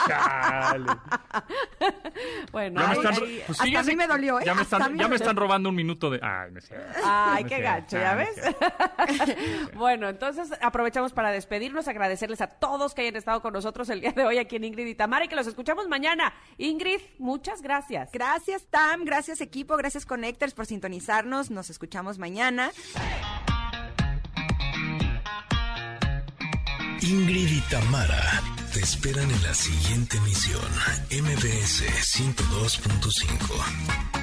Chale. 0.07 0.87
Bueno, 2.53 2.81
Ya 2.81 2.87
me 2.87 2.93
ay, 2.93 2.99
están, 2.99 3.15
ay, 3.15 3.43
pues 3.47 3.51
hasta 3.51 3.65
sí, 3.65 3.71
ya 3.73 3.81
a 3.81 3.83
mí 3.83 3.91
sé- 3.91 3.97
me 3.97 4.07
dolió, 4.07 4.41
¿eh? 4.41 4.43
Ya 4.47 4.55
me 4.55 4.63
Hasta 4.63 4.77
a 4.77 4.79
están, 4.79 4.93
mí 4.95 4.99
ya 5.01 5.09
me 5.09 5.17
están 5.17 5.37
robando 5.37 5.69
un 5.69 5.75
minuto 5.75 6.09
de. 6.11 6.21
Ay, 6.23 6.51
no 6.53 6.59
es 6.59 6.67
cierto. 6.67 6.87
Ay, 7.05 7.43
No 7.45 7.49
qué 7.51 7.61
gacho. 7.61 7.99
¿ya 7.99 8.13
Ah, 8.13 8.15
no 8.15 8.21
es 8.23 8.37
ves? 8.37 8.45
cierto. 8.45 9.71
bueno, 9.79 10.09
entonces 10.09 10.51
aprovechamos 10.63 11.13
para 11.13 11.31
despedirnos, 11.33 11.87
agradecerles 11.89 12.41
a 12.41 12.47
todos 12.47 12.95
que 12.95 13.03
hayan 13.03 13.17
estado 13.17 13.43
con 13.43 13.53
nosotros 13.53 13.89
el 13.91 14.01
día 14.01 14.13
de 14.13 14.25
hoy 14.25 14.39
aquí 14.39 14.57
en 14.57 14.65
Ingrid 14.65 14.87
y 14.87 14.95
Tamara 14.95 15.25
y 15.25 15.29
que 15.29 15.37
los 15.37 15.47
escuchamos 15.47 15.89
mañana. 15.89 16.33
Ingrid, 16.59 17.01
muchas 17.27 17.61
gracias. 17.61 18.11
Gracias, 18.13 18.67
Tam. 18.71 19.05
Gracias, 19.05 19.41
equipo. 19.41 19.77
Gracias, 19.77 20.07
Connectors, 20.07 20.55
por 20.55 20.65
sintonizarnos. 20.65 21.51
Nos 21.51 21.69
escuchamos 21.69 22.19
mañana. 22.19 22.71
Ingrid 27.03 27.51
y 27.51 27.61
Tamara 27.71 28.43
te 28.73 28.81
esperan 28.81 29.31
en 29.31 29.43
la 29.43 29.55
siguiente 29.55 30.17
emisión, 30.17 30.65
MBS 31.11 31.85
102.5. 32.19 34.16